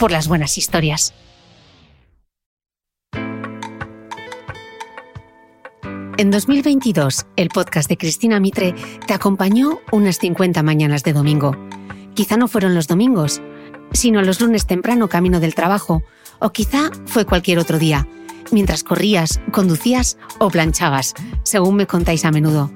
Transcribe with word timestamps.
por 0.00 0.10
las 0.10 0.28
buenas 0.28 0.56
historias. 0.56 1.12
En 6.16 6.30
2022, 6.30 7.26
el 7.36 7.50
podcast 7.50 7.88
de 7.88 7.98
Cristina 7.98 8.40
Mitre 8.40 8.74
te 9.06 9.12
acompañó 9.12 9.80
unas 9.92 10.18
50 10.18 10.62
mañanas 10.62 11.02
de 11.02 11.12
domingo. 11.12 11.54
Quizá 12.14 12.38
no 12.38 12.48
fueron 12.48 12.74
los 12.74 12.88
domingos, 12.88 13.42
sino 13.92 14.22
los 14.22 14.40
lunes 14.40 14.66
temprano 14.66 15.08
camino 15.08 15.38
del 15.38 15.54
trabajo, 15.54 16.02
o 16.38 16.50
quizá 16.50 16.90
fue 17.04 17.26
cualquier 17.26 17.58
otro 17.58 17.78
día, 17.78 18.08
mientras 18.52 18.82
corrías, 18.82 19.38
conducías 19.52 20.16
o 20.38 20.48
planchabas, 20.48 21.14
según 21.42 21.76
me 21.76 21.86
contáis 21.86 22.24
a 22.24 22.30
menudo. 22.30 22.70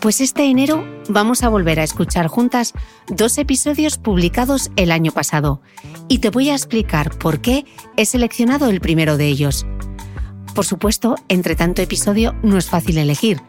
Pues 0.00 0.22
este 0.22 0.44
enero 0.44 0.82
vamos 1.10 1.42
a 1.42 1.50
volver 1.50 1.78
a 1.78 1.84
escuchar 1.84 2.26
juntas 2.26 2.72
dos 3.08 3.36
episodios 3.36 3.98
publicados 3.98 4.70
el 4.76 4.92
año 4.92 5.12
pasado 5.12 5.60
y 6.08 6.20
te 6.20 6.30
voy 6.30 6.48
a 6.48 6.54
explicar 6.54 7.18
por 7.18 7.42
qué 7.42 7.66
he 7.98 8.06
seleccionado 8.06 8.70
el 8.70 8.80
primero 8.80 9.18
de 9.18 9.26
ellos. 9.26 9.66
Por 10.54 10.64
supuesto, 10.64 11.16
entre 11.28 11.54
tanto 11.54 11.82
episodio 11.82 12.34
no 12.42 12.56
es 12.56 12.70
fácil 12.70 12.96
elegir. 12.96 13.42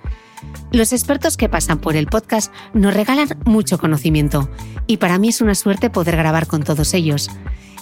Los 0.73 0.91
expertos 0.91 1.37
que 1.37 1.47
pasan 1.47 1.79
por 1.79 1.95
el 1.95 2.07
podcast 2.07 2.53
nos 2.73 2.93
regalan 2.93 3.29
mucho 3.45 3.77
conocimiento 3.77 4.49
y 4.87 4.97
para 4.97 5.19
mí 5.19 5.29
es 5.29 5.39
una 5.39 5.55
suerte 5.55 5.89
poder 5.89 6.17
grabar 6.17 6.47
con 6.47 6.63
todos 6.63 6.93
ellos. 6.93 7.29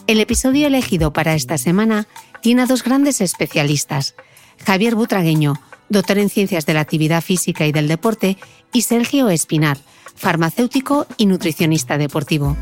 El 0.06 0.20
episodio 0.20 0.68
elegido 0.68 1.12
para 1.12 1.34
esta 1.34 1.58
semana 1.58 2.06
tiene 2.44 2.62
a 2.62 2.66
dos 2.68 2.84
grandes 2.84 3.20
especialistas, 3.20 4.14
Javier 4.64 4.94
Butragueño, 4.94 5.56
doctor 5.90 6.18
en 6.20 6.30
Ciencias 6.30 6.66
de 6.66 6.74
la 6.74 6.82
Actividad 6.82 7.22
Física 7.22 7.66
y 7.66 7.72
del 7.72 7.88
Deporte, 7.88 8.38
y 8.72 8.84
Sergio 8.84 9.30
Espinar, 9.30 9.78
farmacéutico 10.16 11.08
y 11.18 11.26
nutricionista 11.26 11.98
deportivo. 11.98 12.56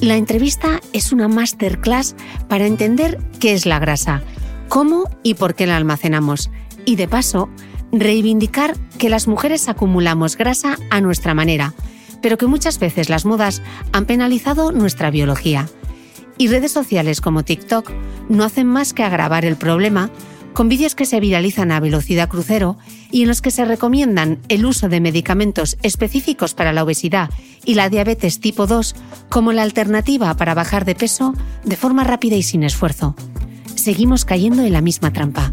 La 0.00 0.16
entrevista 0.16 0.80
es 0.92 1.12
una 1.12 1.28
masterclass 1.28 2.16
para 2.48 2.66
entender 2.66 3.18
qué 3.38 3.52
es 3.52 3.66
la 3.66 3.78
grasa, 3.78 4.22
cómo 4.68 5.08
y 5.22 5.34
por 5.34 5.54
qué 5.54 5.66
la 5.66 5.76
almacenamos, 5.76 6.50
y 6.84 6.96
de 6.96 7.06
paso, 7.06 7.48
reivindicar 7.92 8.76
que 8.98 9.10
las 9.10 9.28
mujeres 9.28 9.68
acumulamos 9.68 10.36
grasa 10.36 10.76
a 10.90 11.00
nuestra 11.00 11.34
manera, 11.34 11.74
pero 12.22 12.38
que 12.38 12.46
muchas 12.46 12.78
veces 12.78 13.08
las 13.08 13.24
modas 13.24 13.62
han 13.92 14.06
penalizado 14.06 14.72
nuestra 14.72 15.10
biología. 15.10 15.68
Y 16.38 16.48
redes 16.48 16.72
sociales 16.72 17.20
como 17.20 17.44
TikTok 17.44 17.92
no 18.28 18.44
hacen 18.44 18.66
más 18.66 18.94
que 18.94 19.04
agravar 19.04 19.44
el 19.44 19.56
problema 19.56 20.10
con 20.52 20.68
vídeos 20.68 20.94
que 20.94 21.06
se 21.06 21.20
viralizan 21.20 21.72
a 21.72 21.80
velocidad 21.80 22.28
crucero 22.28 22.76
y 23.10 23.22
en 23.22 23.28
los 23.28 23.42
que 23.42 23.50
se 23.50 23.64
recomiendan 23.64 24.38
el 24.48 24.66
uso 24.66 24.88
de 24.88 25.00
medicamentos 25.00 25.76
específicos 25.82 26.54
para 26.54 26.72
la 26.72 26.84
obesidad 26.84 27.30
y 27.64 27.74
la 27.74 27.88
diabetes 27.88 28.40
tipo 28.40 28.66
2 28.66 28.94
como 29.28 29.52
la 29.52 29.62
alternativa 29.62 30.34
para 30.36 30.54
bajar 30.54 30.84
de 30.84 30.94
peso 30.94 31.34
de 31.64 31.76
forma 31.76 32.04
rápida 32.04 32.36
y 32.36 32.42
sin 32.42 32.62
esfuerzo. 32.62 33.14
Seguimos 33.74 34.24
cayendo 34.24 34.62
en 34.62 34.72
la 34.72 34.80
misma 34.80 35.12
trampa. 35.12 35.52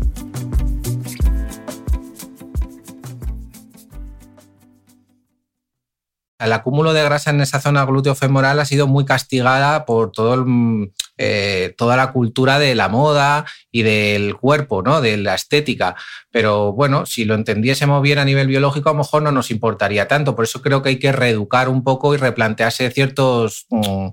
El 6.40 6.54
acúmulo 6.54 6.94
de 6.94 7.04
grasa 7.04 7.32
en 7.32 7.42
esa 7.42 7.60
zona 7.60 7.86
glúteo-femoral 7.86 8.60
ha 8.60 8.66
sido 8.66 8.88
muy 8.88 9.04
castigada 9.04 9.86
por 9.86 10.12
todo 10.12 10.46
eh, 11.22 11.76
toda 11.78 11.98
la 11.98 12.14
cultura 12.14 12.60
de 12.60 12.76
la 12.76 12.88
moda 12.88 13.46
y 13.74 13.82
del 13.84 14.38
cuerpo, 14.38 14.82
¿no? 14.82 15.02
de 15.02 15.18
la 15.18 15.36
estética. 15.36 15.98
Pero 16.32 16.72
bueno, 16.72 17.06
si 17.06 17.26
lo 17.26 17.36
entendiésemos 17.36 18.02
bien 18.02 18.20
a 18.20 18.26
nivel 18.26 18.48
biológico, 18.48 18.90
a 18.90 18.94
lo 18.94 19.00
mejor 19.00 19.22
no 19.22 19.34
nos 19.34 19.52
importaría 19.52 20.08
tanto. 20.08 20.34
Por 20.34 20.46
eso 20.46 20.62
creo 20.62 20.82
que 20.82 20.90
hay 20.90 20.98
que 20.98 21.12
reeducar 21.12 21.68
un 21.68 21.84
poco 21.84 22.16
y 22.16 22.18
replantearse 22.18 22.90
ciertos, 22.90 23.66
mm, 23.70 24.08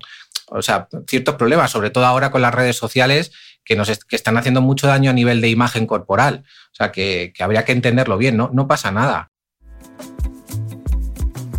o 0.48 0.62
sea, 0.62 0.88
ciertos 1.06 1.36
problemas, 1.36 1.70
sobre 1.70 1.90
todo 1.90 2.06
ahora 2.06 2.32
con 2.32 2.42
las 2.42 2.52
redes 2.52 2.76
sociales 2.76 3.30
que 3.64 3.76
nos 3.76 3.88
que 4.04 4.16
están 4.16 4.36
haciendo 4.36 4.60
mucho 4.60 4.88
daño 4.88 5.10
a 5.10 5.14
nivel 5.14 5.40
de 5.40 5.48
imagen 5.48 5.86
corporal. 5.86 6.42
O 6.72 6.74
sea, 6.74 6.90
que, 6.90 7.32
que 7.32 7.44
habría 7.44 7.64
que 7.64 7.70
entenderlo 7.70 8.18
bien, 8.18 8.36
¿no? 8.36 8.50
No 8.52 8.66
pasa 8.66 8.90
nada. 8.90 9.30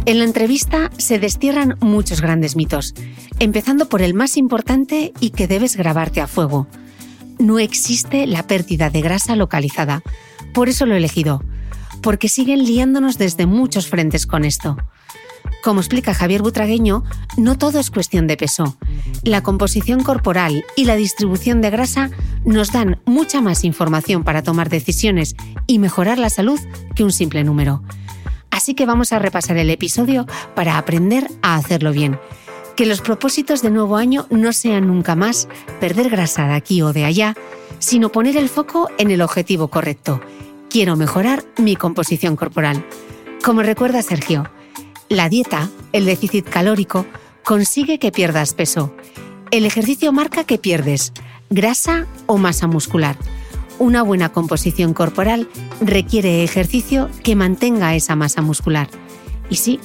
En 0.07 0.19
la 0.19 0.23
entrevista 0.23 0.89
se 0.97 1.19
destierran 1.19 1.75
muchos 1.81 2.21
grandes 2.21 2.55
mitos, 2.55 2.95
empezando 3.39 3.89
por 3.89 4.01
el 4.01 4.13
más 4.13 4.37
importante 4.37 5.11
y 5.19 5.31
que 5.31 5.47
debes 5.47 5.75
grabarte 5.75 6.21
a 6.21 6.27
fuego. 6.27 6.65
No 7.39 7.59
existe 7.59 8.25
la 8.25 8.47
pérdida 8.47 8.89
de 8.89 9.01
grasa 9.01 9.35
localizada. 9.35 10.03
Por 10.53 10.69
eso 10.69 10.85
lo 10.85 10.93
he 10.93 10.97
elegido, 10.97 11.43
porque 12.01 12.29
siguen 12.29 12.63
liándonos 12.63 13.17
desde 13.17 13.47
muchos 13.47 13.89
frentes 13.89 14.25
con 14.25 14.45
esto. 14.45 14.77
Como 15.61 15.81
explica 15.81 16.13
Javier 16.13 16.41
Butragueño, 16.41 17.03
no 17.35 17.57
todo 17.57 17.77
es 17.77 17.91
cuestión 17.91 18.27
de 18.27 18.37
peso. 18.37 18.77
La 19.23 19.43
composición 19.43 20.03
corporal 20.03 20.63
y 20.77 20.85
la 20.85 20.95
distribución 20.95 21.59
de 21.59 21.69
grasa 21.69 22.11
nos 22.45 22.71
dan 22.71 23.01
mucha 23.03 23.41
más 23.41 23.65
información 23.65 24.23
para 24.23 24.41
tomar 24.41 24.69
decisiones 24.69 25.35
y 25.67 25.79
mejorar 25.79 26.17
la 26.17 26.29
salud 26.29 26.61
que 26.95 27.03
un 27.03 27.11
simple 27.11 27.43
número. 27.43 27.83
Así 28.51 28.73
que 28.73 28.85
vamos 28.85 29.13
a 29.13 29.19
repasar 29.19 29.57
el 29.57 29.69
episodio 29.69 30.25
para 30.55 30.77
aprender 30.77 31.27
a 31.41 31.55
hacerlo 31.55 31.91
bien. 31.91 32.19
Que 32.75 32.85
los 32.85 33.01
propósitos 33.01 33.61
de 33.61 33.71
nuevo 33.71 33.97
año 33.97 34.27
no 34.29 34.53
sean 34.53 34.87
nunca 34.87 35.15
más 35.15 35.47
perder 35.79 36.09
grasa 36.09 36.47
de 36.47 36.53
aquí 36.53 36.81
o 36.81 36.93
de 36.93 37.05
allá, 37.05 37.35
sino 37.79 38.09
poner 38.11 38.37
el 38.37 38.49
foco 38.49 38.89
en 38.97 39.11
el 39.11 39.21
objetivo 39.21 39.69
correcto. 39.69 40.21
Quiero 40.69 40.95
mejorar 40.95 41.43
mi 41.57 41.75
composición 41.75 42.35
corporal. 42.35 42.85
Como 43.43 43.63
recuerda 43.63 44.01
Sergio, 44.01 44.49
la 45.09 45.29
dieta, 45.29 45.69
el 45.93 46.05
déficit 46.05 46.47
calórico, 46.47 47.05
consigue 47.43 47.97
que 47.97 48.11
pierdas 48.11 48.53
peso. 48.53 48.93
El 49.51 49.65
ejercicio 49.65 50.11
marca 50.11 50.43
que 50.43 50.57
pierdes 50.57 51.13
grasa 51.49 52.05
o 52.25 52.37
masa 52.37 52.67
muscular. 52.67 53.15
Una 53.79 54.01
buena 54.01 54.29
composición 54.29 54.93
corporal 54.93 55.47
requiere 55.81 56.43
ejercicio 56.43 57.09
que 57.23 57.35
mantenga 57.35 57.95
esa 57.95 58.15
masa 58.15 58.41
muscular. 58.41 58.89
Y 59.49 59.57
sí, 59.57 59.79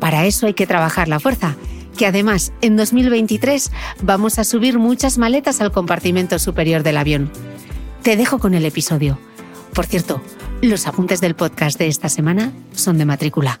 para 0.00 0.24
eso 0.24 0.46
hay 0.46 0.54
que 0.54 0.66
trabajar 0.66 1.08
la 1.08 1.20
fuerza, 1.20 1.56
que 1.96 2.06
además 2.06 2.52
en 2.62 2.76
2023 2.76 3.70
vamos 4.02 4.38
a 4.38 4.44
subir 4.44 4.78
muchas 4.78 5.18
maletas 5.18 5.60
al 5.60 5.72
compartimento 5.72 6.38
superior 6.38 6.82
del 6.82 6.96
avión. 6.96 7.30
Te 8.02 8.16
dejo 8.16 8.38
con 8.38 8.54
el 8.54 8.64
episodio. 8.64 9.18
Por 9.74 9.86
cierto, 9.86 10.22
los 10.62 10.86
apuntes 10.86 11.20
del 11.20 11.34
podcast 11.34 11.78
de 11.78 11.88
esta 11.88 12.08
semana 12.08 12.52
son 12.74 12.96
de 12.96 13.04
matrícula. 13.04 13.60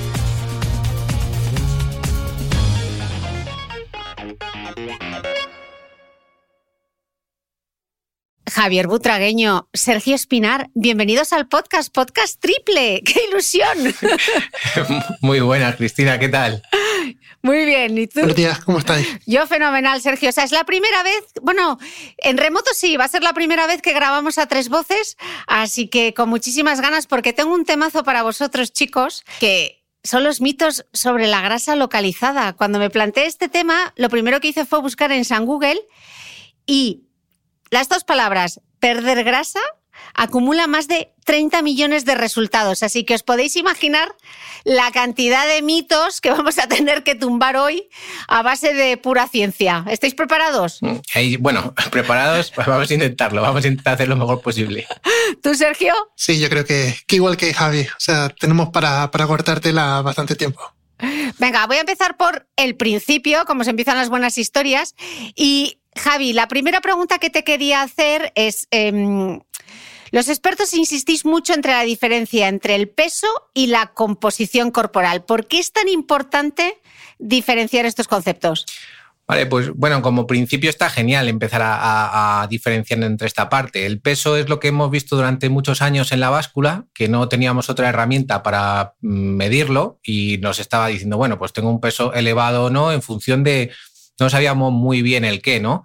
Javier 8.61 8.85
Butragueño, 8.85 9.67
Sergio 9.73 10.13
Espinar, 10.13 10.69
bienvenidos 10.75 11.33
al 11.33 11.47
podcast, 11.47 11.91
podcast 11.91 12.39
triple, 12.39 13.01
qué 13.05 13.19
ilusión. 13.27 13.75
Muy 15.21 15.39
buena, 15.39 15.75
Cristina, 15.75 16.19
¿qué 16.19 16.29
tal? 16.29 16.61
Muy 17.41 17.65
bien, 17.65 17.97
¿y 17.97 18.05
tú? 18.05 18.19
Buenos 18.19 18.35
días, 18.35 18.63
¿cómo 18.63 18.77
estáis? 18.77 19.07
Yo 19.25 19.47
fenomenal, 19.47 19.99
Sergio. 19.99 20.29
O 20.29 20.31
sea, 20.31 20.43
es 20.43 20.51
la 20.51 20.63
primera 20.63 21.01
vez, 21.01 21.23
bueno, 21.41 21.79
en 22.17 22.37
remoto 22.37 22.69
sí, 22.75 22.97
va 22.97 23.05
a 23.05 23.07
ser 23.07 23.23
la 23.23 23.33
primera 23.33 23.65
vez 23.65 23.81
que 23.81 23.93
grabamos 23.93 24.37
a 24.37 24.45
tres 24.45 24.69
voces, 24.69 25.17
así 25.47 25.87
que 25.87 26.13
con 26.13 26.29
muchísimas 26.29 26.81
ganas 26.81 27.07
porque 27.07 27.33
tengo 27.33 27.55
un 27.55 27.65
temazo 27.65 28.03
para 28.03 28.21
vosotros, 28.21 28.71
chicos, 28.71 29.23
que 29.39 29.83
son 30.03 30.23
los 30.23 30.39
mitos 30.39 30.85
sobre 30.93 31.25
la 31.25 31.41
grasa 31.41 31.75
localizada. 31.75 32.53
Cuando 32.53 32.77
me 32.77 32.91
planteé 32.91 33.25
este 33.25 33.49
tema, 33.49 33.91
lo 33.95 34.09
primero 34.09 34.39
que 34.39 34.49
hice 34.49 34.67
fue 34.67 34.81
buscar 34.81 35.11
en 35.11 35.25
San 35.25 35.47
Google 35.47 35.81
y 36.67 37.07
las 37.71 37.89
dos 37.89 38.03
palabras, 38.03 38.59
perder 38.79 39.23
grasa, 39.23 39.61
acumula 40.13 40.67
más 40.67 40.87
de 40.89 41.13
30 41.25 41.61
millones 41.61 42.03
de 42.03 42.15
resultados, 42.15 42.83
así 42.83 43.05
que 43.05 43.15
os 43.15 43.23
podéis 43.23 43.55
imaginar 43.55 44.13
la 44.65 44.91
cantidad 44.91 45.47
de 45.47 45.61
mitos 45.61 46.19
que 46.19 46.31
vamos 46.31 46.59
a 46.59 46.67
tener 46.67 47.03
que 47.03 47.15
tumbar 47.15 47.55
hoy 47.55 47.87
a 48.27 48.41
base 48.41 48.73
de 48.73 48.97
pura 48.97 49.27
ciencia. 49.27 49.85
¿Estáis 49.89 50.15
preparados? 50.15 50.79
Mm, 50.81 50.97
bueno, 51.39 51.73
preparados, 51.91 52.51
pues 52.51 52.67
vamos 52.67 52.91
a 52.91 52.93
intentarlo, 52.93 53.41
vamos 53.41 53.63
a 53.63 53.67
intentar 53.69 53.93
hacer 53.93 54.09
lo 54.09 54.17
mejor 54.17 54.41
posible. 54.41 54.85
¿Tú, 55.41 55.55
Sergio? 55.55 55.93
Sí, 56.15 56.39
yo 56.39 56.49
creo 56.49 56.65
que, 56.65 56.93
igual 57.09 57.37
que 57.37 57.53
Javi, 57.53 57.81
o 57.81 57.99
sea, 57.99 58.29
tenemos 58.29 58.69
para, 58.69 59.09
para 59.11 59.27
cortártela 59.27 60.01
bastante 60.01 60.35
tiempo. 60.35 60.61
Venga, 61.39 61.65
voy 61.65 61.77
a 61.77 61.81
empezar 61.81 62.15
por 62.17 62.47
el 62.57 62.75
principio, 62.75 63.45
como 63.45 63.63
se 63.63 63.71
empiezan 63.71 63.97
las 63.97 64.09
buenas 64.09 64.37
historias, 64.37 64.93
y 65.35 65.80
Javi, 65.95 66.33
la 66.33 66.47
primera 66.47 66.81
pregunta 66.81 67.19
que 67.19 67.29
te 67.29 67.43
quería 67.43 67.81
hacer 67.81 68.31
es, 68.35 68.67
em, 68.71 69.39
los 70.11 70.29
expertos 70.29 70.73
insistís 70.73 71.25
mucho 71.25 71.53
entre 71.53 71.73
la 71.73 71.83
diferencia 71.83 72.47
entre 72.47 72.75
el 72.75 72.89
peso 72.89 73.27
y 73.53 73.67
la 73.67 73.87
composición 73.87 74.71
corporal. 74.71 75.23
¿Por 75.23 75.47
qué 75.47 75.59
es 75.59 75.71
tan 75.71 75.87
importante 75.87 76.79
diferenciar 77.19 77.85
estos 77.85 78.07
conceptos? 78.07 78.65
Vale, 79.31 79.45
pues 79.45 79.71
bueno, 79.73 80.01
como 80.01 80.27
principio 80.27 80.69
está 80.69 80.89
genial 80.89 81.29
empezar 81.29 81.61
a, 81.63 82.45
diferenciar 82.49 83.01
entre 83.03 83.27
esta 83.27 83.47
parte. 83.47 83.85
El 83.85 84.01
peso 84.01 84.35
es 84.35 84.49
lo 84.49 84.59
que 84.59 84.67
hemos 84.67 84.91
visto 84.91 85.15
durante 85.15 85.47
muchos 85.47 85.81
años 85.81 86.11
en 86.11 86.19
la 86.19 86.29
báscula, 86.29 86.87
que 86.93 87.07
no 87.07 87.29
teníamos 87.29 87.69
otra 87.69 87.87
herramienta 87.87 88.43
para 88.43 88.95
mm, 88.99 89.07
medirlo 89.07 90.01
y 90.03 90.39
nos 90.39 90.59
estaba 90.59 90.87
diciendo, 90.87 91.15
bueno, 91.15 91.39
pues 91.39 91.53
tengo 91.53 91.69
un 91.69 91.79
peso 91.79 92.13
elevado 92.13 92.65
o 92.65 92.69
no 92.69 92.91
en 92.91 93.01
función 93.01 93.45
de 93.45 93.71
no 94.21 94.29
sabíamos 94.29 94.71
muy 94.71 95.01
bien 95.01 95.25
el 95.25 95.41
qué, 95.41 95.59
¿no? 95.59 95.83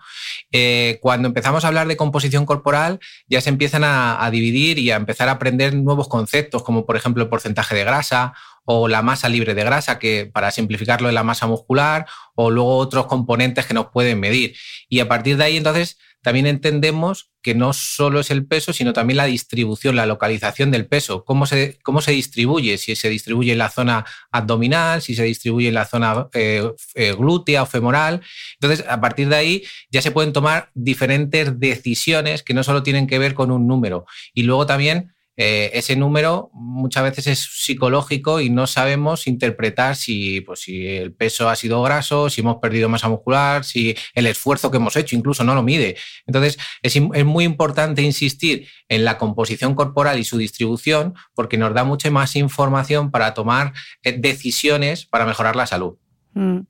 Eh, 0.52 0.98
cuando 1.00 1.26
empezamos 1.26 1.64
a 1.64 1.68
hablar 1.68 1.88
de 1.88 1.96
composición 1.96 2.44
corporal, 2.44 3.00
ya 3.28 3.40
se 3.40 3.48
empiezan 3.48 3.82
a, 3.82 4.28
dividir 4.30 4.78
y 4.78 4.90
a 4.90 4.96
empezar 4.96 5.28
a 5.28 5.32
aprender 5.32 5.74
nuevos 5.74 6.06
conceptos, 6.06 6.62
como 6.62 6.84
por 6.84 6.96
ejemplo 6.96 7.22
el 7.22 7.30
porcentaje 7.30 7.74
de 7.74 7.84
grasa 7.84 8.34
o 8.66 8.88
la 8.88 9.00
masa 9.00 9.30
libre 9.30 9.54
de 9.54 9.64
grasa, 9.64 9.98
que 9.98 10.30
para 10.30 10.50
simplificarlo 10.50 11.08
es 11.08 11.14
la 11.14 11.24
masa 11.24 11.46
muscular, 11.46 12.06
o 12.34 12.50
luego 12.50 12.76
otros 12.76 13.06
componentes 13.06 13.64
que 13.64 13.74
nos 13.74 13.86
pueden 13.86 14.20
medir. 14.20 14.54
Y 14.88 15.00
a 15.00 15.08
partir 15.08 15.38
de 15.38 15.44
ahí, 15.44 15.56
entonces, 15.56 15.96
también 16.26 16.48
entendemos 16.48 17.30
que 17.40 17.54
no 17.54 17.72
solo 17.72 18.18
es 18.18 18.32
el 18.32 18.44
peso, 18.44 18.72
sino 18.72 18.92
también 18.92 19.18
la 19.18 19.26
distribución, 19.26 19.94
la 19.94 20.06
localización 20.06 20.72
del 20.72 20.88
peso, 20.88 21.24
cómo 21.24 21.46
se, 21.46 21.78
cómo 21.84 22.00
se 22.00 22.10
distribuye, 22.10 22.78
si 22.78 22.96
se 22.96 23.08
distribuye 23.08 23.52
en 23.52 23.58
la 23.58 23.70
zona 23.70 24.04
abdominal, 24.32 25.00
si 25.00 25.14
se 25.14 25.22
distribuye 25.22 25.68
en 25.68 25.74
la 25.74 25.84
zona 25.84 26.26
eh, 26.34 26.68
eh, 26.96 27.12
glútea 27.12 27.62
o 27.62 27.66
femoral. 27.66 28.22
Entonces, 28.60 28.84
a 28.88 29.00
partir 29.00 29.28
de 29.28 29.36
ahí 29.36 29.64
ya 29.88 30.02
se 30.02 30.10
pueden 30.10 30.32
tomar 30.32 30.70
diferentes 30.74 31.60
decisiones 31.60 32.42
que 32.42 32.54
no 32.54 32.64
solo 32.64 32.82
tienen 32.82 33.06
que 33.06 33.20
ver 33.20 33.34
con 33.34 33.52
un 33.52 33.68
número. 33.68 34.06
Y 34.34 34.42
luego 34.42 34.66
también 34.66 35.14
eh, 35.36 35.70
ese 35.74 35.96
número 35.96 36.50
muchas 36.52 37.02
veces 37.02 37.26
es 37.26 37.40
psicológico 37.40 38.40
y 38.40 38.48
no 38.48 38.66
sabemos 38.66 39.26
interpretar 39.26 39.96
si, 39.96 40.40
pues, 40.40 40.60
si 40.60 40.86
el 40.86 41.12
peso 41.12 41.50
ha 41.50 41.56
sido 41.56 41.82
graso, 41.82 42.30
si 42.30 42.40
hemos 42.40 42.56
perdido 42.56 42.88
masa 42.88 43.08
muscular, 43.08 43.64
si 43.64 43.94
el 44.14 44.26
esfuerzo 44.26 44.70
que 44.70 44.78
hemos 44.78 44.96
hecho 44.96 45.16
incluso 45.16 45.44
no 45.44 45.54
lo 45.54 45.62
mide. 45.62 45.96
Entonces, 46.26 46.58
es, 46.82 46.96
muy 47.24 47.44
importante 47.44 48.02
insistir 48.02 48.68
en 48.88 49.04
la 49.04 49.18
composición 49.18 49.74
corporal 49.74 50.18
y 50.18 50.24
su 50.24 50.38
distribución 50.38 51.14
porque 51.34 51.58
nos 51.58 51.74
da 51.74 51.84
mucha 51.84 52.10
más 52.10 52.36
información 52.36 53.10
para 53.10 53.34
tomar 53.34 53.74
eh, 54.02 54.12
decisiones 54.12 55.04
para 55.04 55.26
mejorar 55.26 55.56
la 55.56 55.66
salud. 55.66 55.96
Mm. 56.34 56.60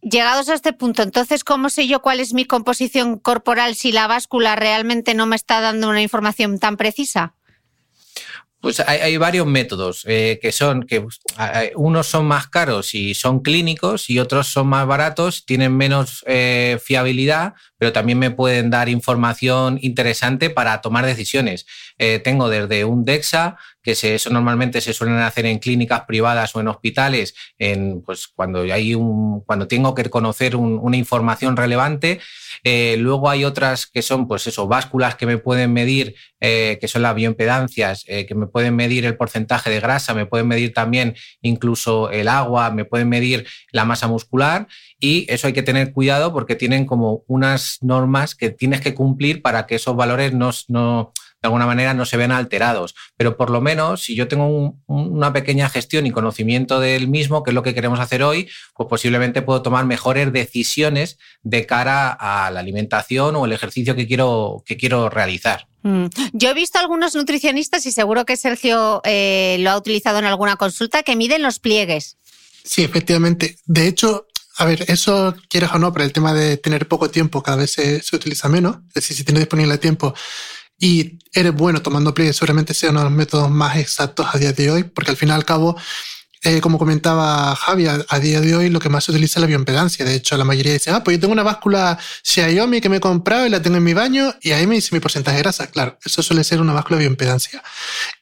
Llegados 0.00 0.48
a 0.48 0.54
este 0.54 0.72
punto, 0.72 1.02
entonces, 1.02 1.42
¿cómo 1.42 1.70
sé 1.70 1.88
yo 1.88 2.00
cuál 2.00 2.20
es 2.20 2.32
mi 2.32 2.44
composición 2.44 3.18
corporal 3.18 3.74
si 3.74 3.90
la 3.90 4.06
báscula 4.06 4.54
realmente 4.54 5.14
no 5.14 5.26
me 5.26 5.34
está 5.36 5.60
dando 5.60 5.88
una 5.88 6.02
información 6.02 6.58
tan 6.60 6.76
precisa? 6.76 7.34
Pues 8.60 8.80
hay, 8.80 9.16
varios 9.18 9.46
métodos 9.46 10.02
eh, 10.06 10.40
que 10.42 10.50
son 10.50 10.82
que 10.82 11.06
unos 11.76 12.06
son 12.08 12.26
más 12.26 12.48
caros 12.48 12.92
y 12.92 13.14
son 13.14 13.40
clínicos 13.40 14.10
y 14.10 14.18
otros 14.18 14.48
son 14.48 14.66
más 14.66 14.84
baratos, 14.84 15.46
tienen 15.46 15.76
menos 15.76 16.24
eh, 16.26 16.80
fiabilidad, 16.82 17.54
pero 17.78 17.92
también 17.92 18.18
me 18.18 18.32
pueden 18.32 18.68
dar 18.68 18.88
información 18.88 19.78
interesante 19.80 20.50
para 20.50 20.80
tomar 20.80 21.06
decisiones. 21.06 21.66
Eh, 21.98 22.20
tengo 22.20 22.48
desde 22.48 22.84
un 22.84 23.04
DEXA, 23.04 23.58
que 23.82 23.92
eso 23.92 24.30
normalmente 24.30 24.80
se 24.80 24.92
suelen 24.92 25.16
hacer 25.16 25.46
en 25.46 25.58
clínicas 25.58 26.02
privadas 26.02 26.54
o 26.54 26.60
en 26.60 26.68
hospitales, 26.68 27.34
en, 27.58 28.02
pues 28.02 28.28
cuando, 28.28 28.60
hay 28.60 28.94
un, 28.94 29.40
cuando 29.40 29.66
tengo 29.66 29.94
que 29.94 30.08
conocer 30.10 30.56
una 30.56 30.96
información 30.96 31.56
relevante. 31.56 32.20
Eh, 32.64 32.96
luego 32.98 33.30
hay 33.30 33.44
otras 33.44 33.86
que 33.86 34.02
son, 34.02 34.28
pues 34.28 34.46
eso, 34.46 34.68
básculas 34.68 35.14
que 35.14 35.26
me 35.26 35.38
pueden 35.38 35.72
medir, 35.72 36.14
eh, 36.40 36.76
que 36.80 36.88
son 36.88 37.02
las 37.02 37.14
bioimpedancias, 37.14 38.04
que 38.04 38.34
me 38.34 38.46
pueden 38.46 38.76
medir 38.76 39.04
el 39.04 39.16
porcentaje 39.16 39.70
de 39.70 39.80
grasa, 39.80 40.12
me 40.12 40.26
pueden 40.26 40.48
medir 40.48 40.74
también 40.74 41.14
incluso 41.40 42.10
el 42.10 42.28
agua, 42.28 42.70
me 42.70 42.84
pueden 42.84 43.08
medir 43.08 43.46
la 43.72 43.84
masa 43.84 44.06
muscular 44.06 44.66
y 45.00 45.26
eso 45.32 45.46
hay 45.46 45.52
que 45.52 45.62
tener 45.62 45.92
cuidado 45.92 46.32
porque 46.32 46.56
tienen 46.56 46.84
como 46.84 47.22
unas 47.26 47.78
normas 47.80 48.34
que 48.34 48.50
tienes 48.50 48.80
que 48.80 48.94
cumplir 48.94 49.42
para 49.42 49.66
que 49.66 49.76
esos 49.76 49.94
valores 49.96 50.32
no, 50.34 50.50
no 50.68 51.12
de 51.40 51.46
alguna 51.46 51.66
manera 51.66 51.94
no 51.94 52.04
se 52.04 52.16
ven 52.16 52.32
alterados. 52.32 52.94
Pero 53.16 53.36
por 53.36 53.50
lo 53.50 53.60
menos, 53.60 54.02
si 54.02 54.14
yo 54.14 54.28
tengo 54.28 54.74
una 54.86 55.32
pequeña 55.32 55.68
gestión 55.68 56.06
y 56.06 56.10
conocimiento 56.10 56.80
del 56.80 57.08
mismo, 57.08 57.42
que 57.42 57.50
es 57.50 57.54
lo 57.54 57.62
que 57.62 57.74
queremos 57.74 58.00
hacer 58.00 58.22
hoy, 58.22 58.48
pues 58.74 58.88
posiblemente 58.88 59.42
puedo 59.42 59.62
tomar 59.62 59.86
mejores 59.86 60.32
decisiones 60.32 61.18
de 61.42 61.66
cara 61.66 62.10
a 62.10 62.50
la 62.50 62.60
alimentación 62.60 63.36
o 63.36 63.44
el 63.44 63.52
ejercicio 63.52 63.94
que 63.94 64.06
quiero, 64.06 64.62
que 64.66 64.76
quiero 64.76 65.08
realizar. 65.10 65.68
Mm. 65.82 66.06
Yo 66.32 66.50
he 66.50 66.54
visto 66.54 66.78
algunos 66.78 67.14
nutricionistas 67.14 67.86
y 67.86 67.92
seguro 67.92 68.24
que 68.24 68.36
Sergio 68.36 69.00
eh, 69.04 69.56
lo 69.60 69.70
ha 69.70 69.76
utilizado 69.76 70.18
en 70.18 70.24
alguna 70.24 70.56
consulta 70.56 71.02
que 71.02 71.16
miden 71.16 71.42
los 71.42 71.58
pliegues. 71.60 72.16
Sí, 72.64 72.82
efectivamente. 72.82 73.56
De 73.64 73.86
hecho, 73.86 74.26
a 74.56 74.64
ver, 74.64 74.84
eso 74.88 75.36
quieres 75.48 75.70
o 75.72 75.78
no, 75.78 75.92
pero 75.92 76.04
el 76.04 76.12
tema 76.12 76.34
de 76.34 76.56
tener 76.56 76.88
poco 76.88 77.10
tiempo 77.10 77.42
cada 77.42 77.58
vez 77.58 77.70
se, 77.70 78.02
se 78.02 78.16
utiliza 78.16 78.48
menos. 78.48 78.78
Es 78.88 78.94
decir, 78.94 79.16
si 79.16 79.24
tienes 79.24 79.42
disponible 79.42 79.78
tiempo 79.78 80.14
y 80.78 81.18
eres 81.32 81.54
bueno 81.54 81.82
tomando 81.82 82.14
pliegues, 82.14 82.36
seguramente 82.36 82.74
sea 82.74 82.90
uno 82.90 83.00
de 83.00 83.04
los 83.04 83.12
métodos 83.12 83.50
más 83.50 83.76
exactos 83.76 84.26
a 84.32 84.38
día 84.38 84.52
de 84.52 84.70
hoy, 84.70 84.84
porque 84.84 85.10
al 85.10 85.16
fin 85.16 85.28
y 85.28 85.32
al 85.32 85.44
cabo, 85.44 85.76
eh, 86.44 86.60
como 86.60 86.78
comentaba 86.78 87.56
Javi, 87.56 87.86
a, 87.86 88.18
día 88.20 88.40
de 88.40 88.54
hoy 88.54 88.70
lo 88.70 88.78
que 88.78 88.88
más 88.88 89.04
se 89.04 89.10
utiliza 89.10 89.38
es 89.38 89.42
la 89.42 89.48
bioimpedancia. 89.48 90.04
De 90.04 90.14
hecho, 90.14 90.36
la 90.36 90.44
mayoría 90.44 90.72
dice, 90.72 90.90
ah, 90.90 91.02
pues 91.02 91.16
yo 91.16 91.20
tengo 91.20 91.32
una 91.32 91.42
báscula 91.42 91.98
Xiaomi 92.22 92.80
que 92.80 92.88
me 92.88 92.98
he 92.98 93.00
comprado 93.00 93.44
y 93.44 93.50
la 93.50 93.60
tengo 93.60 93.76
en 93.76 93.84
mi 93.84 93.92
baño 93.92 94.32
y 94.40 94.52
ahí 94.52 94.66
me 94.66 94.76
dice 94.76 94.90
mi 94.92 95.00
porcentaje 95.00 95.38
de 95.38 95.42
grasa. 95.42 95.66
Claro, 95.66 95.98
eso 96.04 96.22
suele 96.22 96.44
ser 96.44 96.60
una 96.60 96.72
báscula 96.72 97.00
bioimpedancia. 97.00 97.62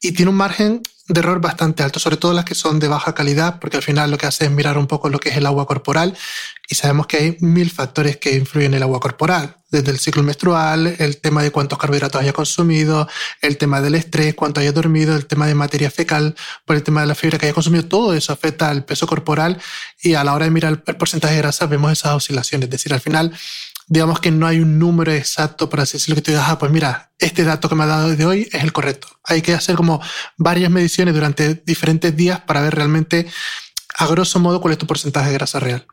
Y 0.01 0.13
tiene 0.13 0.31
un 0.31 0.37
margen 0.37 0.81
de 1.07 1.19
error 1.19 1.39
bastante 1.39 1.83
alto, 1.83 1.99
sobre 1.99 2.17
todo 2.17 2.33
las 2.33 2.45
que 2.45 2.55
son 2.55 2.79
de 2.79 2.87
baja 2.87 3.15
calidad, 3.15 3.59
porque 3.59 3.77
al 3.77 3.83
final 3.83 4.11
lo 4.11 4.17
que 4.17 4.25
hace 4.25 4.45
es 4.45 4.51
mirar 4.51 4.77
un 4.77 4.87
poco 4.87 5.09
lo 5.09 5.19
que 5.19 5.29
es 5.29 5.37
el 5.37 5.45
agua 5.45 5.65
corporal 5.65 6.17
y 6.69 6.75
sabemos 6.75 7.07
que 7.07 7.17
hay 7.17 7.37
mil 7.39 7.71
factores 7.71 8.17
que 8.17 8.35
influyen 8.35 8.73
en 8.73 8.77
el 8.77 8.83
agua 8.83 8.99
corporal, 8.99 9.55
desde 9.69 9.91
el 9.91 9.99
ciclo 9.99 10.21
menstrual, 10.21 10.95
el 10.99 11.17
tema 11.17 11.41
de 11.41 11.51
cuántos 11.51 11.79
carbohidratos 11.79 12.21
haya 12.21 12.33
consumido, 12.33 13.07
el 13.41 13.57
tema 13.57 13.79
del 13.79 13.95
estrés, 13.95 14.35
cuánto 14.35 14.59
haya 14.59 14.73
dormido, 14.73 15.15
el 15.15 15.25
tema 15.25 15.47
de 15.47 15.55
materia 15.55 15.89
fecal, 15.89 16.35
por 16.65 16.75
el 16.75 16.83
tema 16.83 17.01
de 17.01 17.07
la 17.07 17.15
fibra 17.15 17.37
que 17.37 17.45
haya 17.45 17.53
consumido, 17.53 17.85
todo 17.85 18.13
eso 18.13 18.33
afecta 18.33 18.69
al 18.69 18.83
peso 18.83 19.07
corporal 19.07 19.61
y 20.01 20.15
a 20.15 20.23
la 20.25 20.33
hora 20.33 20.45
de 20.45 20.51
mirar 20.51 20.83
el 20.85 20.95
porcentaje 20.97 21.35
de 21.35 21.41
grasa 21.41 21.67
vemos 21.67 21.91
esas 21.91 22.13
oscilaciones, 22.13 22.65
es 22.65 22.71
decir, 22.71 22.93
al 22.93 23.01
final 23.01 23.31
digamos 23.87 24.19
que 24.19 24.31
no 24.31 24.45
hay 24.45 24.59
un 24.59 24.79
número 24.79 25.11
exacto 25.13 25.69
para 25.69 25.83
decirlo 25.83 26.15
que 26.15 26.21
tú 26.21 26.31
digas, 26.31 26.45
ah, 26.47 26.59
pues 26.59 26.71
mira, 26.71 27.11
este 27.19 27.43
dato 27.43 27.69
que 27.69 27.75
me 27.75 27.83
ha 27.83 27.87
dado 27.87 28.15
de 28.15 28.25
hoy 28.25 28.49
es 28.51 28.63
el 28.63 28.73
correcto. 28.73 29.07
Hay 29.23 29.41
que 29.41 29.53
hacer 29.53 29.75
como 29.75 30.01
varias 30.37 30.69
mediciones 30.69 31.13
durante 31.13 31.55
diferentes 31.55 32.15
días 32.15 32.41
para 32.41 32.61
ver 32.61 32.75
realmente, 32.75 33.27
a 33.97 34.07
grosso 34.07 34.39
modo, 34.39 34.61
cuál 34.61 34.73
es 34.73 34.77
tu 34.77 34.87
porcentaje 34.87 35.29
de 35.29 35.33
grasa 35.33 35.59
real. 35.59 35.85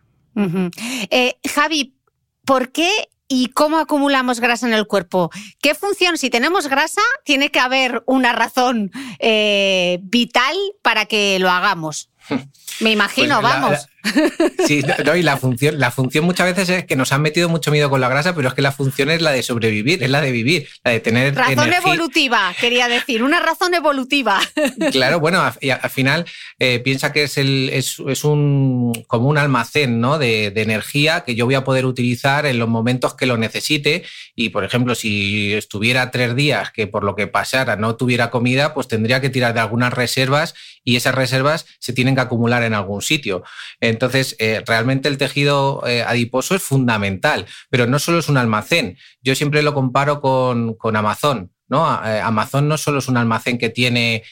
Eh, 1.11 1.37
Javi, 1.49 1.97
¿por 2.45 2.73
qué 2.73 2.91
y 3.29 3.49
cómo 3.49 3.79
acumulamos 3.79 4.41
grasa 4.41 4.67
en 4.67 4.75
el 4.75 4.87
cuerpo. 4.87 5.31
¿Qué 5.61 5.75
función? 5.75 6.19
Si 6.19 6.31
tenemos 6.31 6.69
grasa, 6.69 7.01
tiene 7.25 7.51
que 7.51 7.59
haber 7.59 8.03
una 8.07 8.33
razón 8.33 8.91
eh, 9.19 9.99
vital 10.03 10.57
para 10.83 11.07
que 11.07 11.39
lo 11.39 11.51
hagamos. 11.51 12.11
Me 12.81 12.91
imagino, 12.93 13.41
pues 13.41 13.53
vamos. 13.53 13.89
sí, 14.67 14.83
no, 15.05 15.17
y 15.17 15.23
la 15.23 15.37
función, 15.37 15.79
la 15.79 15.91
función 15.91 16.25
muchas 16.25 16.47
veces 16.47 16.69
es 16.69 16.85
que 16.85 16.97
nos 16.97 17.13
han 17.13 17.23
metido 17.23 17.49
mucho 17.49 17.71
miedo 17.71 17.89
con 17.91 18.01
la 18.01 18.09
grasa, 18.09 18.35
pero 18.35 18.49
es 18.49 18.55
que 18.55 18.63
la 18.63 18.73
función 18.73 19.11
es 19.11 19.23
la 19.23 19.31
de 19.33 19.43
sobrevivir, 19.43 20.03
es 20.03 20.11
la 20.11 20.21
de 20.21 20.31
vivir, 20.31 20.69
la 20.85 20.93
de 20.93 21.01
tener. 21.01 21.35
Razón 21.35 21.73
evolutiva, 21.73 22.55
quería 22.61 22.89
decir, 22.89 23.23
una 23.23 23.41
razón 23.41 23.75
evolutiva. 23.75 24.41
Claro, 24.93 25.19
bueno, 25.19 25.41
al 25.43 25.91
final 25.91 26.25
eh, 26.59 26.79
piensa 26.79 27.13
que 27.13 27.25
es, 27.25 27.39
el, 27.39 27.71
es, 27.73 27.99
un, 28.25 28.93
como 29.07 29.29
un 29.29 29.39
almacén 29.39 30.01
¿no? 30.01 30.19
de, 30.19 30.51
de, 30.51 30.63
energía 30.63 31.25
que 31.25 31.35
yo 31.35 31.47
voy 31.47 31.55
a 31.55 31.65
poder 31.65 31.87
utilizar 31.87 32.47
en 32.47 32.59
los 32.59 32.69
momentos 32.69 33.15
que 33.15 33.27
lo 33.27 33.37
necesite. 33.37 34.05
Y, 34.35 34.51
por 34.51 34.65
ejemplo, 34.65 34.95
si 34.95 35.53
estuviera 35.55 36.11
tres 36.11 36.37
días 36.37 36.71
que 36.71 36.87
por 36.87 37.03
lo 37.03 37.15
que 37.15 37.27
pasara 37.27 37.77
no 37.77 37.97
tuviera 37.97 38.31
comida, 38.31 38.75
pues 38.75 38.89
tendría 38.89 39.21
que 39.21 39.31
tirar 39.31 39.55
de 39.55 39.61
algunas 39.61 39.93
reservas 39.93 40.55
y 40.85 40.97
esas 40.97 41.15
reservas 41.15 41.67
se 41.79 41.93
tienen 41.93 42.15
que 42.15 42.21
acumular 42.21 42.63
en 42.63 42.75
algún 42.75 43.03
sitio. 43.03 43.43
Entonces, 43.81 43.94
eh, 44.39 44.63
realmente 44.67 45.09
el 45.09 45.19
tejido 45.19 45.83
eh, 45.87 46.03
adiposo 46.03 46.55
es 46.55 46.63
fundamental, 46.63 47.47
pero 47.71 47.87
no 47.87 47.99
solo 47.99 48.19
es 48.19 48.29
un 48.29 48.37
almacén. 48.37 48.99
Yo 49.23 49.35
siempre 49.35 49.63
lo 49.63 49.75
comparo 49.75 50.21
con, 50.21 50.75
con 50.75 50.97
Amazon. 50.97 51.51
¿no? 51.67 51.87
Eh, 52.05 52.21
Amazon 52.21 52.69
no 52.69 52.77
solo 52.77 52.99
es 52.99 53.09
un 53.09 53.17
almacén 53.17 53.57
que 53.59 53.71
tiene 53.71 54.23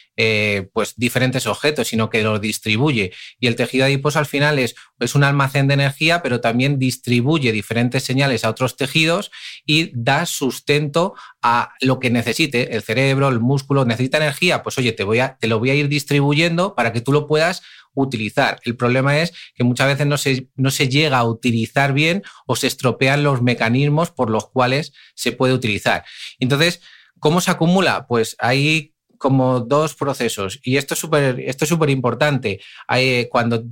pues 0.73 0.95
diferentes 0.97 1.49
objetos, 1.49 1.89
sino 1.89 2.09
que 2.09 2.23
los 2.23 2.41
distribuye. 2.41 3.13
Y 3.41 3.49
el 3.49 3.57
tejido 3.57 3.87
adiposo 3.87 4.21
al 4.21 4.27
final 4.27 4.61
es, 4.61 4.77
es, 5.01 5.17
un 5.17 5.25
almacén 5.25 5.67
de 5.67 5.75
energía, 5.75 6.23
pero 6.23 6.41
también 6.41 6.79
distribuye 6.79 7.51
diferentes 7.51 8.05
señales 8.05 8.45
a 8.45 8.51
otros 8.51 8.77
tejidos 8.77 9.33
y 9.67 9.91
da 9.95 10.25
sustento 10.27 11.15
a 11.41 11.73
lo 11.81 11.99
que 11.99 12.11
necesite. 12.11 12.77
El 12.77 12.83
cerebro, 12.83 13.29
el 13.31 13.41
músculo, 13.41 13.85
necesita 13.85 14.19
energía. 14.19 14.63
Pues 14.63 14.79
oye, 14.79 14.93
te, 14.93 15.03
voy 15.03 15.19
a, 15.19 15.37
te 15.41 15.49
lo 15.49 15.59
voy 15.59 15.71
a 15.71 15.75
ir 15.75 15.89
distribuyendo 15.89 16.77
para 16.77 16.93
que 16.93 17.01
tú 17.01 17.11
lo 17.11 17.27
puedas 17.27 17.63
utilizar. 17.95 18.61
El 18.65 18.77
problema 18.77 19.19
es 19.21 19.33
que 19.55 19.65
muchas 19.65 19.89
veces 19.89 20.07
no 20.07 20.19
se, 20.19 20.49
no 20.57 20.71
se 20.71 20.89
llega 20.89 21.19
a 21.19 21.25
utilizar 21.25 21.93
bien 21.93 22.23
o 22.47 22.57
se 22.57 22.67
estropean 22.67 23.23
los 23.23 23.43
mecanismos 23.43 24.11
por 24.11 24.31
los 24.31 24.49
cuales 24.49 24.93
se 25.15 25.33
puede 25.33 25.55
utilizar. 25.55 26.05
Entonces, 26.39 26.81
¿cómo 27.19 27.41
se 27.41 27.51
acumula? 27.51 28.07
Pues 28.07 28.37
hay 28.39 28.95
como 29.19 29.61
dos 29.61 29.95
procesos 29.95 30.59
y 30.65 30.77
esto 30.79 30.95
es 30.95 31.01
súper 31.01 31.39
es 31.41 31.91
importante. 31.91 32.61
cuando 33.31 33.65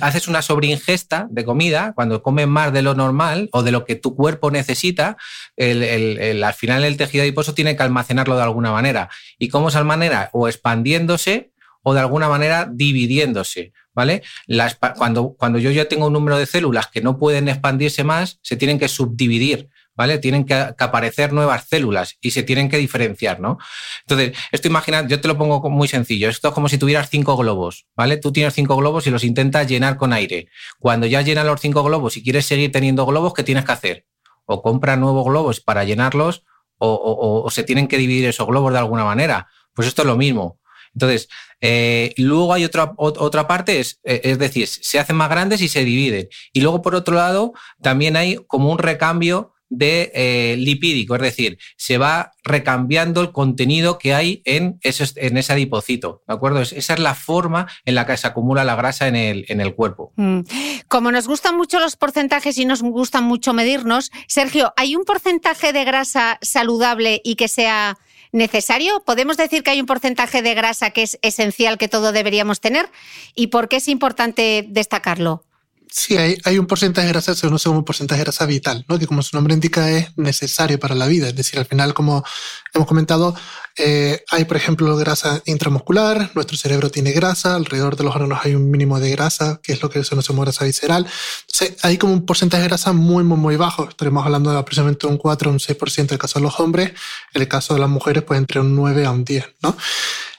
haces 0.00 0.28
una 0.28 0.40
sobreingesta 0.40 1.28
de 1.30 1.44
comida, 1.44 1.92
cuando 1.94 2.22
comes 2.22 2.46
más 2.46 2.72
de 2.72 2.82
lo 2.82 2.94
normal 2.94 3.50
o 3.52 3.62
de 3.62 3.70
lo 3.70 3.84
que 3.84 3.96
tu 3.96 4.16
cuerpo 4.16 4.50
necesita, 4.50 5.16
al 5.58 6.54
final 6.54 6.84
el 6.84 6.96
tejido 6.96 7.22
adiposo 7.22 7.54
tiene 7.54 7.76
que 7.76 7.82
almacenarlo 7.82 8.36
de 8.36 8.42
alguna 8.42 8.72
manera. 8.72 9.10
¿Y 9.38 9.48
cómo 9.48 9.70
se 9.70 9.78
almacena? 9.78 10.30
O 10.32 10.48
expandiéndose 10.48 11.52
o 11.84 11.94
de 11.94 12.00
alguna 12.00 12.28
manera 12.28 12.68
dividiéndose. 12.70 13.72
¿Vale? 13.94 14.24
Las, 14.46 14.76
cuando, 14.96 15.36
cuando 15.38 15.60
yo 15.60 15.70
ya 15.70 15.84
tengo 15.84 16.08
un 16.08 16.12
número 16.12 16.36
de 16.36 16.46
células 16.46 16.88
que 16.88 17.00
no 17.00 17.16
pueden 17.16 17.48
expandirse 17.48 18.02
más, 18.02 18.40
se 18.42 18.56
tienen 18.56 18.80
que 18.80 18.88
subdividir. 18.88 19.68
¿Vale? 19.96 20.18
Tienen 20.18 20.44
que, 20.44 20.54
aparecer 20.54 21.32
nuevas 21.32 21.68
células 21.68 22.16
y 22.20 22.32
se 22.32 22.42
tienen 22.42 22.68
que 22.68 22.78
diferenciar, 22.78 23.38
¿no? 23.38 23.58
Entonces, 24.00 24.36
esto 24.50 24.66
imagina, 24.66 25.06
yo 25.06 25.20
te 25.20 25.28
lo 25.28 25.38
pongo 25.38 25.70
muy 25.70 25.86
sencillo. 25.86 26.28
Esto 26.28 26.48
es 26.48 26.54
como 26.54 26.68
si 26.68 26.78
tuvieras 26.78 27.10
cinco 27.10 27.36
globos, 27.36 27.86
¿vale? 27.94 28.16
Tú 28.16 28.32
tienes 28.32 28.54
cinco 28.54 28.74
globos 28.76 29.06
y 29.06 29.10
los 29.10 29.22
intentas 29.22 29.68
llenar 29.68 29.96
con 29.96 30.12
aire. 30.12 30.48
Cuando 30.80 31.06
ya 31.06 31.22
llenan 31.22 31.46
los 31.46 31.60
cinco 31.60 31.84
globos 31.84 32.16
y 32.16 32.24
quieres 32.24 32.44
seguir 32.44 32.72
teniendo 32.72 33.06
globos, 33.06 33.34
¿qué 33.34 33.44
tienes 33.44 33.64
que 33.64 33.70
hacer? 33.70 34.06
O 34.46 34.62
compra 34.62 34.96
nuevos 34.96 35.24
globos 35.26 35.60
para 35.60 35.84
llenarlos 35.84 36.42
o 36.78 37.48
se 37.52 37.62
tienen 37.62 37.86
que 37.86 37.96
dividir 37.96 38.26
esos 38.26 38.48
globos 38.48 38.72
de 38.72 38.80
alguna 38.80 39.04
manera. 39.04 39.46
Pues 39.74 39.86
esto 39.86 40.02
es 40.02 40.06
lo 40.06 40.16
mismo. 40.16 40.58
Entonces, 40.94 41.28
eh, 41.60 42.14
luego 42.16 42.52
hay 42.52 42.64
otra, 42.64 42.92
otra 42.96 43.46
parte, 43.46 43.80
es, 43.80 44.00
eh, 44.04 44.20
es 44.24 44.38
decir, 44.38 44.66
se 44.68 44.98
hacen 44.98 45.16
más 45.16 45.30
grandes 45.30 45.60
y 45.60 45.68
se 45.68 45.84
dividen. 45.84 46.28
Y 46.52 46.60
luego, 46.60 46.82
por 46.82 46.94
otro 46.94 47.14
lado, 47.14 47.52
también 47.82 48.16
hay 48.16 48.36
como 48.46 48.70
un 48.70 48.78
recambio 48.78 49.54
de 49.68 50.12
eh, 50.14 50.56
lipídico, 50.58 51.16
es 51.16 51.22
decir, 51.22 51.58
se 51.76 51.98
va 51.98 52.32
recambiando 52.44 53.20
el 53.22 53.32
contenido 53.32 53.98
que 53.98 54.14
hay 54.14 54.42
en 54.44 54.78
ese, 54.82 55.04
en 55.16 55.36
ese 55.36 55.52
adipocito, 55.52 56.22
¿de 56.28 56.34
acuerdo? 56.34 56.60
esa 56.60 56.94
es 56.94 56.98
la 56.98 57.14
forma 57.14 57.66
en 57.84 57.94
la 57.94 58.06
que 58.06 58.16
se 58.16 58.26
acumula 58.26 58.64
la 58.64 58.76
grasa 58.76 59.08
en 59.08 59.16
el, 59.16 59.44
en 59.48 59.60
el 59.60 59.74
cuerpo. 59.74 60.12
Mm. 60.16 60.40
Como 60.88 61.10
nos 61.10 61.26
gustan 61.26 61.56
mucho 61.56 61.80
los 61.80 61.96
porcentajes 61.96 62.58
y 62.58 62.64
nos 62.66 62.82
gusta 62.82 63.20
mucho 63.20 63.52
medirnos, 63.52 64.10
Sergio, 64.28 64.72
¿hay 64.76 64.96
un 64.96 65.04
porcentaje 65.04 65.72
de 65.72 65.84
grasa 65.84 66.38
saludable 66.42 67.20
y 67.24 67.36
que 67.36 67.48
sea 67.48 67.96
necesario? 68.34 69.00
¿Podemos 69.04 69.36
decir 69.36 69.62
que 69.62 69.70
hay 69.70 69.80
un 69.80 69.86
porcentaje 69.86 70.42
de 70.42 70.54
grasa 70.54 70.90
que 70.90 71.02
es 71.02 71.18
esencial 71.22 71.78
que 71.78 71.88
todo 71.88 72.12
deberíamos 72.12 72.60
tener? 72.60 72.90
¿Y 73.34 73.46
por 73.46 73.68
qué 73.68 73.76
es 73.76 73.88
importante 73.88 74.66
destacarlo? 74.68 75.44
Sí, 75.90 76.16
hay, 76.16 76.36
hay, 76.44 76.58
un 76.58 76.66
porcentaje 76.66 77.06
de 77.06 77.12
grasa, 77.12 77.34
se 77.34 77.46
conoce 77.46 77.68
como 77.68 77.78
un 77.78 77.84
porcentaje 77.84 78.18
de 78.18 78.24
grasa 78.24 78.46
vital, 78.46 78.84
¿no? 78.88 78.98
que 78.98 79.06
como 79.06 79.22
su 79.22 79.36
nombre 79.36 79.54
indica 79.54 79.90
es 79.90 80.16
necesario 80.16 80.78
para 80.78 80.94
la 80.94 81.06
vida. 81.06 81.28
Es 81.28 81.36
decir, 81.36 81.58
al 81.58 81.66
final, 81.66 81.94
como 81.94 82.24
hemos 82.72 82.88
comentado, 82.88 83.34
eh, 83.76 84.24
hay, 84.30 84.44
por 84.44 84.56
ejemplo, 84.56 84.96
grasa 84.96 85.42
intramuscular, 85.46 86.30
nuestro 86.34 86.56
cerebro 86.56 86.90
tiene 86.90 87.12
grasa, 87.12 87.54
alrededor 87.54 87.96
de 87.96 88.04
los 88.04 88.14
órganos 88.14 88.40
hay 88.42 88.54
un 88.54 88.70
mínimo 88.70 89.00
de 89.00 89.10
grasa, 89.10 89.60
que 89.62 89.72
es 89.72 89.82
lo 89.82 89.90
que 89.90 90.02
se 90.02 90.10
conoce 90.10 90.28
como 90.28 90.42
grasa 90.42 90.64
visceral. 90.64 91.06
Entonces, 91.42 91.76
hay 91.84 91.98
como 91.98 92.12
un 92.12 92.26
porcentaje 92.26 92.62
de 92.62 92.68
grasa 92.68 92.92
muy, 92.92 93.24
muy, 93.24 93.38
muy 93.38 93.56
bajo. 93.56 93.88
Estaremos 93.88 94.24
hablando 94.24 94.50
de 94.50 94.58
aproximadamente 94.58 95.06
un 95.06 95.16
4 95.16 95.50
o 95.50 95.52
un 95.52 95.58
6% 95.58 95.98
en 95.98 96.08
el 96.10 96.18
caso 96.18 96.38
de 96.38 96.44
los 96.44 96.58
hombres, 96.60 96.92
en 97.32 97.42
el 97.42 97.48
caso 97.48 97.74
de 97.74 97.80
las 97.80 97.88
mujeres, 97.88 98.22
pues 98.24 98.38
entre 98.38 98.60
un 98.60 98.74
9 98.74 99.06
a 99.06 99.10
un 99.10 99.24
10. 99.24 99.44
¿no? 99.62 99.76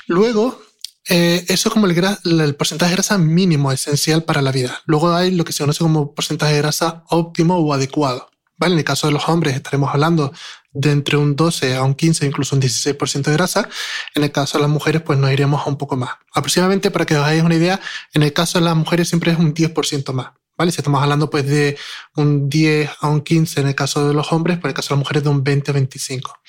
Luego, 0.08 0.65
Eh, 1.08 1.46
eso 1.50 1.70
es 1.70 1.74
como 1.74 1.86
el, 1.86 2.56
porcentaje 2.56 2.90
de 2.90 2.96
grasa 2.96 3.18
mínimo 3.18 3.72
esencial 3.72 4.24
para 4.24 4.42
la 4.42 4.52
vida. 4.52 4.82
Luego 4.86 5.14
hay 5.14 5.32
lo 5.32 5.46
que 5.46 5.54
se 5.54 5.64
conoce 5.64 5.80
como 5.80 6.14
porcentaje 6.16 6.54
de 6.54 6.62
grasa 6.62 7.04
óptimo 7.10 7.58
o 7.58 7.74
adecuado. 7.74 8.30
¿vale? 8.58 8.74
En 8.74 8.80
el 8.80 8.86
caso 8.86 9.08
de 9.08 9.14
los 9.14 9.28
hombres 9.30 9.56
estaremos 9.56 9.94
hablando 9.94 10.34
de 10.72 10.92
entre 10.92 11.18
un 11.18 11.36
12 11.36 11.76
a 11.76 11.84
un 11.84 11.94
15, 11.94 12.26
incluso 12.26 12.56
un 12.56 12.62
16% 12.62 13.24
de 13.24 13.34
grasa. 13.34 13.70
En 14.16 14.24
el 14.24 14.32
caso 14.32 14.58
de 14.58 14.64
las 14.64 14.72
mujeres, 14.72 15.02
pues 15.02 15.20
nos 15.20 15.32
iremos 15.32 15.66
a 15.66 15.70
un 15.70 15.78
poco 15.78 15.96
más. 15.96 16.12
Aproximadamente, 16.34 16.92
para 16.92 17.06
que 17.06 17.16
os 17.16 17.22
hagáis 17.24 17.44
una 17.44 17.56
idea, 17.56 17.80
en 18.14 18.24
el 18.24 18.34
caso 18.34 18.60
de 18.60 18.66
las 18.66 18.76
mujeres 18.76 19.08
siempre 19.08 19.32
es 19.32 19.38
un 19.38 19.54
10% 19.54 20.12
más. 20.14 20.32
¿Vale? 20.58 20.72
Si 20.72 20.78
estamos 20.78 21.04
hablando 21.04 21.30
pues 21.30 21.46
de 21.46 21.78
un 22.16 22.48
10 22.48 22.90
a 23.02 23.10
un 23.10 23.22
15 23.22 23.60
en 23.60 23.68
el 23.68 23.76
caso 23.76 24.08
de 24.08 24.14
los 24.14 24.32
hombres, 24.32 24.58
pues 24.58 24.66
en 24.66 24.70
el 24.70 24.76
caso 24.76 24.90
de 24.90 24.96
las 24.96 25.00
mujeres 25.00 25.24
de 25.24 25.30
un 25.30 25.44
20 25.44 25.72
a 25.72 25.74
25. 25.74 26.40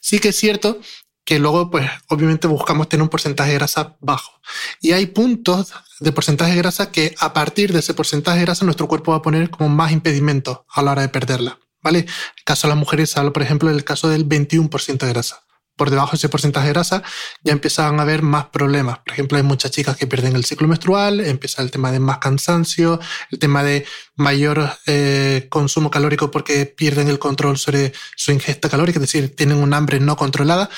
Sí 0.00 0.18
que 0.18 0.28
es 0.30 0.36
cierto 0.36 0.80
que 1.24 1.38
luego, 1.38 1.70
pues, 1.70 1.88
obviamente 2.08 2.46
buscamos 2.46 2.88
tener 2.88 3.02
un 3.02 3.08
porcentaje 3.08 3.50
de 3.50 3.58
grasa 3.58 3.96
bajo. 4.00 4.40
Y 4.80 4.92
hay 4.92 5.06
puntos 5.06 5.72
de 6.00 6.12
porcentaje 6.12 6.52
de 6.52 6.58
grasa 6.58 6.90
que 6.90 7.14
a 7.20 7.32
partir 7.32 7.72
de 7.72 7.80
ese 7.80 7.94
porcentaje 7.94 8.38
de 8.38 8.44
grasa 8.46 8.64
nuestro 8.64 8.88
cuerpo 8.88 9.12
va 9.12 9.18
a 9.18 9.22
poner 9.22 9.50
como 9.50 9.68
más 9.68 9.92
impedimento 9.92 10.66
a 10.68 10.82
la 10.82 10.92
hora 10.92 11.02
de 11.02 11.08
perderla. 11.08 11.58
¿Vale? 11.82 12.00
En 12.00 12.06
el 12.06 12.44
caso 12.44 12.66
de 12.66 12.74
las 12.74 12.78
mujeres, 12.78 13.16
hablo, 13.16 13.32
por 13.32 13.42
ejemplo, 13.42 13.70
del 13.70 13.84
caso 13.84 14.08
del 14.08 14.28
21% 14.28 14.98
de 14.98 15.08
grasa. 15.08 15.40
Por 15.76 15.88
debajo 15.88 16.10
de 16.10 16.16
ese 16.16 16.28
porcentaje 16.28 16.66
de 16.66 16.74
grasa 16.74 17.02
ya 17.42 17.52
empiezan 17.52 17.98
a 17.98 18.02
haber 18.02 18.20
más 18.20 18.46
problemas. 18.46 18.98
Por 18.98 19.14
ejemplo, 19.14 19.38
hay 19.38 19.44
muchas 19.44 19.70
chicas 19.70 19.96
que 19.96 20.06
pierden 20.06 20.36
el 20.36 20.44
ciclo 20.44 20.68
menstrual, 20.68 21.20
empieza 21.20 21.62
el 21.62 21.70
tema 21.70 21.90
de 21.90 22.00
más 22.00 22.18
cansancio, 22.18 23.00
el 23.30 23.38
tema 23.38 23.62
de 23.62 23.86
mayor 24.14 24.76
eh, 24.86 25.46
consumo 25.48 25.90
calórico 25.90 26.30
porque 26.30 26.66
pierden 26.66 27.08
el 27.08 27.18
control 27.18 27.56
sobre 27.56 27.94
su 28.14 28.30
ingesta 28.30 28.68
calórica, 28.68 28.98
es 28.98 29.02
decir, 29.10 29.34
tienen 29.34 29.56
un 29.56 29.72
hambre 29.72 30.00
no 30.00 30.16
controlada 30.16 30.68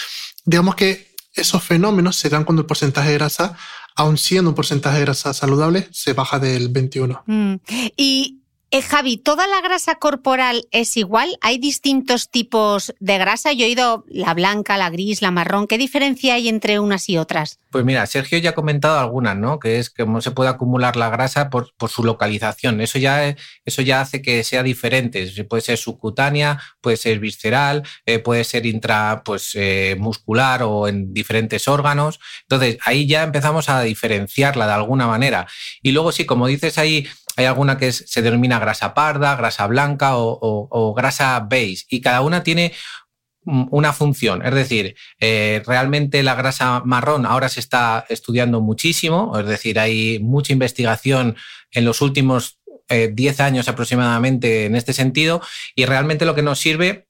digamos 0.44 0.74
que 0.74 1.12
esos 1.34 1.62
fenómenos 1.62 2.16
se 2.16 2.28
dan 2.28 2.44
cuando 2.44 2.62
el 2.62 2.66
porcentaje 2.66 3.10
de 3.10 3.14
grasa, 3.14 3.56
aun 3.94 4.18
siendo 4.18 4.50
un 4.50 4.56
porcentaje 4.56 4.98
de 4.98 5.04
grasa 5.04 5.32
saludable, 5.32 5.88
se 5.92 6.12
baja 6.12 6.38
del 6.38 6.68
21. 6.68 7.22
Mm. 7.26 7.54
Y 7.96 8.41
eh, 8.72 8.82
Javi, 8.82 9.18
¿toda 9.18 9.46
la 9.46 9.60
grasa 9.60 9.96
corporal 9.96 10.66
es 10.70 10.96
igual? 10.96 11.36
¿Hay 11.42 11.58
distintos 11.58 12.30
tipos 12.30 12.94
de 13.00 13.18
grasa? 13.18 13.52
Yo 13.52 13.66
he 13.66 13.68
oído 13.68 14.04
la 14.08 14.32
blanca, 14.32 14.78
la 14.78 14.88
gris, 14.88 15.20
la 15.20 15.30
marrón. 15.30 15.66
¿Qué 15.66 15.76
diferencia 15.76 16.34
hay 16.34 16.48
entre 16.48 16.80
unas 16.80 17.08
y 17.10 17.18
otras? 17.18 17.58
Pues 17.70 17.84
mira, 17.84 18.06
Sergio 18.06 18.38
ya 18.38 18.50
ha 18.50 18.54
comentado 18.54 18.98
algunas, 18.98 19.36
¿no? 19.36 19.58
Que 19.58 19.78
es 19.78 19.90
cómo 19.90 20.22
se 20.22 20.30
puede 20.30 20.48
acumular 20.48 20.96
la 20.96 21.10
grasa 21.10 21.50
por, 21.50 21.72
su 21.88 22.02
localización. 22.02 22.80
Eso 22.80 22.98
ya, 22.98 23.36
eso 23.64 23.82
ya 23.82 24.00
hace 24.00 24.22
que 24.22 24.42
sea 24.42 24.62
diferente. 24.62 25.30
Puede 25.44 25.60
ser 25.60 25.76
subcutánea, 25.76 26.58
puede 26.80 26.96
ser 26.96 27.18
visceral, 27.18 27.82
eh, 28.06 28.20
puede 28.20 28.44
ser 28.44 28.64
intramuscular 28.64 29.22
pues, 29.22 29.50
eh, 29.54 29.96
muscular 29.98 30.62
o 30.62 30.88
en 30.88 31.12
diferentes 31.12 31.68
órganos. 31.68 32.20
Entonces, 32.42 32.78
ahí 32.86 33.06
ya 33.06 33.22
empezamos 33.22 33.68
a 33.68 33.82
diferenciarla 33.82 34.66
de 34.66 34.72
alguna 34.72 35.06
manera. 35.06 35.46
Y 35.82 35.92
luego 35.92 36.10
sí, 36.10 36.24
como 36.24 36.46
dices 36.46 36.78
ahí, 36.78 37.06
hay 37.36 37.46
alguna 37.46 37.78
que 37.78 37.92
se 37.92 38.22
denomina 38.22 38.58
grasa 38.58 38.94
parda, 38.94 39.36
grasa 39.36 39.66
blanca 39.66 40.12
o, 40.14 40.94
grasa 40.96 41.40
beige 41.40 41.84
y 41.88 42.00
cada 42.00 42.20
una 42.20 42.42
tiene 42.42 42.72
una 43.44 43.92
función. 43.92 44.44
Es 44.44 44.54
decir, 44.54 44.94
eh, 45.20 45.62
realmente 45.66 46.22
la 46.22 46.34
grasa 46.34 46.82
marrón 46.84 47.26
ahora 47.26 47.48
se 47.48 47.60
está 47.60 48.04
estudiando 48.08 48.60
muchísimo, 48.60 49.36
es 49.38 49.46
decir, 49.46 49.78
hay 49.80 50.20
mucha 50.20 50.52
investigación 50.52 51.36
en 51.72 51.84
los 51.84 52.02
últimos 52.02 52.60
10 52.88 53.40
eh, 53.40 53.42
años 53.42 53.68
aproximadamente 53.68 54.66
en 54.66 54.76
este 54.76 54.92
sentido 54.92 55.40
y 55.74 55.86
realmente 55.86 56.24
lo 56.24 56.34
que 56.34 56.42
nos 56.42 56.60
sirve 56.60 57.08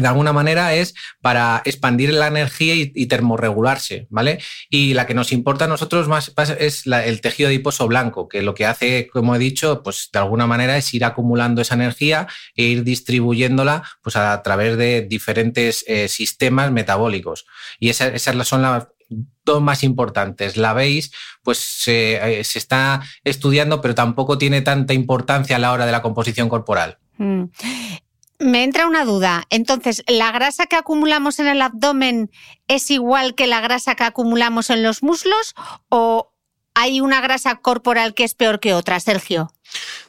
de 0.00 0.08
alguna 0.08 0.32
manera 0.32 0.74
es 0.74 0.94
para 1.20 1.62
expandir 1.64 2.12
la 2.12 2.26
energía 2.26 2.74
y, 2.74 3.06
termorregularse, 3.06 4.06
¿vale? 4.08 4.38
Y 4.70 4.94
la 4.94 5.06
que 5.06 5.14
nos 5.14 5.32
importa 5.32 5.66
a 5.66 5.68
nosotros 5.68 6.08
más 6.08 6.32
es 6.58 6.86
el 6.86 7.20
tejido 7.20 7.48
adiposo 7.48 7.86
blanco, 7.86 8.28
que 8.28 8.42
lo 8.42 8.54
que 8.54 8.66
hace, 8.66 9.08
como 9.12 9.36
he 9.36 9.38
dicho, 9.38 9.82
pues 9.82 10.08
de 10.12 10.18
alguna 10.18 10.46
manera 10.46 10.76
es 10.76 10.92
ir 10.94 11.04
acumulando 11.04 11.60
esa 11.60 11.74
energía 11.74 12.26
e 12.56 12.64
ir 12.64 12.84
distribuyénota 12.84 13.82
pues 14.02 14.16
a 14.16 14.42
través 14.42 14.76
de 14.76 15.02
diferentes 15.02 15.84
eh, 15.86 16.08
sistemas 16.08 16.72
metabólicos. 16.72 17.46
Y 17.78 17.90
esas, 17.90 18.20
son 18.46 18.62
las 18.62 18.88
dos 19.44 19.60
más 19.60 19.82
importantes. 19.82 20.56
La 20.56 20.72
veis, 20.72 21.12
pues 21.42 21.58
se, 21.58 22.40
eh, 22.40 22.44
se, 22.44 22.58
está 22.58 23.02
estudiando, 23.24 23.80
pero 23.80 23.94
tampoco 23.94 24.38
tiene 24.38 24.62
tanta 24.62 24.94
importancia 24.94 25.56
a 25.56 25.58
la 25.58 25.72
hora 25.72 25.84
de 25.84 25.92
la 25.92 26.02
composición 26.02 26.48
corporal. 26.48 26.98
Mm. 27.18 27.44
Me 28.42 28.64
entra 28.64 28.88
una 28.88 29.04
duda. 29.04 29.44
Entonces, 29.50 30.02
¿la 30.08 30.32
grasa 30.32 30.66
que 30.66 30.74
acumulamos 30.74 31.38
en 31.38 31.46
el 31.46 31.62
abdomen 31.62 32.30
es 32.66 32.90
igual 32.90 33.36
que 33.36 33.46
la 33.46 33.60
grasa 33.60 33.94
que 33.94 34.02
acumulamos 34.02 34.68
en 34.70 34.82
los 34.82 35.02
muslos 35.02 35.54
o 35.88 36.32
hay 36.74 37.00
una 37.00 37.20
grasa 37.20 37.56
corporal 37.56 38.14
que 38.14 38.24
es 38.24 38.34
peor 38.34 38.58
que 38.58 38.74
otra, 38.74 38.98
Sergio? 38.98 39.52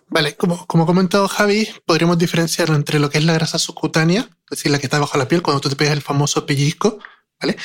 Vale, 0.08 0.36
como, 0.36 0.66
como 0.66 0.86
comentó 0.88 1.28
Javi, 1.28 1.68
podríamos 1.86 2.18
diferenciarlo 2.18 2.76
entre 2.76 3.00
lo 3.00 3.10
que 3.10 3.20
es 3.20 3.24
la 3.24 3.34
grasa 3.34 3.60
subcutánea, 3.60 4.22
es 4.22 4.58
decir, 4.58 4.72
la 4.72 4.80
que 4.80 4.88
está 4.88 5.00
bajo 5.00 5.18
la 5.18 5.28
piel, 5.28 5.42
cuando 5.42 5.62
tú 5.62 5.70
te 5.70 5.76
pegas 5.76 5.94
el 5.94 6.02
famoso 6.02 6.46
pellizco, 6.46 7.00
¿vale? 7.40 7.56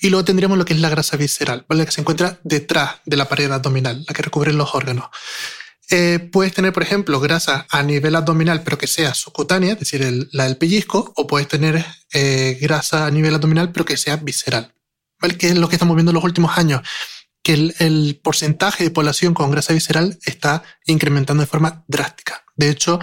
Y 0.00 0.10
luego 0.10 0.24
tendríamos 0.24 0.58
lo 0.58 0.64
que 0.64 0.74
es 0.74 0.80
la 0.80 0.90
grasa 0.90 1.16
visceral, 1.16 1.64
¿vale? 1.68 1.80
La 1.80 1.86
que 1.86 1.92
se 1.92 2.02
encuentra 2.02 2.38
detrás 2.44 2.96
de 3.04 3.16
la 3.16 3.28
pared 3.28 3.50
abdominal, 3.50 4.04
la 4.06 4.14
que 4.14 4.22
recubre 4.22 4.52
los 4.52 4.74
órganos. 4.74 5.06
Eh, 5.90 6.18
puedes 6.32 6.52
tener, 6.52 6.72
por 6.72 6.82
ejemplo, 6.82 7.18
grasa 7.18 7.66
a 7.70 7.82
nivel 7.82 8.14
abdominal, 8.14 8.62
pero 8.62 8.76
que 8.76 8.86
sea 8.86 9.14
subcutánea, 9.14 9.72
es 9.72 9.78
decir, 9.78 10.28
la 10.32 10.44
del 10.44 10.56
pellizco, 10.56 11.12
o 11.16 11.26
puedes 11.26 11.48
tener 11.48 11.84
eh, 12.12 12.58
grasa 12.60 13.06
a 13.06 13.10
nivel 13.10 13.34
abdominal, 13.34 13.72
pero 13.72 13.84
que 13.84 13.96
sea 13.96 14.16
visceral. 14.16 14.74
¿Vale? 15.20 15.36
Que 15.36 15.48
es 15.48 15.56
lo 15.56 15.68
que 15.68 15.76
estamos 15.76 15.96
viendo 15.96 16.10
en 16.10 16.16
los 16.16 16.24
últimos 16.24 16.56
años, 16.58 16.82
que 17.42 17.74
el 17.78 18.20
porcentaje 18.22 18.84
de 18.84 18.90
población 18.90 19.32
con 19.32 19.50
grasa 19.50 19.72
visceral 19.72 20.18
está 20.24 20.62
incrementando 20.86 21.42
de 21.42 21.46
forma 21.46 21.84
drástica. 21.88 22.44
De 22.56 22.68
hecho, 22.68 23.00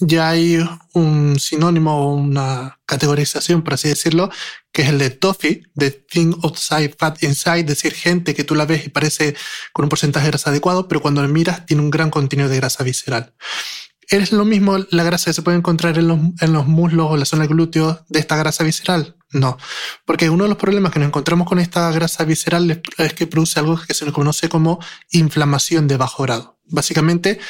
ya 0.00 0.30
hay 0.30 0.58
un 0.92 1.38
sinónimo 1.38 1.96
o 1.96 2.14
una 2.14 2.78
categorización, 2.86 3.62
por 3.62 3.74
así 3.74 3.88
decirlo, 3.88 4.30
que 4.72 4.82
es 4.82 4.88
el 4.88 4.98
de 4.98 5.10
TOFI, 5.10 5.62
de 5.74 5.90
Thing 5.90 6.34
Outside 6.42 6.94
Fat 6.98 7.22
Inside, 7.22 7.60
es 7.60 7.66
decir, 7.66 7.94
gente 7.94 8.34
que 8.34 8.44
tú 8.44 8.54
la 8.54 8.66
ves 8.66 8.86
y 8.86 8.88
parece 8.88 9.36
con 9.72 9.84
un 9.84 9.88
porcentaje 9.88 10.24
de 10.26 10.30
grasa 10.32 10.50
adecuado, 10.50 10.88
pero 10.88 11.00
cuando 11.00 11.22
la 11.22 11.28
miras 11.28 11.64
tiene 11.66 11.82
un 11.82 11.90
gran 11.90 12.10
contenido 12.10 12.48
de 12.48 12.56
grasa 12.56 12.82
visceral. 12.82 13.34
¿Es 14.08 14.32
lo 14.32 14.44
mismo 14.44 14.78
la 14.90 15.04
grasa 15.04 15.26
que 15.26 15.32
se 15.34 15.42
puede 15.42 15.56
encontrar 15.56 15.96
en 15.98 16.08
los, 16.08 16.18
en 16.40 16.52
los 16.52 16.66
muslos 16.66 17.06
o 17.10 17.16
la 17.16 17.24
zona 17.24 17.42
de 17.42 17.48
glúteos 17.48 18.00
de 18.08 18.18
esta 18.18 18.36
grasa 18.36 18.64
visceral? 18.64 19.16
No, 19.30 19.58
porque 20.04 20.30
uno 20.30 20.44
de 20.44 20.50
los 20.50 20.58
problemas 20.58 20.92
que 20.92 20.98
nos 20.98 21.08
encontramos 21.08 21.48
con 21.48 21.58
esta 21.58 21.90
grasa 21.90 22.24
visceral 22.24 22.82
es 22.98 23.14
que 23.14 23.26
produce 23.26 23.58
algo 23.58 23.80
que 23.80 23.94
se 23.94 24.10
conoce 24.12 24.48
como 24.48 24.78
inflamación 25.10 25.88
de 25.88 25.96
bajo 25.96 26.22
grado. 26.22 26.58
Básicamente, 26.66 27.40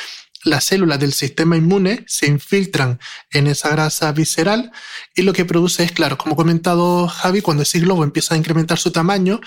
las 0.45 0.65
células 0.65 1.01
del 1.01 1.13
sistema 1.13 1.57
inmune 1.57 2.05
se 2.07 2.27
infiltran 2.27 3.01
en 3.31 3.47
esa 3.47 3.71
grasa 3.71 4.13
visceral 4.13 4.71
y 5.15 5.23
lo 5.23 5.33
que 5.33 5.45
produce 5.45 5.83
es, 5.83 5.93
claro, 5.93 6.19
como 6.19 6.35
ha 6.35 6.37
comentado 6.37 7.09
Javi, 7.09 7.41
cuando 7.41 7.63
ese 7.63 7.81
globo 7.81 8.05
empieza 8.05 8.35
a 8.35 8.39
incrementar 8.39 8.79
su 8.79 8.93
tamaño, 8.93 9.41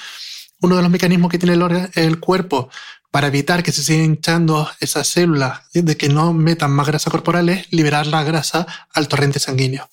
uno 0.62 0.76
de 0.76 0.82
los 0.82 0.92
mecanismos 0.92 1.30
que 1.32 1.38
tiene 1.38 1.54
el, 1.94 2.20
cuerpo 2.20 2.70
para 3.12 3.28
evitar 3.28 3.64
que 3.64 3.72
se 3.72 3.84
sigan 3.84 4.06
hinchando 4.06 4.70
esas 4.80 5.08
células, 5.08 5.62
de 5.74 5.96
que 5.98 6.10
no 6.10 6.34
metan 6.34 6.72
más 6.72 6.88
grasa 6.88 7.12
corporal, 7.12 7.50
es 7.50 7.72
liberar 7.72 8.08
la 8.08 8.24
grasa 8.24 8.66
al 8.94 9.08
torrente 9.08 9.40
sanguíneo. 9.40 9.88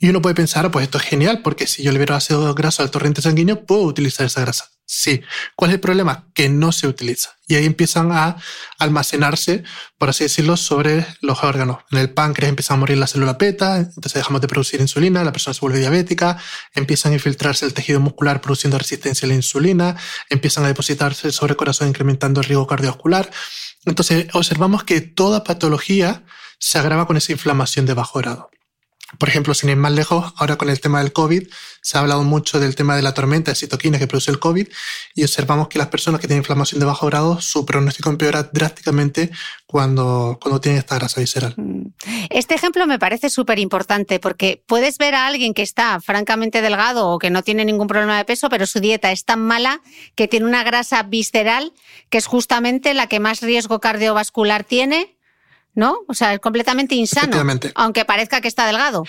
Y 0.00 0.08
uno 0.08 0.20
puede 0.20 0.34
pensar, 0.34 0.70
pues 0.70 0.84
esto 0.84 0.98
es 0.98 1.04
genial, 1.04 1.40
porque 1.42 1.66
si 1.66 1.82
yo 1.82 1.92
libero 1.92 2.14
ácido 2.14 2.52
graso 2.54 2.82
al 2.82 2.90
torrente 2.90 3.22
sanguíneo, 3.22 3.64
puedo 3.64 3.82
utilizar 3.82 4.26
esa 4.26 4.40
grasa. 4.40 4.77
Sí. 4.90 5.20
¿Cuál 5.54 5.70
es 5.70 5.74
el 5.74 5.80
problema? 5.80 6.28
Que 6.32 6.48
no 6.48 6.72
se 6.72 6.86
utiliza. 6.86 7.36
Y 7.46 7.56
ahí 7.56 7.66
empiezan 7.66 8.10
a 8.10 8.36
almacenarse, 8.78 9.62
por 9.98 10.08
así 10.08 10.24
decirlo, 10.24 10.56
sobre 10.56 11.06
los 11.20 11.44
órganos. 11.44 11.80
En 11.90 11.98
el 11.98 12.08
páncreas 12.08 12.48
empieza 12.48 12.72
a 12.72 12.78
morir 12.78 12.96
la 12.96 13.06
célula 13.06 13.34
beta, 13.34 13.76
entonces 13.76 14.14
dejamos 14.14 14.40
de 14.40 14.48
producir 14.48 14.80
insulina, 14.80 15.22
la 15.24 15.32
persona 15.32 15.52
se 15.52 15.60
vuelve 15.60 15.80
diabética, 15.80 16.38
empiezan 16.74 17.12
a 17.12 17.16
infiltrarse 17.16 17.66
el 17.66 17.74
tejido 17.74 18.00
muscular 18.00 18.40
produciendo 18.40 18.78
resistencia 18.78 19.26
a 19.26 19.28
la 19.28 19.34
insulina, 19.34 19.94
empiezan 20.30 20.64
a 20.64 20.68
depositarse 20.68 21.32
sobre 21.32 21.52
el 21.52 21.58
corazón 21.58 21.88
incrementando 21.88 22.40
el 22.40 22.46
riesgo 22.46 22.66
cardiovascular. 22.66 23.30
Entonces 23.84 24.28
observamos 24.32 24.84
que 24.84 25.02
toda 25.02 25.44
patología 25.44 26.24
se 26.58 26.78
agrava 26.78 27.06
con 27.06 27.18
esa 27.18 27.32
inflamación 27.32 27.84
de 27.84 27.92
bajo 27.92 28.20
grado. 28.20 28.50
Por 29.16 29.30
ejemplo, 29.30 29.54
sin 29.54 29.70
ir 29.70 29.76
más 29.76 29.92
lejos, 29.92 30.34
ahora 30.36 30.56
con 30.56 30.68
el 30.68 30.80
tema 30.80 31.00
del 31.00 31.14
COVID, 31.14 31.48
se 31.80 31.96
ha 31.96 32.02
hablado 32.02 32.24
mucho 32.24 32.60
del 32.60 32.76
tema 32.76 32.94
de 32.94 33.00
la 33.00 33.14
tormenta 33.14 33.50
de 33.50 33.54
citoquinas 33.54 33.98
que 33.98 34.06
produce 34.06 34.30
el 34.30 34.38
COVID 34.38 34.68
y 35.14 35.22
observamos 35.22 35.68
que 35.68 35.78
las 35.78 35.88
personas 35.88 36.20
que 36.20 36.26
tienen 36.26 36.42
inflamación 36.42 36.78
de 36.78 36.84
bajo 36.84 37.06
grado, 37.06 37.40
su 37.40 37.64
pronóstico 37.64 38.10
empeora 38.10 38.42
drásticamente 38.42 39.30
cuando, 39.66 40.38
cuando 40.42 40.60
tienen 40.60 40.78
esta 40.78 40.96
grasa 40.96 41.20
visceral. 41.20 41.54
Mm. 41.56 41.86
Este 42.28 42.54
ejemplo 42.54 42.86
me 42.86 42.98
parece 42.98 43.30
súper 43.30 43.58
importante 43.58 44.20
porque 44.20 44.62
puedes 44.66 44.98
ver 44.98 45.14
a 45.14 45.26
alguien 45.26 45.54
que 45.54 45.62
está 45.62 46.00
francamente 46.00 46.60
delgado 46.60 47.08
o 47.08 47.18
que 47.18 47.30
no 47.30 47.42
tiene 47.42 47.64
ningún 47.64 47.86
problema 47.86 48.18
de 48.18 48.26
peso, 48.26 48.50
pero 48.50 48.66
su 48.66 48.80
dieta 48.80 49.10
es 49.10 49.24
tan 49.24 49.40
mala 49.40 49.80
que 50.16 50.28
tiene 50.28 50.44
una 50.44 50.64
grasa 50.64 51.02
visceral 51.02 51.72
que 52.10 52.18
es 52.18 52.26
justamente 52.26 52.92
la 52.92 53.06
que 53.06 53.20
más 53.20 53.40
riesgo 53.40 53.80
cardiovascular 53.80 54.64
tiene 54.64 55.17
¿no? 55.78 56.00
O 56.08 56.14
sea, 56.14 56.34
es 56.34 56.40
completamente 56.40 56.96
insano, 56.96 57.40
aunque 57.76 58.04
parezca 58.04 58.40
que 58.40 58.48
está 58.48 58.66
delgado. 58.66 59.04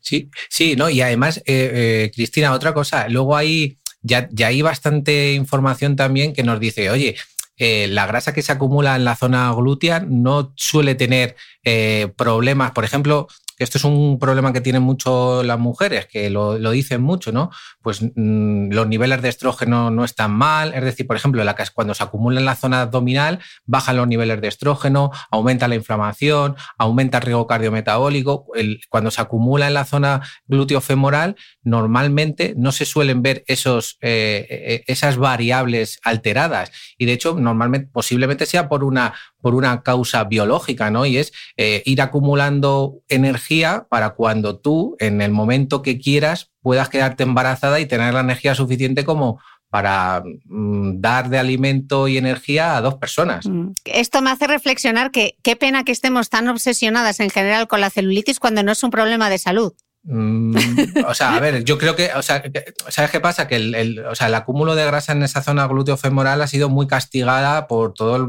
Sí, 0.00 0.28
sí, 0.50 0.76
¿no? 0.76 0.90
Y 0.90 1.00
además, 1.00 1.38
eh, 1.38 1.42
eh, 1.46 2.10
Cristina, 2.14 2.52
otra 2.52 2.74
cosa, 2.74 3.08
luego 3.08 3.34
hay 3.34 3.78
ya, 4.02 4.28
ya 4.30 4.48
hay 4.48 4.60
bastante 4.60 5.32
información 5.32 5.96
también 5.96 6.34
que 6.34 6.42
nos 6.42 6.60
dice, 6.60 6.90
oye, 6.90 7.16
eh, 7.56 7.86
la 7.88 8.06
grasa 8.06 8.34
que 8.34 8.42
se 8.42 8.52
acumula 8.52 8.96
en 8.96 9.04
la 9.06 9.16
zona 9.16 9.50
glútea 9.54 10.00
no 10.00 10.52
suele 10.56 10.94
tener 10.94 11.36
eh, 11.64 12.12
problemas. 12.16 12.72
Por 12.72 12.84
ejemplo, 12.84 13.26
esto 13.60 13.76
es 13.76 13.84
un 13.84 14.18
problema 14.18 14.52
que 14.52 14.62
tienen 14.62 14.82
mucho 14.82 15.42
las 15.42 15.58
mujeres, 15.58 16.06
que 16.06 16.30
lo, 16.30 16.58
dicen 16.70 17.02
mucho, 17.02 17.30
¿no? 17.30 17.50
Pues 17.82 18.00
mm, 18.02 18.72
los 18.72 18.88
niveles 18.88 19.20
de 19.20 19.28
estrógeno 19.28 19.90
no 19.90 20.04
están 20.04 20.32
mal, 20.32 20.72
es 20.72 20.82
decir, 20.82 21.06
por 21.06 21.16
ejemplo, 21.16 21.44
la, 21.44 21.54
cuando 21.74 21.92
se 21.92 22.02
acumula 22.02 22.40
en 22.40 22.46
la 22.46 22.56
zona 22.56 22.82
abdominal, 22.82 23.38
bajan 23.66 23.98
los 23.98 24.08
niveles 24.08 24.40
de 24.40 24.48
estrógeno, 24.48 25.10
aumenta 25.30 25.68
la 25.68 25.74
inflamación, 25.74 26.56
aumenta 26.78 27.18
el 27.18 27.24
riesgo 27.24 27.46
cardiometabólico. 27.46 28.46
cuando 28.88 29.10
se 29.10 29.20
acumula 29.20 29.68
en 29.68 29.74
la 29.74 29.84
zona 29.84 30.22
glúteo-femoral, 30.46 31.36
normalmente 31.62 32.54
no 32.56 32.72
se 32.72 32.86
suelen 32.86 33.22
ver 33.22 33.44
esos, 33.46 33.98
eh, 34.00 34.46
eh, 34.48 34.84
esas 34.86 35.18
variables 35.18 36.00
alteradas. 36.02 36.72
Y 36.96 37.04
de 37.04 37.12
hecho, 37.12 37.34
normalmente, 37.34 37.90
posiblemente 37.92 38.46
sea 38.46 38.70
por 38.70 38.84
una, 38.84 39.12
por 39.40 39.54
una 39.54 39.82
causa 39.82 40.24
biológica, 40.24 40.90
¿no? 40.90 41.06
Y 41.06 41.16
es 41.16 41.32
eh, 41.56 41.82
ir 41.86 42.02
acumulando 42.02 43.00
energía 43.08 43.86
para 43.88 44.10
cuando 44.10 44.58
tú, 44.58 44.96
en 44.98 45.20
el 45.20 45.30
momento 45.30 45.82
que 45.82 45.98
quieras, 45.98 46.50
puedas 46.62 46.88
quedarte 46.88 47.22
embarazada 47.22 47.80
y 47.80 47.86
tener 47.86 48.14
la 48.14 48.20
energía 48.20 48.54
suficiente 48.54 49.04
como 49.04 49.40
para 49.70 50.22
mm, 50.46 51.00
dar 51.00 51.30
de 51.30 51.38
alimento 51.38 52.08
y 52.08 52.18
energía 52.18 52.76
a 52.76 52.80
dos 52.80 52.96
personas. 52.96 53.46
Mm. 53.46 53.70
Esto 53.84 54.20
me 54.20 54.30
hace 54.30 54.46
reflexionar 54.46 55.10
que 55.12 55.36
qué 55.42 55.56
pena 55.56 55.84
que 55.84 55.92
estemos 55.92 56.28
tan 56.28 56.48
obsesionadas 56.48 57.20
en 57.20 57.30
general 57.30 57.68
con 57.68 57.80
la 57.80 57.90
celulitis 57.90 58.40
cuando 58.40 58.62
no 58.62 58.72
es 58.72 58.82
un 58.82 58.90
problema 58.90 59.30
de 59.30 59.38
salud. 59.38 59.72
Mm, 60.02 60.56
o 61.06 61.14
sea, 61.14 61.36
a 61.36 61.40
ver, 61.40 61.62
yo 61.64 61.76
creo 61.76 61.94
que, 61.94 62.10
o 62.14 62.22
sea, 62.22 62.42
¿sabes 62.88 63.10
qué 63.10 63.20
pasa? 63.20 63.46
Que 63.46 63.56
el, 63.56 64.04
o 64.06 64.14
sea, 64.14 64.28
el 64.28 64.34
acúmulo 64.34 64.74
de 64.74 64.86
grasa 64.86 65.12
en 65.12 65.22
esa 65.22 65.42
zona 65.42 65.66
glúteo-femoral 65.66 66.40
ha 66.40 66.46
sido 66.46 66.68
muy 66.68 66.86
castigada 66.86 67.66
por 67.66 67.92
todo 67.92 68.26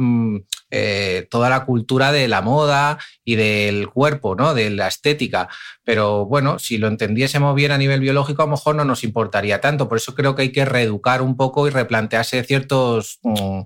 eh, 0.70 1.28
toda 1.30 1.50
la 1.50 1.66
cultura 1.66 2.12
de 2.12 2.28
la 2.28 2.42
moda 2.42 3.00
y 3.24 3.36
del 3.36 3.90
cuerpo, 3.90 4.36
¿no? 4.36 4.54
De 4.54 4.70
la 4.70 4.88
estética. 4.88 5.48
Pero 5.84 6.26
bueno, 6.26 6.60
si 6.60 6.78
lo 6.78 6.88
entendiésemos 6.88 7.56
bien 7.56 7.72
a 7.72 7.78
nivel 7.78 8.02
biológico, 8.02 8.42
a 8.42 8.46
lo 8.46 8.52
mejor 8.52 8.76
no 8.76 8.86
nos 8.86 9.04
importaría 9.04 9.62
tanto. 9.62 9.88
Por 9.88 9.98
eso 9.98 10.14
creo 10.14 10.36
que 10.36 10.44
hay 10.44 10.52
que 10.52 10.66
reeducar 10.66 11.22
un 11.22 11.38
poco 11.38 11.68
y 11.68 11.70
replantearse 11.70 12.44
ciertos, 12.44 13.20
mm, 13.24 13.62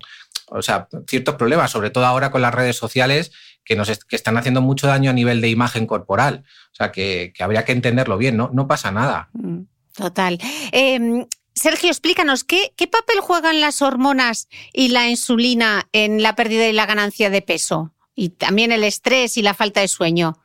o 0.50 0.62
sea, 0.62 0.88
ciertos 1.08 1.36
problemas, 1.36 1.72
sobre 1.72 1.89
todo 1.89 2.06
ahora 2.06 2.32
con 2.32 2.41
las 2.41 2.54
redes 2.54 2.78
sociales 2.78 3.32
que, 3.65 3.75
nos 3.75 3.89
están 3.89 4.38
haciendo 4.38 4.62
mucho 4.62 4.88
daño 4.88 5.10
a 5.10 5.13
nivel 5.13 5.41
de 5.41 5.49
imagen 5.49 5.88
corporal. 5.88 6.43
O 6.71 6.75
sea, 6.75 6.91
que, 6.91 7.34
habría 7.39 7.65
que 7.65 7.71
entenderlo 7.71 8.17
bien, 8.17 8.38
¿no? 8.38 8.49
No 8.54 8.67
pasa 8.67 8.91
nada. 8.91 9.30
Mm, 9.34 9.62
total. 9.95 10.39
Em, 10.71 11.25
Sergio, 11.54 11.89
explícanos, 11.89 12.43
¿qué, 12.43 12.73
¿qué 12.75 12.88
papel 12.88 13.19
juegan 13.21 13.62
las 13.62 13.82
hormonas 13.82 14.47
y 14.73 14.89
la 14.89 15.10
insulina 15.10 15.88
en 15.93 16.21
la 16.21 16.36
pérdida 16.36 16.67
y 16.67 16.73
la 16.73 16.86
ganancia 16.86 17.30
de 17.30 17.41
peso? 17.41 17.93
Y 18.13 18.30
también 18.30 18.71
el 18.71 18.84
estrés 18.84 19.38
y 19.38 19.41
la 19.41 19.54
falta 19.54 19.82
de 19.82 19.88
sueño. 19.88 20.39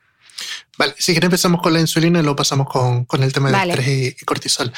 Vale, 0.79 0.95
si 0.99 1.13
quieres 1.13 1.27
empezamos 1.27 1.61
con 1.61 1.73
la 1.73 1.81
insulina 1.81 2.21
y 2.21 2.23
luego 2.23 2.37
pasamos 2.37 2.67
con, 2.69 3.23
el 3.23 3.33
tema 3.33 3.51
del 3.51 3.71
estrés 3.71 4.17
y, 4.21 4.25
cortisol. 4.25 4.73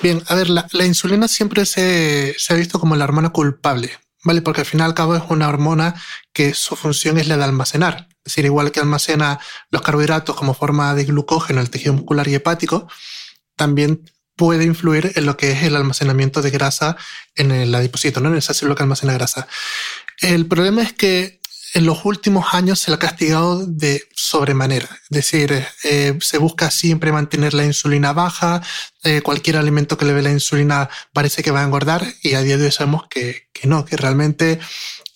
Bien, 0.00 0.22
a 0.28 0.34
ver, 0.34 0.48
la, 0.48 0.86
insulina 0.86 1.28
siempre 1.28 1.66
se, 1.66 2.34
se, 2.38 2.54
ha 2.54 2.56
visto 2.56 2.80
como 2.80 2.96
la 2.96 3.04
hormona 3.04 3.30
culpable 3.30 3.90
¿vale? 4.24 4.42
Porque 4.42 4.60
al 4.62 4.66
fin 4.66 4.80
y 4.80 4.82
al 4.82 4.94
cabo 4.94 5.16
es 5.16 5.22
una 5.28 5.48
hormona 5.48 5.94
que 6.32 6.54
su 6.54 6.76
función 6.76 7.18
es 7.18 7.28
la 7.28 7.36
de 7.36 7.44
almacenar. 7.44 8.08
Es 8.24 8.32
decir, 8.32 8.44
igual 8.44 8.70
que 8.70 8.80
almacena 8.80 9.40
los 9.70 9.82
carbohidratos 9.82 10.36
como 10.36 10.54
forma 10.54 10.94
de 10.94 11.04
glucógeno 11.04 11.60
en 11.60 11.66
el 11.66 11.70
tejido 11.70 11.92
muscular 11.92 12.28
y 12.28 12.34
hepático, 12.34 12.88
también 13.56 14.10
puede 14.36 14.64
influir 14.64 15.12
en 15.16 15.26
lo 15.26 15.36
que 15.36 15.52
es 15.52 15.62
el 15.62 15.76
almacenamiento 15.76 16.40
de 16.40 16.50
grasa 16.50 16.96
en 17.34 17.50
el 17.50 17.74
adipocito, 17.74 18.20
¿no? 18.20 18.30
en 18.30 18.36
esa 18.36 18.54
célula 18.54 18.76
que 18.76 18.82
almacena 18.82 19.12
grasa. 19.12 19.46
El 20.20 20.46
problema 20.46 20.82
es 20.82 20.92
que 20.92 21.41
en 21.74 21.86
los 21.86 22.04
últimos 22.04 22.54
años 22.54 22.80
se 22.80 22.90
la 22.90 22.96
ha 22.96 23.00
castigado 23.00 23.66
de 23.66 24.04
sobremanera. 24.14 24.88
Es 25.04 25.08
decir, 25.08 25.66
eh, 25.84 26.18
se 26.20 26.38
busca 26.38 26.70
siempre 26.70 27.12
mantener 27.12 27.54
la 27.54 27.64
insulina 27.64 28.12
baja, 28.12 28.62
eh, 29.04 29.22
cualquier 29.22 29.56
alimento 29.56 29.96
que 29.96 30.04
le 30.04 30.12
ve 30.12 30.22
la 30.22 30.30
insulina 30.30 30.88
parece 31.12 31.42
que 31.42 31.50
va 31.50 31.60
a 31.60 31.64
engordar 31.64 32.06
y 32.22 32.34
a 32.34 32.42
día 32.42 32.58
de 32.58 32.66
hoy 32.66 32.72
sabemos 32.72 33.06
que, 33.08 33.48
que 33.52 33.66
no, 33.66 33.84
que 33.84 33.96
realmente 33.96 34.60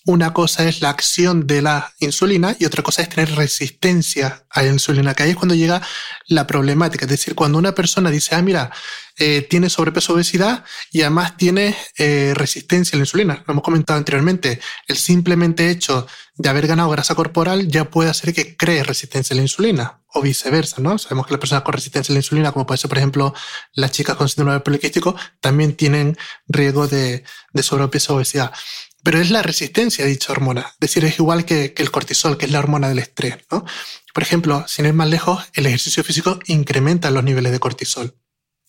una 0.07 0.31
cosa 0.31 0.67
es 0.69 0.81
la 0.81 0.89
acción 0.89 1.47
de 1.47 1.61
la 1.61 1.93
insulina 1.99 2.55
y 2.57 2.63
otra 2.63 2.81
cosa 2.81 3.01
es 3.01 3.09
tener 3.09 3.35
resistencia 3.35 4.45
a 4.49 4.63
la 4.63 4.69
insulina, 4.69 5.13
que 5.13 5.23
ahí 5.23 5.31
es 5.31 5.35
cuando 5.35 5.53
llega 5.53 5.81
la 6.27 6.47
problemática. 6.47 7.03
Es 7.03 7.11
decir, 7.11 7.35
cuando 7.35 7.57
una 7.57 7.75
persona 7.75 8.09
dice, 8.09 8.33
ah, 8.33 8.41
mira, 8.41 8.71
eh, 9.17 9.41
tiene 9.41 9.69
sobrepeso 9.69 10.13
obesidad 10.13 10.63
y 10.93 11.01
además 11.01 11.35
tiene 11.35 11.75
eh, 11.97 12.31
resistencia 12.35 12.95
a 12.95 12.99
la 12.99 13.03
insulina. 13.03 13.43
Lo 13.45 13.51
hemos 13.51 13.63
comentado 13.65 13.97
anteriormente. 13.97 14.61
El 14.87 14.95
simplemente 14.95 15.69
hecho 15.69 16.07
de 16.35 16.47
haber 16.47 16.67
ganado 16.67 16.89
grasa 16.89 17.13
corporal 17.13 17.67
ya 17.67 17.89
puede 17.89 18.09
hacer 18.09 18.33
que 18.33 18.55
cree 18.55 18.83
resistencia 18.83 19.33
a 19.33 19.37
la 19.37 19.41
insulina 19.41 19.99
o 20.13 20.21
viceversa, 20.21 20.81
¿no? 20.81 20.97
Sabemos 20.97 21.27
que 21.27 21.33
las 21.33 21.41
personas 21.41 21.63
con 21.63 21.73
resistencia 21.73 22.13
a 22.13 22.15
la 22.15 22.19
insulina, 22.19 22.53
como 22.53 22.65
puede 22.65 22.77
ser, 22.77 22.87
por 22.87 22.97
ejemplo, 22.97 23.33
las 23.73 23.91
chicas 23.91 24.15
con 24.15 24.29
síndrome 24.29 24.61
poliquístico, 24.61 25.17
también 25.41 25.75
tienen 25.75 26.17
riesgo 26.47 26.87
de, 26.87 27.25
de 27.51 27.63
sobrepeso 27.63 28.15
obesidad 28.15 28.53
pero 29.03 29.19
es 29.19 29.31
la 29.31 29.41
resistencia 29.41 30.05
a 30.05 30.07
dicha 30.07 30.31
hormona. 30.31 30.61
Es 30.61 30.79
decir, 30.79 31.05
es 31.05 31.19
igual 31.19 31.45
que, 31.45 31.73
el 31.75 31.91
cortisol, 31.91 32.37
que 32.37 32.45
es 32.45 32.51
la 32.51 32.59
hormona 32.59 32.89
del 32.89 32.99
estrés. 32.99 33.37
¿no? 33.51 33.65
Por 34.13 34.23
ejemplo, 34.23 34.65
sin 34.67 34.85
ir 34.85 34.93
más 34.93 35.09
lejos, 35.09 35.43
el 35.53 35.65
ejercicio 35.65 36.03
físico 36.03 36.39
incrementa 36.47 37.11
los 37.11 37.23
niveles 37.23 37.51
de 37.51 37.59
cortisol. 37.59 38.15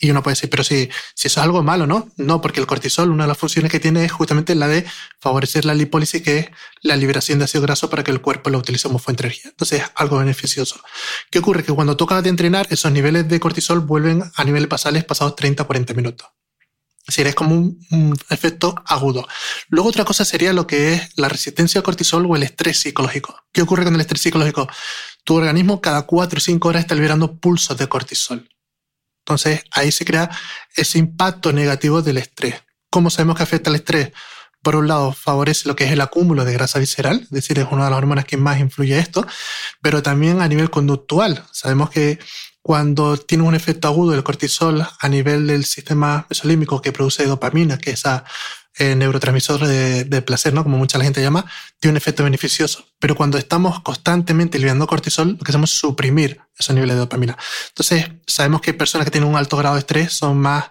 Y 0.01 0.11
uno 0.11 0.23
puede 0.23 0.37
decir, 0.37 0.49
pero 0.49 0.63
si, 0.63 0.89
si 1.15 1.27
eso 1.27 1.41
es 1.41 1.45
algo 1.45 1.65
malo, 1.65 1.89
¿no? 1.89 2.09
No, 2.17 2.41
porque 2.41 2.61
el 2.61 2.67
cortisol, 2.67 3.11
una 3.11 3.25
de 3.25 3.29
las 3.29 3.39
funciones 3.39 3.73
que 3.73 3.81
tiene 3.81 4.05
es 4.05 4.13
justamente 4.13 4.55
la 4.55 4.69
de 4.69 4.87
favorecer 5.21 5.65
la 5.65 5.75
lipólisis, 5.75 6.23
que 6.23 6.39
es 6.39 6.51
la 6.83 6.95
liberación 6.95 7.41
de 7.41 7.47
ácido 7.47 7.63
graso 7.63 7.91
para 7.91 8.05
que 8.05 8.13
el 8.13 8.21
cuerpo 8.21 8.49
lo 8.49 8.59
utilice 8.59 8.87
como 8.87 9.01
fuente 9.01 9.25
de 9.25 9.29
energía. 9.31 9.51
Entonces 9.51 9.83
es 9.83 9.91
algo 9.97 10.19
beneficioso. 10.19 10.81
¿Qué 11.33 11.41
ocurre? 11.41 11.65
Que 11.65 11.73
cuando 11.73 11.97
toca 11.97 12.23
de 12.23 12.29
entrenar, 12.29 12.69
esos 12.71 12.93
niveles 12.93 13.29
de 13.29 13.41
cortisol 13.41 13.81
vuelven 13.81 14.23
a 14.37 14.45
niveles 14.45 14.69
basales 14.69 15.05
pasados 15.05 15.35
30-40 15.35 15.97
minutos. 15.97 16.29
Es 17.09 17.17
decir, 17.17 17.27
es 17.27 17.35
como 17.35 17.55
un, 17.55 18.19
efecto 18.29 18.75
agudo. 18.85 19.27
Luego 19.69 19.89
otra 19.89 20.05
cosa 20.05 20.27
sería 20.27 20.53
lo 20.53 20.67
que 20.67 20.93
es 20.93 21.09
la 21.17 21.31
resistencia 21.31 21.79
al 21.79 21.83
cortisol 21.83 22.27
o 22.27 22.37
el 22.37 22.43
estrés 22.43 22.79
psicológico. 22.79 23.35
¿Qué 23.51 23.63
ocurre 23.63 23.85
con 23.85 23.95
el 23.95 24.01
estrés 24.03 24.21
psicológico? 24.21 24.69
Tu 25.25 25.35
organismo 25.35 25.81
cada 25.81 26.03
4 26.03 26.37
o 26.37 26.41
5 26.41 26.69
horas 26.69 26.83
está 26.83 26.95
liberando 26.95 27.41
pulsos 27.41 27.79
de 27.79 27.89
cortisol. 27.89 28.47
Entonces 29.21 29.63
ahí 29.71 29.91
se 29.91 30.05
crea 30.05 30.31
ese 30.77 30.99
impacto 30.99 31.51
negativo 31.51 32.03
del 32.03 32.19
estrés. 32.19 32.57
¿Cómo 32.91 33.09
sabemos 33.09 33.37
que 33.37 33.43
afecta 33.43 33.71
el 33.71 33.77
estrés? 33.77 34.13
Por 34.63 34.77
un 34.77 34.87
lado, 34.87 35.13
favorece 35.13 35.67
lo 35.67 35.77
que 35.77 35.85
es 35.85 35.93
el 35.93 36.03
acúmulo 36.03 36.45
de 36.45 36.53
grasa 36.53 36.79
visceral, 36.79 37.21
es 37.23 37.31
decir, 37.31 37.59
es 37.59 37.69
una 37.71 37.85
de 37.85 37.91
las 37.91 37.99
hormonas 37.99 38.27
que 38.27 38.37
más 38.37 38.61
influye 38.61 38.99
esto, 38.99 39.27
pero 39.81 40.03
también 40.03 40.43
a 40.43 40.49
nivel 40.49 40.69
conductual. 40.69 41.43
Sabemos 41.53 41.89
que 41.91 42.19
cuando 42.69 43.17
tiene 43.17 43.45
un 43.45 43.55
efecto 43.55 43.89
agudo 43.89 44.13
del 44.13 44.23
cortisol 44.23 44.87
a 45.01 45.09
nivel 45.09 45.47
del 45.47 45.65
sistema 45.65 46.27
mesolímbico 46.29 46.83
que 46.83 46.93
produce 46.93 47.25
dopamina, 47.25 47.79
que 47.79 47.93
es 47.93 48.01
esa 48.01 48.25
eh, 48.79 48.95
neurotransmisor 48.95 49.67
de, 49.67 50.21
placer, 50.21 50.53
¿no? 50.53 50.65
Como 50.65 50.77
mucha 50.77 51.01
gente 51.01 51.23
llama, 51.23 51.47
tiene 51.81 51.93
un 51.93 51.97
efecto 51.97 52.25
beneficioso. 52.25 52.85
Pero 52.99 53.15
cuando 53.15 53.39
estamos 53.39 53.81
constantemente 53.81 54.59
liberando 54.59 54.87
cortisol, 54.87 55.29
lo 55.29 55.39
que 55.39 55.51
hacemos 55.51 55.73
es 55.73 55.79
suprimir 55.79 56.43
esos 56.59 56.75
niveles 56.75 56.97
de 56.97 57.01
dopamina. 57.01 57.37
Entonces, 57.69 58.11
sabemos 58.27 58.61
que 58.61 58.75
personas 58.75 59.05
que 59.05 59.11
tienen 59.11 59.31
un 59.31 59.37
alto 59.37 59.57
grado 59.57 59.77
de 59.77 59.81
estrés 59.81 60.13
son 60.13 60.39
más 60.39 60.71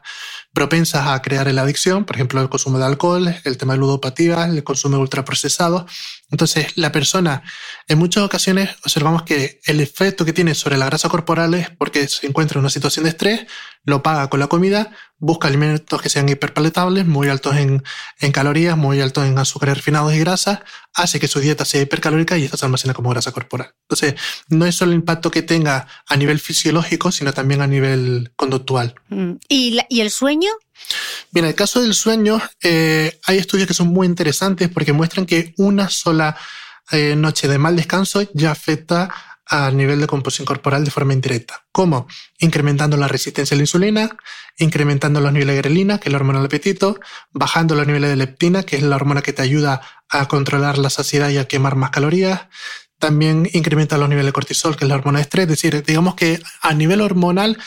propensas 0.57 1.07
a 1.07 1.21
crear 1.21 1.51
la 1.53 1.61
adicción, 1.61 2.03
por 2.03 2.15
ejemplo, 2.15 2.41
el 2.41 2.49
consumo 2.49 2.79
de 2.79 2.85
alcohol, 2.85 3.35
el 3.43 3.57
tema 3.57 3.73
de 3.73 3.79
ludopatía, 3.79 4.45
el 4.45 4.63
consumo 4.63 4.95
de 4.95 5.03
ultraprocesados. 5.03 5.85
Entonces, 6.31 6.75
la 6.75 6.91
persona, 6.91 7.43
en 7.87 7.99
muchas 7.99 8.23
ocasiones 8.23 8.71
observamos 8.83 9.21
que 9.21 9.59
el 9.65 9.79
efecto 9.81 10.25
que 10.25 10.33
tiene 10.33 10.55
sobre 10.55 10.77
la 10.77 10.87
grasa 10.87 11.09
corporal 11.09 11.53
es 11.53 11.69
porque 11.69 12.07
se 12.07 12.25
encuentra 12.25 12.57
en 12.57 12.61
una 12.61 12.71
situación 12.71 13.03
de 13.03 13.11
estrés, 13.11 13.45
lo 13.83 14.01
paga 14.01 14.29
con 14.29 14.39
la 14.39 14.47
comida, 14.47 14.91
busca 15.19 15.47
alimentos 15.47 16.01
que 16.01 16.09
sean 16.09 16.27
hiperpaletables, 16.27 17.05
muy 17.05 17.29
altos 17.29 17.55
en, 17.55 17.83
en 18.19 18.31
calorías, 18.31 18.75
muy 18.75 18.99
altos 18.99 19.25
en 19.25 19.37
azúcares 19.37 19.77
refinados 19.77 20.13
y 20.13 20.19
grasas, 20.19 20.59
hace 20.97 21.19
que 21.19 21.27
su 21.27 21.39
dieta 21.39 21.63
sea 21.63 21.81
hipercalórica 21.81 22.37
y 22.37 22.43
esto 22.43 22.57
se 22.57 22.65
almacena 22.65 22.93
como 22.93 23.11
grasa 23.11 23.31
corporal. 23.31 23.73
Entonces, 23.83 24.15
no 24.49 24.65
es 24.65 24.75
solo 24.75 24.91
el 24.91 24.97
impacto 24.97 25.31
que 25.31 25.43
tenga 25.43 25.87
a 26.07 26.17
nivel 26.17 26.39
fisiológico, 26.39 27.11
sino 27.11 27.33
también 27.33 27.61
a 27.61 27.67
nivel 27.67 28.31
conductual. 28.35 28.95
Mm. 29.09 29.33
¿Y, 29.47 29.77
¿Y 29.89 30.01
el 30.01 30.11
sueño? 30.11 30.49
Bien, 31.31 31.45
en 31.45 31.49
el 31.49 31.55
caso 31.55 31.81
del 31.81 31.93
sueño, 31.93 32.41
eh, 32.63 33.19
hay 33.25 33.37
estudios 33.37 33.67
que 33.67 33.73
son 33.73 33.87
muy 33.87 34.07
interesantes 34.07 34.69
porque 34.69 34.93
muestran 34.93 35.25
que 35.25 35.53
una 35.57 35.89
sola 35.89 36.35
eh, 36.91 37.15
noche 37.15 37.47
de 37.47 37.57
mal 37.57 37.75
descanso 37.75 38.27
ya 38.33 38.51
afecta 38.51 39.09
al 39.49 39.77
nivel 39.77 40.01
de 40.01 40.07
composición 40.07 40.45
corporal 40.45 40.83
de 40.83 40.91
forma 40.91 41.13
indirecta. 41.13 41.65
¿Cómo? 41.71 42.07
Incrementando 42.39 42.97
la 42.97 43.07
resistencia 43.07 43.55
a 43.55 43.57
la 43.57 43.63
insulina, 43.63 44.17
incrementando 44.57 45.21
los 45.21 45.31
niveles 45.31 45.55
de 45.55 45.61
grelina, 45.61 45.99
que 45.99 46.09
es 46.09 46.11
la 46.11 46.17
hormona 46.17 46.39
del 46.39 46.47
apetito, 46.47 46.99
bajando 47.31 47.75
los 47.75 47.87
niveles 47.87 48.09
de 48.09 48.15
leptina, 48.15 48.63
que 48.63 48.75
es 48.75 48.83
la 48.83 48.95
hormona 48.95 49.21
que 49.21 49.33
te 49.33 49.41
ayuda 49.41 49.81
a 50.09 50.27
controlar 50.27 50.77
la 50.77 50.89
saciedad 50.89 51.29
y 51.29 51.37
a 51.37 51.47
quemar 51.47 51.75
más 51.75 51.91
calorías. 51.91 52.47
También 52.99 53.49
incrementa 53.53 53.97
los 53.97 54.09
niveles 54.09 54.27
de 54.27 54.33
cortisol, 54.33 54.75
que 54.75 54.85
es 54.85 54.89
la 54.89 54.95
hormona 54.95 55.19
de 55.19 55.23
estrés. 55.23 55.43
Es 55.43 55.49
decir, 55.49 55.83
digamos 55.83 56.15
que 56.15 56.41
a 56.61 56.73
nivel 56.73 57.01
hormonal 57.01 57.57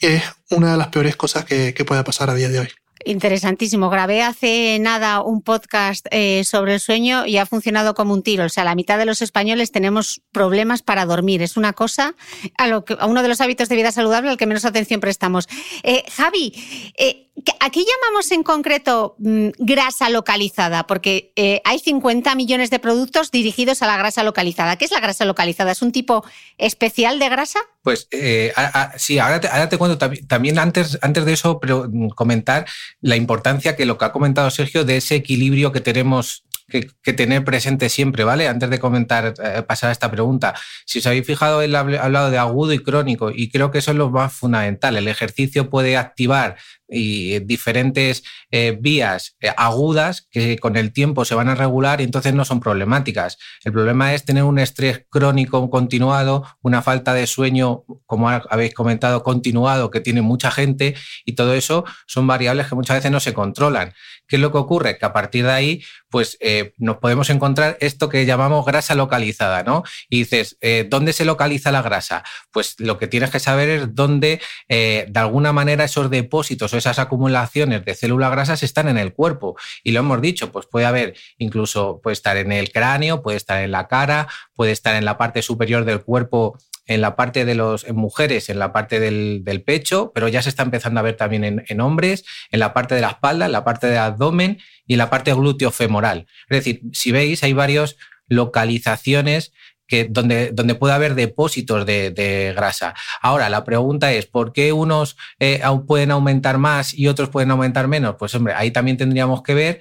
es 0.00 0.22
una 0.50 0.72
de 0.72 0.78
las 0.78 0.88
peores 0.88 1.16
cosas 1.16 1.44
que, 1.44 1.74
que 1.74 1.84
pueda 1.84 2.04
pasar 2.04 2.30
a 2.30 2.34
día 2.34 2.48
de 2.48 2.60
hoy. 2.60 2.68
Interesantísimo. 3.04 3.90
Grabé 3.90 4.22
hace 4.22 4.78
nada 4.80 5.22
un 5.22 5.42
podcast 5.42 6.06
eh, 6.10 6.42
sobre 6.44 6.74
el 6.74 6.80
sueño 6.80 7.26
y 7.26 7.38
ha 7.38 7.46
funcionado 7.46 7.94
como 7.94 8.12
un 8.12 8.22
tiro. 8.22 8.44
O 8.44 8.48
sea, 8.48 8.64
la 8.64 8.74
mitad 8.74 8.98
de 8.98 9.06
los 9.06 9.22
españoles 9.22 9.70
tenemos 9.70 10.20
problemas 10.32 10.82
para 10.82 11.06
dormir. 11.06 11.42
Es 11.42 11.56
una 11.56 11.72
cosa 11.72 12.14
a, 12.56 12.66
lo 12.66 12.84
que, 12.84 12.96
a 12.98 13.06
uno 13.06 13.22
de 13.22 13.28
los 13.28 13.40
hábitos 13.40 13.68
de 13.68 13.76
vida 13.76 13.92
saludable 13.92 14.30
al 14.30 14.36
que 14.36 14.46
menos 14.46 14.64
atención 14.64 15.00
prestamos. 15.00 15.48
Eh, 15.82 16.04
Javi, 16.10 16.52
eh, 16.96 17.27
¿A 17.60 17.70
qué 17.70 17.80
llamamos 17.80 18.30
en 18.32 18.42
concreto 18.42 19.14
mm, 19.18 19.48
grasa 19.58 20.08
localizada? 20.10 20.86
Porque 20.86 21.32
eh, 21.36 21.60
hay 21.64 21.78
50 21.78 22.34
millones 22.34 22.70
de 22.70 22.78
productos 22.78 23.30
dirigidos 23.30 23.82
a 23.82 23.86
la 23.86 23.96
grasa 23.96 24.22
localizada. 24.24 24.76
¿Qué 24.76 24.84
es 24.84 24.90
la 24.90 25.00
grasa 25.00 25.24
localizada? 25.24 25.72
¿Es 25.72 25.82
un 25.82 25.92
tipo 25.92 26.24
especial 26.56 27.18
de 27.18 27.28
grasa? 27.28 27.60
Pues 27.82 28.08
eh, 28.10 28.52
sí, 28.96 29.18
ahora 29.18 29.40
te, 29.40 29.78
cuento 29.78 29.98
también 30.26 30.58
antes, 30.58 30.98
antes 31.00 31.24
de 31.24 31.32
eso, 31.32 31.60
mm, 31.62 32.08
comentar 32.08 32.66
la 33.00 33.16
importancia 33.16 33.76
que 33.76 33.86
lo 33.86 33.98
que 33.98 34.04
ha 34.06 34.12
comentado 34.12 34.50
Sergio 34.50 34.84
de 34.84 34.96
ese 34.96 35.14
equilibrio 35.14 35.70
que 35.72 35.80
tenemos 35.80 36.44
que, 36.68 37.12
tener 37.12 37.44
presente 37.44 37.88
siempre, 37.88 38.24
¿vale? 38.24 38.46
Antes 38.46 38.68
de 38.68 38.78
comentar, 38.78 39.34
eh, 39.42 39.62
pasar 39.62 39.88
a 39.88 39.92
esta 39.92 40.10
pregunta. 40.10 40.54
Si 40.84 40.98
os 40.98 41.06
habéis 41.06 41.26
fijado, 41.26 41.62
él 41.62 41.74
ha 41.74 41.80
hablado 41.80 42.30
de 42.30 42.38
agudo 42.38 42.72
y 42.72 42.78
crónico, 42.78 43.30
y 43.30 43.48
creo 43.50 43.70
que 43.70 43.78
eso 43.78 43.92
es 43.92 43.96
lo 43.96 44.10
más 44.10 44.32
fundamental. 44.32 44.96
El 44.96 45.08
ejercicio 45.08 45.70
puede 45.70 45.96
activar 45.96 46.56
y 46.88 47.40
diferentes 47.40 48.24
eh, 48.50 48.76
vías 48.80 49.36
eh, 49.40 49.52
agudas 49.56 50.26
que 50.30 50.58
con 50.58 50.76
el 50.76 50.92
tiempo 50.92 51.24
se 51.24 51.34
van 51.34 51.48
a 51.48 51.54
regular 51.54 52.00
y 52.00 52.04
entonces 52.04 52.34
no 52.34 52.44
son 52.44 52.60
problemáticas. 52.60 53.36
El 53.64 53.72
problema 53.72 54.14
es 54.14 54.24
tener 54.24 54.44
un 54.44 54.58
estrés 54.58 55.04
crónico 55.10 55.68
continuado, 55.68 56.46
una 56.62 56.82
falta 56.82 57.12
de 57.12 57.26
sueño, 57.26 57.84
como 58.06 58.28
habéis 58.30 58.74
comentado, 58.74 59.22
continuado 59.22 59.90
que 59.90 60.00
tiene 60.00 60.22
mucha 60.22 60.50
gente 60.50 60.94
y 61.24 61.32
todo 61.32 61.54
eso 61.54 61.84
son 62.06 62.26
variables 62.26 62.68
que 62.68 62.74
muchas 62.74 62.96
veces 62.96 63.10
no 63.10 63.20
se 63.20 63.34
controlan. 63.34 63.92
¿Qué 64.26 64.36
es 64.36 64.42
lo 64.42 64.52
que 64.52 64.58
ocurre? 64.58 64.98
Que 64.98 65.06
a 65.06 65.12
partir 65.12 65.44
de 65.44 65.52
ahí, 65.52 65.84
pues 66.10 66.36
eh, 66.40 66.72
nos 66.76 66.98
podemos 66.98 67.30
encontrar 67.30 67.78
esto 67.80 68.08
que 68.08 68.26
llamamos 68.26 68.64
grasa 68.66 68.94
localizada, 68.94 69.62
¿no? 69.62 69.84
Y 70.10 70.18
dices, 70.18 70.58
¿dónde 70.88 71.14
se 71.14 71.24
localiza 71.24 71.72
la 71.72 71.80
grasa? 71.80 72.24
Pues 72.50 72.74
lo 72.78 72.98
que 72.98 73.06
tienes 73.06 73.30
que 73.30 73.40
saber 73.40 73.68
es 73.70 73.94
dónde, 73.94 74.40
de 74.68 75.10
alguna 75.14 75.52
manera, 75.52 75.84
esos 75.84 76.10
depósitos 76.10 76.74
esas 76.78 76.98
acumulaciones 76.98 77.84
de 77.84 77.94
células 77.94 78.30
grasas 78.30 78.62
están 78.62 78.88
en 78.88 78.98
el 78.98 79.12
cuerpo. 79.12 79.56
Y 79.84 79.92
lo 79.92 80.00
hemos 80.00 80.20
dicho, 80.20 80.50
pues 80.52 80.66
puede 80.66 80.86
haber 80.86 81.14
incluso, 81.36 82.00
puede 82.02 82.14
estar 82.14 82.36
en 82.36 82.52
el 82.52 82.72
cráneo, 82.72 83.22
puede 83.22 83.36
estar 83.36 83.62
en 83.62 83.70
la 83.70 83.88
cara, 83.88 84.28
puede 84.54 84.72
estar 84.72 84.94
en 84.94 85.04
la 85.04 85.18
parte 85.18 85.42
superior 85.42 85.84
del 85.84 86.02
cuerpo 86.02 86.58
en 86.88 87.02
la 87.02 87.14
parte 87.16 87.44
de 87.44 87.54
los 87.54 87.84
en 87.84 87.96
mujeres, 87.96 88.48
en 88.48 88.58
la 88.58 88.72
parte 88.72 88.98
del, 88.98 89.62
pecho, 89.64 90.10
pero 90.14 90.26
ya 90.26 90.42
se 90.42 90.48
está 90.48 90.62
empezando 90.62 90.98
a 90.98 91.02
ver 91.02 91.16
también 91.16 91.64
en, 91.66 91.80
hombres, 91.80 92.24
en 92.50 92.60
la 92.60 92.72
parte 92.72 92.94
de 92.94 93.02
la 93.02 93.10
espalda, 93.10 93.46
en 93.46 93.52
la 93.52 93.62
parte 93.62 93.86
del 93.86 93.98
abdomen 93.98 94.58
y 94.86 94.94
en 94.94 94.98
la 94.98 95.10
parte 95.10 95.32
glúteo 95.34 95.70
femoral. 95.70 96.26
Es 96.48 96.64
decir, 96.64 96.80
si 96.92 97.12
veis, 97.12 97.42
hay 97.42 97.52
varias 97.52 97.96
localizaciones 98.26 99.52
que, 99.88 100.06
donde, 100.08 100.52
donde 100.52 100.76
puede 100.76 100.94
haber 100.94 101.16
depósitos 101.16 101.84
de, 101.84 102.52
grasa. 102.54 102.94
Ahora, 103.20 103.48
la 103.48 103.64
pregunta 103.64 104.12
es, 104.12 104.26
¿por 104.26 104.52
qué 104.52 104.72
unos 104.72 105.16
eh, 105.40 105.62
pueden 105.86 106.12
aumentar 106.12 106.58
más 106.58 106.94
y 106.94 107.08
otros 107.08 107.30
pueden 107.30 107.50
aumentar 107.50 107.88
menos? 107.88 108.14
Pues 108.18 108.34
hombre, 108.34 108.54
ahí 108.54 108.70
también 108.70 108.96
tendríamos 108.96 109.42
que 109.42 109.54
ver 109.54 109.80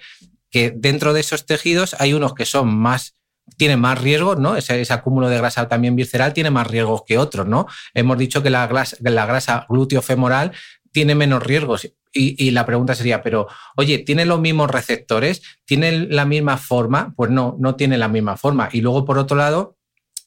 que 0.50 0.72
dentro 0.76 1.14
de 1.14 1.20
esos 1.20 1.46
tejidos 1.46 1.96
hay 2.00 2.14
unos 2.14 2.34
que 2.34 2.46
son 2.46 2.74
más 2.76 3.18
tiene 3.56 3.78
más 3.78 4.02
riesgos, 4.02 4.38
¿no? 4.38 4.58
Ese, 4.58 4.84
acúmulo 4.92 5.30
de 5.30 5.38
grasa 5.38 5.70
también 5.70 5.96
visceral 5.96 6.34
tiene 6.34 6.52
más 6.52 6.68
riesgos 6.68 7.04
que 7.08 7.18
otros, 7.18 7.48
¿no? 7.48 7.66
Hemos 7.94 8.18
dicho 8.18 8.44
que 8.44 8.50
la 8.50 8.68
grasa, 8.68 8.98
la 9.00 9.66
glúteo-femoral 9.70 10.52
tiene 10.92 11.16
menos 11.16 11.44
riesgos. 11.44 11.90
Y, 12.14 12.50
la 12.50 12.66
pregunta 12.66 12.96
sería, 12.96 13.22
pero, 13.22 13.48
oye, 13.76 14.00
¿tiene 14.00 14.26
los 14.26 14.40
mismos 14.40 14.72
receptores? 14.72 15.44
¿Tiene 15.66 16.08
la 16.08 16.26
misma 16.26 16.58
forma? 16.58 17.14
Pues 17.16 17.30
no, 17.30 17.56
no 17.60 17.76
tiene 17.76 17.98
la 17.98 18.08
misma 18.08 18.38
forma. 18.38 18.70
Y 18.72 18.82
luego, 18.82 19.06
por 19.06 19.20
otro 19.20 19.38
lado, 19.38 19.77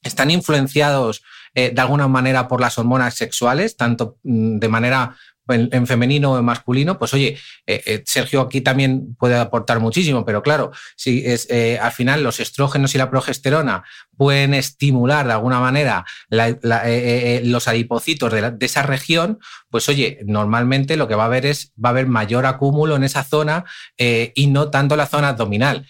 están 0.03 0.31
influenciados 0.31 1.23
eh, 1.55 1.73
de 1.75 1.81
alguna 1.81 2.07
manera 2.07 2.47
por 2.47 2.61
las 2.61 2.79
hormonas 2.79 3.15
sexuales, 3.15 3.77
tanto 3.77 4.19
mm, 4.23 4.59
de 4.59 4.69
manera 4.69 5.17
en, 5.49 5.85
femenino 5.89 6.31
o 6.31 6.39
en 6.39 6.45
masculino, 6.45 6.97
pues 6.97 7.13
oye, 7.13 7.37
eh, 7.67 7.83
eh, 7.85 8.03
Sergio 8.07 8.41
aquí 8.41 8.61
también 8.61 9.17
puede 9.17 9.37
aportar 9.37 9.81
muchísimo, 9.81 10.25
pero 10.25 10.45
claro, 10.45 10.71
si 10.95 11.27
es, 11.27 11.49
al 11.81 11.91
final 11.91 12.23
los 12.23 12.39
estrógenos 12.39 12.95
y 12.95 12.99
la 12.99 13.11
progesterona 13.11 13.83
pueden 14.17 14.55
estimular 14.55 15.27
de 15.27 15.33
alguna 15.33 15.59
manera 15.59 16.05
los 16.31 17.67
adipocitos 17.67 18.33
de, 18.33 18.53
de, 18.53 18.67
esa 18.67 18.85
región, 18.85 19.41
pues 19.71 19.89
oye, 19.89 20.21
normalmente 20.25 20.97
lo 20.97 21.09
que 21.09 21.17
va 21.17 21.25
a 21.25 21.27
haber 21.27 21.47
es, 21.47 21.73
va 21.85 21.89
a 21.89 21.93
haber 21.93 22.07
mayor 22.07 22.47
acúmulo 22.47 22.95
en 22.95 23.03
esa 23.03 23.25
zona 23.25 23.65
y 23.99 24.47
no 24.47 24.71
tanto 24.71 24.95
la 24.95 25.07
zona 25.07 25.31
abdominal. 25.31 25.85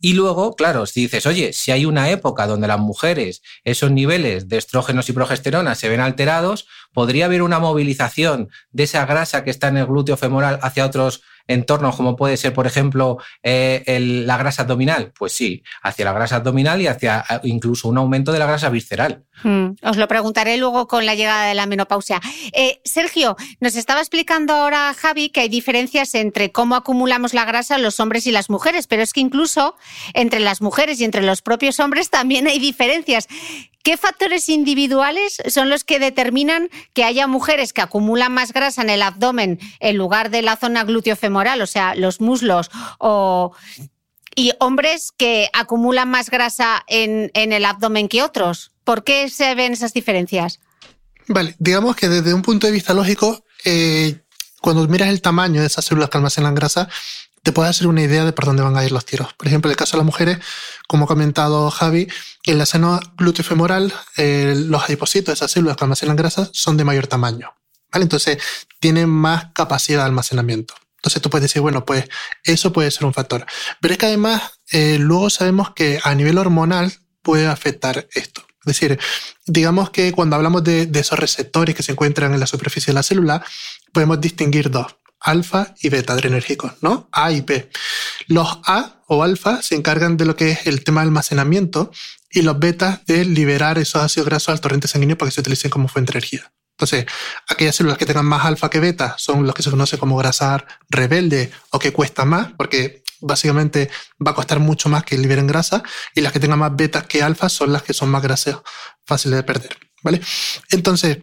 Y 0.00 0.12
luego, 0.12 0.54
claro, 0.54 0.86
si 0.86 1.02
dices, 1.02 1.26
oye, 1.26 1.52
si 1.52 1.72
hay 1.72 1.84
una 1.84 2.10
época 2.10 2.46
donde 2.46 2.68
las 2.68 2.78
mujeres, 2.78 3.42
esos 3.64 3.90
niveles 3.90 4.48
de 4.48 4.56
estrógenos 4.56 5.08
y 5.08 5.12
progesterona 5.12 5.74
se 5.74 5.88
ven 5.88 6.00
alterados, 6.00 6.68
podría 6.92 7.24
haber 7.24 7.42
una 7.42 7.58
movilización 7.58 8.48
de 8.70 8.84
esa 8.84 9.04
grasa 9.06 9.42
que 9.42 9.50
está 9.50 9.68
en 9.68 9.78
el 9.78 9.86
glúteo 9.86 10.16
femoral 10.16 10.60
hacia 10.62 10.86
otros 10.86 11.22
entornos, 11.48 11.96
como 11.96 12.14
puede 12.14 12.36
ser, 12.36 12.52
por 12.52 12.66
ejemplo, 12.66 13.18
eh, 13.42 13.82
la 14.24 14.36
grasa 14.36 14.62
abdominal? 14.62 15.12
Pues 15.18 15.32
sí, 15.32 15.62
hacia 15.82 16.04
la 16.04 16.12
grasa 16.12 16.36
abdominal 16.36 16.80
y 16.80 16.86
hacia 16.86 17.24
incluso 17.42 17.88
un 17.88 17.98
aumento 17.98 18.32
de 18.32 18.38
la 18.38 18.46
grasa 18.46 18.68
visceral. 18.70 19.24
Hmm, 19.42 19.70
os 19.82 19.96
lo 19.96 20.08
preguntaré 20.08 20.56
luego 20.56 20.86
con 20.86 21.06
la 21.06 21.14
llegada 21.14 21.46
de 21.46 21.54
la 21.54 21.66
menopausia. 21.66 22.20
Eh, 22.52 22.80
Sergio, 22.84 23.36
nos 23.60 23.76
estaba 23.76 24.00
explicando 24.00 24.52
ahora 24.52 24.94
Javi 24.94 25.30
que 25.30 25.40
hay 25.40 25.48
diferencias 25.48 26.14
entre 26.14 26.52
cómo 26.52 26.76
acumulamos 26.76 27.34
la 27.34 27.44
grasa 27.44 27.78
los 27.78 28.00
hombres 28.00 28.26
y 28.26 28.32
las 28.32 28.50
mujeres, 28.50 28.86
pero 28.86 29.02
es 29.02 29.12
que 29.12 29.20
incluso 29.20 29.76
entre 30.14 30.40
las 30.40 30.60
mujeres 30.60 31.00
y 31.00 31.04
entre 31.04 31.22
los 31.22 31.42
propios 31.42 31.80
hombres 31.80 32.10
también 32.10 32.46
hay 32.46 32.58
diferencias. 32.58 33.28
¿Qué 33.88 33.96
factores 33.96 34.50
individuales 34.50 35.38
son 35.48 35.70
los 35.70 35.82
que 35.82 35.98
determinan 35.98 36.68
que 36.92 37.04
haya 37.04 37.26
mujeres 37.26 37.72
que 37.72 37.80
acumulan 37.80 38.34
más 38.34 38.52
grasa 38.52 38.82
en 38.82 38.90
el 38.90 39.00
abdomen 39.00 39.58
en 39.80 39.96
lugar 39.96 40.28
de 40.28 40.42
la 40.42 40.56
zona 40.56 40.84
glúteo-femoral, 40.84 41.62
o 41.62 41.66
sea, 41.66 41.94
los 41.94 42.20
muslos, 42.20 42.70
o, 42.98 43.52
y 44.36 44.52
hombres 44.60 45.10
que 45.16 45.48
acumulan 45.54 46.10
más 46.10 46.28
grasa 46.28 46.84
en, 46.86 47.30
el 47.32 47.64
abdomen 47.64 48.08
que 48.08 48.22
otros? 48.22 48.72
¿Por 48.84 49.04
qué 49.04 49.30
se 49.30 49.54
ven 49.54 49.72
esas 49.72 49.94
diferencias? 49.94 50.60
Vale, 51.26 51.56
digamos 51.58 51.96
que 51.96 52.10
desde 52.10 52.34
un 52.34 52.42
punto 52.42 52.66
de 52.66 52.74
vista 52.74 52.92
lógico, 52.92 53.42
eh, 53.64 54.20
cuando 54.60 54.86
miras 54.86 55.08
el 55.08 55.22
tamaño 55.22 55.62
de 55.62 55.66
esas 55.66 55.86
células 55.86 56.10
que 56.10 56.18
almacenan 56.18 56.54
grasa, 56.54 56.90
te 57.42 57.52
puede 57.52 57.68
hacer 57.68 57.86
una 57.86 58.02
idea 58.02 58.24
de 58.24 58.32
por 58.32 58.44
dónde 58.44 58.62
van 58.62 58.76
a 58.76 58.84
ir 58.84 58.92
los 58.92 59.04
tiros. 59.04 59.32
Por 59.34 59.46
ejemplo, 59.46 59.70
en 59.70 59.72
el 59.72 59.76
caso 59.76 59.96
de 59.96 59.98
las 59.98 60.06
mujeres, 60.06 60.38
como 60.86 61.04
ha 61.04 61.08
comentado 61.08 61.70
Javi, 61.70 62.08
en 62.44 62.58
la 62.58 62.66
seno 62.66 63.00
glúteo-femoral, 63.16 63.92
eh, 64.16 64.54
los 64.56 64.84
adipocitos, 64.84 65.34
esas 65.34 65.50
células 65.50 65.76
que 65.76 65.84
almacenan 65.84 66.16
grasa, 66.16 66.48
son 66.52 66.76
de 66.76 66.84
mayor 66.84 67.06
tamaño. 67.06 67.54
¿vale? 67.92 68.02
Entonces, 68.04 68.38
tienen 68.80 69.08
más 69.08 69.46
capacidad 69.54 70.00
de 70.00 70.06
almacenamiento. 70.06 70.74
Entonces 70.96 71.22
tú 71.22 71.30
puedes 71.30 71.44
decir, 71.44 71.62
bueno, 71.62 71.84
pues 71.84 72.08
eso 72.42 72.72
puede 72.72 72.90
ser 72.90 73.04
un 73.04 73.14
factor. 73.14 73.46
Pero 73.80 73.92
es 73.92 73.98
que 73.98 74.06
además, 74.06 74.42
eh, 74.72 74.98
luego 74.98 75.30
sabemos 75.30 75.70
que 75.72 76.00
a 76.02 76.14
nivel 76.14 76.38
hormonal 76.38 76.92
puede 77.22 77.46
afectar 77.46 78.08
esto. 78.12 78.44
Es 78.60 78.78
decir, 78.78 78.98
digamos 79.46 79.90
que 79.90 80.12
cuando 80.12 80.36
hablamos 80.36 80.64
de 80.64 80.90
esos 80.92 81.18
receptores 81.18 81.74
que 81.74 81.84
se 81.84 81.92
encuentran 81.92 82.34
en 82.34 82.40
la 82.40 82.46
superficie 82.46 82.90
de 82.90 82.94
la 82.94 83.02
célula, 83.04 83.42
podemos 83.92 84.20
distinguir 84.20 84.70
dos 84.70 84.96
alfa 85.20 85.74
y 85.80 85.88
beta 85.88 86.12
adrenérgicos, 86.12 86.72
¿no? 86.80 87.08
A 87.12 87.32
y 87.32 87.40
B. 87.40 87.70
Los 88.26 88.58
A 88.64 89.02
o 89.06 89.22
alfa 89.22 89.62
se 89.62 89.74
encargan 89.74 90.16
de 90.16 90.24
lo 90.24 90.36
que 90.36 90.50
es 90.52 90.66
el 90.66 90.84
tema 90.84 91.00
de 91.00 91.08
almacenamiento 91.08 91.90
y 92.30 92.42
los 92.42 92.58
betas 92.58 93.04
de 93.06 93.24
liberar 93.24 93.78
esos 93.78 94.02
ácidos 94.02 94.28
grasos 94.28 94.50
al 94.50 94.60
torrente 94.60 94.88
sanguíneo 94.88 95.16
para 95.16 95.30
que 95.30 95.34
se 95.34 95.40
utilicen 95.40 95.70
como 95.70 95.88
fuente 95.88 96.12
de 96.12 96.18
energía. 96.18 96.52
Entonces, 96.78 97.06
aquellas 97.48 97.74
células 97.74 97.98
que 97.98 98.06
tengan 98.06 98.26
más 98.26 98.44
alfa 98.44 98.70
que 98.70 98.78
beta 98.78 99.16
son 99.18 99.44
los 99.44 99.54
que 99.54 99.64
se 99.64 99.70
conocen 99.70 99.98
como 99.98 100.16
grasa 100.16 100.64
rebelde 100.88 101.50
o 101.70 101.78
que 101.80 101.92
cuesta 101.92 102.24
más, 102.24 102.52
porque 102.56 103.02
básicamente 103.20 103.90
va 104.24 104.30
a 104.30 104.34
costar 104.34 104.60
mucho 104.60 104.88
más 104.88 105.02
que 105.02 105.18
liberen 105.18 105.48
grasa, 105.48 105.82
y 106.14 106.20
las 106.20 106.32
que 106.32 106.38
tengan 106.38 106.60
más 106.60 106.76
betas 106.76 107.04
que 107.08 107.20
alfa 107.20 107.48
son 107.48 107.72
las 107.72 107.82
que 107.82 107.94
son 107.94 108.10
más 108.10 108.22
grasas 108.22 108.58
fáciles 109.04 109.38
de 109.38 109.42
perder. 109.42 109.76
¿Vale? 110.04 110.20
Entonces, 110.70 111.18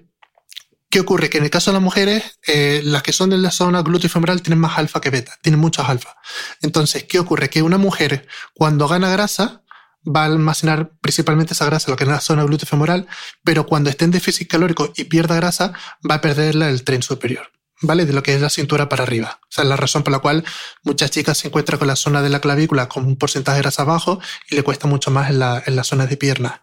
¿Qué 0.95 1.01
ocurre? 1.01 1.29
Que 1.29 1.39
en 1.39 1.43
el 1.43 1.49
caso 1.49 1.71
de 1.71 1.73
las 1.73 1.83
mujeres, 1.83 2.39
eh, 2.47 2.79
las 2.81 3.03
que 3.03 3.11
son 3.11 3.29
de 3.29 3.37
la 3.37 3.51
zona 3.51 3.83
femoral 3.83 4.41
tienen 4.41 4.59
más 4.59 4.77
alfa 4.77 5.01
que 5.01 5.09
beta, 5.09 5.37
tienen 5.41 5.59
muchas 5.59 5.89
alfa. 5.89 6.15
Entonces, 6.61 7.03
¿qué 7.03 7.19
ocurre? 7.19 7.49
Que 7.49 7.61
una 7.61 7.77
mujer, 7.77 8.29
cuando 8.53 8.87
gana 8.87 9.09
grasa, 9.09 9.61
va 10.07 10.21
a 10.21 10.25
almacenar 10.27 10.91
principalmente 11.01 11.51
esa 11.51 11.65
grasa, 11.65 11.91
lo 11.91 11.97
que 11.97 12.05
es 12.05 12.09
la 12.09 12.21
zona 12.21 12.45
femoral, 12.59 13.07
pero 13.43 13.65
cuando 13.65 13.89
esté 13.89 14.05
en 14.05 14.11
déficit 14.11 14.49
calórico 14.49 14.93
y 14.95 15.03
pierda 15.03 15.35
grasa, 15.35 15.73
va 16.09 16.15
a 16.15 16.21
perderla 16.21 16.69
el 16.69 16.85
tren 16.85 17.03
superior. 17.03 17.51
¿Vale? 17.81 18.05
De 18.05 18.13
lo 18.13 18.23
que 18.23 18.33
es 18.33 18.39
la 18.39 18.49
cintura 18.49 18.87
para 18.87 19.03
arriba. 19.03 19.41
O 19.43 19.47
sea, 19.49 19.65
la 19.65 19.75
razón 19.75 20.01
por 20.01 20.13
la 20.13 20.19
cual 20.19 20.45
muchas 20.83 21.11
chicas 21.11 21.39
se 21.39 21.49
encuentran 21.49 21.77
con 21.77 21.89
la 21.89 21.97
zona 21.97 22.21
de 22.21 22.29
la 22.29 22.39
clavícula 22.39 22.87
con 22.87 23.05
un 23.05 23.17
porcentaje 23.17 23.57
de 23.57 23.63
grasa 23.63 23.83
bajo 23.83 24.21
y 24.49 24.55
le 24.55 24.63
cuesta 24.63 24.87
mucho 24.87 25.11
más 25.11 25.29
en 25.29 25.39
la, 25.39 25.61
en 25.65 25.75
la 25.75 25.83
zona 25.83 26.07
de 26.07 26.15
pierna. 26.15 26.61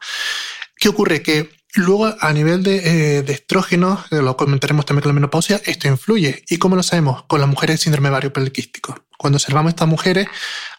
¿Qué 0.79 0.89
ocurre? 0.89 1.23
Que 1.23 1.51
Luego, 1.75 2.15
a 2.21 2.33
nivel 2.35 2.63
de, 2.63 3.19
eh, 3.19 3.25
estrógenos, 3.29 4.01
eh, 4.11 4.17
lo 4.17 4.37
comentaremos 4.37 4.85
también 4.85 5.03
con 5.03 5.11
la 5.11 5.15
menopausia, 5.15 5.61
esto 5.65 5.89
influye. 5.89 6.45
¿Y 6.49 6.59
cómo 6.59 6.77
lo 6.77 6.83
sabemos? 6.83 7.23
Con 7.25 7.41
las 7.41 7.49
mujeres 7.49 7.79
de 7.79 7.85
síndrome 7.85 8.11
ovario 8.11 8.33
poliquístico. 8.33 9.07
Cuando 9.17 9.37
observamos 9.37 9.71
a 9.71 9.73
estas 9.73 9.89
mujeres, 9.89 10.29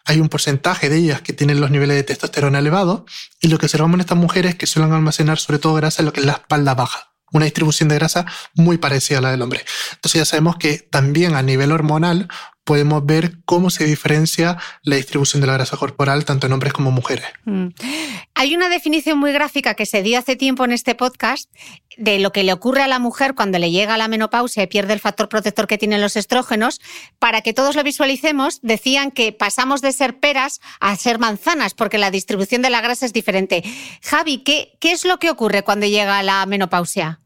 hay 0.05 0.19
un 0.19 0.29
porcentaje 0.29 0.89
de 0.89 0.97
ellas 0.97 1.21
que 1.21 1.33
tienen 1.33 1.61
los 1.61 1.71
niveles 1.71 1.97
de 1.97 2.03
testosterona 2.03 2.59
elevados 2.59 3.03
y 3.41 3.47
lo 3.47 3.57
que 3.57 3.65
observamos 3.65 3.95
en 3.95 4.01
estas 4.01 4.17
mujeres 4.17 4.51
es 4.51 4.57
que 4.57 4.67
suelen 4.67 4.91
almacenar 4.91 5.39
sobre 5.39 5.59
todo 5.59 5.73
grasa 5.73 6.01
en 6.01 6.07
lo 6.07 6.13
que 6.13 6.19
es 6.19 6.25
la 6.25 6.33
espalda 6.33 6.75
baja 6.75 7.13
una 7.33 7.45
distribución 7.45 7.89
de 7.89 7.95
grasa 7.95 8.25
muy 8.53 8.77
parecida 8.77 9.17
a 9.17 9.21
la 9.21 9.31
del 9.31 9.41
hombre. 9.41 9.65
Entonces 9.93 10.19
ya 10.19 10.25
sabemos 10.25 10.55
que 10.57 10.77
también 10.77 11.35
a 11.35 11.41
nivel 11.41 11.71
hormonal 11.71 12.29
podemos 12.63 13.05
ver 13.05 13.37
cómo 13.45 13.69
se 13.69 13.85
diferencia 13.85 14.57
la 14.83 14.95
distribución 14.95 15.41
de 15.41 15.47
la 15.47 15.53
grasa 15.53 15.77
corporal 15.77 16.25
tanto 16.25 16.47
en 16.47 16.53
hombres 16.53 16.73
como 16.73 16.91
mujeres. 16.91 17.25
Mm. 17.45 17.67
Hay 18.35 18.55
una 18.55 18.69
definición 18.69 19.17
muy 19.17 19.31
gráfica 19.31 19.73
que 19.73 19.85
se 19.85 20.01
dio 20.01 20.19
hace 20.19 20.35
tiempo 20.35 20.65
en 20.65 20.71
este 20.71 20.95
podcast 20.95 21.49
de 21.97 22.19
lo 22.19 22.31
que 22.31 22.43
le 22.43 22.53
ocurre 22.53 22.81
a 22.81 22.87
la 22.87 22.99
mujer 22.99 23.35
cuando 23.35 23.59
le 23.59 23.71
llega 23.71 23.97
la 23.97 24.07
menopausia 24.07 24.63
y 24.63 24.67
pierde 24.67 24.93
el 24.93 24.99
factor 24.99 25.29
protector 25.29 25.67
que 25.67 25.77
tienen 25.77 26.01
los 26.01 26.15
estrógenos. 26.15 26.81
Para 27.19 27.41
que 27.41 27.53
todos 27.53 27.75
lo 27.75 27.83
visualicemos, 27.83 28.59
decían 28.61 29.11
que 29.11 29.31
pasamos 29.31 29.81
de 29.81 29.91
ser 29.91 30.19
peras 30.19 30.59
a 30.79 30.95
ser 30.95 31.19
manzanas 31.19 31.73
porque 31.73 31.97
la 31.97 32.11
distribución 32.11 32.61
de 32.61 32.69
la 32.69 32.81
grasa 32.81 33.05
es 33.05 33.13
diferente. 33.13 33.63
Javi, 34.01 34.39
¿qué, 34.39 34.77
qué 34.79 34.91
es 34.91 35.05
lo 35.05 35.19
que 35.19 35.29
ocurre 35.29 35.63
cuando 35.63 35.85
llega 35.85 36.23
la 36.23 36.45
menopausia? 36.45 37.19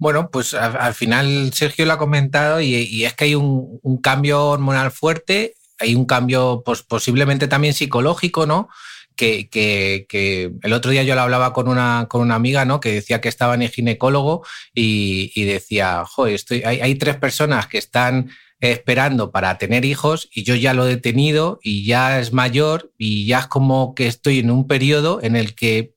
Bueno, 0.00 0.30
pues 0.30 0.54
al, 0.54 0.94
final 0.94 1.52
Sergio 1.52 1.84
lo 1.84 1.92
ha 1.92 1.98
comentado 1.98 2.62
y, 2.62 3.04
es 3.04 3.12
que 3.12 3.24
hay 3.24 3.34
un, 3.34 4.00
cambio 4.02 4.46
hormonal 4.46 4.90
fuerte, 4.90 5.56
hay 5.78 5.94
un 5.94 6.06
cambio 6.06 6.62
pues, 6.64 6.82
posiblemente 6.82 7.48
también 7.48 7.74
psicológico, 7.74 8.46
¿no? 8.46 8.70
Que, 9.14 9.50
que, 9.50 10.52
el 10.62 10.72
otro 10.72 10.90
día 10.90 11.02
yo 11.02 11.14
lo 11.14 11.20
hablaba 11.20 11.52
con 11.52 11.68
una, 11.68 12.06
con 12.08 12.22
una 12.22 12.34
amiga, 12.34 12.64
¿no? 12.64 12.80
Que 12.80 12.92
decía 12.94 13.20
que 13.20 13.28
estaba 13.28 13.54
en 13.54 13.60
el 13.60 13.68
ginecólogo 13.68 14.42
y, 14.74 15.44
decía, 15.44 16.02
joder, 16.06 16.34
estoy, 16.34 16.62
hay, 16.62 16.94
tres 16.94 17.16
personas 17.16 17.66
que 17.66 17.76
están 17.76 18.30
esperando 18.58 19.30
para 19.30 19.58
tener 19.58 19.84
hijos 19.84 20.30
y 20.32 20.44
yo 20.44 20.54
ya 20.54 20.72
lo 20.72 20.88
he 20.88 20.96
tenido 20.96 21.60
y 21.62 21.84
ya 21.84 22.20
es 22.20 22.32
mayor 22.32 22.90
y 22.96 23.26
ya 23.26 23.40
es 23.40 23.46
como 23.48 23.94
que 23.94 24.06
estoy 24.06 24.38
en 24.38 24.50
un 24.50 24.66
periodo 24.66 25.20
en 25.22 25.36
el 25.36 25.54
que 25.54 25.92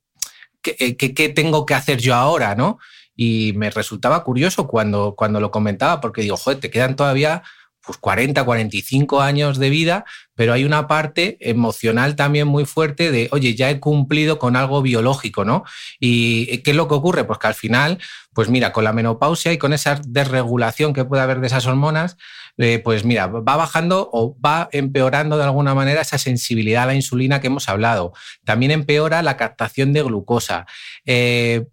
¿qué 0.61 1.33
tengo 1.35 1.65
que 1.65 1.73
hacer 1.73 1.99
yo 1.99 2.15
ahora? 2.15 2.55
¿no? 2.55 2.79
Y 3.15 3.53
me 3.55 3.69
resultaba 3.69 4.23
curioso 4.23 4.67
cuando, 4.67 5.15
cuando 5.15 5.39
lo 5.39 5.51
comentaba, 5.51 6.01
porque 6.01 6.21
digo, 6.21 6.37
joder, 6.37 6.59
te 6.59 6.69
quedan 6.69 6.95
todavía 6.95 7.43
pues 7.85 7.97
40, 7.97 8.45
45 8.45 9.21
años 9.21 9.59
de 9.59 9.69
vida, 9.69 10.05
pero 10.35 10.53
hay 10.53 10.63
una 10.63 10.87
parte 10.87 11.37
emocional 11.41 12.15
también 12.15 12.47
muy 12.47 12.65
fuerte 12.65 13.11
de, 13.11 13.27
oye, 13.31 13.55
ya 13.55 13.69
he 13.69 13.79
cumplido 13.79 14.39
con 14.39 14.55
algo 14.55 14.81
biológico, 14.81 15.43
¿no? 15.43 15.65
¿Y 15.99 16.59
qué 16.59 16.71
es 16.71 16.77
lo 16.77 16.87
que 16.87 16.95
ocurre? 16.95 17.25
Pues 17.25 17.39
que 17.39 17.47
al 17.47 17.55
final, 17.55 17.99
pues 18.33 18.49
mira, 18.49 18.71
con 18.71 18.85
la 18.85 18.93
menopausia 18.93 19.51
y 19.51 19.57
con 19.57 19.73
esa 19.73 19.99
desregulación 20.07 20.93
que 20.93 21.03
puede 21.03 21.23
haber 21.23 21.41
de 21.41 21.47
esas 21.47 21.65
hormonas, 21.65 22.15
eh, 22.57 22.79
pues 22.79 23.03
mira, 23.03 23.27
va 23.27 23.57
bajando 23.57 24.09
o 24.13 24.37
va 24.39 24.69
empeorando 24.71 25.37
de 25.37 25.43
alguna 25.43 25.75
manera 25.75 26.01
esa 26.01 26.17
sensibilidad 26.17 26.83
a 26.83 26.87
la 26.87 26.95
insulina 26.95 27.41
que 27.41 27.47
hemos 27.47 27.67
hablado. 27.67 28.13
También 28.45 28.71
empeora 28.71 29.21
la 29.23 29.35
captación 29.35 29.91
de 29.91 30.03
glucosa. 30.03 30.67
Eh, 31.05 31.65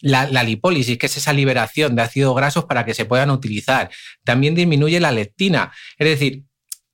La, 0.00 0.42
lipólisis, 0.42 0.98
que 0.98 1.06
es 1.06 1.16
esa 1.16 1.32
liberación 1.32 1.96
de 1.96 2.02
ácidos 2.02 2.36
grasos 2.36 2.66
para 2.66 2.84
que 2.84 2.92
se 2.92 3.06
puedan 3.06 3.30
utilizar. 3.30 3.90
También 4.22 4.54
disminuye 4.54 5.00
la 5.00 5.10
leptina. 5.10 5.72
Es 5.98 6.06
decir, 6.06 6.44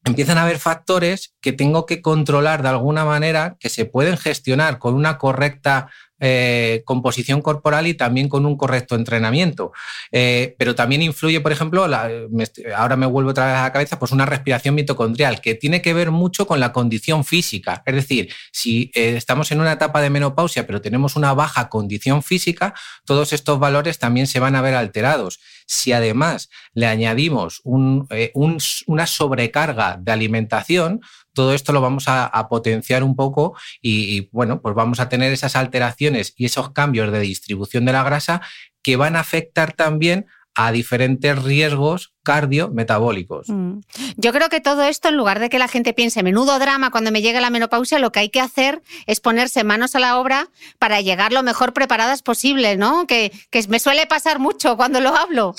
empiezan 0.04 0.38
a 0.38 0.42
haber 0.42 0.58
factores 0.58 1.34
que 1.40 1.52
tengo 1.52 1.84
que 1.84 2.00
controlar 2.00 2.62
de 2.62 2.68
alguna 2.68 3.04
manera, 3.04 3.56
que 3.58 3.68
se 3.68 3.86
pueden 3.86 4.16
gestionar 4.16 4.78
con 4.78 4.94
una 4.94 5.18
correcta 5.18 5.90
eh, 6.20 6.82
composición 6.84 7.40
corporal 7.40 7.86
y 7.86 7.94
también 7.94 8.28
con 8.28 8.46
un 8.46 8.56
correcto 8.56 8.94
entrenamiento. 8.94 9.72
Eh, 10.12 10.54
pero 10.58 10.74
también 10.74 11.02
influye, 11.02 11.40
por 11.40 11.50
ejemplo, 11.50 11.84
ahora 11.84 12.96
me 12.96 13.06
vuelvo 13.06 13.30
otra 13.30 13.46
vez 13.46 13.56
a 13.56 13.62
la 13.62 13.72
cabeza, 13.72 13.98
pues 13.98 14.12
una 14.12 14.26
respiración 14.26 14.74
mitocondrial, 14.74 15.40
que 15.40 15.54
tiene 15.54 15.80
que 15.80 15.94
ver 15.94 16.10
mucho 16.10 16.46
con 16.46 16.60
la 16.60 16.72
condición 16.72 17.24
física. 17.24 17.82
Es 17.86 17.94
decir, 17.94 18.32
si 18.52 18.90
eh, 18.94 19.14
estamos 19.16 19.50
en 19.50 19.60
una 19.60 19.72
etapa 19.72 20.00
de 20.02 20.10
menopausia, 20.10 20.66
pero 20.66 20.80
tenemos 20.80 21.16
una 21.16 21.32
baja 21.32 21.68
condición 21.68 22.22
física, 22.22 22.74
todos 23.04 23.32
estos 23.32 23.58
valores 23.58 23.98
también 23.98 24.26
se 24.26 24.40
van 24.40 24.56
a 24.56 24.60
ver 24.62 24.74
alterados. 24.74 25.40
Si 25.66 25.92
además 25.92 26.50
le 26.74 26.86
añadimos 26.86 27.62
una 27.64 29.06
sobrecarga 29.06 29.96
de 30.00 30.12
alimentación, 30.12 31.00
todo 31.32 31.54
esto 31.54 31.72
lo 31.72 31.80
vamos 31.80 32.04
a, 32.06 32.30
potenciar 32.48 33.04
un 33.04 33.14
poco 33.14 33.56
y, 33.80 34.28
bueno, 34.32 34.60
pues 34.60 34.74
vamos 34.74 35.00
a 35.00 35.08
tener 35.08 35.32
esas 35.32 35.56
alteraciones 35.56 36.34
y 36.36 36.46
esos 36.46 36.70
cambios 36.72 37.12
de 37.12 37.20
distribución 37.20 37.84
de 37.84 37.92
la 37.92 38.02
grasa 38.02 38.40
que 38.82 38.96
van 38.96 39.16
a 39.16 39.20
afectar 39.20 39.72
también 39.72 40.26
a 40.54 40.72
diferentes 40.72 41.40
riesgos 41.42 42.12
cardiometabólicos. 42.22 43.48
Mm. 43.48 43.80
Yo 44.16 44.32
creo 44.32 44.48
que 44.48 44.60
todo 44.60 44.82
esto, 44.82 45.08
en 45.08 45.16
lugar 45.16 45.38
de 45.38 45.48
que 45.48 45.58
la 45.58 45.68
gente 45.68 45.94
piense 45.94 46.22
menudo 46.22 46.58
drama 46.58 46.90
cuando 46.90 47.12
me 47.12 47.22
llegue 47.22 47.40
la 47.40 47.50
menopausia, 47.50 47.98
lo 47.98 48.10
que 48.12 48.20
hay 48.20 48.30
que 48.30 48.40
hacer 48.40 48.82
es 49.06 49.20
ponerse 49.20 49.64
manos 49.64 49.94
a 49.94 50.00
la 50.00 50.18
obra 50.18 50.48
para 50.78 51.00
llegar 51.00 51.32
lo 51.32 51.42
mejor 51.42 51.72
preparadas 51.72 52.22
posible, 52.22 52.76
¿no? 52.76 53.06
Que, 53.06 53.32
que 53.50 53.64
me 53.68 53.78
suele 53.78 54.06
pasar 54.06 54.38
mucho 54.38 54.76
cuando 54.76 55.00
lo 55.00 55.16
hablo. 55.16 55.54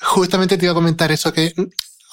Justamente 0.00 0.56
te 0.56 0.64
iba 0.64 0.72
a 0.72 0.74
comentar 0.74 1.10
eso, 1.10 1.32
que 1.32 1.52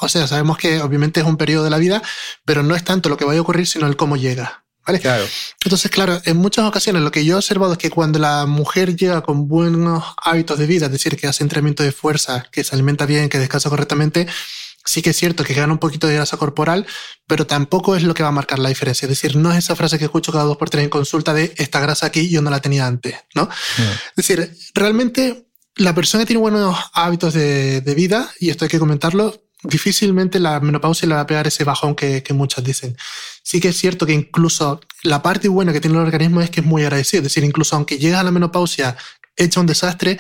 o 0.04 0.10
sea, 0.10 0.28
sabemos 0.28 0.58
que 0.58 0.82
obviamente 0.82 1.20
es 1.20 1.26
un 1.26 1.38
periodo 1.38 1.64
de 1.64 1.70
la 1.70 1.78
vida, 1.78 2.02
pero 2.46 2.64
no 2.64 2.76
es 2.76 2.84
tanto 2.84 3.10
lo 3.10 3.18
que 3.18 3.26
vaya 3.26 3.40
a 3.40 3.42
ocurrir, 3.42 3.68
sino 3.68 3.88
el 3.88 3.96
cómo 3.96 4.18
llega. 4.18 4.64
¿Vale? 4.86 5.00
Claro. 5.00 5.26
Entonces, 5.64 5.90
claro, 5.90 6.22
en 6.26 6.38
muchas 6.38 6.66
ocasiones 6.66 7.02
lo 7.02 7.12
que 7.12 7.24
yo 7.24 7.36
he 7.36 7.38
observado 7.38 7.72
es 7.72 7.78
que 7.78 7.90
cuando 7.90 8.20
la 8.20 8.46
mujer 8.46 8.98
llega 8.98 9.22
con 9.22 9.48
buenos 9.48 10.04
hábitos 10.22 10.60
de 10.60 10.68
vida, 10.68 10.88
es 10.88 10.92
decir, 10.92 11.16
que 11.16 11.28
hace 11.28 11.44
entrenamiento 11.44 11.84
de 11.84 11.94
fuerza, 11.94 12.46
que 12.52 12.66
se 12.66 12.76
alimenta 12.76 13.06
bien, 13.06 13.30
que 13.30 13.40
descansa 13.40 13.70
correctamente, 13.70 14.28
sí 14.84 15.02
que 15.02 15.12
es 15.12 15.18
cierto 15.18 15.44
que 15.44 15.54
gana 15.54 15.72
un 15.72 15.80
poquito 15.80 16.08
de 16.08 16.16
grasa 16.16 16.36
corporal, 16.38 16.86
pero 17.28 17.48
tampoco 17.48 17.96
es 17.96 18.04
lo 18.04 18.14
que 18.14 18.24
va 18.24 18.30
a 18.30 18.34
marcar 18.34 18.60
la 18.60 18.70
diferencia. 18.70 19.06
Es 19.06 19.10
decir, 19.10 19.36
no 19.36 19.52
es 19.52 19.60
esa 19.60 19.76
frase 19.76 19.98
que 19.98 20.06
escucho 20.06 20.32
cada 20.32 20.44
dos 20.44 20.58
por 20.58 20.70
tres 20.70 20.84
en 20.84 20.90
consulta 20.90 21.34
de 21.34 21.54
esta 21.58 21.80
grasa 21.80 22.08
aquí 22.08 22.30
yo 22.30 22.42
no 22.42 22.50
la 22.50 22.60
tenía 22.60 22.86
antes, 22.86 23.16
¿no? 23.36 23.50
Es 23.78 24.16
decir, 24.16 24.56
realmente 24.74 25.48
la 25.76 25.96
persona 25.96 26.24
que 26.24 26.28
tiene 26.28 26.42
buenos 26.42 26.78
hábitos 26.94 27.34
de, 27.34 27.82
de 27.82 27.96
vida, 27.96 28.30
y 28.40 28.50
esto 28.50 28.66
hay 28.66 28.70
que 28.70 28.80
comentarlo, 28.80 29.44
difícilmente 29.64 30.40
la 30.40 30.60
menopausia 30.60 31.08
le 31.08 31.16
va 31.16 31.22
a 31.22 31.28
pegar 31.28 31.48
ese 31.48 31.64
bajón 31.64 31.96
que, 31.96 32.24
que 32.24 32.34
muchas 32.34 32.64
dicen. 32.64 32.98
Sí 33.44 33.60
que 33.60 33.70
es 33.70 33.78
cierto 33.78 34.06
que 34.06 34.14
incluso 34.14 34.82
la 35.04 35.22
parte 35.22 35.48
buena 35.48 35.74
que 35.74 35.82
tiene 35.82 35.98
el 35.98 36.04
organismo 36.04 36.42
es 36.42 36.50
que 36.50 36.62
es 36.62 36.66
muy 36.66 36.84
agradecido. 36.84 37.22
Es 37.22 37.26
decir, 37.26 37.44
incluso 37.44 37.76
aunque 37.76 37.98
llega 37.98 38.20
a 38.20 38.24
la 38.24 38.32
menopausia 38.32 38.96
hecha 39.36 39.60
un 39.60 39.66
desastre, 39.66 40.20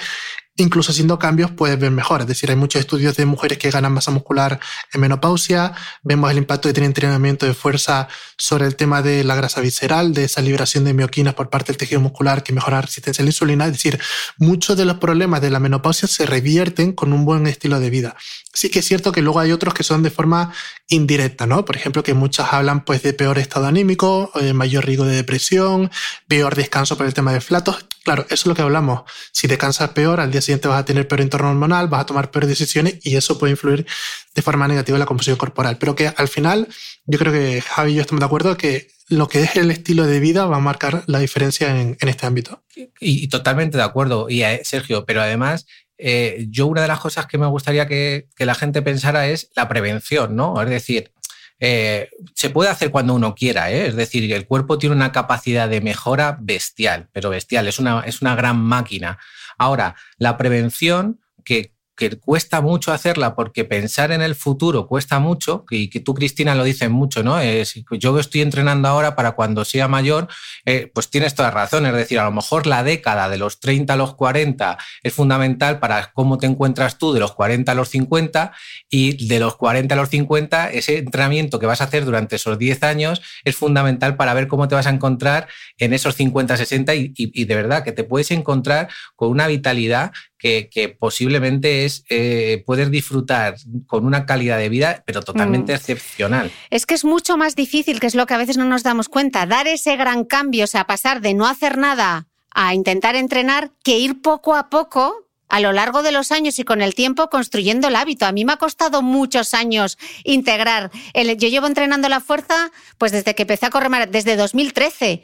incluso 0.56 0.92
haciendo 0.92 1.18
cambios 1.18 1.52
puedes 1.52 1.80
ver 1.80 1.92
mejor. 1.92 2.22
Es 2.22 2.28
decir, 2.28 2.50
hay 2.50 2.56
muchos 2.56 2.80
estudios 2.80 3.16
de 3.16 3.26
mujeres 3.26 3.58
que 3.58 3.72
ganan 3.72 3.94
masa 3.94 4.12
muscular 4.12 4.60
en 4.94 5.02
menopausia. 5.02 5.74
Vemos 6.04 6.30
el 6.32 6.38
impacto 6.38 6.70
que 6.70 6.74
tiene 6.74 6.88
entrenamiento 6.88 7.46
de 7.46 7.54
fuerza 7.54 8.08
sobre 8.38 8.66
el 8.66 8.76
tema 8.76 9.02
de 9.02 9.24
la 9.24 9.36
grasa 9.36 9.62
visceral, 9.62 10.14
de 10.14 10.26
esa 10.26 10.42
liberación 10.42 10.84
de 10.84 10.94
mioquinas 10.94 11.34
por 11.34 11.50
parte 11.50 11.72
del 11.72 11.78
tejido 11.78 12.02
muscular 12.02 12.44
que 12.44 12.54
mejora 12.54 12.78
la 12.78 12.84
resistencia 12.84 13.22
a 13.22 13.26
la 13.26 13.30
insulina. 13.30 13.66
Es 13.66 13.74
decir, 13.74 14.00
muchos 14.38 14.78
de 14.78 14.86
los 14.86 14.98
problemas 14.98 15.42
de 15.42 15.50
la 15.50 15.60
menopausia 15.60 16.08
se 16.08 16.26
revierten 16.26 16.94
con 16.94 17.14
un 17.14 17.26
buen 17.26 17.48
estilo 17.48 17.80
de 17.80 17.90
vida. 17.90 18.16
Sí 18.54 18.70
que 18.70 18.80
es 18.80 18.86
cierto 18.86 19.12
que 19.12 19.22
luego 19.22 19.39
hay 19.39 19.52
otros 19.52 19.74
que 19.74 19.84
son 19.84 20.04
de 20.04 20.12
forma 20.12 20.54
indirecta, 20.88 21.48
¿no? 21.48 21.66
Por 21.66 21.76
ejemplo, 21.76 22.04
que 22.04 22.13
muchas 22.13 22.54
hablan 22.54 22.86
pues 22.86 23.02
de 23.02 23.13
peor 23.13 23.39
estado 23.39 23.66
anímico, 23.66 24.32
eh, 24.36 24.54
mayor 24.54 24.86
riesgo 24.86 25.06
de 25.06 25.16
depresión, 25.16 25.89
peor 26.28 26.56
descanso 26.56 26.96
por 26.96 27.06
el 27.08 27.13
tema 27.13 27.34
de 27.34 27.42
flatos. 27.42 27.86
Claro, 28.04 28.24
eso 28.26 28.36
es 28.36 28.46
lo 28.46 28.56
que 28.56 28.62
hablamos. 28.62 29.04
Si 29.32 29.48
descansas 29.48 29.89
peor, 29.92 30.20
al 30.20 30.32
día 30.32 30.42
siguiente 30.42 30.68
vas 30.68 30.80
a 30.80 30.86
tener 30.86 31.08
peor 31.08 31.22
entorno 31.22 31.50
hormonal, 31.50 31.88
vas 31.88 32.02
a 32.02 32.06
tomar 32.06 32.32
peores 32.32 32.50
decisiones 32.50 33.00
y 33.04 33.16
eso 33.16 33.39
puede 33.39 33.52
influir 33.52 33.88
de 34.36 34.42
forma 34.42 34.68
negativa 34.68 34.98
en 34.98 35.00
la 35.00 35.06
composición 35.06 35.38
corporal. 35.38 35.78
Pero 35.80 35.96
que 35.96 36.13
al 36.16 36.28
final, 36.28 36.68
yo 37.06 37.18
creo 37.18 37.34
que 37.34 37.62
Javi 37.62 37.94
y 37.94 37.96
yo 37.96 38.02
estamos 38.02 38.20
de 38.20 38.26
acuerdo 38.26 38.58
que 38.58 38.94
lo 39.10 39.28
que 39.28 39.42
es 39.44 39.56
el 39.56 39.72
estilo 39.72 40.06
de 40.06 40.20
vida 40.20 40.46
va 40.46 40.58
a 40.58 40.62
marcar 40.62 41.04
la 41.08 41.20
diferencia 41.20 41.80
en, 41.80 41.98
este 42.00 42.26
ámbito. 42.26 42.63
Y, 43.00 43.28
totalmente 43.28 43.78
de 43.78 43.84
acuerdo. 43.84 44.30
Y 44.30 44.44
eh, 44.44 44.62
Sergio, 44.63 45.06
pero 45.06 45.22
además 45.22 45.66
eh, 45.98 46.46
yo 46.50 46.68
una 46.68 46.82
de 46.82 46.88
las 46.88 47.00
cosas 47.00 47.28
que 47.28 47.38
me 47.38 47.48
gustaría 47.48 47.88
que, 47.88 48.28
la 48.38 48.56
gente 48.56 48.82
pensara 48.82 49.28
es 49.28 49.50
la 49.56 49.68
prevención, 49.68 50.36
¿no? 50.36 50.62
Es 50.62 50.70
decir, 50.70 51.12
eh, 51.60 52.10
se 52.36 52.50
puede 52.50 52.70
hacer 52.70 52.92
cuando 52.92 53.14
uno 53.14 53.36
quiera, 53.36 53.72
¿eh? 53.72 53.88
es 53.88 53.96
decir, 53.96 54.32
el 54.34 54.48
cuerpo 54.48 54.78
tiene 54.78 54.96
una 54.96 55.12
capacidad 55.12 55.70
de 55.70 55.82
mejora 55.82 56.38
bestial, 56.41 57.10
pero 57.12 57.30
bestial, 57.30 57.68
es 57.68 57.80
una, 57.80 58.02
es 58.02 58.22
una 58.22 58.36
gran 58.36 58.58
máquina. 58.58 59.20
Ahora, 59.58 59.96
la 60.18 60.38
prevención, 60.38 61.22
que 61.46 61.72
que 61.96 62.18
cuesta 62.18 62.62
mucho 62.62 62.91
hacerla 62.91 63.36
porque 63.36 63.66
pensar 63.66 64.12
en 64.12 64.22
el 64.22 64.36
futuro 64.36 64.88
cuesta 64.88 65.20
mucho, 65.20 65.66
y 65.70 65.89
que 65.89 66.00
tú, 66.00 66.14
Cristina, 66.14 66.56
lo 66.56 66.64
dices 66.64 66.89
mucho, 66.89 67.24
¿no? 67.24 67.39
Es, 67.39 67.76
yo 67.91 68.18
estoy 68.20 68.41
entrenando 68.41 68.88
ahora 68.88 69.16
para 69.16 69.34
cuando 69.34 69.64
sea 69.66 69.88
mayor, 69.88 70.28
eh, 70.66 70.91
pues 70.94 71.10
tienes 71.10 71.36
toda 71.36 71.52
razón. 71.52 71.86
Es 71.86 71.94
decir, 71.94 72.20
a 72.20 72.26
lo 72.26 72.32
mejor 72.32 72.68
la 72.68 72.84
década 72.84 73.30
de 73.30 73.38
los 73.38 73.60
30 73.60 73.94
a 73.94 73.98
los 73.98 74.16
40 74.16 74.78
es 75.04 75.14
fundamental 75.14 75.80
para 75.80 76.12
cómo 76.14 76.38
te 76.38 76.48
encuentras 76.48 76.98
tú 76.98 77.14
de 77.14 77.20
los 77.20 77.34
40 77.34 77.72
a 77.72 77.76
los 77.76 77.89
50 77.89 78.54
y 78.89 79.28
de 79.28 79.39
los 79.39 79.56
40 79.56 79.94
a 79.94 79.98
los 79.98 80.10
50 80.10 80.72
ese 80.72 80.98
entrenamiento 80.98 81.60
que 81.60 81.66
vas 81.66 81.82
a 81.82 81.86
hacer 81.86 82.06
durante 82.06 82.36
esos 82.38 82.58
10 82.58 82.84
años 82.84 83.22
es 83.44 83.56
fundamental 83.56 84.16
para 84.16 84.34
ver 84.34 84.48
cómo 84.48 84.68
te 84.68 84.76
vas 84.76 84.88
a 84.88 84.89
encontrar 84.89 85.48
en 85.78 85.94
esos 85.94 86.16
50, 86.16 86.58
60 86.58 86.96
y, 86.96 87.14
y 87.16 87.46
de 87.46 87.56
verdad 87.56 87.84
que 87.84 87.91
te 87.91 88.04
puedes 88.04 88.32
encontrar 88.32 88.89
con 89.16 89.30
una 89.30 89.48
vitalidad 89.48 90.12
que, 90.44 90.96
posiblemente 91.00 91.86
es 91.86 92.04
eh, 92.10 92.64
poder 92.66 92.89
disfrutar 92.89 93.56
con 93.88 94.06
una 94.06 94.26
calidad 94.26 94.58
de 94.58 94.68
vida, 94.68 95.04
pero 95.06 95.22
totalmente 95.22 95.72
mm. 95.72 95.76
excepcional. 95.76 96.52
Es 96.70 96.86
que 96.86 96.96
es 96.96 97.06
mucho 97.06 97.38
más 97.38 97.56
difícil, 97.56 98.02
que 98.02 98.08
es 98.08 98.16
lo 98.16 98.26
que 98.26 98.34
a 98.34 98.38
veces 98.38 98.58
no 98.58 98.66
nos 98.66 98.84
damos 98.84 99.08
cuenta, 99.08 99.46
dar 99.46 99.68
ese 99.68 99.96
gran 99.96 100.26
cambio, 100.26 100.66
o 100.66 100.68
sea, 100.68 100.86
pasar 100.86 101.22
de 101.22 101.34
no 101.34 101.48
hacer 101.48 101.78
nada 101.78 102.28
a 102.52 102.74
intentar 102.74 103.16
entrenar, 103.16 103.72
que 103.84 103.98
ir 103.98 104.22
poco 104.22 104.56
a 104.56 104.70
poco 104.70 105.24
a 105.48 105.60
lo 105.60 105.72
largo 105.72 106.04
de 106.04 106.12
los 106.12 106.32
años 106.32 106.60
y 106.60 106.64
con 106.64 106.82
el 106.82 106.94
tiempo 106.94 107.30
construyendo 107.30 107.88
el 107.88 107.96
hábito. 107.96 108.26
A 108.26 108.32
mí 108.32 108.44
me 108.44 108.54
ha 108.54 108.58
costado 108.58 109.02
muchos 109.02 109.54
años 109.54 109.98
integrar. 110.24 110.91
El, 111.14 111.38
yo 111.38 111.48
llevo 111.48 111.68
entrenando 111.68 112.10
la 112.10 112.20
fuerza 112.20 112.72
pues 112.98 113.12
desde 113.12 113.34
que 113.34 113.44
empecé 113.44 113.68
a 113.68 113.70
correr, 113.70 114.10
desde 114.10 114.36
2013. 114.36 115.24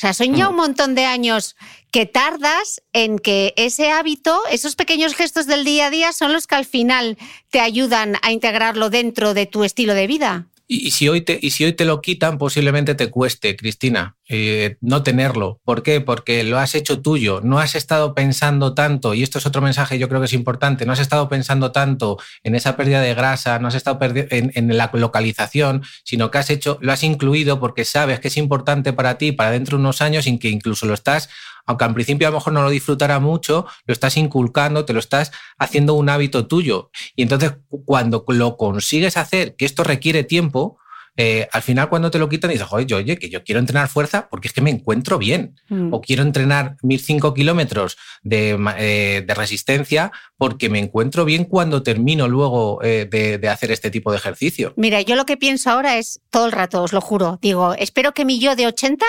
O 0.00 0.06
sea, 0.08 0.14
son 0.14 0.34
ya 0.34 0.46
mm. 0.46 0.50
un 0.52 0.56
montón 0.56 0.94
de 0.94 1.04
años 1.04 1.56
que 1.90 2.06
tardas 2.06 2.80
en 2.94 3.18
que 3.18 3.52
ese 3.58 3.90
hábito, 3.90 4.40
esos 4.50 4.74
pequeños 4.74 5.14
gestos 5.14 5.44
del 5.44 5.62
día 5.62 5.88
a 5.88 5.90
día 5.90 6.14
son 6.14 6.32
los 6.32 6.46
que 6.46 6.54
al 6.54 6.64
final 6.64 7.18
te 7.50 7.60
ayudan 7.60 8.16
a 8.22 8.32
integrarlo 8.32 8.88
dentro 8.88 9.34
de 9.34 9.44
tu 9.44 9.62
estilo 9.62 9.92
de 9.92 10.06
vida. 10.06 10.46
Y, 10.72 10.92
si 10.92 11.08
hoy 11.08 11.22
te, 11.22 11.36
y 11.42 11.50
si 11.50 11.64
hoy 11.64 11.72
te 11.72 11.84
lo 11.84 12.00
quitan, 12.00 12.38
posiblemente 12.38 12.94
te 12.94 13.10
cueste, 13.10 13.56
Cristina, 13.56 14.14
eh, 14.28 14.76
no 14.80 15.02
tenerlo. 15.02 15.60
¿Por 15.64 15.82
qué? 15.82 16.00
Porque 16.00 16.44
lo 16.44 16.60
has 16.60 16.76
hecho 16.76 17.02
tuyo. 17.02 17.40
No 17.42 17.58
has 17.58 17.74
estado 17.74 18.14
pensando 18.14 18.72
tanto, 18.72 19.12
y 19.14 19.24
esto 19.24 19.38
es 19.38 19.46
otro 19.46 19.62
mensaje 19.62 19.98
yo 19.98 20.08
creo 20.08 20.20
que 20.20 20.26
es 20.26 20.32
importante, 20.32 20.86
no 20.86 20.92
has 20.92 21.00
estado 21.00 21.28
pensando 21.28 21.72
tanto 21.72 22.18
en 22.44 22.54
esa 22.54 22.76
pérdida 22.76 23.00
de 23.00 23.14
grasa, 23.14 23.58
no 23.58 23.66
has 23.66 23.74
estado 23.74 23.98
en, 24.00 24.52
en 24.54 24.76
la 24.76 24.88
localización, 24.92 25.82
sino 26.04 26.30
que 26.30 26.38
has 26.38 26.50
hecho, 26.50 26.78
lo 26.80 26.92
has 26.92 27.02
incluido 27.02 27.58
porque 27.58 27.84
sabes 27.84 28.20
que 28.20 28.28
es 28.28 28.36
importante 28.36 28.92
para 28.92 29.18
ti, 29.18 29.32
para 29.32 29.50
dentro 29.50 29.76
de 29.76 29.80
unos 29.80 30.00
años, 30.00 30.26
sin 30.26 30.38
que 30.38 30.50
incluso 30.50 30.86
lo 30.86 30.94
estás 30.94 31.30
aunque 31.66 31.84
al 31.84 31.94
principio 31.94 32.28
a 32.28 32.30
lo 32.30 32.38
mejor 32.38 32.52
no 32.52 32.62
lo 32.62 32.70
disfrutara 32.70 33.20
mucho, 33.20 33.66
lo 33.86 33.92
estás 33.92 34.16
inculcando, 34.16 34.84
te 34.84 34.92
lo 34.92 34.98
estás 34.98 35.32
haciendo 35.58 35.94
un 35.94 36.08
hábito 36.08 36.46
tuyo. 36.46 36.90
Y 37.16 37.22
entonces 37.22 37.58
cuando 37.84 38.24
lo 38.28 38.56
consigues 38.56 39.16
hacer, 39.16 39.56
que 39.56 39.64
esto 39.64 39.84
requiere 39.84 40.24
tiempo, 40.24 40.78
eh, 41.16 41.48
al 41.52 41.62
final 41.62 41.88
cuando 41.88 42.10
te 42.10 42.18
lo 42.18 42.28
quitan 42.28 42.50
dices, 42.50 42.66
oye, 42.70 42.94
oye, 42.94 43.18
que 43.18 43.28
yo 43.28 43.44
quiero 43.44 43.58
entrenar 43.58 43.88
fuerza 43.88 44.28
porque 44.30 44.48
es 44.48 44.54
que 44.54 44.60
me 44.60 44.70
encuentro 44.70 45.18
bien. 45.18 45.56
Mm. 45.68 45.92
O 45.92 46.00
quiero 46.00 46.22
entrenar 46.22 46.76
1005 46.82 47.34
kilómetros 47.34 47.96
de, 48.22 48.58
eh, 48.78 49.24
de, 49.26 49.34
resistencia 49.34 50.12
porque 50.36 50.68
me 50.68 50.78
encuentro 50.78 51.24
bien 51.24 51.44
cuando 51.44 51.82
termino 51.82 52.28
luego 52.28 52.82
eh, 52.82 53.08
de, 53.10 53.38
de, 53.38 53.48
hacer 53.48 53.70
este 53.70 53.90
tipo 53.90 54.10
de 54.10 54.18
ejercicio. 54.18 54.72
Mira, 54.76 55.00
yo 55.00 55.16
lo 55.16 55.26
que 55.26 55.36
pienso 55.36 55.70
ahora 55.70 55.98
es 55.98 56.20
todo 56.30 56.46
el 56.46 56.52
rato, 56.52 56.82
os 56.82 56.92
lo 56.92 57.00
juro. 57.00 57.38
Digo, 57.42 57.74
espero 57.74 58.12
que 58.12 58.24
mi 58.24 58.38
yo 58.38 58.56
de 58.56 58.66
80 58.66 59.04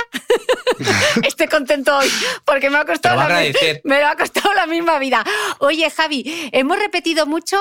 esté 1.23 1.47
contento 1.47 1.97
hoy 1.97 2.07
porque 2.45 2.69
me 2.69 2.77
ha 2.77 2.85
costado, 2.85 3.17
la, 3.17 3.43
me 3.83 4.03
ha 4.03 4.15
costado 4.15 4.53
la 4.53 4.65
misma 4.65 4.99
vida. 4.99 5.23
Oye, 5.59 5.89
Javi, 5.89 6.49
hemos 6.51 6.79
repetido 6.79 7.25
mucho 7.25 7.57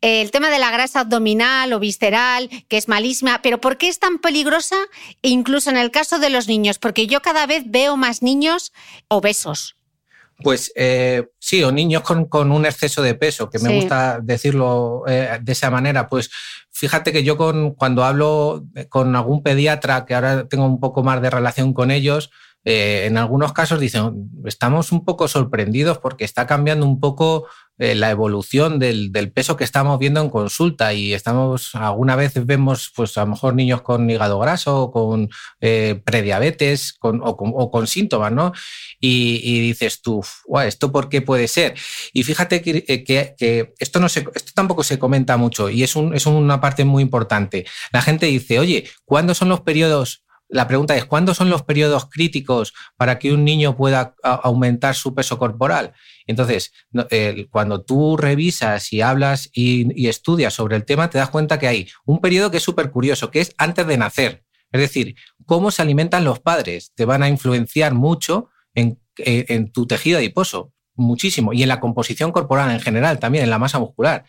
el 0.00 0.30
tema 0.30 0.50
de 0.50 0.58
la 0.58 0.70
grasa 0.70 1.00
abdominal 1.00 1.72
o 1.72 1.80
visceral, 1.80 2.48
que 2.68 2.76
es 2.76 2.88
malísima, 2.88 3.40
pero 3.42 3.60
¿por 3.60 3.77
qué 3.78 3.88
es 3.88 3.98
tan 3.98 4.18
peligrosa 4.18 4.76
incluso 5.22 5.70
en 5.70 5.76
el 5.76 5.90
caso 5.90 6.18
de 6.18 6.30
los 6.30 6.48
niños? 6.48 6.78
Porque 6.78 7.06
yo 7.06 7.22
cada 7.22 7.46
vez 7.46 7.64
veo 7.66 7.96
más 7.96 8.22
niños 8.22 8.72
obesos. 9.08 9.76
Pues 10.40 10.72
eh, 10.76 11.26
sí, 11.40 11.64
o 11.64 11.72
niños 11.72 12.02
con, 12.02 12.52
un 12.52 12.64
exceso 12.64 13.02
de 13.02 13.14
peso, 13.14 13.50
que 13.50 13.58
me 13.58 13.74
gusta 13.74 14.20
decirlo 14.22 15.02
eh, 15.08 15.38
de 15.42 15.52
esa 15.52 15.68
manera. 15.68 16.08
Pues 16.08 16.30
fíjate 16.70 17.12
que 17.12 17.24
yo 17.24 17.36
con, 17.36 17.74
cuando 17.74 18.04
hablo 18.04 18.64
con 18.88 19.16
algún 19.16 19.42
pediatra, 19.42 20.06
que 20.06 20.14
ahora 20.14 20.46
tengo 20.46 20.64
un 20.64 20.78
poco 20.78 21.02
más 21.02 21.20
de 21.22 21.30
relación 21.30 21.72
con 21.72 21.90
ellos, 21.90 22.30
eh, 22.70 23.06
en 23.06 23.16
algunos 23.16 23.54
casos 23.54 23.80
dicen, 23.80 24.28
estamos 24.44 24.92
un 24.92 25.02
poco 25.02 25.26
sorprendidos 25.26 25.96
porque 25.96 26.26
está 26.26 26.46
cambiando 26.46 26.84
un 26.84 27.00
poco 27.00 27.46
eh, 27.78 27.94
la 27.94 28.10
evolución 28.10 28.78
del, 28.78 29.10
peso 29.32 29.56
que 29.56 29.64
estamos 29.64 29.98
viendo 29.98 30.20
en 30.20 30.28
consulta 30.28 30.92
y 30.92 31.14
estamos, 31.14 31.74
alguna 31.74 32.14
vez 32.14 32.44
vemos 32.44 32.92
pues 32.94 33.16
a 33.16 33.22
lo 33.22 33.28
mejor 33.28 33.54
niños 33.54 33.80
con 33.80 34.10
hígado 34.10 34.38
graso, 34.38 34.90
con 34.90 35.30
eh, 35.62 36.02
prediabetes 36.04 36.92
con, 36.92 37.22
o, 37.24 37.70
con, 37.70 37.86
síntomas, 37.86 38.32
¿no? 38.32 38.52
Y, 39.00 39.62
dices 39.62 40.02
tú, 40.02 40.22
¿esto 40.62 40.92
por 40.92 41.08
qué 41.08 41.22
puede 41.22 41.48
ser? 41.48 41.74
Y 42.12 42.22
fíjate 42.22 42.60
que, 42.60 43.72
esto, 43.78 43.98
no 43.98 44.08
esto 44.08 44.52
tampoco 44.54 44.84
se 44.84 44.98
comenta 44.98 45.38
mucho 45.38 45.70
y 45.70 45.84
es, 45.84 45.96
un, 45.96 46.14
es 46.14 46.26
una 46.26 46.60
parte 46.60 46.84
muy 46.84 47.02
importante. 47.02 47.64
La 47.92 48.02
gente 48.02 48.26
dice, 48.26 48.58
oye, 48.58 48.90
¿cuándo 49.06 49.32
son 49.32 49.48
los 49.48 49.62
periodos 49.62 50.27
la 50.48 50.66
pregunta 50.66 50.96
es, 50.96 51.04
¿cuándo 51.04 51.34
son 51.34 51.50
los 51.50 51.62
periodos 51.62 52.06
críticos 52.06 52.72
para 52.96 53.18
que 53.18 53.32
un 53.32 53.44
niño 53.44 53.76
pueda 53.76 54.14
aumentar 54.22 54.94
su 54.94 55.14
peso 55.14 55.38
corporal? 55.38 55.92
Entonces, 56.26 56.72
cuando 57.50 57.82
tú 57.84 58.16
revisas 58.16 58.92
y 58.92 59.02
hablas 59.02 59.50
y, 59.52 60.08
estudias 60.08 60.54
sobre 60.54 60.76
el 60.76 60.86
tema, 60.86 61.10
te 61.10 61.18
das 61.18 61.28
cuenta 61.28 61.58
que 61.58 61.68
hay 61.68 61.88
un 62.06 62.20
periodo 62.20 62.50
que 62.50 62.56
es 62.56 62.62
súper 62.62 62.90
curioso, 62.90 63.30
que 63.30 63.40
es 63.40 63.54
antes 63.58 63.86
de 63.86 63.98
nacer. 63.98 64.44
Es 64.72 64.80
decir, 64.80 65.16
cómo 65.44 65.70
se 65.70 65.82
alimentan 65.82 66.24
los 66.24 66.40
padres 66.40 66.92
te 66.94 67.04
van 67.04 67.22
a 67.22 67.28
influenciar 67.28 67.94
mucho 67.94 68.48
en, 68.74 68.98
en 69.16 69.70
tu 69.70 69.86
tejido 69.86 70.18
adiposo, 70.18 70.72
muchísimo, 70.94 71.52
y 71.52 71.62
en 71.62 71.68
la 71.68 71.80
composición 71.80 72.32
corporal 72.32 72.70
en 72.70 72.80
general, 72.80 73.18
también 73.18 73.44
en 73.44 73.50
la 73.50 73.58
masa 73.58 73.78
muscular. 73.78 74.24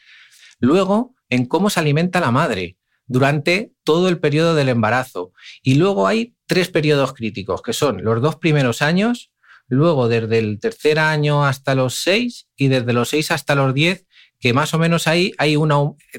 Luego, 0.60 1.16
en 1.30 1.46
cómo 1.46 1.70
se 1.70 1.80
alimenta 1.80 2.20
la 2.20 2.32
madre, 2.32 2.78
durante 3.10 3.74
todo 3.90 4.08
el 4.08 4.20
periodo 4.20 4.54
del 4.54 4.70
embarazo. 4.70 5.34
Y 5.64 5.74
luego 5.74 6.06
hay 6.06 6.36
tres 6.46 6.70
periodos 6.70 7.12
críticos, 7.14 7.64
que 7.64 7.74
son 7.74 8.04
los 8.04 8.22
dos 8.22 8.36
primeros 8.36 8.84
años, 8.84 9.32
luego 9.68 10.08
desde 10.08 10.38
el 10.38 10.60
tercer 10.60 11.00
año 11.00 11.44
hasta 11.44 11.74
los 11.74 11.96
seis 11.96 12.48
y 12.56 12.68
desde 12.68 12.94
los 12.94 13.10
seis 13.10 13.32
hasta 13.32 13.56
los 13.56 13.74
diez, 13.74 14.06
que 14.40 14.54
más 14.54 14.76
o 14.76 14.78
menos 14.78 15.08
ahí 15.08 15.34
hay 15.40 15.56
una, 15.56 15.78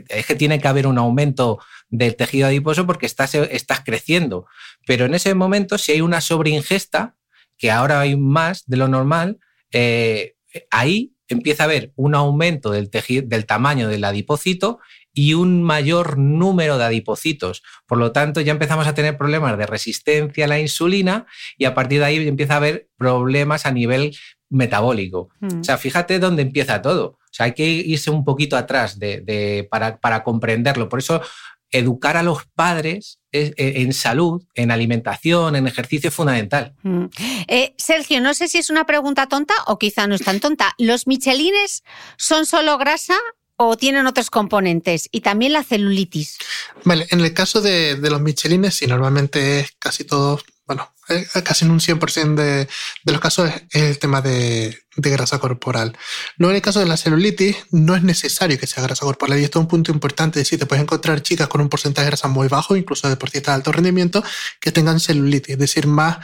es 0.09 0.27
que 0.27 0.35
tiene 0.35 0.59
que 0.59 0.67
haber 0.67 0.89
un 0.89 0.99
aumento 0.99 1.61
del 1.91 2.17
tejido 2.17 2.49
adiposo 2.49 2.89
porque 2.89 3.07
estás, 3.07 3.37
estás 3.37 3.83
creciendo. 3.85 4.47
Pero 4.85 5.05
en 5.05 5.15
ese 5.15 5.33
momento, 5.37 5.79
si 5.79 5.93
hay 5.93 6.01
una 6.01 6.21
sobreingesta, 6.21 7.15
que 7.57 7.71
ahora 7.71 8.01
hay 8.01 8.17
más 8.17 8.65
de 8.67 8.79
lo 8.79 8.89
normal, 8.89 9.39
eh, 9.71 10.35
ahí 10.73 11.15
empieza 11.29 11.63
a 11.63 11.67
haber 11.67 11.93
un 11.95 12.17
aumento 12.17 12.73
del, 12.73 12.91
del 12.91 13.47
tamaño 13.47 13.87
del 13.87 14.03
adipocito 14.03 14.81
y 15.13 15.35
un 15.35 15.63
mayor 15.63 16.19
número 16.19 16.79
de 16.79 16.85
adipocitos. 16.85 17.63
Por 17.87 17.99
lo 17.99 18.13
tanto, 18.13 18.41
ya 18.41 18.53
empezamos 18.53 18.87
a 18.87 18.95
tener 18.95 19.17
problemas 19.17 19.59
de 19.59 19.67
resistencia 19.67 20.45
a 20.45 20.49
la 20.49 20.61
insulina 20.61 21.27
y 21.59 21.65
a 21.65 21.75
partir 21.75 22.01
de 22.01 22.07
ahí 22.07 22.29
empieza 22.29 22.55
a 22.55 22.59
haber 22.59 22.89
problemas 22.97 23.67
a 23.67 23.73
nivel 23.73 24.17
metabólico. 24.49 25.31
O 25.41 25.65
sea, 25.65 25.79
fíjate 25.79 26.19
dónde 26.19 26.43
empieza 26.43 26.83
todo. 26.83 27.07
O 27.07 27.33
sea, 27.33 27.47
hay 27.47 27.55
que 27.55 27.65
irse 27.67 28.11
un 28.11 28.25
poquito 28.25 28.57
atrás 28.57 28.99
de, 28.99 29.69
para, 29.71 30.25
comprenderlo. 30.25 30.89
Por 30.89 30.99
eso, 30.99 31.23
educar 31.71 32.17
a 32.17 32.25
los 32.25 32.47
padres 32.55 33.21
e, 33.31 33.55
en 33.57 33.93
salud, 33.93 34.43
en 34.55 34.73
alimentación, 34.73 35.55
en 35.55 35.69
ejercicio 35.69 36.09
es 36.09 36.15
fundamental. 36.15 36.75
Mm. 36.83 37.05
Eh, 37.47 37.75
Sergio, 37.79 38.21
no 38.21 38.35
sé 38.35 38.49
si 38.49 38.59
es 38.59 38.71
una 38.71 38.87
pregunta 38.87 39.29
tonta 39.29 39.55
o 39.67 39.79
quizá 39.79 40.09
no 40.09 40.17
es 40.17 40.23
tan 40.23 40.41
tonta. 40.41 40.75
¿Los 40.79 41.07
michelines 41.07 41.85
son 42.17 42.47
solo 42.47 42.77
grasa 42.77 43.15
o 43.63 43.77
tienen 43.77 44.07
otros 44.07 44.31
componentes? 44.31 45.11
Y 45.13 45.21
también 45.21 45.53
la 45.53 45.63
celulitis. 45.63 46.39
Vale, 46.85 47.07
en 47.11 47.21
el 47.21 47.35
caso 47.35 47.61
de, 47.61 47.99
los 48.01 48.21
michelines, 48.23 48.75
sí, 48.75 48.87
normalmente 48.87 49.61
es 49.61 49.73
casi 49.79 50.05
todo, 50.05 50.41
bueno, 50.67 50.91
eh, 51.11 51.27
casi 51.45 51.67
en 51.67 51.71
un 51.71 51.79
100% 51.81 52.37
de, 52.37 52.67
de, 53.05 53.13
los 53.13 53.21
casos 53.21 53.51
es 53.71 53.83
el 53.83 53.99
tema 53.99 54.23
de, 54.23 54.79
de, 54.97 55.11
grasa 55.11 55.39
corporal. 55.39 55.97
Luego, 56.37 56.51
en 56.51 56.57
el 56.57 56.63
caso 56.63 56.81
de 56.81 56.87
la 56.87 56.97
celulitis, 56.97 57.57
no 57.71 57.95
es 57.95 58.03
necesario 58.03 58.59
que 58.59 58.67
sea 58.67 58.83
grasa 58.83 59.05
corporal. 59.05 59.39
Y 59.41 59.45
esto 59.45 59.59
es 59.59 59.63
un 59.63 59.69
punto 59.69 59.93
importante. 59.93 60.39
Decir, 60.39 60.59
te 60.59 60.67
puedes 60.67 60.83
encontrar 60.83 61.23
chicas 61.23 61.49
con 61.49 61.61
un 61.61 61.69
porcentaje 61.69 62.05
de 62.05 62.11
grasa 62.11 62.29
muy 62.29 62.49
bajo, 62.49 62.77
incluso 62.77 63.09
deportistas 63.09 63.53
de 63.53 63.57
alto 63.57 63.73
rendimiento, 63.73 64.23
que 64.61 64.73
tengan 64.73 65.01
celulitis. 65.01 65.55
Es 65.55 65.59
decir, 65.59 65.87
más 65.87 66.19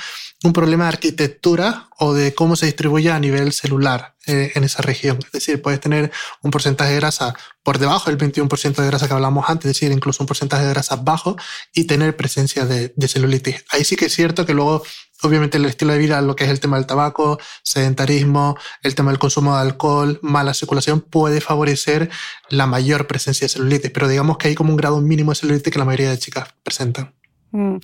un 0.44 0.52
problema 0.52 0.84
de 0.84 0.88
arquitectura 0.88 1.88
o 1.98 2.12
de 2.12 2.34
cómo 2.34 2.56
se 2.56 2.66
distribuye 2.66 3.10
a 3.10 3.18
nivel 3.18 3.52
celular 3.52 4.14
eh, 4.26 4.52
en 4.54 4.64
esa 4.64 4.82
región. 4.82 5.18
Es 5.24 5.32
decir, 5.32 5.62
puedes 5.62 5.80
tener 5.80 6.10
un 6.42 6.50
porcentaje 6.50 6.90
de 6.90 6.96
grasa 6.96 7.34
por 7.62 7.78
debajo 7.78 8.10
del 8.10 8.18
21% 8.18 8.74
de 8.74 8.86
grasa 8.86 9.08
que 9.08 9.14
hablamos 9.14 9.48
antes, 9.48 9.70
es 9.70 9.76
decir, 9.76 9.92
incluso 9.92 10.22
un 10.22 10.26
porcentaje 10.26 10.64
de 10.64 10.70
grasa 10.70 10.96
bajo 10.96 11.36
y 11.72 11.84
tener 11.84 12.16
presencia 12.16 12.66
de, 12.66 12.92
celulitis. 13.08 13.64
Ahí 13.70 13.84
sí 13.84 13.96
que 13.96 14.06
es 14.06 14.14
cierto 14.14 14.44
que 14.44 14.52
luego 14.52 14.84
obviamente 15.22 15.58
el 15.58 15.64
estilo 15.64 15.92
de 15.92 15.98
vida, 15.98 16.20
lo 16.20 16.36
que 16.36 16.44
es 16.44 16.50
el 16.50 16.60
tema 16.60 16.76
del 16.76 16.86
tabaco, 16.86 17.38
sedentarismo, 17.62 18.56
el 18.82 18.94
tema 18.94 19.10
del 19.10 19.18
consumo 19.18 19.54
de 19.54 19.62
alcohol, 19.62 20.18
mala 20.22 20.54
circulación, 20.54 21.00
puede 21.00 21.40
favorecer 21.40 22.10
la 22.48 22.66
mayor 22.66 23.06
presencia 23.06 23.46
de 23.46 23.48
celulitis, 23.50 23.90
pero 23.90 24.08
digamos 24.08 24.38
que 24.38 24.48
hay 24.48 24.54
como 24.54 24.70
un 24.70 24.76
grado 24.76 25.00
mínimo 25.00 25.32
de 25.32 25.36
celulitis 25.36 25.72
que 25.72 25.78
la 25.78 25.84
mayoría 25.84 26.10
de 26.10 26.18
chicas 26.18 26.48
presentan. 26.62 27.14
Mm. 27.52 27.76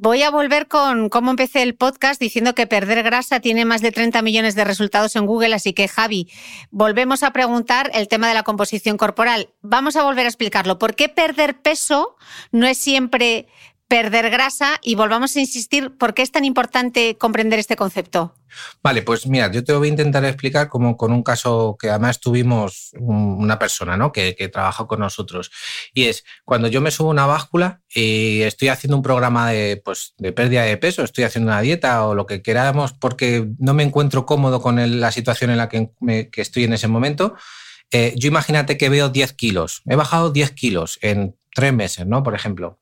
Voy 0.00 0.22
a 0.22 0.30
volver 0.30 0.68
con 0.68 1.08
cómo 1.08 1.32
empecé 1.32 1.64
el 1.64 1.74
podcast 1.74 2.20
diciendo 2.20 2.54
que 2.54 2.68
perder 2.68 3.02
grasa 3.02 3.40
tiene 3.40 3.64
más 3.64 3.82
de 3.82 3.90
30 3.90 4.22
millones 4.22 4.54
de 4.54 4.62
resultados 4.62 5.16
en 5.16 5.26
Google, 5.26 5.56
así 5.56 5.72
que 5.72 5.88
Javi, 5.88 6.30
volvemos 6.70 7.24
a 7.24 7.32
preguntar 7.32 7.90
el 7.92 8.06
tema 8.06 8.28
de 8.28 8.34
la 8.34 8.44
composición 8.44 8.96
corporal. 8.96 9.48
Vamos 9.60 9.96
a 9.96 10.04
volver 10.04 10.26
a 10.26 10.28
explicarlo. 10.28 10.78
¿Por 10.78 10.94
qué 10.94 11.08
perder 11.08 11.60
peso 11.62 12.14
no 12.52 12.68
es 12.68 12.78
siempre 12.78 13.48
perder 13.88 14.28
grasa 14.30 14.78
y 14.82 14.94
volvamos 14.94 15.34
a 15.34 15.40
insistir 15.40 15.96
por 15.96 16.12
qué 16.12 16.22
es 16.22 16.30
tan 16.30 16.44
importante 16.44 17.16
comprender 17.16 17.58
este 17.58 17.74
concepto. 17.74 18.34
Vale, 18.82 19.02
pues 19.02 19.26
mira, 19.26 19.50
yo 19.50 19.64
te 19.64 19.72
voy 19.72 19.88
a 19.88 19.90
intentar 19.90 20.24
explicar 20.24 20.68
como 20.68 20.96
con 20.96 21.12
un 21.12 21.22
caso 21.22 21.76
que 21.78 21.88
además 21.88 22.20
tuvimos 22.20 22.90
una 22.98 23.58
persona 23.58 23.96
¿no? 23.96 24.12
que, 24.12 24.34
que 24.34 24.48
trabajó 24.48 24.86
con 24.86 25.00
nosotros. 25.00 25.50
Y 25.94 26.04
es 26.04 26.24
cuando 26.44 26.68
yo 26.68 26.80
me 26.80 26.90
subo 26.90 27.08
una 27.08 27.26
báscula 27.26 27.80
y 27.88 28.42
estoy 28.42 28.68
haciendo 28.68 28.96
un 28.96 29.02
programa 29.02 29.50
de, 29.50 29.80
pues, 29.82 30.14
de 30.18 30.32
pérdida 30.32 30.62
de 30.62 30.76
peso, 30.76 31.02
estoy 31.02 31.24
haciendo 31.24 31.50
una 31.50 31.60
dieta 31.60 32.06
o 32.06 32.14
lo 32.14 32.26
que 32.26 32.42
queramos 32.42 32.92
porque 32.92 33.48
no 33.58 33.74
me 33.74 33.84
encuentro 33.84 34.26
cómodo 34.26 34.60
con 34.60 35.00
la 35.00 35.12
situación 35.12 35.50
en 35.50 35.56
la 35.56 35.68
que, 35.68 35.90
que 36.30 36.42
estoy 36.42 36.64
en 36.64 36.74
ese 36.74 36.88
momento. 36.88 37.36
Eh, 37.90 38.12
yo 38.16 38.28
imagínate 38.28 38.76
que 38.76 38.90
veo 38.90 39.08
10 39.08 39.32
kilos. 39.32 39.82
He 39.86 39.96
bajado 39.96 40.30
10 40.30 40.50
kilos 40.52 40.98
en 41.00 41.36
tres 41.54 41.72
meses, 41.72 42.06
¿no? 42.06 42.22
Por 42.22 42.34
ejemplo 42.34 42.78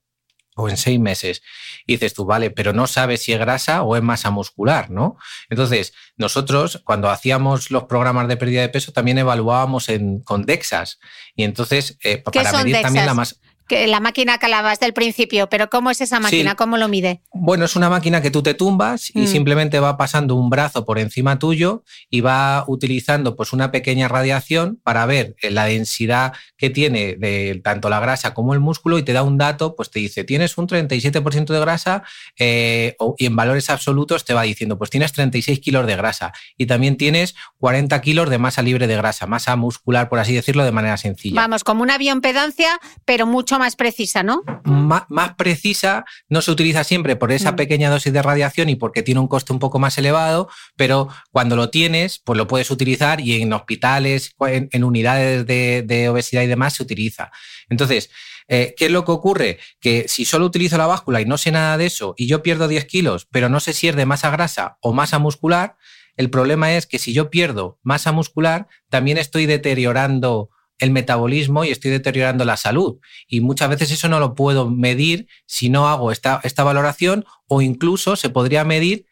o 0.57 0.68
en 0.68 0.76
seis 0.76 0.98
meses. 0.98 1.42
Y 1.86 1.94
dices 1.94 2.14
tú, 2.14 2.24
vale, 2.24 2.50
pero 2.50 2.72
no 2.72 2.86
sabes 2.86 3.22
si 3.22 3.32
es 3.32 3.38
grasa 3.38 3.82
o 3.82 3.94
es 3.94 4.02
masa 4.02 4.30
muscular, 4.30 4.90
¿no? 4.90 5.16
Entonces, 5.50 5.92
nosotros 6.16 6.82
cuando 6.84 7.11
hacíamos 7.11 7.70
los 7.70 7.84
programas 7.84 8.26
de 8.26 8.36
pérdida 8.36 8.62
de 8.62 8.70
peso 8.70 8.92
también 8.92 9.18
evaluábamos 9.18 9.88
en, 9.88 10.20
con 10.20 10.44
DEXAS. 10.44 10.98
Y 11.36 11.44
entonces, 11.44 11.98
eh, 12.02 12.18
para 12.18 12.52
medir 12.52 12.80
también 12.80 13.07
la 13.07 13.14
masa 13.14 13.36
que 13.66 13.86
la 13.86 14.00
máquina 14.00 14.38
que 14.38 14.46
hablabas 14.46 14.80
del 14.80 14.92
principio, 14.92 15.48
pero 15.48 15.68
¿cómo 15.68 15.90
es 15.90 16.00
esa 16.00 16.20
máquina? 16.20 16.54
¿Cómo 16.54 16.76
lo 16.76 16.88
mide? 16.88 17.22
Bueno, 17.32 17.64
es 17.64 17.76
una 17.76 17.90
máquina 17.90 18.22
que 18.22 18.30
tú 18.30 18.42
te 18.42 18.54
tumbas 18.54 19.10
y 19.14 19.22
mm. 19.22 19.26
simplemente 19.26 19.80
va 19.80 19.96
pasando 19.96 20.34
un 20.34 20.50
brazo 20.50 20.84
por 20.84 20.98
encima 20.98 21.38
tuyo 21.38 21.82
y 22.10 22.20
va 22.20 22.64
utilizando 22.66 23.36
pues 23.36 23.52
una 23.52 23.70
pequeña 23.70 24.08
radiación 24.08 24.80
para 24.82 25.06
ver 25.06 25.36
eh, 25.42 25.50
la 25.50 25.66
densidad 25.66 26.32
que 26.56 26.70
tiene 26.70 27.16
de 27.16 27.60
tanto 27.64 27.88
la 27.88 28.00
grasa 28.00 28.34
como 28.34 28.54
el 28.54 28.60
músculo 28.60 28.98
y 28.98 29.02
te 29.02 29.12
da 29.12 29.22
un 29.22 29.38
dato, 29.38 29.74
pues 29.76 29.90
te 29.90 30.00
dice, 30.00 30.24
tienes 30.24 30.56
un 30.58 30.68
37% 30.68 31.46
de 31.46 31.60
grasa 31.60 32.02
eh, 32.38 32.96
y 33.18 33.26
en 33.26 33.36
valores 33.36 33.70
absolutos 33.70 34.24
te 34.24 34.34
va 34.34 34.42
diciendo, 34.42 34.78
pues 34.78 34.90
tienes 34.90 35.12
36 35.12 35.60
kilos 35.60 35.86
de 35.86 35.96
grasa 35.96 36.32
y 36.56 36.66
también 36.66 36.96
tienes 36.96 37.34
40 37.58 38.00
kilos 38.00 38.30
de 38.30 38.38
masa 38.38 38.62
libre 38.62 38.86
de 38.86 38.96
grasa, 38.96 39.26
masa 39.26 39.56
muscular, 39.56 40.08
por 40.08 40.18
así 40.18 40.34
decirlo, 40.34 40.64
de 40.64 40.72
manera 40.72 40.96
sencilla. 40.96 41.40
Vamos, 41.40 41.64
como 41.64 41.82
una 41.82 41.98
bioimpedancia, 41.98 42.80
pero 43.04 43.26
mucho 43.26 43.55
más 43.59 43.76
precisa, 43.76 44.22
¿no? 44.22 44.42
más 44.64 45.34
precisa 45.36 46.04
no 46.28 46.42
se 46.42 46.50
utiliza 46.50 46.84
siempre 46.84 47.16
por 47.16 47.32
esa 47.32 47.52
mm. 47.52 47.57
pequeña 47.57 47.90
dosis 47.90 48.12
de 48.12 48.22
radiación 48.22 48.68
y 48.68 48.76
porque 48.76 49.02
tiene 49.02 49.20
un 49.20 49.28
coste 49.28 49.52
un 49.52 49.59
poco 49.59 49.78
más 49.78 49.98
elevado, 49.98 50.48
pero 50.76 51.09
cuando 51.30 51.57
lo 51.57 51.70
tienes, 51.70 52.18
pues 52.18 52.36
lo 52.36 52.46
puedes 52.46 52.70
utilizar 52.70 53.20
y 53.20 53.42
en 53.42 53.52
hospitales, 53.52 54.34
en, 54.40 54.84
unidades 54.84 55.46
de, 55.46 56.09
obesidad 56.09 56.42
y 56.42 56.46
demás 56.46 56.74
se 56.74 56.82
utiliza. 56.82 57.30
Entonces, 57.68 58.11
eh, 58.48 58.74
¿Qué 58.76 58.86
es 58.86 58.92
lo 58.92 59.04
que 59.04 59.11
ocurre? 59.11 59.59
Que 59.80 60.07
si 60.07 60.24
solo 60.24 60.46
utilizo 60.46 60.78
la 60.78 60.86
báscula 60.86 61.20
y 61.20 61.24
no 61.24 61.36
sé 61.36 61.50
nada 61.50 61.76
de 61.76 61.86
eso 61.86 62.14
y 62.16 62.28
yo 62.28 62.44
pierdo 62.44 62.68
10 62.68 62.84
kilos, 62.84 63.26
pero 63.32 63.48
no 63.48 63.59
sé 63.59 63.72
si 63.72 63.88
es 63.88 63.96
de 63.96 64.07
masa 64.07 64.30
grasa 64.30 64.78
o 64.80 64.92
masa 64.92 65.18
muscular, 65.18 65.76
el 66.16 66.30
problema 66.30 66.74
es 66.76 66.86
que 66.86 66.98
si 66.98 67.12
yo 67.12 67.28
pierdo 67.28 67.78
masa 67.82 68.12
muscular, 68.12 68.68
también 68.88 69.18
estoy 69.18 69.46
deteriorando 69.46 70.50
el 70.79 70.91
metabolismo 70.91 71.64
y 71.64 71.70
estoy 71.70 71.91
deteriorando 71.91 72.45
la 72.45 72.57
salud. 72.57 72.99
Y 73.29 73.41
muchas 73.41 73.68
veces 73.68 73.91
eso 73.91 74.09
no 74.09 74.20
lo 74.20 74.35
puedo 74.35 74.68
medir 74.70 75.29
si 75.47 75.68
no 75.68 75.89
hago 75.89 76.12
esta, 76.12 76.41
esta 76.45 76.64
valoración 76.64 77.24
o 77.49 77.62
incluso 77.62 78.16
se 78.16 78.31
podría 78.31 78.64
medir 78.64 79.07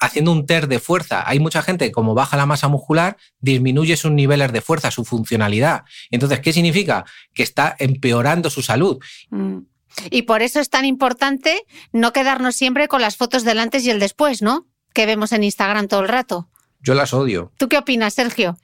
haciendo 0.00 0.32
un 0.32 0.46
test 0.46 0.66
de 0.68 0.78
fuerza. 0.78 1.22
Hay 1.26 1.40
mucha 1.40 1.62
gente 1.62 1.86
que 1.86 1.92
como 1.92 2.14
baja 2.14 2.36
la 2.36 2.46
masa 2.46 2.68
muscular, 2.68 3.16
disminuye 3.40 3.96
sus 3.96 4.10
niveles 4.10 4.52
de 4.52 4.60
fuerza, 4.60 4.90
su 4.90 5.04
funcionalidad. 5.04 5.84
Entonces, 6.10 6.40
¿qué 6.40 6.52
significa? 6.52 7.04
Que 7.32 7.42
está 7.42 7.74
empeorando 7.78 8.50
su 8.50 8.62
salud. 8.62 8.98
Mm. 9.30 9.58
Y 10.10 10.22
por 10.22 10.42
eso 10.42 10.60
es 10.60 10.70
tan 10.70 10.84
importante 10.84 11.62
no 11.92 12.12
quedarnos 12.12 12.56
siempre 12.56 12.88
con 12.88 13.00
las 13.00 13.16
fotos 13.16 13.44
del 13.44 13.60
antes 13.60 13.84
y 13.84 13.90
el 13.90 14.00
después, 14.00 14.42
¿no? 14.42 14.66
Que 14.92 15.06
vemos 15.06 15.32
en 15.32 15.44
Instagram 15.44 15.86
todo 15.86 16.00
el 16.00 16.08
rato. 16.08 16.50
Yo 16.80 16.94
las 16.94 17.14
odio. 17.14 17.52
¿Tú 17.56 17.68
qué 17.68 17.78
opinas, 17.78 18.14
Sergio? 18.14 18.58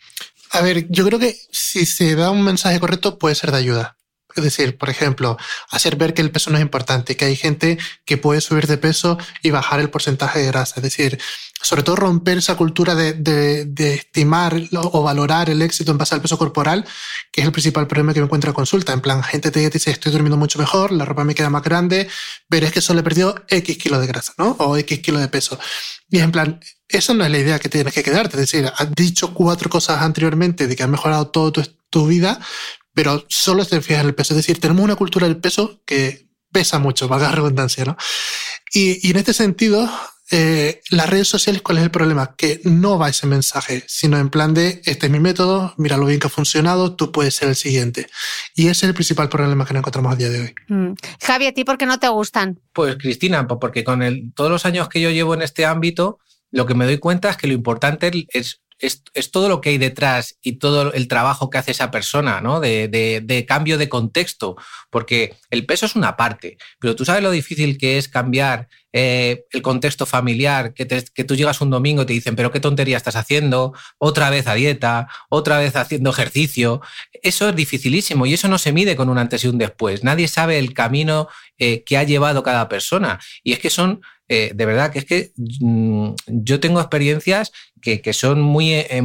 A 0.53 0.61
ver, 0.63 0.89
yo 0.89 1.05
creo 1.07 1.19
que 1.19 1.37
si 1.53 1.87
se 1.87 2.15
da 2.17 2.31
un 2.31 2.43
mensaje 2.43 2.81
correcto 2.81 3.19
puede 3.19 3.35
ser 3.35 3.53
de 3.53 3.59
ayuda. 3.59 3.97
Es 4.37 4.45
decir, 4.45 4.79
por 4.79 4.91
ejemplo, 4.91 5.37
hacer 5.71 5.97
ver 5.97 6.15
que 6.15 6.23
el 6.23 6.31
peso 6.31 6.51
no 6.51 6.57
es 6.57 6.63
importante, 6.63 7.17
que 7.17 7.25
hay 7.25 7.37
gente 7.37 7.79
que 8.05 8.17
puede 8.17 8.41
subir 8.41 8.67
de 8.67 8.79
peso 8.79 9.19
y 9.43 9.51
bajar 9.51 9.81
el 9.81 9.91
porcentaje 9.91 10.39
de 10.39 10.47
grasa. 10.47 10.77
Es 10.77 10.83
decir, 10.83 11.19
sobre 11.61 11.83
todo 11.83 11.97
romper 11.97 12.39
esa 12.39 12.57
cultura 12.57 12.95
de, 12.95 13.13
de, 13.13 13.95
estimar 13.95 14.57
o 14.73 15.03
valorar 15.03 15.51
el 15.51 15.63
éxito 15.63 15.91
en 15.91 15.99
base 15.99 16.15
al 16.15 16.23
peso 16.23 16.39
corporal, 16.39 16.87
que 17.33 17.41
es 17.41 17.47
el 17.47 17.53
principal 17.53 17.87
problema 17.87 18.15
que 18.15 18.21
me 18.21 18.27
encuentro 18.27 18.51
en 18.51 18.55
consulta. 18.55 18.93
En 18.93 19.01
plan, 19.01 19.23
gente 19.23 19.51
te 19.51 19.69
dice, 19.69 19.91
estoy 19.91 20.13
durmiendo 20.13 20.37
mucho 20.37 20.59
mejor, 20.59 20.93
la 20.93 21.05
ropa 21.05 21.25
me 21.25 21.35
queda 21.35 21.51
más 21.51 21.63
grande, 21.63 22.09
pero 22.49 22.67
es 22.67 22.73
que 22.73 22.81
solo 22.81 23.01
he 23.01 23.03
perdido 23.03 23.35
X 23.49 23.79
kilos 23.79 24.01
de 24.01 24.07
grasa, 24.07 24.35
¿no? 24.39 24.57
O 24.59 24.77
X 24.77 25.01
kilos 25.01 25.21
de 25.21 25.29
peso. 25.29 25.59
Y 26.09 26.19
es 26.19 26.25
en 26.25 26.33
plan, 26.33 26.61
esa 26.91 27.15
no 27.15 27.25
es 27.25 27.31
la 27.31 27.39
idea 27.39 27.59
que 27.59 27.69
tienes 27.69 27.95
que 27.95 28.03
quedarte. 28.03 28.37
Es 28.37 28.51
decir, 28.51 28.71
has 28.77 28.95
dicho 28.95 29.35
cuatro 29.35 29.71
cosas 29.71 30.03
anteriormente 30.03 30.67
de 30.67 30.77
que 30.77 30.83
has 30.83 30.89
mejorado 30.89 31.29
toda 31.29 31.53
tu, 31.53 31.63
tu 31.89 32.07
vida, 32.07 32.41
pero 32.95 33.25
solo 33.29 33.65
te 33.65 33.81
fijas 33.81 34.03
en 34.03 34.09
el 34.09 34.15
peso. 34.15 34.35
Es 34.35 34.39
decir, 34.39 34.61
tenemos 34.61 34.85
una 34.85 34.97
cultura 34.97 35.27
del 35.27 35.39
peso 35.39 35.81
que 35.85 36.29
pesa 36.53 36.79
mucho, 36.79 37.09
valga 37.09 37.29
la 37.29 37.37
redundancia, 37.37 37.85
¿no? 37.85 37.97
Y, 38.73 39.07
y 39.07 39.11
en 39.11 39.17
este 39.17 39.33
sentido, 39.33 39.89
eh, 40.33 40.81
las 40.91 41.11
redes 41.11 41.27
sociales, 41.27 41.61
¿cuál 41.61 41.79
es 41.79 41.85
el 41.85 41.91
problema? 41.91 42.35
Que 42.37 42.61
no 42.65 42.99
va 42.99 43.09
ese 43.09 43.27
mensaje, 43.27 43.83
sino 43.89 44.17
en 44.17 44.31
plan 44.31 44.55
de, 44.55 44.81
este 44.85 45.07
es 45.07 45.13
mi 45.13 45.19
método, 45.19 45.75
mira 45.77 45.97
lo 45.97 46.07
bien 46.07 46.21
que 46.21 46.29
ha 46.29 46.31
funcionado, 46.31 46.95
tú 46.95 47.11
puedes 47.11 47.35
ser 47.35 47.49
el 47.49 47.57
siguiente. 47.57 48.07
Y 48.55 48.69
ese 48.69 48.87
es 48.87 48.91
el 48.91 48.95
principal 48.95 49.29
problema 49.29 49.67
que 49.67 49.75
nos 49.75 49.81
encontramos 49.81 50.13
a 50.13 50.17
día 50.17 50.29
de 50.29 50.41
hoy. 50.41 50.55
Mm. 50.69 50.93
Javi, 51.21 51.47
¿a 51.47 51.53
ti 51.53 51.65
por 51.65 51.79
qué 51.79 51.87
no 51.87 51.99
te 51.99 52.09
gustan? 52.09 52.61
Pues 52.73 52.97
Cristina, 52.97 53.47
porque 53.49 53.83
con 53.83 54.03
el, 54.03 54.33
todos 54.35 54.51
los 54.51 54.65
años 54.67 54.89
que 54.89 55.01
yo 55.01 55.11
llevo 55.11 55.35
en 55.35 55.43
este 55.43 55.67
ámbito, 55.67 56.21
lo 56.51 56.67
que 56.67 56.75
me 56.75 56.85
doy 56.85 56.99
cuenta 56.99 57.31
es 57.31 57.37
que 57.37 57.47
lo 57.47 57.55
importante 57.55 58.11
es 58.31 58.61
es, 58.81 59.31
todo 59.31 59.49
lo 59.49 59.61
que 59.61 59.71
hay 59.71 59.79
detrás 59.79 60.39
y 60.43 60.53
todo 60.53 60.93
el 60.93 61.09
trabajo 61.09 61.51
que 61.51 61.59
hace 61.59 61.71
esa 61.73 61.91
persona, 61.91 62.41
¿no? 62.41 62.61
De, 62.61 63.45
cambio 63.47 63.79
de 63.79 63.89
contexto, 63.89 64.57
porque 64.91 65.37
el 65.51 65.67
peso 65.67 65.87
es 65.87 65.97
una 65.97 66.17
parte, 66.17 66.57
pero 66.79 66.97
tú 66.97 67.05
sabes 67.05 67.23
lo 67.23 67.31
difícil 67.31 67.79
que 67.79 67.99
es 67.99 68.09
cambiar 68.09 68.69
eh, 68.93 69.45
el 69.53 69.63
contexto 69.63 70.07
familiar, 70.07 70.73
que, 70.75 70.87
que, 70.87 71.25
tú 71.25 71.37
llegas 71.37 71.61
un 71.61 71.71
domingo 71.71 72.03
y 72.03 72.07
te 72.07 72.13
dicen, 72.13 72.37
pero 72.37 72.51
qué 72.51 72.61
tontería 72.61 72.97
estás 72.97 73.17
haciendo, 73.17 73.73
otra 73.99 74.31
vez 74.31 74.47
a 74.47 74.55
dieta, 74.55 75.09
otra 75.29 75.59
vez 75.59 75.77
haciendo 75.77 76.11
ejercicio. 76.11 76.81
Eso 77.23 77.49
es 77.49 77.57
dificilísimo 77.57 78.27
y 78.27 78.35
eso 78.35 78.49
no 78.49 78.59
se 78.59 78.73
mide 78.73 78.97
con 78.97 79.09
un 79.09 79.19
antes 79.19 79.45
y 79.45 79.49
un 79.49 79.59
después. 79.59 80.03
Nadie 80.05 80.29
sabe 80.29 80.59
el 80.59 80.75
camino 80.75 81.29
eh, 81.59 81.85
que 81.85 81.99
ha 81.99 82.03
llevado 82.05 82.43
cada 82.43 82.69
persona. 82.69 83.21
Y 83.43 83.53
es 83.53 83.59
que 83.59 83.71
son 83.71 84.01
eh, 84.33 84.53
de 84.55 84.65
verdad 84.65 84.93
que 84.93 85.01
es 85.01 85.05
que 85.05 85.33
mm, 85.37 86.11
yo 86.29 86.61
tengo 86.61 86.81
experiencias 86.81 87.51
que, 87.83 88.13
son 88.13 88.41
muy 88.41 88.75
eh, 88.75 89.03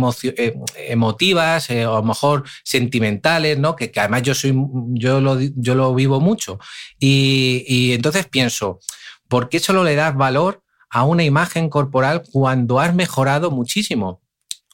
emotivas 0.88 1.70
o 1.72 1.74
a 1.74 2.00
lo 2.00 2.04
mejor 2.04 2.44
sentimentales, 2.64 3.58
¿no? 3.58 3.76
Que, 3.76 3.92
además 3.96 4.22
yo 4.22 4.36
soy, 4.36 4.54
yo 4.94 5.22
lo, 5.22 5.40
yo 5.42 5.74
lo 5.74 5.96
vivo 5.96 6.20
mucho. 6.22 6.60
Y, 7.00 7.66
y 7.68 7.94
entonces 7.94 8.28
pienso, 8.28 8.80
¿por 9.28 9.50
qué 9.50 9.60
solo 9.60 9.84
le 9.84 9.96
das 9.96 10.16
valor 10.16 10.62
a 10.92 11.06
una 11.06 11.24
imagen 11.24 11.70
corporal 11.70 12.22
cuando 12.32 12.80
has 12.80 12.94
mejorado 12.94 13.50
muchísimo? 13.50 14.22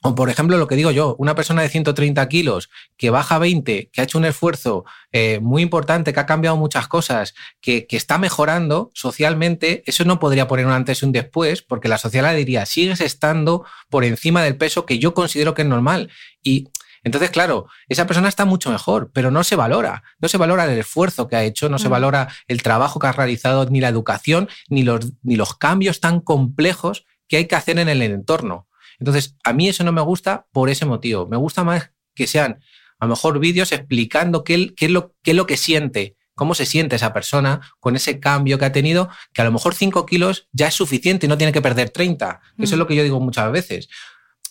O, 0.04 0.16
por 0.16 0.30
ejemplo, 0.32 0.58
lo 0.58 0.68
que 0.68 0.76
digo 0.76 0.89
yo, 0.89 1.16
una 1.20 1.36
persona 1.36 1.62
de 1.62 1.70
130 1.70 2.28
kilos 2.28 2.72
que 2.97 3.12
baja 3.12 3.38
20, 3.38 3.91
que 3.93 4.02
ha 4.02 4.04
hecho 4.04 4.18
un 4.18 4.26
esfuerzo 4.26 4.84
eh, 5.12 5.39
muy 5.41 5.62
importante, 5.62 6.12
que 6.12 6.20
ha 6.20 6.26
cambiado 6.26 6.58
muchas 6.58 6.88
cosas, 6.88 7.36
que, 7.62 7.86
está 7.91 8.18
mejorando 8.18 8.89
socialmente, 8.95 9.84
eso 9.86 10.04
no 10.04 10.20
podría 10.20 10.47
poner 10.47 10.66
un 10.66 10.72
antes 10.72 11.02
y 11.02 11.06
un 11.06 11.12
después, 11.12 11.62
porque 11.62 11.88
la 11.88 11.99
sociedad 11.99 12.32
le 12.32 12.39
diría, 12.39 12.66
sigues 12.66 12.99
estando 12.99 13.64
por 13.89 14.04
encima 14.04 14.41
del 14.41 14.58
peso 14.58 14.88
que 14.88 14.97
yo 14.97 15.14
considero 15.14 15.54
que 15.54 15.62
es 15.62 15.68
normal. 15.68 16.10
Y 16.41 16.70
entonces, 17.04 17.30
claro, 17.30 17.68
esa 17.88 18.08
persona 18.08 18.28
está 18.28 18.45
mucho 18.45 18.72
mejor, 18.72 19.12
pero 19.14 19.30
no 19.30 19.43
se 19.43 19.56
valora. 19.56 20.04
No 20.20 20.28
se 20.30 20.38
valora 20.38 20.66
el 20.66 20.80
esfuerzo 20.80 21.28
que 21.28 21.36
ha 21.36 21.43
hecho, 21.43 21.70
no 21.70 21.78
se 21.78 21.89
mm. 21.89 21.91
valora 21.91 22.28
el 22.47 22.64
trabajo 22.64 22.99
que 22.99 23.06
ha 23.06 23.12
realizado, 23.12 23.66
ni 23.66 23.82
la 23.82 23.89
educación, 23.89 24.49
ni 24.68 24.82
los, 24.82 25.14
ni 25.22 25.36
los 25.36 25.56
cambios 25.56 25.99
tan 25.99 26.22
complejos 26.22 27.06
que 27.28 27.38
hay 27.38 27.45
que 27.45 27.56
hacer 27.56 27.78
en 27.78 27.89
el 27.89 28.02
entorno. 28.02 28.68
Entonces, 29.02 29.36
a 29.43 29.52
mí 29.52 29.68
eso 29.68 29.84
no 29.84 29.91
me 29.91 30.02
gusta 30.02 30.45
por 30.54 30.70
ese 30.70 30.86
motivo. 30.86 31.28
Me 31.28 31.38
gusta 31.38 31.64
más 31.64 31.91
que 32.14 32.28
sean 32.28 32.62
a 32.99 33.06
lo 33.06 33.10
mejor 33.10 33.39
vídeos 33.39 33.72
explicando 33.72 34.43
qué, 34.43 34.74
es 34.80 34.91
lo, 34.91 35.16
qué 35.24 35.32
es 35.32 35.38
lo 35.38 35.47
que 35.47 35.58
siente 35.58 36.16
cómo 36.41 36.56
se 36.56 36.66
siente 36.66 36.95
esa 36.95 37.14
persona 37.14 37.62
con 37.80 37.95
ese 37.95 38.20
cambio 38.20 38.58
que 38.58 38.66
ha 38.66 38.72
tenido, 38.72 39.10
que 39.32 39.43
a 39.43 39.45
lo 39.45 39.52
mejor 39.52 39.76
5 39.76 40.08
kilos 40.08 40.47
ya 40.52 40.70
es 40.70 40.74
suficiente 40.74 41.28
y 41.28 41.30
no 41.30 41.38
tiene 41.38 41.54
que 41.54 41.62
perder 41.62 41.91
30. 41.91 42.41
Eso 42.58 42.74
es 42.74 42.80
lo 42.80 42.88
que 42.88 42.95
yo 42.95 43.04
digo 43.04 43.20
muchas 43.20 43.52
veces. 43.52 43.89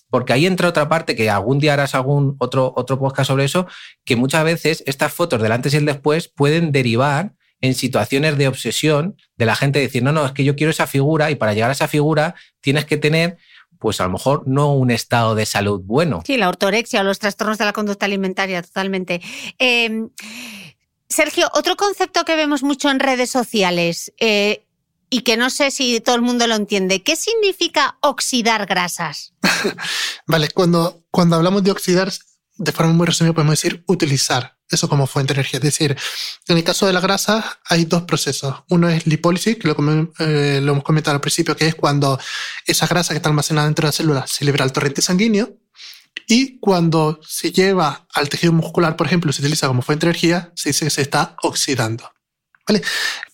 Porque 0.08 0.32
ahí 0.32 0.46
entra 0.46 0.68
otra 0.68 0.88
parte, 0.88 1.16
que 1.16 1.28
algún 1.30 1.58
día 1.58 1.72
harás 1.72 1.96
algún 1.96 2.36
otro, 2.38 2.72
otro 2.76 2.96
podcast 2.96 3.26
sobre 3.26 3.44
eso, 3.44 3.66
que 4.04 4.14
muchas 4.14 4.44
veces 4.44 4.84
estas 4.86 5.12
fotos 5.12 5.42
del 5.42 5.50
antes 5.50 5.74
y 5.74 5.78
el 5.78 5.84
después 5.84 6.28
pueden 6.28 6.70
derivar 6.70 7.34
en 7.60 7.74
situaciones 7.74 8.38
de 8.38 8.46
obsesión 8.46 9.16
de 9.36 9.46
la 9.46 9.56
gente 9.56 9.80
decir, 9.80 10.04
no, 10.04 10.12
no, 10.12 10.24
es 10.24 10.32
que 10.32 10.44
yo 10.44 10.54
quiero 10.54 10.70
esa 10.70 10.86
figura 10.86 11.32
y 11.32 11.34
para 11.34 11.54
llegar 11.54 11.70
a 11.70 11.72
esa 11.72 11.88
figura 11.88 12.34
tienes 12.60 12.84
que 12.84 12.96
tener 12.96 13.36
pues 13.80 14.00
a 14.00 14.04
lo 14.04 14.10
mejor 14.10 14.44
no 14.46 14.74
un 14.74 14.90
estado 14.90 15.34
de 15.34 15.46
salud 15.46 15.80
bueno. 15.82 16.22
Sí, 16.24 16.36
la 16.36 16.48
ortorexia 16.48 17.00
o 17.00 17.04
los 17.04 17.18
trastornos 17.18 17.58
de 17.58 17.64
la 17.64 17.72
conducta 17.72 18.06
alimentaria, 18.06 18.62
totalmente. 18.62 19.20
Em, 19.58 20.10
Sergio, 21.08 21.50
otro 21.54 21.76
concepto 21.76 22.24
que 22.24 22.36
vemos 22.36 22.62
mucho 22.62 22.90
en 22.90 23.00
redes 23.00 23.30
sociales 23.30 24.12
eh, 24.20 24.66
y 25.08 25.22
que 25.22 25.36
no 25.36 25.50
sé 25.50 25.70
si 25.70 26.00
todo 26.00 26.14
el 26.14 26.22
mundo 26.22 26.46
lo 26.46 26.54
entiende, 26.54 27.02
¿qué 27.02 27.16
significa 27.16 27.96
oxidar 28.00 28.66
grasas? 28.66 29.32
vale, 30.26 30.50
cuando, 30.50 31.02
cuando 31.10 31.36
hablamos 31.36 31.64
de 31.64 31.72
oxidar, 31.72 32.12
de 32.58 32.72
forma 32.72 32.92
muy 32.92 33.06
resumida 33.06 33.34
podemos 33.34 33.60
decir 33.60 33.82
utilizar 33.86 34.59
eso 34.70 34.88
como 34.88 35.06
fuente 35.06 35.34
de 35.34 35.40
energía. 35.40 35.58
Es 35.58 35.64
decir, 35.64 35.96
en 36.48 36.56
el 36.56 36.64
caso 36.64 36.86
de 36.86 36.92
la 36.92 37.00
grasa 37.00 37.60
hay 37.66 37.84
dos 37.84 38.02
procesos. 38.02 38.54
Uno 38.68 38.88
es 38.88 39.06
lipólisis, 39.06 39.56
que 39.56 39.68
lo, 39.68 39.76
eh, 40.18 40.56
hemos 40.58 40.84
comentado 40.84 41.14
al 41.14 41.20
principio, 41.20 41.56
que 41.56 41.66
es 41.66 41.74
cuando 41.74 42.18
esa 42.66 42.86
grasa 42.86 43.12
que 43.12 43.16
está 43.16 43.28
almacenada 43.28 43.66
dentro 43.66 43.84
de 43.84 43.88
la 43.88 43.92
célula 43.92 44.26
se 44.26 44.44
libera 44.44 44.64
al 44.64 44.72
torrente 44.72 45.02
sanguíneo. 45.02 45.56
Y 46.26 46.58
cuando 46.58 47.20
se 47.26 47.50
lleva 47.50 48.06
al 48.14 48.28
tejido 48.28 48.52
muscular, 48.52 48.96
por 48.96 49.06
ejemplo, 49.06 49.32
se 49.32 49.42
utiliza 49.42 49.66
como 49.66 49.82
fuente 49.82 50.06
de 50.06 50.10
energía, 50.10 50.52
se 50.54 50.70
dice 50.70 50.84
que 50.84 50.90
se 50.90 51.02
está 51.02 51.34
oxidando. 51.42 52.10
¿Vale? 52.68 52.82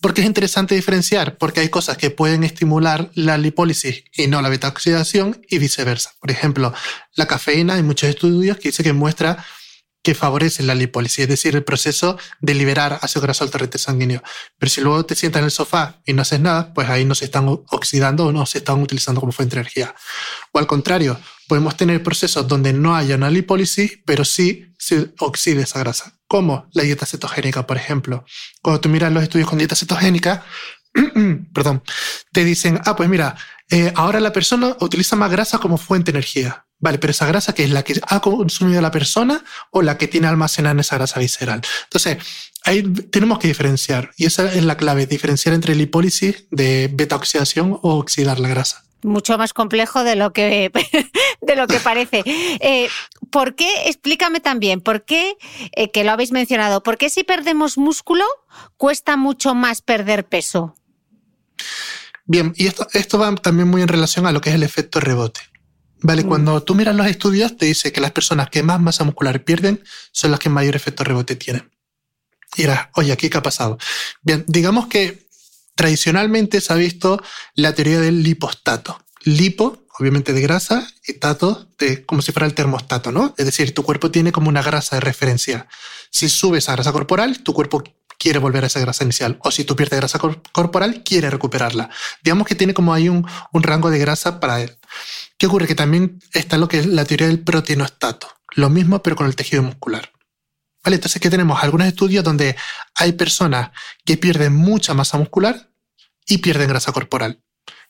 Porque 0.01 0.23
es 0.23 0.27
interesante 0.27 0.75
diferenciar, 0.75 1.37
porque 1.37 1.61
hay 1.61 1.69
cosas 1.69 1.99
que 1.99 2.11
pueden 2.11 2.43
estimular 2.43 3.11
la 3.15 3.37
lipólisis 3.37 4.05
y 4.15 4.29
no 4.29 4.41
la 4.41 4.49
beta 4.49 4.69
oxidación 4.69 5.43
y 5.51 5.59
viceversa. 5.59 6.13
Por 6.21 6.31
ejemplo, 6.31 6.73
la 7.17 7.27
cafeína, 7.27 7.75
hay 7.75 7.83
muchos 7.83 8.09
estudios 8.09 8.57
que 8.57 8.69
dice 8.69 8.83
que 8.83 8.95
muestra 8.95 9.45
que 10.07 10.15
favorecen 10.15 10.69
la 10.69 10.77
lipólisis, 10.77 11.19
es 11.19 11.29
decir, 11.29 11.57
el 11.57 11.65
proceso 11.65 12.17
de 12.39 12.55
liberar 12.55 13.01
ácido 13.03 13.23
graso 13.23 13.43
al 13.43 13.51
torrente 13.51 13.77
sanguíneo. 13.77 14.23
Pero 14.57 14.71
si 14.71 14.81
luego 14.81 15.05
te 15.05 15.17
sientas 15.17 15.41
en 15.41 15.47
el 15.47 15.51
sofá 15.51 16.01
y 16.07 16.13
no 16.13 16.23
haces 16.23 16.39
nada, 16.39 16.73
pues 16.73 16.89
ahí 16.89 17.05
no 17.05 17.17
se 17.17 17.25
están 17.25 17.49
oxidando 17.49 18.27
o 18.27 18.31
no 18.31 18.47
se 18.47 18.59
están 18.59 18.81
utilizando 18.81 19.21
como 19.21 19.33
fuente 19.33 19.57
de 19.57 19.63
energía. 19.63 19.97
O 20.53 20.61
al 20.61 20.69
contrario, 20.69 21.19
podemos 21.49 21.77
tener 21.77 22.05
procesos 22.05 22.47
donde 22.47 22.73
no 22.73 22.95
haya 22.95 23.17
una 23.17 23.31
lipólisis, 23.31 23.99
pero 24.07 24.25
sí 24.25 24.73
se 24.79 25.13
oxide 25.19 25.63
esa 25.63 25.81
grasa, 25.81 26.13
como 26.29 26.69
la 26.73 26.85
dieta 26.85 27.05
cetogénica, 27.05 27.67
por 27.67 27.77
ejemplo. 27.77 28.25
Cuando 28.63 28.81
tú 28.81 28.89
miras 28.89 29.13
los 29.13 29.25
estudios 29.25 29.49
con 29.49 29.59
dieta 29.59 29.75
cetogénica, 29.75 30.45
perdón, 31.53 31.83
te 32.31 32.45
dicen, 32.45 32.81
ah, 32.85 32.95
pues 32.95 33.09
mira, 33.09 33.37
eh, 33.71 33.93
ahora 33.97 34.21
la 34.21 34.33
persona 34.33 34.77
utiliza 34.79 35.17
más 35.17 35.33
grasa 35.33 35.59
como 35.59 35.79
fuente 35.79 36.13
de 36.13 36.19
energía. 36.19 36.66
Vale, 36.79 36.99
pero 36.99 37.11
esa 37.11 37.27
grasa 37.27 37.55
que 37.55 37.65
es 37.65 37.71
la 37.71 37.83
que 37.83 37.99
ha 38.07 38.21
consumido 38.21 38.83
la 38.83 38.91
persona 38.91 39.43
o 39.71 39.83
la 39.83 39.97
que 39.97 40.09
tiene 40.09 40.27
almacenada 40.27 40.73
en 40.73 40.81
esa 40.81 40.97
grasa 40.97 41.21
visceral. 41.21 41.63
Entonces, 41.85 42.19
ahí 42.65 42.83
tenemos 42.83 43.39
que 43.39 43.49
diferenciar 43.49 44.11
y 44.17 44.27
esa 44.27 44.53
es 44.53 44.65
la 44.65 44.77
clave, 44.77 45.07
diferenciar 45.07 45.55
entre 45.55 45.75
lipólisis 45.75 46.45
de 46.51 46.91
beta 46.93 47.17
oxidación 47.17 47.79
o 47.83 47.99
oxidar 47.99 48.39
la 48.41 48.49
grasa. 48.49 48.85
Mucho 49.03 49.39
más 49.39 49.53
complejo 49.53 50.05
de 50.05 50.17
lo 50.17 50.33
que, 50.33 50.71
de 51.41 51.57
lo 51.57 51.67
que 51.67 51.81
parece. 51.81 52.23
Eh, 52.27 52.89
¿Por 53.31 53.55
qué? 53.55 53.69
Explícame 53.87 54.41
también, 54.41 54.81
¿por 54.81 55.05
qué, 55.05 55.37
eh, 55.73 55.91
que 55.91 56.05
lo 56.05 56.13
habéis 56.13 56.33
mencionado, 56.33 56.83
por 56.83 56.99
qué 56.99 57.09
si 57.09 57.25
perdemos 57.25 57.79
músculo 57.79 58.25
cuesta 58.77 59.17
mucho 59.17 59.55
más 59.55 59.81
perder 59.81 60.27
peso? 60.27 60.75
Bien, 62.27 62.53
y 62.57 62.67
esto, 62.67 62.87
esto 62.93 63.19
va 63.19 63.35
también 63.37 63.69
muy 63.69 63.83
en 63.83 63.89
relación 63.89 64.27
a 64.27 64.33
lo 64.33 64.41
que 64.41 64.51
es 64.51 64.57
el 64.57 64.63
efecto 64.63 65.01
rebote. 65.01 65.41
Vale, 66.07 66.23
mm. 66.23 66.29
cuando 66.29 66.63
tú 66.63 66.77
miras 66.77 66.95
los 66.95 67.09
estudios, 67.09 67.57
te 67.57 67.67
dice 67.67 67.93
que 67.93 68.01
las 68.01 68.13
personas 68.13 68.49
que 68.49 68.63
más 68.63 68.81
masa 68.81 69.03
muscular 69.03 69.43
pierden 69.43 69.83
son 70.13 70.31
las 70.31 70.39
que 70.39 70.49
mayor 70.49 70.77
efecto 70.77 71.03
rebote 71.03 71.35
tienen. 71.35 71.69
Y 72.57 72.63
dirás, 72.63 72.89
oye, 72.95 73.11
¿aquí 73.11 73.29
qué 73.29 73.39
ha 73.39 73.43
pasado? 73.43 73.77
Bien, 74.23 74.45
digamos 74.47 74.87
que 74.87 75.27
tradicionalmente 75.75 76.61
se 76.61 76.73
ha 76.73 76.77
visto 76.77 77.21
la 77.55 77.75
teoría 77.75 78.01
del 78.01 78.23
lipostato. 78.23 79.05
Lipo, 79.25 79.85
obviamente 79.99 80.33
de 80.33 80.41
grasa, 80.43 80.87
y 81.05 81.15
tato, 81.15 81.69
de, 81.77 82.07
como 82.07 82.23
si 82.23 82.31
fuera 82.31 82.47
el 82.47 82.55
termostato, 82.55 83.11
¿no? 83.11 83.35
Es 83.37 83.45
decir, 83.45 83.75
tu 83.75 83.83
cuerpo 83.83 84.13
tiene 84.13 84.31
como 84.31 84.49
una 84.49 84.63
grasa 84.63 84.97
de 84.97 85.01
referencia. 85.01 85.67
Si 86.11 86.29
subes 86.29 86.69
a 86.69 86.73
grasa 86.73 86.93
corporal, 86.93 87.43
tu 87.43 87.53
cuerpo 87.53 87.83
quiere 88.19 88.39
volver 88.39 88.65
a 88.65 88.67
esa 88.67 88.81
grasa 88.81 89.05
inicial. 89.05 89.39
O 89.43 89.51
si 89.51 89.65
tú 89.65 89.77
pierdes 89.77 89.99
grasa 89.99 90.19
corporal, 90.19 91.03
quiere 91.05 91.31
recuperarla. 91.31 91.91
Digamos 92.23 92.47
que 92.47 92.55
tiene 92.55 92.75
como 92.75 92.95
ahí 92.95 93.09
un, 93.09 93.27
rango 93.53 93.91
de 93.91 93.99
grasa 93.99 94.41
para 94.41 94.61
él. 94.61 94.77
¿Qué 95.39 95.47
ocurre? 95.47 95.67
Que 95.67 95.75
también 95.75 96.21
está 96.33 96.57
lo 96.59 96.69
que 96.69 96.79
es 96.79 96.87
la 96.87 97.05
teoría 97.05 97.27
del 97.27 97.41
proteinostato. 97.41 98.29
Lo 98.55 98.71
mismo, 98.71 99.03
pero 99.03 99.17
con 99.17 99.27
el 99.27 99.37
tejido 99.37 99.63
muscular. 99.63 100.13
¿Vale? 100.85 100.97
Entonces, 100.97 101.21
¿qué 101.21 101.31
tenemos? 101.31 101.63
Algunos 101.63 101.89
estudios 101.89 102.25
donde 102.25 102.57
hay 102.95 103.13
personas 103.13 103.71
que 104.05 104.17
pierden 104.17 104.55
mucha 104.55 104.95
masa 104.95 105.19
muscular 105.19 105.71
y 106.27 106.39
pierden 106.39 106.69
grasa 106.69 106.93
corporal. 106.93 107.43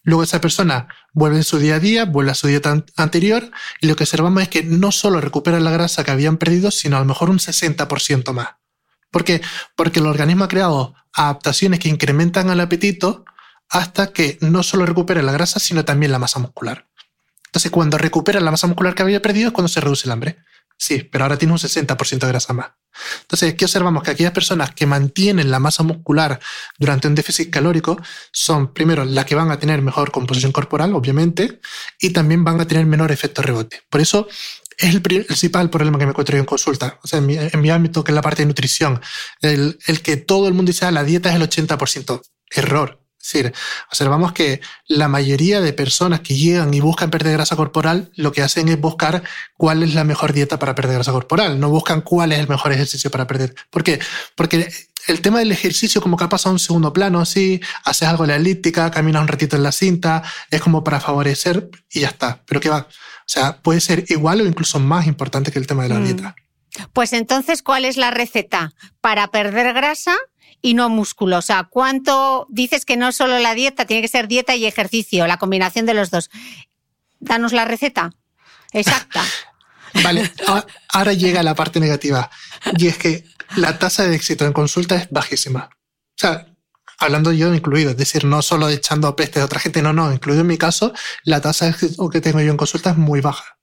Luego 0.03 0.23
esa 0.23 0.41
persona 0.41 0.87
vuelve 1.13 1.39
en 1.39 1.45
su 1.45 1.59
día 1.59 1.75
a 1.75 1.81
día, 1.81 2.05
vuelve 2.05 2.31
a 2.31 2.35
su 2.35 2.47
dieta 2.47 2.85
anterior 2.97 3.51
y 3.81 3.89
lo 3.89 3.97
que 3.97 4.05
observamos 4.05 4.41
es 4.41 4.49
que 4.49 4.63
no 4.63 4.93
solo 4.93 5.21
recuperan 5.21 5.65
la 5.65 5.73
grasa 5.73 6.05
que 6.05 6.13
habían 6.13 6.37
perdido, 6.37 6.71
sino 6.71 6.97
a 6.97 7.01
lo 7.01 7.07
mejor 7.07 7.29
un 7.29 7.39
60% 7.39 8.33
más. 8.33 8.51
¿Por 9.17 9.25
qué? 9.25 9.41
Porque 9.77 10.01
el 10.01 10.07
organismo 10.09 10.45
ha 10.45 10.49
creado 10.49 10.95
adaptaciones 11.15 11.81
que 11.81 11.89
incrementan 11.89 12.51
el 12.51 12.61
apetito 12.61 13.25
hasta 13.71 14.13
que 14.13 14.37
no 14.43 14.63
solo 14.63 14.85
recupera 14.85 15.23
la 15.23 15.33
grasa, 15.33 15.59
sino 15.59 15.87
también 15.87 16.13
la 16.13 16.19
masa 16.19 16.39
muscular. 16.39 16.87
Entonces, 17.47 17.71
cuando 17.71 17.97
recupera 17.97 18.41
la 18.41 18.51
masa 18.51 18.67
muscular 18.67 18.95
que 18.95 19.01
había 19.01 19.23
perdido 19.23 19.47
es 19.47 19.55
cuando 19.55 19.69
se 19.69 19.81
reduce 19.81 20.07
el 20.07 20.13
hambre. 20.13 20.37
Sí, 20.77 20.99
pero 21.11 21.25
ahora 21.25 21.39
tiene 21.39 21.53
un 21.53 21.59
60% 21.59 22.19
de 22.19 22.29
grasa 22.29 22.53
más. 22.53 22.73
Entonces, 23.23 23.55
¿qué 23.55 23.65
observamos? 23.65 24.03
Que 24.03 24.13
aquellas 24.13 24.33
personas 24.33 24.73
que 24.73 24.87
mantienen 24.87 25.51
la 25.51 25.59
masa 25.59 25.83
muscular 25.83 26.41
durante 26.79 27.09
un 27.09 27.15
déficit 27.15 27.51
calórico 27.51 28.01
son, 28.33 28.73
primero, 28.73 29.05
las 29.05 29.25
que 29.25 29.35
van 29.35 29.51
a 29.51 29.59
tener 29.59 29.83
mejor 29.83 30.11
composición 30.11 30.53
corporal, 30.53 30.95
obviamente, 30.95 31.61
y 32.01 32.11
también 32.11 32.45
van 32.45 32.61
a 32.61 32.67
tener 32.67 32.87
menor 32.87 33.13
efecto 33.13 33.43
rebote. 33.43 33.83
Por 33.89 34.01
eso, 34.01 34.29
es 34.79 34.95
el 34.95 35.01
principal 35.01 35.71
problema 35.71 35.99
que 35.99 36.05
me 36.05 36.11
encuentro 36.11 36.37
en 36.37 36.45
consulta, 36.45 36.99
o 37.03 37.09
sea, 37.09 37.19
en 37.19 37.61
mi, 37.61 37.71
ámbito, 37.71 38.05
que 38.05 38.13
es 38.13 38.15
la 38.15 38.23
parte 38.23 38.43
de 38.43 38.47
nutrición. 38.47 39.01
El, 39.41 39.79
el 39.87 40.03
que 40.03 40.17
todo 40.17 40.49
el 40.49 40.55
mundo 40.55 40.71
dice, 40.71 40.85
ah, 40.85 40.91
la 40.91 41.05
dieta 41.05 41.31
es 41.31 41.37
el 41.37 41.43
80%. 41.43 42.21
Error. 42.51 43.06
Es 43.27 43.33
decir, 43.33 43.53
observamos 43.91 44.33
que 44.33 44.61
la 44.87 45.09
mayoría 45.09 45.61
de 45.61 45.73
personas 45.73 46.21
que 46.21 46.37
llegan 46.37 46.73
y 46.73 46.79
buscan 46.79 47.11
perder 47.11 47.33
grasa 47.33 47.57
corporal, 47.57 48.13
lo 48.15 48.31
que 48.31 48.41
hacen 48.41 48.69
es 48.69 48.81
buscar 48.81 49.25
cuál 49.57 49.83
es 49.83 49.95
la 49.95 50.05
mejor 50.05 50.33
dieta 50.33 50.61
para 50.61 50.77
perder 50.77 50.95
grasa 50.95 51.11
corporal, 51.11 51.59
no 51.59 51.69
buscan 51.69 52.03
cuál 52.03 52.31
es 52.31 52.39
el 52.39 52.47
mejor 52.47 52.73
ejercicio 52.73 53.11
para 53.11 53.27
perder. 53.27 53.57
¿Por 53.69 53.83
qué? 53.83 53.99
Porque 54.37 54.73
el 55.09 55.21
tema 55.23 55.41
del 55.41 55.51
ejercicio 55.51 56.01
como 56.01 56.17
que 56.17 56.23
ha 56.23 56.29
pasado 56.29 56.51
a 56.51 56.53
un 56.53 56.61
segundo 56.61 56.93
plano, 56.93 57.25
sí, 57.25 57.61
haces 57.83 58.07
algo 58.07 58.23
en 58.23 58.31
la 58.31 58.37
elíptica, 58.37 58.93
caminas 58.93 59.23
un 59.23 59.29
ratito 59.29 59.57
en 59.57 59.65
la 59.65 59.73
cinta, 59.73 60.23
es 60.53 60.61
como 60.61 60.85
para 60.85 61.01
favorecer 61.01 61.69
y 61.91 62.03
ya 62.03 62.09
está. 62.09 62.43
Pero 62.47 62.61
¿qué 62.61 62.69
va? 62.69 62.87
O 62.89 63.29
sea, 63.29 63.61
puede 63.61 63.81
ser 63.81 64.05
igual 64.09 64.41
o 64.41 64.47
incluso 64.47 64.79
más 64.79 65.09
importante 65.09 65.51
que 65.51 65.59
el 65.59 65.67
tema 65.67 65.83
de 65.83 65.89
la 65.89 65.99
mm. 65.99 66.05
dieta. 66.05 66.37
Pues 66.93 67.13
entonces, 67.13 67.63
¿cuál 67.63 67.85
es 67.85 67.97
la 67.97 68.13
receta 68.13 68.73
para 69.01 69.29
perder 69.29 69.73
grasa 69.75 70.15
y 70.63 70.75
no 70.75 70.89
músculo? 70.89 71.39
O 71.39 71.43
sea, 71.43 71.65
¿cuánto 71.65 72.47
dices 72.51 72.85
que 72.85 72.97
no 72.97 73.13
solo 73.13 73.39
la 73.39 73.55
dieta, 73.55 73.85
tiene 73.85 74.03
que 74.03 74.09
ser 74.09 74.29
dieta 74.29 74.55
y 74.57 74.67
ejercicio, 74.67 75.27
la 75.27 75.39
combinación 75.39 75.87
de 75.87 75.95
los 75.95 76.11
dos? 76.11 76.31
Danos 77.21 77.53
la 77.53 77.65
receta 77.65 78.13
exacta. 78.73 79.23
vale, 80.05 80.31
ahora 80.89 81.13
llega 81.13 81.43
la 81.43 81.55
parte 81.55 81.81
negativa 81.81 82.31
y 82.77 82.89
es 82.89 82.99
que 82.99 83.25
la 83.57 83.79
tasa 83.79 84.05
de 84.05 84.15
éxito 84.15 84.45
en 84.45 84.53
consulta 84.53 84.97
es 84.97 85.09
bajísima. 85.11 85.71
O 85.71 86.19
sea, 86.19 86.47
hablando 86.99 87.33
yo 87.33 87.55
incluido, 87.55 87.91
es 87.91 87.97
decir, 87.97 88.25
no 88.25 88.43
solo 88.43 88.69
echando 88.69 89.15
peste 89.17 89.41
de 89.41 89.45
otra 89.45 89.61
gente, 89.61 89.83
no, 89.83 89.93
no, 89.93 90.13
incluido 90.13 90.43
en 90.43 90.49
mi 90.49 90.59
caso, 90.59 90.93
la 91.25 91.41
tasa 91.41 91.67
de 91.67 91.73
éxito 91.73 92.09
que 92.09 92.21
tengo 92.21 92.41
yo 92.41 92.51
en 92.51 92.57
consulta 92.57 92.91
es 92.91 92.97
muy 92.97 93.21
baja. 93.21 93.59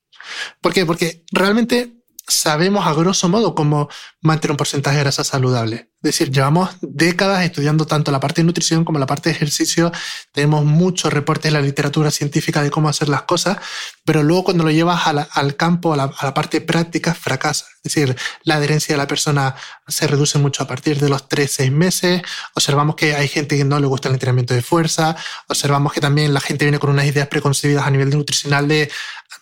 ¿Por 0.61 0.73
qué? 0.73 0.85
Porque 0.85 1.23
realmente 1.31 2.03
sabemos 2.27 2.85
a 2.85 2.93
grosso 2.93 3.27
modo 3.29 3.55
cómo 3.55 3.89
mantener 4.21 4.51
un 4.51 4.57
porcentaje 4.57 4.97
de 4.97 5.03
grasa 5.03 5.23
saludable. 5.23 5.91
Decir, 6.03 6.31
llevamos 6.31 6.69
décadas 6.81 7.45
estudiando 7.45 7.87
tanto 7.87 8.11
la 8.11 8.19
parte 8.19 8.41
de 8.41 8.45
nutrición 8.45 8.83
como 8.83 8.99
la 8.99 9.05
parte 9.05 9.29
de 9.29 9.35
ejercicio. 9.35 9.89
Tenemos 10.33 10.65
muchos 10.65 11.13
reportes 11.13 11.47
en 11.47 11.53
la 11.53 11.61
literatura 11.61 12.11
científica 12.11 12.61
de 12.61 12.69
cómo 12.69 12.89
hacer 12.89 13.07
las 13.07 13.21
cosas, 13.21 13.57
pero 14.03 14.21
luego 14.21 14.43
cuando 14.43 14.65
lo 14.65 14.71
llevas 14.71 15.07
al 15.07 15.55
campo, 15.55 15.93
a 15.93 15.97
la, 15.97 16.11
la, 16.21 16.33
parte 16.33 16.59
práctica, 16.59 17.13
fracasa. 17.13 17.67
Es 17.77 17.93
decir, 17.93 18.17
la 18.43 18.55
adherencia 18.55 18.93
de 18.93 18.97
la 18.97 19.07
persona 19.07 19.55
se 19.87 20.05
reduce 20.05 20.37
mucho 20.39 20.63
a 20.63 20.67
partir 20.67 20.99
de 20.99 21.07
los 21.07 21.29
3-6 21.29 21.71
meses. 21.71 22.21
Observamos 22.53 22.95
que 22.95 23.15
hay 23.15 23.29
gente 23.29 23.57
que 23.57 23.63
no 23.63 23.79
le 23.79 23.87
gusta 23.87 24.09
el 24.09 24.15
entrenamiento 24.15 24.53
de 24.53 24.61
fuerza. 24.61 25.15
Observamos 25.47 25.93
que 25.93 26.01
también 26.01 26.33
la 26.33 26.41
gente 26.41 26.65
viene 26.65 26.79
con 26.79 26.89
unas 26.89 27.05
ideas 27.05 27.29
preconcebidas 27.29 27.87
a 27.87 27.91
nivel 27.91 28.09
nutricional 28.09 28.67
de 28.67 28.91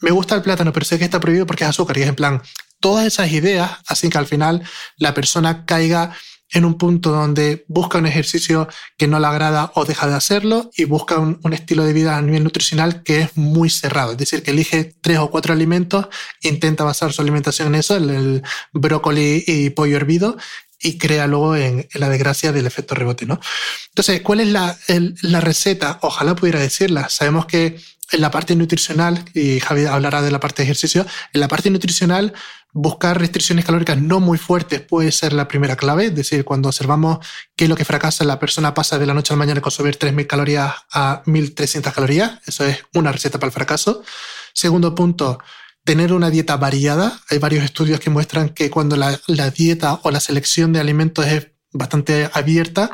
me 0.02 0.12
gusta 0.12 0.36
el 0.36 0.42
plátano, 0.42 0.74
pero 0.74 0.86
sé 0.86 0.98
que 0.98 1.06
está 1.06 1.20
prohibido 1.20 1.46
porque 1.46 1.64
es 1.64 1.70
azúcar. 1.70 1.98
Y 1.98 2.04
es 2.04 2.10
en 2.10 2.16
plan, 2.16 2.42
todas 2.80 3.06
esas 3.06 3.32
ideas 3.32 3.72
hacen 3.88 4.10
que 4.10 4.18
al 4.18 4.26
final 4.26 4.64
la 4.98 5.14
persona 5.14 5.66
caiga 5.66 6.12
en 6.52 6.66
un 6.66 6.78
punto 6.78 7.12
donde 7.12 7.66
busca 7.68 7.98
un 7.98 8.06
ejercicio 8.06 8.68
que 8.98 9.08
no 9.08 9.20
le 9.20 9.28
agrada 9.28 9.72
o 9.76 9.86
deja 9.86 10.08
de 10.08 10.16
hacerlo 10.16 10.70
y 10.76 10.84
busca 10.84 11.18
un, 11.18 11.40
estilo 11.54 11.86
de 11.86 11.94
vida 11.94 12.18
a 12.18 12.22
nivel 12.22 12.44
nutricional 12.44 13.04
que 13.04 13.22
es 13.22 13.38
muy 13.38 13.70
cerrado. 13.70 14.12
Es 14.12 14.18
decir, 14.18 14.44
que 14.44 14.52
elige 14.52 14.94
tres 15.02 15.20
o 15.20 15.30
cuatro 15.30 15.54
alimentos, 15.54 16.08
intenta 16.42 16.84
basar 16.84 17.14
su 17.14 17.22
alimentación 17.22 17.70
en 17.70 17.76
eso, 17.76 17.96
el, 17.96 18.44
brócoli 18.74 19.44
y 19.48 19.70
pollo 19.72 19.96
hervido, 19.98 20.38
y 20.84 20.98
crea 20.98 21.28
luego 21.28 21.56
en, 21.56 21.88
la 21.94 22.10
desgracia 22.10 22.52
del 22.52 22.66
efecto 22.66 22.96
rebote, 22.96 23.26
¿no? 23.26 23.40
Entonces, 23.90 24.22
¿cuál 24.22 24.40
es 24.40 24.48
la, 24.48 24.76
la 25.22 25.40
receta? 25.40 26.00
Ojalá 26.02 26.36
pudiera 26.36 26.60
decirla. 26.60 27.08
Sabemos 27.10 27.46
que 27.46 27.78
en 28.12 28.22
la 28.22 28.32
parte 28.32 28.56
nutricional, 28.56 29.24
y 29.34 29.60
Javi 29.60 29.86
hablará 29.86 30.22
de 30.22 30.32
la 30.32 30.40
parte 30.40 30.62
de 30.62 30.66
ejercicio, 30.66 31.06
en 31.34 31.40
la 31.40 31.48
parte 31.48 31.70
nutricional 31.70 32.34
buscar 32.74 33.20
restricciones 33.20 33.66
calóricas 33.66 33.98
no 33.98 34.20
muy 34.20 34.38
fuertes 34.38 34.82
puede 34.82 35.12
ser 35.12 35.34
la 35.34 35.48
primera 35.48 35.76
clave, 35.76 36.06
es 36.06 36.16
decir, 36.16 36.46
cuando 36.46 36.70
observamos 36.70 37.26
qué 37.56 37.66
es 37.66 37.70
lo 37.70 37.76
que 37.76 37.86
fracasa, 37.86 38.24
la 38.24 38.40
persona 38.40 38.74
pasa 38.74 38.98
de 38.98 39.06
la 39.06 39.14
noche 39.14 39.34
a 39.34 39.36
la 39.36 39.40
mañana 39.40 39.56
de 39.56 39.62
consumir 39.62 39.98
3.000 39.98 40.28
calorías 40.28 40.74
a 40.92 41.24
1.300 41.26 41.92
calorías, 41.94 42.40
eso 42.46 42.66
es 42.66 42.84
una 42.94 43.12
receta 43.12 43.40
para 43.40 43.50
el 43.50 43.54
fracaso. 43.54 44.04
Segundo 44.54 44.96
punto, 44.96 45.40
tener 45.84 46.14
una 46.14 46.30
dieta 46.30 46.58
variada. 46.58 47.20
Hay 47.30 47.38
varios 47.38 47.64
estudios 47.64 48.00
que 48.00 48.10
muestran 48.10 48.50
que 48.50 48.70
cuando 48.70 48.96
la, 48.96 49.20
la 49.28 49.50
dieta 49.50 50.00
o 50.04 50.12
la 50.12 50.20
selección 50.20 50.74
de 50.74 50.80
alimentos 50.80 51.26
es 51.26 51.48
bastante 51.74 52.30
abierta, 52.34 52.92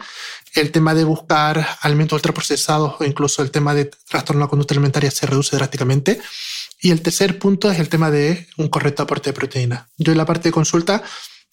el 0.54 0.72
tema 0.72 0.94
de 0.94 1.04
buscar 1.04 1.66
alimentos 1.82 2.18
ultraprocesados 2.18 2.96
o 3.00 3.04
incluso 3.04 3.42
el 3.42 3.52
tema 3.52 3.74
de 3.74 3.86
trastorno 3.86 4.40
de 4.40 4.46
la 4.46 4.50
conducta 4.50 4.74
alimentaria 4.74 5.12
se 5.12 5.26
reduce 5.26 5.56
drásticamente. 5.56 6.20
Y 6.80 6.92
el 6.92 7.02
tercer 7.02 7.40
punto 7.40 7.72
es 7.72 7.80
el 7.80 7.90
tema 7.90 8.12
de 8.12 8.48
un 8.58 8.70
correcto 8.70 9.04
aporte 9.04 9.32
de 9.32 9.34
proteína. 9.34 9.90
Yo 9.98 10.12
en 10.12 10.18
la 10.18 10.26
parte 10.26 10.50
de 10.50 10.54
consulta, 10.54 11.04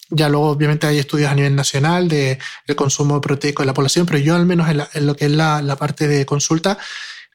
ya 0.09 0.29
luego 0.29 0.49
obviamente 0.49 0.85
hay 0.85 0.99
estudios 0.99 1.31
a 1.31 1.35
nivel 1.35 1.55
nacional 1.55 2.07
de 2.07 2.37
el 2.67 2.75
consumo 2.75 3.19
proteico 3.21 3.63
de 3.63 3.67
la 3.67 3.73
población, 3.73 4.05
pero 4.05 4.19
yo 4.19 4.35
al 4.35 4.45
menos 4.45 4.69
en, 4.69 5.05
lo 5.05 5.15
que 5.15 5.25
es 5.25 5.31
la, 5.31 5.75
parte 5.77 6.07
de 6.07 6.25
consulta, 6.25 6.77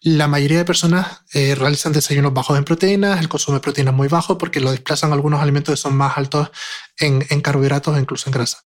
la 0.03 0.28
mayoría 0.28 0.59
de 0.59 0.64
personas 0.64 1.22
eh, 1.34 1.55
realizan 1.57 1.93
desayunos 1.93 2.32
bajos 2.32 2.57
en 2.57 2.64
proteínas, 2.64 3.20
el 3.20 3.28
consumo 3.28 3.57
de 3.57 3.62
proteínas 3.62 3.95
muy 3.95 4.09
bajo 4.09 4.38
porque 4.38 4.61
lo 4.61 4.70
desplazan 4.70 5.12
algunos 5.12 5.41
alimentos 5.43 5.74
que 5.74 5.80
son 5.80 5.97
más 5.97 6.16
altos 6.16 6.51
en, 6.99 7.26
en 7.28 7.41
carbohidratos 7.41 7.97
e 7.97 8.01
incluso 8.01 8.28
en 8.28 8.34
grasa. 8.34 8.70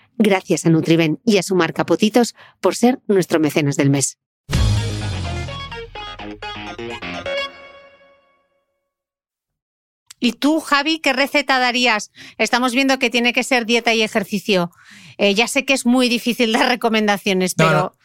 Gracias 0.17 0.65
a 0.65 0.69
Nutriben 0.69 1.19
y 1.25 1.37
a 1.37 1.43
su 1.43 1.55
marca 1.55 1.85
Potitos 1.85 2.35
por 2.59 2.75
ser 2.75 2.99
nuestro 3.07 3.39
mecenas 3.39 3.75
del 3.75 3.89
mes. 3.89 4.17
¿Y 10.23 10.33
tú, 10.33 10.59
Javi, 10.59 10.99
qué 10.99 11.13
receta 11.13 11.57
darías? 11.57 12.11
Estamos 12.37 12.73
viendo 12.73 12.99
que 12.99 13.09
tiene 13.09 13.33
que 13.33 13.43
ser 13.43 13.65
dieta 13.65 13.95
y 13.95 14.03
ejercicio. 14.03 14.69
Eh, 15.17 15.33
ya 15.33 15.47
sé 15.47 15.65
que 15.65 15.73
es 15.73 15.87
muy 15.87 16.09
difícil 16.09 16.53
dar 16.53 16.69
recomendaciones, 16.69 17.55
pero... 17.55 17.95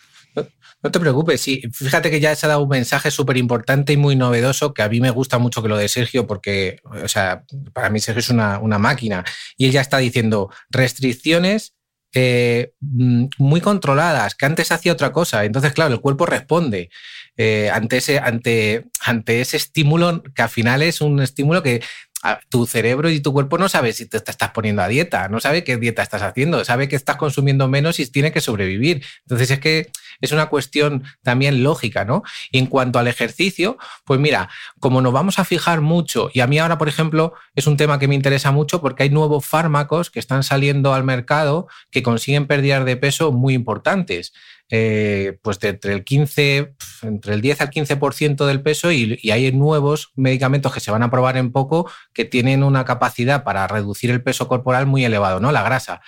No, 0.83 0.91
te 0.91 1.01
preocupes, 1.01 1.41
sí. 1.41 1.63
Fíjate 1.73 2.11
que 2.11 2.21
ya 2.21 2.35
se 2.37 2.47
ha 2.47 2.51
dado 2.51 2.63
un 2.63 2.69
mensaje 2.69 3.11
súper 3.11 3.37
importante 3.37 3.93
y 3.93 3.97
muy 3.97 4.17
novedoso 4.17 4.73
que 4.73 4.83
a 4.83 4.89
mí 4.89 5.01
me 5.01 5.11
gusta 5.11 5.39
mucho 5.39 5.63
que 5.63 5.69
lo 5.69 5.77
de 5.77 5.89
Sergio 5.89 6.27
porque, 6.27 6.79
o 6.85 7.09
sea, 7.09 7.45
para 7.73 7.91
mí 7.91 7.99
Sergio 7.99 8.21
es 8.21 8.31
una, 8.31 8.59
una 8.61 8.79
máquina. 8.79 9.25
Y 9.57 9.67
él 9.67 9.73
ya 9.73 9.81
está 9.81 9.99
diciendo 9.99 10.51
restricciones 10.71 11.76
eh, 12.19 12.73
mm, 12.81 13.27
muy 13.37 13.61
controladas, 13.61 14.35
que 14.35 14.47
antes 14.47 14.73
hacía 14.73 14.95
otra 14.95 15.13
cosa. 15.13 15.45
Entonces, 15.45 15.75
claro, 15.75 15.93
el 15.93 16.01
cuerpo 16.01 16.25
responde 16.25 16.89
eh, 17.37 17.69
ante, 17.71 17.99
ese, 17.99 18.19
ante, 18.19 18.87
ante 19.05 19.43
ese 19.43 19.59
estímulo 19.59 20.23
que 20.35 20.41
al 20.41 20.49
final 20.49 20.81
es 20.81 21.03
un 21.03 21.21
estímulo 21.21 21.63
que 21.63 21.83
tu 22.49 22.67
cerebro 22.67 23.11
y 23.11 23.21
tu 23.21 23.33
cuerpo 23.33 23.59
no 23.59 23.69
sabe 23.69 23.93
si 23.93 24.07
te, 24.07 24.17
estás 24.17 24.51
poniendo 24.51 24.83
a 24.83 24.89
dieta, 24.89 25.29
no 25.29 25.41
sabe 25.41 25.65
qué 25.65 25.77
dieta 25.77 26.03
estás 26.03 26.23
haciendo, 26.23 26.65
sabe 26.65 26.89
que 26.89 26.97
estás 26.97 27.17
consumiendo 27.17 27.69
menos 27.69 27.99
y 28.01 28.07
tiene 28.07 28.33
que 28.33 28.41
sobrevivir. 28.41 29.05
Entonces 29.23 29.51
es 29.51 29.61
que 29.61 29.91
es 30.21 30.33
una 30.33 30.47
cuestión 30.47 31.05
también 31.23 31.63
lógica, 31.63 32.05
¿no? 32.05 32.23
Y 32.51 32.59
en 32.59 32.67
cuanto 32.67 32.99
al 32.99 33.09
ejercicio, 33.09 33.79
pues 34.05 34.21
mira, 34.21 34.49
como 34.81 35.01
nos 35.01 35.13
vamos 35.13 35.39
a 35.39 35.45
fijar 35.45 35.81
mucho, 35.81 36.31
y 36.33 36.41
a 36.41 36.47
mí 36.47 36.59
ahora, 36.59 36.79
por 36.79 36.89
ejemplo, 36.89 37.35
es 37.55 37.67
un 37.67 37.77
tema 37.77 37.99
que 37.99 38.09
me 38.09 38.15
interesa 38.15 38.53
mucho 38.53 38.81
porque 38.81 39.05
hay 39.05 39.11
nuevos 39.11 39.45
fármacos 39.47 40.11
que 40.11 40.19
están 40.19 40.43
saliendo 40.43 40.95
al 40.95 41.05
mercado 41.05 41.69
que 41.91 42.03
consiguen 42.03 42.47
pérdidas 42.47 42.85
de 42.85 42.97
peso 42.97 43.33
muy 43.33 43.55
importantes. 43.55 44.33
Eh, 44.69 45.39
pues 45.43 45.61
de 45.61 45.69
entre 45.69 45.93
el 45.93 46.03
15, 46.03 46.75
entre 47.03 47.35
el 47.35 47.41
10 47.41 47.61
al 47.61 47.71
15% 47.71 48.47
del 48.47 48.63
peso 48.63 48.91
y, 48.91 49.17
hay 49.31 49.53
nuevos 49.53 50.11
medicamentos 50.17 50.75
que 50.75 50.81
se 50.81 50.91
van 50.91 51.05
a 51.05 51.11
probar 51.11 51.37
en 51.37 51.53
poco 51.53 51.89
que 52.13 52.25
tienen 52.25 52.65
una 52.65 52.85
capacidad 52.85 53.45
para 53.45 53.69
reducir 53.69 54.11
el 54.11 54.25
peso 54.25 54.49
corporal 54.49 54.87
muy 54.87 55.05
elevado, 55.05 55.39
¿no? 55.39 55.53
La 55.53 55.63
grasa. 55.63 56.01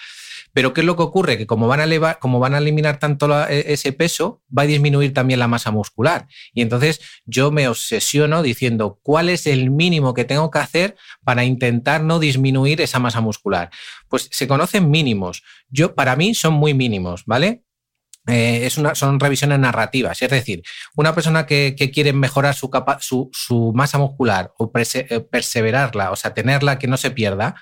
Pero 0.53 0.73
¿qué 0.73 0.81
es 0.81 0.87
lo 0.87 0.97
que 0.97 1.05
ocurre? 1.05 1.39
Que 1.39 1.47
como 1.47 1.69
van 1.69 1.79
a, 1.79 1.85
elevar, 1.85 2.19
como 2.19 2.41
van 2.41 2.55
a 2.55 2.59
eliminar 2.59 2.99
tanto 2.99 3.29
e, 3.49 3.73
ese 3.73 3.93
peso, 3.93 4.43
va 4.57 4.63
a 4.63 4.67
disminuir 4.67 5.15
también 5.15 5.39
la 5.39 5.47
masa 5.47 5.71
muscular. 5.71 6.27
Y 6.53 6.63
entonces 6.63 7.01
yo 7.27 7.53
me 7.53 7.69
obsesiono 7.69 8.43
diciendo 8.43 8.99
cuál 9.03 9.29
es 9.29 9.47
el 9.47 9.71
mínimo 9.71 10.15
que 10.15 10.25
tengo 10.25 10.51
que 10.51 10.59
hacer 10.59 10.97
para 11.23 11.45
intentar 11.45 12.03
no 12.03 12.19
disminuir 12.19 12.81
esa 12.81 12.99
masa 12.99 13.21
muscular. 13.21 13.71
Pues 14.09 14.29
se 14.33 14.49
conocen 14.49 14.91
mínimos. 14.91 15.45
Yo, 15.69 15.95
para 15.95 16.17
mí, 16.17 16.35
son 16.35 16.55
muy 16.55 16.75
mínimos, 16.75 17.25
¿vale? 17.25 17.63
Eh, 18.29 18.67
es 18.67 18.77
una, 18.77 18.95
son 18.95 19.19
revisiones 19.19 19.59
narrativas. 19.59 20.21
Es 20.21 20.31
decir, 20.31 20.63
una 20.97 21.15
persona 21.15 21.47
que, 21.47 21.75
quiere 21.93 22.13
mejorar 22.13 22.55
su, 22.55 22.71
su, 23.33 23.73
masa 23.75 23.99
muscular 23.99 24.53
o 24.59 24.71
eh, 24.75 25.21
perseverarla, 25.21 26.11
o 26.11 26.17
sea, 26.17 26.35
tenerla 26.35 26.79
que 26.79 26.89
no 26.89 26.99
se 26.99 27.11
pierda, 27.11 27.55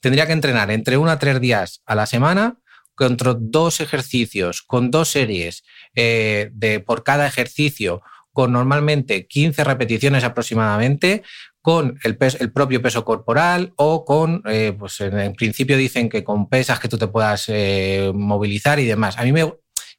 tendría 0.00 0.26
que 0.26 0.32
entrenar 0.32 0.70
entre 0.70 0.96
uno 0.96 1.10
a 1.10 1.18
tres 1.18 1.40
días 1.40 1.82
a 1.84 1.94
la 1.94 2.06
semana 2.06 2.58
contra 2.94 3.36
dos 3.38 3.80
ejercicios, 3.80 4.62
con 4.62 4.90
dos 4.90 5.10
series 5.10 5.64
eh, 5.94 6.48
de, 6.54 6.80
por 6.80 7.04
cada 7.04 7.26
ejercicio, 7.26 8.00
con 8.32 8.52
normalmente 8.52 9.26
15 9.26 9.64
repeticiones 9.64 10.24
aproximadamente, 10.24 11.24
con 11.60 11.98
el, 12.04 12.16
el 12.40 12.52
propio 12.52 12.80
peso 12.80 13.04
corporal 13.04 13.74
o 13.76 14.06
con, 14.06 14.42
eh, 14.46 14.74
pues 14.78 14.98
en, 15.00 15.34
principio 15.34 15.76
dicen 15.76 16.08
que 16.08 16.24
con 16.24 16.48
pesas 16.48 16.80
que 16.80 16.88
tú 16.88 16.96
te 16.96 17.08
puedas 17.08 17.50
movilizar 18.14 18.78
y 18.78 18.86
demás. 18.86 19.18
A 19.18 19.24
mí 19.24 19.32
me, 19.32 19.52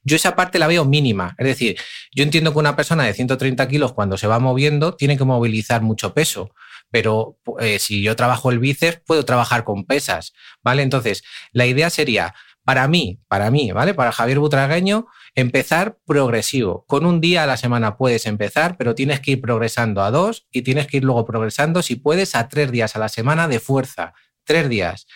yo 0.08 0.16
esa 0.16 0.36
parte 0.36 0.58
la 0.58 0.68
veo 0.68 0.86
mínima. 0.86 1.36
Es 1.38 1.46
decir, 1.46 1.78
yo 2.16 2.24
entiendo 2.24 2.54
que 2.54 2.60
una 2.60 2.76
persona 2.76 3.04
de 3.04 3.14
130 3.14 3.68
kilos 3.68 3.94
cuando 3.94 4.18
se 4.18 4.26
va 4.26 4.40
moviendo 4.40 4.96
tiene 4.96 5.18
que 5.18 5.26
movilizar 5.26 5.82
mucho 5.82 6.14
peso, 6.14 6.52
pero 6.90 7.38
si 7.78 8.02
yo 8.02 8.16
trabajo 8.16 8.50
el 8.50 8.60
bíceps 8.60 9.02
puedo 9.06 9.26
trabajar 9.26 9.66
con 9.66 9.86
pesas, 9.86 10.34
¿vale? 10.64 10.82
Entonces, 10.82 11.24
la 11.52 11.66
idea 11.66 11.90
sería 11.90 12.34
para 12.64 12.88
mí, 12.88 13.20
para 13.28 13.52
mí, 13.52 13.72
¿vale? 13.72 13.94
Para 13.94 14.12
Javier 14.12 14.40
Butragueño, 14.40 15.08
empezar 15.36 15.98
progresivo. 16.06 16.86
Con 16.88 17.06
un 17.06 17.22
día 17.22 17.44
a 17.44 17.48
la 17.48 17.58
semana 17.58 17.98
puedes 17.98 18.26
empezar, 18.26 18.78
pero 18.78 18.96
tienes 18.96 19.20
que 19.20 19.32
ir 19.32 19.42
progresando 19.42 20.02
a 20.02 20.12
dos 20.12 20.48
y 20.52 20.62
tienes 20.62 20.88
que 20.88 20.98
ir 20.98 21.04
luego 21.04 21.26
progresando, 21.26 21.82
si 21.82 21.96
puedes, 21.96 22.36
a 22.36 22.48
tres 22.48 22.72
días 22.72 22.96
a 22.96 23.00
la 23.00 23.10
semana 23.10 23.48
de 23.48 23.60
fuerza. 23.60 24.14
Tres 24.46 24.70
días. 24.70 25.08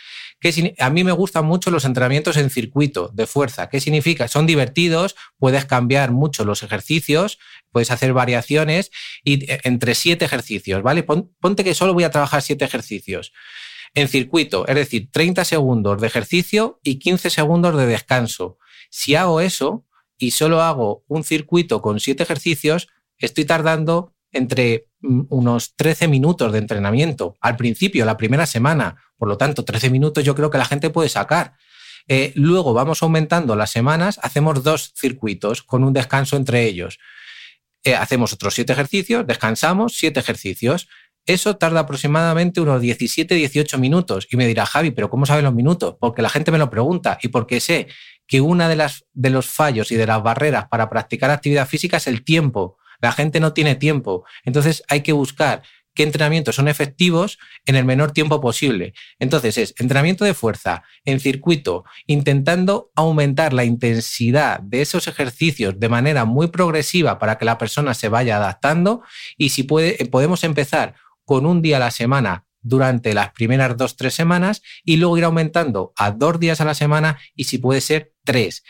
A 0.80 0.90
mí 0.90 1.04
me 1.04 1.12
gustan 1.12 1.46
mucho 1.46 1.70
los 1.70 1.86
entrenamientos 1.86 2.38
en 2.38 2.50
circuito 2.50 3.12
de 3.14 3.28
fuerza. 3.28 3.70
¿Qué 3.70 3.80
significa? 3.80 4.28
Son 4.28 4.48
divertidos, 4.48 5.16
puedes 5.38 5.66
cambiar 5.66 6.12
mucho 6.12 6.46
los 6.46 6.64
ejercicios, 6.64 7.38
puedes 7.72 7.92
hacer 7.92 8.14
variaciones 8.14 8.92
y 9.24 9.52
eh, 9.52 9.60
entre 9.64 9.94
siete 9.94 10.26
ejercicios, 10.26 10.82
¿vale? 10.82 11.04
Ponte 11.04 11.64
que 11.64 11.76
solo 11.76 11.94
voy 11.94 12.04
a 12.04 12.12
trabajar 12.12 12.42
siete 12.42 12.66
ejercicios 12.66 13.32
en 13.94 14.08
circuito, 14.08 14.68
es 14.68 14.76
decir, 14.76 15.10
30 15.12 15.44
segundos 15.46 16.00
de 16.00 16.08
ejercicio 16.08 16.80
y 16.84 17.00
15 17.00 17.30
segundos 17.30 17.76
de 17.78 17.86
descanso. 17.86 18.58
Si 18.90 19.16
hago 19.16 19.42
eso 19.42 19.86
y 20.18 20.32
solo 20.32 20.62
hago 20.62 21.04
un 21.08 21.24
circuito 21.24 21.82
con 21.82 22.00
7 22.00 22.24
ejercicios, 22.24 22.88
estoy 23.18 23.46
tardando 23.46 24.16
entre 24.32 24.88
unos 25.02 25.76
13 25.76 26.08
minutos 26.08 26.52
de 26.52 26.60
entrenamiento 26.60 27.36
al 27.42 27.56
principio, 27.56 28.06
la 28.06 28.18
primera 28.18 28.46
semana. 28.46 28.98
Por 29.18 29.28
lo 29.28 29.38
tanto, 29.38 29.66
13 29.66 29.90
minutos 29.90 30.24
yo 30.24 30.36
creo 30.36 30.50
que 30.50 30.58
la 30.58 30.66
gente 30.66 30.90
puede 30.90 31.10
sacar. 31.10 31.54
Eh, 32.08 32.32
luego 32.36 32.74
vamos 32.74 33.04
aumentando 33.04 33.56
las 33.56 33.72
semanas, 33.72 34.20
hacemos 34.24 34.64
dos 34.64 34.94
circuitos 34.96 35.62
con 35.62 35.84
un 35.84 35.94
descanso 35.94 36.36
entre 36.36 36.66
ellos. 36.66 37.00
Eh, 37.84 37.96
hacemos 37.96 38.34
otros 38.34 38.54
siete 38.54 38.74
ejercicios, 38.74 39.26
descansamos, 39.26 39.94
siete 39.96 40.20
ejercicios. 40.20 40.88
Eso 41.26 41.58
tarda 41.58 41.82
aproximadamente 41.82 42.62
unos 42.62 42.82
17-18 42.82 43.78
minutos. 43.78 44.28
Y 44.32 44.38
me 44.38 44.48
dirá, 44.48 44.66
Javi, 44.66 44.92
¿pero 44.92 45.10
cómo 45.10 45.26
sabes 45.26 45.44
los 45.44 45.54
minutos? 45.54 45.96
Porque 46.00 46.22
la 46.22 46.30
gente 46.30 46.52
me 46.52 46.58
lo 46.58 46.70
pregunta 46.70 47.20
y 47.22 47.28
porque 47.28 47.60
sé 47.60 47.88
que 48.28 48.42
una 48.42 48.68
de, 48.70 48.76
las, 48.76 49.06
de 49.14 49.30
los 49.30 49.48
fallos 49.48 49.92
y 49.92 49.96
de 49.96 50.08
las 50.08 50.24
barreras 50.24 50.68
para 50.70 50.90
practicar 50.90 51.30
actividad 51.30 51.68
física 51.68 51.98
es 51.98 52.08
el 52.08 52.24
tiempo. 52.24 52.78
La 53.02 53.12
gente 53.12 53.40
no 53.40 53.54
tiene 53.54 53.76
tiempo. 53.76 54.26
Entonces 54.46 54.84
hay 54.88 55.02
que 55.02 55.14
buscar 55.14 55.64
qué 55.94 56.04
entrenamientos 56.04 56.56
son 56.56 56.68
efectivos 56.68 57.38
en 57.66 57.76
el 57.76 57.86
menor 57.86 58.12
tiempo 58.12 58.40
posible. 58.40 58.94
Entonces 59.20 59.58
es 59.58 59.74
entrenamiento 59.78 60.26
de 60.26 60.34
fuerza 60.34 60.84
en 61.06 61.20
circuito, 61.20 61.84
intentando 62.08 62.92
aumentar 62.96 63.54
la 63.54 63.66
intensidad 63.66 64.60
de 64.62 64.82
esos 64.82 65.08
ejercicios 65.08 65.80
de 65.80 65.90
manera 65.90 66.26
muy 66.26 66.48
progresiva 66.48 67.20
para 67.20 67.38
que 67.38 67.46
la 67.46 67.58
persona 67.58 67.94
se 67.94 68.10
vaya 68.10 68.38
adaptando 68.38 69.04
y 69.38 69.50
si 69.50 69.64
puede, 69.64 70.06
podemos 70.06 70.44
empezar 70.44 70.96
con 71.26 71.46
un 71.46 71.62
día 71.62 71.78
a 71.78 71.82
la 71.82 71.92
semana 71.92 72.46
durante 72.62 73.14
las 73.14 73.32
primeras 73.32 73.76
dos, 73.76 73.96
tres 73.96 74.14
semanas 74.14 74.62
y 74.84 74.98
luego 74.98 75.18
ir 75.18 75.24
aumentando 75.24 75.94
a 75.96 76.12
dos 76.12 76.40
días 76.40 76.62
a 76.62 76.66
la 76.66 76.76
semana 76.76 77.20
y 77.36 77.46
si 77.46 77.58
puede 77.58 77.82
ser 77.82 78.14
tres. 78.24 78.64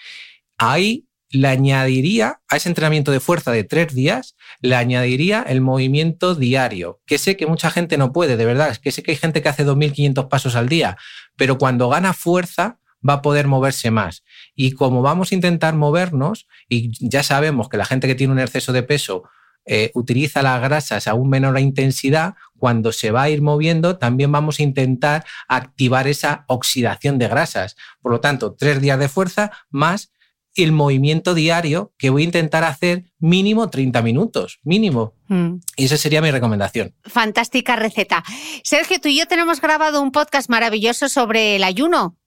Ahí 0.58 1.08
le 1.32 1.48
añadiría 1.48 2.42
a 2.50 2.58
ese 2.58 2.70
entrenamiento 2.70 3.12
de 3.12 3.20
fuerza 3.20 3.52
de 3.52 3.64
tres 3.64 3.94
días, 3.94 4.36
le 4.60 4.76
añadiría 4.76 5.44
el 5.48 5.62
movimiento 5.62 6.36
diario, 6.36 7.02
que 7.06 7.18
sé 7.18 7.38
que 7.38 7.48
mucha 7.48 7.72
gente 7.72 7.98
no 7.98 8.12
puede, 8.12 8.38
de 8.38 8.46
verdad, 8.46 8.70
es 8.70 8.80
que 8.80 8.92
sé 8.92 9.02
que 9.02 9.12
hay 9.12 9.18
gente 9.18 9.42
que 9.42 9.50
hace 9.50 9.66
2.500 9.66 10.28
pasos 10.28 10.56
al 10.56 10.68
día, 10.68 10.98
pero 11.38 11.58
cuando 11.58 11.90
gana 11.90 12.14
fuerza 12.14 12.80
va 13.08 13.14
a 13.14 13.22
poder 13.22 13.48
moverse 13.48 13.92
más. 13.92 14.24
Y 14.56 14.74
como 14.74 15.02
vamos 15.02 15.32
a 15.32 15.36
intentar 15.36 15.76
movernos, 15.76 16.48
y 16.70 16.92
ya 17.00 17.24
sabemos 17.24 17.70
que 17.70 17.78
la 17.78 17.86
gente 17.86 18.08
que 18.08 18.16
tiene 18.16 18.34
un 18.34 18.40
exceso 18.40 18.74
de 18.74 18.84
peso 18.84 19.24
eh, 19.66 19.92
utiliza 19.94 20.42
las 20.42 20.62
grasas 20.62 21.08
a 21.08 21.14
un 21.14 21.30
menor 21.30 21.60
intensidad, 21.60 22.36
cuando 22.58 22.92
se 22.92 23.12
va 23.12 23.24
a 23.24 23.30
ir 23.30 23.42
moviendo, 23.42 23.98
también 23.98 24.32
vamos 24.32 24.60
a 24.60 24.64
intentar 24.64 25.26
activar 25.48 26.08
esa 26.08 26.46
oxidación 26.48 27.18
de 27.18 27.28
grasas. 27.28 27.76
Por 28.02 28.12
lo 28.12 28.20
tanto, 28.20 28.54
tres 28.54 28.82
días 28.82 29.00
de 29.00 29.10
fuerza 29.10 29.52
más 29.70 30.12
el 30.56 30.72
movimiento 30.72 31.34
diario 31.34 31.94
que 31.98 32.10
voy 32.10 32.24
a 32.24 32.26
intentar 32.26 32.64
hacer 32.64 33.06
mínimo 33.20 33.70
30 33.70 34.02
minutos, 34.02 34.60
mínimo. 34.64 35.14
Mm. 35.28 35.56
Y 35.76 35.86
esa 35.86 35.98
sería 35.98 36.22
mi 36.22 36.32
recomendación. 36.32 36.94
Fantástica 37.04 37.76
receta. 37.76 38.24
Sergio, 38.64 39.00
tú 39.00 39.08
y 39.10 39.18
yo 39.18 39.28
tenemos 39.28 39.62
grabado 39.62 40.02
un 40.02 40.12
podcast 40.12 40.50
maravilloso 40.50 41.10
sobre 41.10 41.56
el 41.56 41.64
ayuno, 41.64 42.18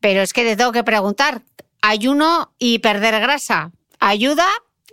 pero 0.00 0.22
es 0.22 0.32
que 0.32 0.44
te 0.44 0.56
tengo 0.56 0.72
que 0.72 0.84
preguntar, 0.84 1.42
¿ayuno 1.82 2.54
y 2.58 2.78
perder 2.78 3.20
grasa 3.20 3.72
ayuda 3.98 4.46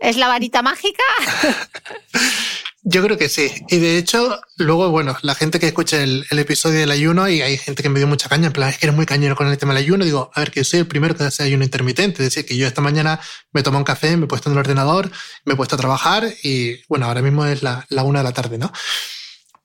¿Es 0.03 0.17
la 0.17 0.27
varita 0.27 0.61
mágica? 0.61 1.03
Yo 2.86 3.01
creo 3.01 3.17
que 3.17 3.29
sí. 3.29 3.49
Y 3.69 3.77
de 3.77 3.97
hecho, 3.97 4.41
luego, 4.57 4.89
bueno, 4.89 5.15
la 5.21 5.36
gente 5.36 5.57
que 5.57 5.67
escucha 5.67 6.03
el, 6.03 6.25
episodio 6.31 6.79
del 6.81 6.91
ayuno, 6.91 7.29
y 7.29 7.41
hay 7.41 7.57
gente 7.57 7.81
que 7.81 7.88
me 7.88 7.99
dio 7.99 8.07
mucha 8.07 8.27
caña, 8.27 8.47
en 8.47 8.53
plan, 8.53 8.69
es 8.69 8.77
que 8.77 8.88
eres 8.88 8.95
muy 8.95 9.05
cañero 9.05 9.38
con 9.38 9.47
el 9.47 9.57
tema 9.57 9.73
del 9.73 9.84
ayuno. 9.84 10.03
Digo, 10.03 10.31
a 10.34 10.39
ver, 10.41 10.51
que 10.51 10.65
soy 10.65 10.81
el 10.81 10.88
primero 10.88 11.15
que 11.15 11.23
hace 11.23 11.43
ayuno 11.43 11.63
intermitente. 11.63 12.23
Es 12.23 12.34
decir, 12.34 12.45
que 12.45 12.57
yo 12.57 12.67
esta 12.67 12.81
mañana 12.81 13.21
me 13.53 13.63
tomo 13.63 13.77
un 13.77 13.86
café, 13.86 14.17
me 14.17 14.25
he 14.25 14.27
puesto 14.27 14.49
en 14.49 14.53
el 14.53 14.59
ordenador, 14.59 15.09
me 15.45 15.53
he 15.53 15.55
puesto 15.55 15.75
a 15.75 15.79
trabajar 15.79 16.25
y, 16.43 16.84
bueno, 16.89 17.05
ahora 17.05 17.21
mismo 17.21 17.45
es 17.45 17.63
la, 17.63 17.86
la 17.89 18.03
una 18.03 18.19
de 18.19 18.25
la 18.25 18.34
tarde, 18.34 18.57
¿no? 18.57 18.71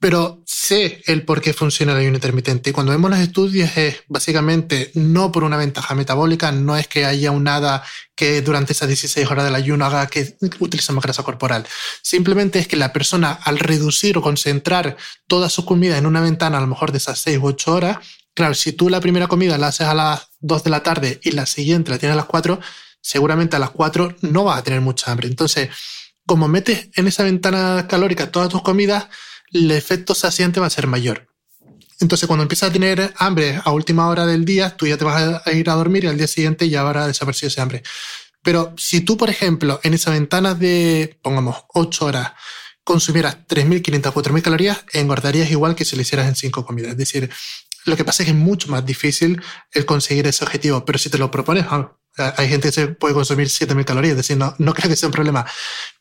Pero 0.00 0.42
sé 0.46 1.02
el 1.06 1.24
por 1.24 1.40
qué 1.40 1.52
funciona 1.52 1.92
el 1.92 1.98
ayuno 1.98 2.16
intermitente. 2.16 2.70
Y 2.70 2.72
cuando 2.72 2.92
vemos 2.92 3.10
los 3.10 3.18
estudios 3.18 3.76
es 3.76 3.96
básicamente 4.06 4.92
no 4.94 5.32
por 5.32 5.42
una 5.42 5.56
ventaja 5.56 5.94
metabólica, 5.96 6.52
no 6.52 6.76
es 6.76 6.86
que 6.86 7.04
haya 7.04 7.32
un 7.32 7.44
nada 7.44 7.82
que 8.14 8.40
durante 8.42 8.72
esas 8.72 8.88
16 8.88 9.28
horas 9.28 9.44
del 9.44 9.56
ayuno 9.56 9.86
haga 9.86 10.06
que 10.06 10.36
utilicemos 10.60 11.02
grasa 11.02 11.24
corporal. 11.24 11.66
Simplemente 12.02 12.60
es 12.60 12.68
que 12.68 12.76
la 12.76 12.92
persona 12.92 13.32
al 13.32 13.58
reducir 13.58 14.16
o 14.18 14.22
concentrar 14.22 14.96
toda 15.26 15.48
su 15.48 15.64
comida 15.64 15.98
en 15.98 16.06
una 16.06 16.20
ventana 16.20 16.58
a 16.58 16.60
lo 16.60 16.68
mejor 16.68 16.92
de 16.92 16.98
esas 16.98 17.18
6 17.18 17.38
u 17.38 17.46
8 17.46 17.74
horas, 17.74 17.98
claro, 18.34 18.54
si 18.54 18.72
tú 18.72 18.88
la 18.88 19.00
primera 19.00 19.26
comida 19.26 19.58
la 19.58 19.68
haces 19.68 19.88
a 19.88 19.94
las 19.94 20.28
2 20.40 20.62
de 20.62 20.70
la 20.70 20.82
tarde 20.84 21.18
y 21.24 21.32
la 21.32 21.46
siguiente 21.46 21.90
la 21.90 21.98
tienes 21.98 22.14
a 22.14 22.18
las 22.18 22.26
4, 22.26 22.60
seguramente 23.00 23.56
a 23.56 23.58
las 23.58 23.70
4 23.70 24.16
no 24.20 24.44
vas 24.44 24.58
a 24.58 24.62
tener 24.62 24.80
mucha 24.80 25.10
hambre. 25.10 25.26
Entonces, 25.26 25.70
como 26.24 26.46
metes 26.46 26.88
en 26.94 27.08
esa 27.08 27.24
ventana 27.24 27.86
calórica 27.88 28.30
todas 28.30 28.48
tus 28.48 28.62
comidas, 28.62 29.08
el 29.52 29.70
efecto 29.70 30.14
saciante 30.14 30.60
va 30.60 30.66
a 30.66 30.70
ser 30.70 30.86
mayor. 30.86 31.28
Entonces, 32.00 32.26
cuando 32.26 32.42
empiezas 32.42 32.70
a 32.70 32.72
tener 32.72 33.12
hambre 33.16 33.60
a 33.64 33.72
última 33.72 34.08
hora 34.08 34.24
del 34.24 34.44
día, 34.44 34.76
tú 34.76 34.86
ya 34.86 34.96
te 34.96 35.04
vas 35.04 35.42
a 35.44 35.52
ir 35.52 35.68
a 35.68 35.74
dormir 35.74 36.04
y 36.04 36.06
al 36.06 36.16
día 36.16 36.28
siguiente 36.28 36.68
ya 36.68 36.82
habrá 36.82 37.06
desaparecido 37.06 37.48
ese 37.48 37.60
hambre. 37.60 37.82
Pero 38.42 38.72
si 38.76 39.00
tú, 39.00 39.16
por 39.16 39.30
ejemplo, 39.30 39.80
en 39.82 39.94
esa 39.94 40.12
ventana 40.12 40.54
de, 40.54 41.18
pongamos, 41.22 41.64
8 41.74 42.06
horas, 42.06 42.32
consumieras 42.84 43.38
3.500, 43.46 44.12
4.000 44.12 44.42
calorías, 44.42 44.84
engordarías 44.92 45.50
igual 45.50 45.74
que 45.74 45.84
si 45.84 45.96
lo 45.96 46.02
hicieras 46.02 46.28
en 46.28 46.36
5 46.36 46.64
comidas. 46.64 46.92
Es 46.92 46.96
decir, 46.96 47.30
lo 47.84 47.96
que 47.96 48.04
pasa 48.04 48.22
es 48.22 48.28
que 48.28 48.32
es 48.32 48.38
mucho 48.38 48.68
más 48.68 48.86
difícil 48.86 49.42
el 49.72 49.84
conseguir 49.84 50.26
ese 50.26 50.44
objetivo, 50.44 50.84
pero 50.84 50.98
si 50.98 51.10
te 51.10 51.18
lo 51.18 51.30
propones, 51.30 51.66
ah, 51.68 51.97
hay 52.18 52.48
gente 52.48 52.68
que 52.68 52.72
se 52.72 52.88
puede 52.88 53.14
consumir 53.14 53.48
7.000 53.48 53.84
calorías, 53.84 54.12
es 54.12 54.16
decir, 54.18 54.36
no, 54.36 54.54
no 54.58 54.74
creo 54.74 54.88
que 54.88 54.96
sea 54.96 55.08
un 55.08 55.12
problema. 55.12 55.46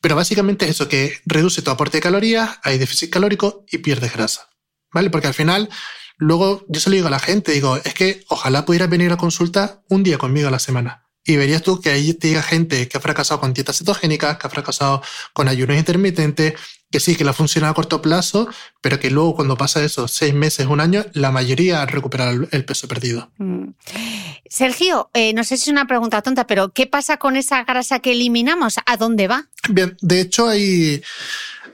Pero 0.01 0.15
básicamente 0.15 0.65
es 0.65 0.71
eso, 0.71 0.87
que 0.87 1.19
reduce 1.25 1.61
tu 1.61 1.71
aporte 1.71 1.97
de 1.97 2.01
calorías, 2.01 2.59
hay 2.63 2.77
déficit 2.77 3.11
calórico 3.11 3.65
y 3.69 3.79
pierdes 3.79 4.13
grasa. 4.13 4.49
¿Vale? 4.91 5.09
Porque 5.09 5.27
al 5.27 5.33
final, 5.33 5.69
luego 6.17 6.65
yo 6.69 6.79
se 6.79 6.89
lo 6.89 6.95
digo 6.95 7.07
a 7.07 7.11
la 7.11 7.19
gente, 7.19 7.51
digo, 7.51 7.77
es 7.77 7.93
que 7.93 8.23
ojalá 8.29 8.65
pudieras 8.65 8.89
venir 8.89 9.11
a 9.11 9.17
consulta 9.17 9.83
un 9.89 10.03
día 10.03 10.17
conmigo 10.17 10.47
a 10.47 10.51
la 10.51 10.59
semana. 10.59 11.03
Y 11.23 11.35
verías 11.35 11.61
tú 11.61 11.81
que 11.81 11.89
ahí 11.89 12.13
te 12.13 12.29
diga 12.29 12.41
gente 12.41 12.87
que 12.87 12.97
ha 12.97 13.01
fracasado 13.01 13.41
con 13.41 13.53
dietas 13.53 13.77
cetogénicas, 13.77 14.37
que 14.37 14.47
ha 14.47 14.49
fracasado 14.49 15.03
con 15.33 15.49
ayunos 15.49 15.75
intermitentes, 15.75 16.53
que 16.91 16.99
sí, 16.99 17.15
que 17.15 17.23
la 17.23 17.33
funciona 17.33 17.69
a 17.69 17.73
corto 17.73 18.01
plazo, 18.01 18.47
pero 18.81 18.99
que 18.99 19.11
luego 19.11 19.35
cuando 19.35 19.57
pasa 19.57 19.83
eso, 19.83 20.07
seis 20.07 20.33
meses, 20.33 20.67
un 20.67 20.79
año, 20.79 21.05
la 21.13 21.31
mayoría 21.31 21.85
recupera 21.85 22.31
el 22.31 22.65
peso 22.65 22.87
perdido. 22.87 23.29
Mm. 23.37 23.69
Sergio, 24.49 25.09
eh, 25.13 25.33
no 25.33 25.43
sé 25.43 25.57
si 25.57 25.63
es 25.63 25.67
una 25.67 25.87
pregunta 25.87 26.21
tonta, 26.21 26.47
pero 26.47 26.69
¿qué 26.69 26.87
pasa 26.87 27.17
con 27.17 27.35
esa 27.35 27.63
grasa 27.63 27.99
que 27.99 28.13
eliminamos? 28.13 28.75
¿A 28.85 28.97
dónde 28.97 29.27
va? 29.27 29.49
Bien, 29.69 29.97
de 30.01 30.21
hecho 30.21 30.47
hay... 30.47 31.01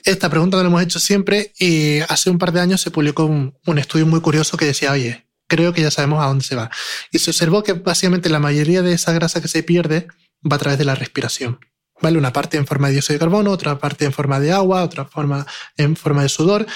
Esta 0.06 0.30
pregunta 0.30 0.58
la 0.58 0.64
hemos 0.64 0.82
hecho 0.82 1.00
siempre 1.00 1.54
y 1.58 2.00
hace 2.10 2.30
un 2.30 2.38
par 2.38 2.52
de 2.52 2.60
años 2.60 2.82
se 2.82 2.92
publicó 2.92 3.24
un, 3.24 3.58
un 3.66 3.78
estudio 3.80 4.06
muy 4.06 4.20
curioso 4.20 4.58
que 4.58 4.66
decía, 4.66 4.92
oye, 4.92 5.26
creo 5.48 5.72
que 5.72 5.82
ya 5.82 5.92
sabemos 5.92 6.22
a 6.22 6.28
dónde 6.28 6.44
se 6.44 6.56
va. 6.56 6.70
Y 7.12 7.20
se 7.20 7.30
observó 7.30 7.64
que 7.64 7.74
básicamente 7.74 8.30
la 8.30 8.40
mayoría 8.40 8.82
de 8.82 8.94
esa 8.94 9.14
grasa 9.14 9.42
que 9.42 9.48
se 9.48 9.64
pierde 9.64 10.08
va 10.44 10.58
a 10.58 10.60
través 10.60 10.78
de 10.78 10.84
la 10.86 10.96
respiración. 10.96 11.60
¿Vale? 12.04 12.18
Una 12.18 12.34
parte 12.34 12.58
en 12.58 12.68
forma 12.68 12.88
de 12.88 12.94
dióxido 12.94 13.16
de 13.16 13.20
carbono, 13.20 13.50
otra 13.50 13.80
parte 13.80 14.04
en 14.04 14.12
forma 14.12 14.40
de 14.42 14.52
agua, 14.52 14.84
otra 14.84 15.06
forma 15.06 15.48
en 15.78 15.96
forma 15.96 16.22
de 16.22 16.30
sudor. 16.30 16.68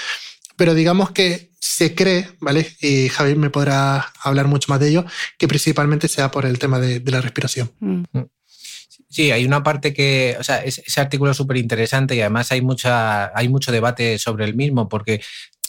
Pero 0.56 0.74
digamos 0.74 1.10
que 1.10 1.50
se 1.60 1.94
cree, 1.94 2.30
¿vale? 2.40 2.66
Y 2.80 3.10
Javier 3.10 3.36
me 3.36 3.50
podrá 3.50 4.10
hablar 4.22 4.46
mucho 4.46 4.70
más 4.70 4.80
de 4.80 4.88
ello, 4.88 5.04
que 5.36 5.46
principalmente 5.46 6.08
sea 6.08 6.30
por 6.30 6.46
el 6.46 6.58
tema 6.58 6.80
de, 6.80 7.02
la 7.04 7.20
respiración. 7.20 7.70
Mm. 7.78 8.04
Sí, 9.10 9.30
hay 9.30 9.44
una 9.44 9.62
parte 9.62 9.92
que, 9.92 10.36
o 10.40 10.42
sea, 10.42 10.64
ese 10.64 11.00
artículo 11.00 11.30
es 11.30 11.36
súper 11.36 11.58
interesante 11.58 12.14
y 12.14 12.20
además 12.20 12.50
hay, 12.50 12.62
mucha, 12.62 13.36
hay 13.38 13.48
mucho 13.48 13.70
debate 13.70 14.18
sobre 14.18 14.46
el 14.46 14.54
mismo 14.54 14.88
porque 14.88 15.20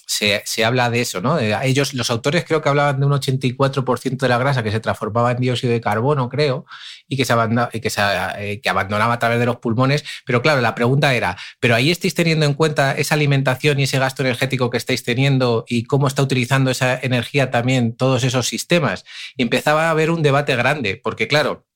se, 0.09 0.65
habla 0.65 0.89
de 0.89 1.01
eso, 1.01 1.21
¿no? 1.21 1.37
Ellos, 1.39 1.93
los 1.93 2.09
autores 2.09 2.43
creo 2.43 2.63
que 2.63 2.69
hablaban 2.69 2.99
de 2.99 3.05
un 3.05 3.11
84% 3.11 4.17
de 4.17 4.27
la 4.27 4.39
grasa 4.39 4.63
que 4.63 4.71
se 4.71 4.79
transformaba 4.79 5.31
en 5.31 5.37
dióxido 5.37 5.71
de 5.71 5.81
carbono, 5.81 6.29
creo, 6.29 6.65
y 7.07 7.15
que 7.15 7.25
se, 7.25 7.33
abandonaba, 7.33 7.69
que, 7.69 7.89
se 7.91 8.01
eh, 8.01 8.61
abandonaba 8.67 9.13
a 9.13 9.19
través 9.19 9.39
de 9.39 9.45
los 9.45 9.57
pulmones. 9.57 10.03
Pero 10.25 10.41
claro, 10.41 10.61
la 10.61 10.73
pregunta 10.73 11.13
era, 11.13 11.37
¿pero 11.59 11.75
ahí 11.75 11.91
estáis 11.91 12.15
teniendo 12.15 12.47
en 12.47 12.55
cuenta 12.55 12.93
esa 12.93 13.13
alimentación 13.13 13.79
y 13.79 13.83
ese 13.83 13.99
gasto 13.99 14.23
energético 14.23 14.71
que 14.71 14.77
estáis 14.77 15.03
teniendo 15.03 15.63
y 15.67 15.83
cómo 15.83 16.07
está 16.07 16.23
utilizando 16.23 16.71
esa 16.71 16.99
energía 16.99 17.51
también 17.51 17.95
todos 17.95 18.23
esos 18.23 18.47
sistemas? 18.47 19.05
Y 19.37 19.43
empezaba 19.43 19.87
a 19.87 19.91
haber 19.91 20.09
un 20.09 20.23
debate 20.23 20.55
grande, 20.55 20.99
porque 21.01 21.27
claro, 21.27 21.67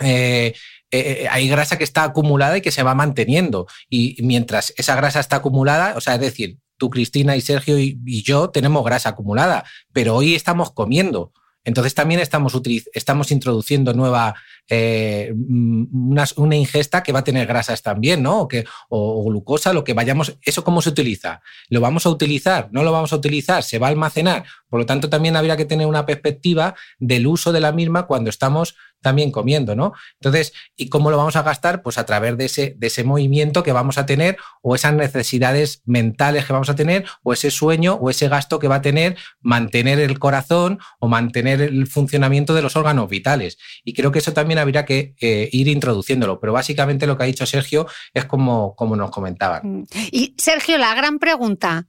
eh, 0.00 0.54
eh, 0.90 1.28
hay 1.30 1.48
grasa 1.48 1.78
que 1.78 1.84
está 1.84 2.02
acumulada 2.02 2.56
y 2.58 2.62
que 2.62 2.72
se 2.72 2.82
va 2.82 2.96
manteniendo. 2.96 3.68
Y 3.88 4.16
mientras 4.22 4.74
esa 4.76 4.96
grasa 4.96 5.20
está 5.20 5.36
acumulada, 5.36 5.94
o 5.96 6.00
sea, 6.00 6.14
es 6.14 6.20
decir, 6.20 6.58
tú, 6.76 6.90
Cristina 6.90 7.36
y 7.36 7.40
Sergio 7.40 7.78
y, 7.78 8.22
yo 8.22 8.50
tenemos 8.50 8.84
grasa 8.84 9.10
acumulada, 9.10 9.64
pero 9.92 10.16
hoy 10.16 10.34
estamos 10.34 10.72
comiendo. 10.72 11.32
Entonces 11.64 11.94
también 11.94 12.20
estamos, 12.20 12.60
estamos 12.94 13.32
introduciendo 13.32 13.92
nueva, 13.92 14.36
eh, 14.68 15.34
una, 15.34 16.24
una, 16.36 16.54
ingesta 16.54 17.02
que 17.02 17.10
va 17.10 17.18
a 17.20 17.24
tener 17.24 17.44
grasas 17.44 17.82
también, 17.82 18.22
¿no? 18.22 18.42
O, 18.42 18.48
que, 18.48 18.64
o, 18.88 19.24
glucosa, 19.24 19.72
lo 19.72 19.82
que 19.82 19.92
vayamos. 19.92 20.36
¿Eso 20.42 20.62
cómo 20.62 20.80
se 20.80 20.90
utiliza? 20.90 21.42
¿Lo 21.68 21.80
vamos 21.80 22.06
a 22.06 22.10
utilizar? 22.10 22.68
¿No 22.70 22.84
lo 22.84 22.92
vamos 22.92 23.12
a 23.12 23.16
utilizar? 23.16 23.64
¿Se 23.64 23.80
va 23.80 23.88
a 23.88 23.90
almacenar? 23.90 24.44
Por 24.68 24.78
lo 24.78 24.86
tanto, 24.86 25.10
también 25.10 25.34
habría 25.34 25.56
que 25.56 25.64
tener 25.64 25.88
una 25.88 26.06
perspectiva 26.06 26.76
del 27.00 27.26
uso 27.26 27.50
de 27.50 27.60
la 27.60 27.72
misma 27.72 28.06
cuando 28.06 28.30
estamos 28.30 28.76
también 29.00 29.30
comiendo, 29.30 29.74
¿no? 29.76 29.92
Entonces, 30.20 30.52
¿y 30.76 30.88
cómo 30.88 31.10
lo 31.10 31.16
vamos 31.16 31.36
a 31.36 31.42
gastar? 31.42 31.82
Pues 31.82 31.98
a 31.98 32.06
través 32.06 32.36
de 32.36 32.46
ese, 32.46 32.74
de 32.76 32.86
ese 32.88 33.04
movimiento 33.04 33.62
que 33.62 33.72
vamos 33.72 33.98
a 33.98 34.06
tener 34.06 34.36
o 34.62 34.74
esas 34.74 34.94
necesidades 34.94 35.82
mentales 35.84 36.44
que 36.44 36.52
vamos 36.52 36.68
a 36.68 36.74
tener 36.74 37.06
o 37.22 37.32
ese 37.32 37.50
sueño 37.50 37.94
o 37.94 38.10
ese 38.10 38.28
gasto 38.28 38.58
que 38.58 38.68
va 38.68 38.76
a 38.76 38.82
tener 38.82 39.16
mantener 39.40 40.00
el 40.00 40.18
corazón 40.18 40.78
o 40.98 41.08
mantener 41.08 41.60
el 41.60 41.86
funcionamiento 41.86 42.54
de 42.54 42.62
los 42.62 42.76
órganos 42.76 43.08
vitales. 43.08 43.58
Y 43.84 43.94
creo 43.94 44.12
que 44.12 44.18
eso 44.18 44.32
también 44.32 44.58
habría 44.58 44.84
que 44.84 45.14
eh, 45.20 45.48
ir 45.52 45.68
introduciéndolo, 45.68 46.40
pero 46.40 46.52
básicamente 46.52 47.06
lo 47.06 47.16
que 47.16 47.24
ha 47.24 47.26
dicho 47.26 47.46
Sergio 47.46 47.86
es 48.12 48.24
como, 48.24 48.74
como 48.74 48.96
nos 48.96 49.10
comentaban. 49.10 49.62
Mm. 49.64 49.84
Y 50.10 50.34
Sergio, 50.38 50.78
la 50.78 50.94
gran 50.94 51.18
pregunta, 51.18 51.86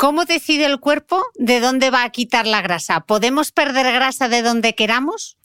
¿Cómo 0.00 0.26
decide 0.26 0.64
el 0.64 0.78
cuerpo 0.78 1.24
de 1.34 1.58
dónde 1.58 1.90
va 1.90 2.04
a 2.04 2.10
quitar 2.10 2.46
la 2.46 2.62
grasa? 2.62 3.00
¿Podemos 3.00 3.50
perder 3.50 3.92
grasa 3.92 4.28
de 4.28 4.42
donde 4.42 4.76
queramos? 4.76 5.37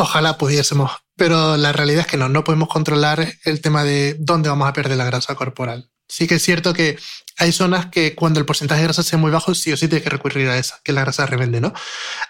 Ojalá 0.00 0.38
pudiésemos, 0.38 0.92
pero 1.16 1.56
la 1.56 1.72
realidad 1.72 2.02
es 2.02 2.06
que 2.06 2.16
no, 2.16 2.28
no 2.28 2.44
podemos 2.44 2.68
controlar 2.68 3.34
el 3.44 3.60
tema 3.60 3.82
de 3.82 4.14
dónde 4.20 4.48
vamos 4.48 4.68
a 4.68 4.72
perder 4.72 4.96
la 4.96 5.04
grasa 5.04 5.34
corporal. 5.34 5.90
Sí 6.08 6.28
que 6.28 6.36
es 6.36 6.42
cierto 6.42 6.72
que 6.72 6.96
hay 7.36 7.50
zonas 7.50 7.86
que 7.86 8.14
cuando 8.14 8.38
el 8.38 8.46
porcentaje 8.46 8.80
de 8.80 8.86
grasa 8.86 9.02
sea 9.02 9.18
muy 9.18 9.32
bajo, 9.32 9.56
sí 9.56 9.72
o 9.72 9.76
sí 9.76 9.88
tiene 9.88 10.04
que 10.04 10.10
recurrir 10.10 10.48
a 10.50 10.56
esa, 10.56 10.78
que 10.84 10.92
la 10.92 11.00
grasa 11.00 11.26
rebelde, 11.26 11.60
¿no? 11.60 11.72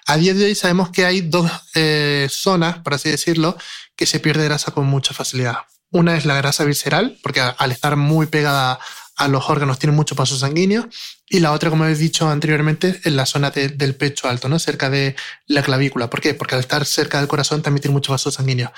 A 0.07 0.16
día 0.16 0.33
de 0.33 0.47
hoy 0.47 0.55
sabemos 0.55 0.89
que 0.89 1.05
hay 1.05 1.21
dos 1.21 1.51
eh, 1.75 2.27
zonas, 2.31 2.79
por 2.79 2.95
así 2.95 3.11
decirlo, 3.11 3.55
que 3.95 4.07
se 4.07 4.19
pierde 4.19 4.45
grasa 4.45 4.73
con 4.73 4.87
mucha 4.87 5.12
facilidad. 5.12 5.59
Una 5.91 6.16
es 6.16 6.25
la 6.25 6.37
grasa 6.37 6.64
visceral, 6.64 7.19
porque 7.23 7.43
al 7.43 7.71
estar 7.71 7.97
muy 7.97 8.29
pegada 8.29 8.79
a 9.14 9.29
los 9.29 9.51
órganos 9.51 9.79
tiene 9.79 9.95
mucho 9.95 10.16
paso 10.16 10.39
sanguíneo, 10.39 10.89
y 11.31 11.41
la 11.41 11.53
otra, 11.53 11.70
como 11.70 11.85
he 11.85 11.95
dicho 11.95 12.29
anteriormente, 12.29 13.01
en 13.05 13.16
la 13.16 13.26
zona 13.26 13.51
del 13.51 13.95
pecho 13.95 14.29
alto, 14.29 14.49
¿no? 14.49 14.59
cerca 14.59 14.89
de 14.89 15.14
la 15.47 15.62
clavícula. 15.62 16.09
¿Por 16.09 16.20
qué? 16.20 16.35
Porque 16.35 16.55
al 16.55 16.61
estar 16.61 16.85
cerca 16.87 17.18
del 17.18 17.29
corazón 17.29 17.62
también 17.62 17.83
tiene 17.83 17.93
mucho 17.93 18.12
vaso 18.12 18.31
sanguíneo. 18.31 18.72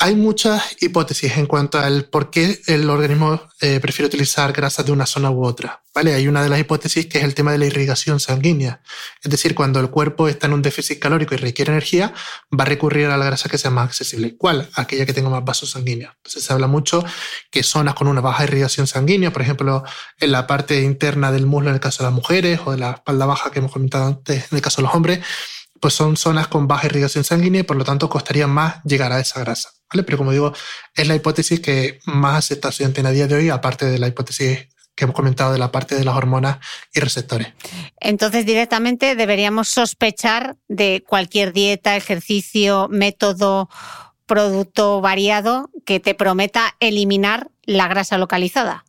Hay 0.00 0.14
muchas 0.14 0.76
hipótesis 0.80 1.36
en 1.38 1.46
cuanto 1.46 1.76
al 1.76 2.04
por 2.04 2.30
qué 2.30 2.60
el 2.68 2.88
organismo 2.88 3.40
eh, 3.60 3.80
prefiere 3.80 4.06
utilizar 4.06 4.52
grasas 4.52 4.86
de 4.86 4.92
una 4.92 5.06
zona 5.06 5.28
u 5.28 5.44
otra. 5.44 5.82
¿vale? 5.92 6.14
Hay 6.14 6.28
una 6.28 6.40
de 6.40 6.48
las 6.48 6.60
hipótesis 6.60 7.06
que 7.06 7.18
es 7.18 7.24
el 7.24 7.34
tema 7.34 7.50
de 7.50 7.58
la 7.58 7.66
irrigación 7.66 8.20
sanguínea. 8.20 8.80
Es 9.24 9.28
decir, 9.28 9.56
cuando 9.56 9.80
el 9.80 9.90
cuerpo 9.90 10.28
está 10.28 10.46
en 10.46 10.52
un 10.52 10.62
déficit 10.62 11.00
calórico 11.00 11.34
y 11.34 11.38
requiere 11.38 11.72
energía, 11.72 12.14
va 12.56 12.62
a 12.62 12.66
recurrir 12.66 13.06
a 13.06 13.16
la 13.16 13.24
grasa 13.24 13.48
que 13.48 13.58
sea 13.58 13.72
más 13.72 13.86
accesible. 13.86 14.36
¿Cuál? 14.36 14.70
Aquella 14.74 15.04
que 15.04 15.12
tenga 15.12 15.30
más 15.30 15.44
vasos 15.44 15.70
sanguíneos. 15.70 16.12
Entonces 16.18 16.44
se 16.44 16.52
habla 16.52 16.68
mucho 16.68 17.04
que 17.50 17.64
zonas 17.64 17.94
con 17.94 18.06
una 18.06 18.20
baja 18.20 18.44
irrigación 18.44 18.86
sanguínea, 18.86 19.32
por 19.32 19.42
ejemplo, 19.42 19.82
en 20.20 20.30
la 20.30 20.46
parte 20.46 20.80
interna 20.80 21.32
del 21.32 21.46
muslo 21.46 21.70
en 21.70 21.74
el 21.74 21.80
caso 21.80 22.04
de 22.04 22.10
las 22.10 22.14
mujeres 22.14 22.60
o 22.64 22.70
de 22.70 22.78
la 22.78 22.92
espalda 22.92 23.26
baja 23.26 23.50
que 23.50 23.58
hemos 23.58 23.72
comentado 23.72 24.06
antes 24.06 24.44
en 24.52 24.56
el 24.58 24.62
caso 24.62 24.80
de 24.80 24.86
los 24.86 24.94
hombres, 24.94 25.18
pues 25.80 25.94
son 25.94 26.16
zonas 26.16 26.46
con 26.46 26.68
baja 26.68 26.86
irrigación 26.86 27.24
sanguínea 27.24 27.62
y 27.62 27.64
por 27.64 27.76
lo 27.76 27.84
tanto 27.84 28.08
costaría 28.08 28.46
más 28.46 28.80
llegar 28.84 29.10
a 29.10 29.18
esa 29.18 29.40
grasa. 29.40 29.70
Pero 29.90 30.18
como 30.18 30.32
digo, 30.32 30.52
es 30.94 31.08
la 31.08 31.14
hipótesis 31.14 31.60
que 31.60 32.00
más 32.04 32.36
aceptación 32.36 32.92
tiene 32.92 33.08
a 33.08 33.12
día 33.12 33.26
de 33.26 33.34
hoy, 33.34 33.50
aparte 33.50 33.86
de 33.86 33.98
la 33.98 34.08
hipótesis 34.08 34.68
que 34.94 35.04
hemos 35.04 35.14
comentado 35.14 35.52
de 35.52 35.58
la 35.58 35.70
parte 35.70 35.94
de 35.94 36.04
las 36.04 36.16
hormonas 36.16 36.58
y 36.92 37.00
receptores. 37.00 37.48
Entonces, 38.00 38.44
directamente 38.44 39.14
deberíamos 39.14 39.68
sospechar 39.68 40.56
de 40.66 41.04
cualquier 41.06 41.52
dieta, 41.52 41.96
ejercicio, 41.96 42.88
método, 42.90 43.70
producto 44.26 45.00
variado 45.00 45.70
que 45.86 46.00
te 46.00 46.14
prometa 46.14 46.76
eliminar 46.80 47.50
la 47.62 47.86
grasa 47.86 48.18
localizada. 48.18 48.84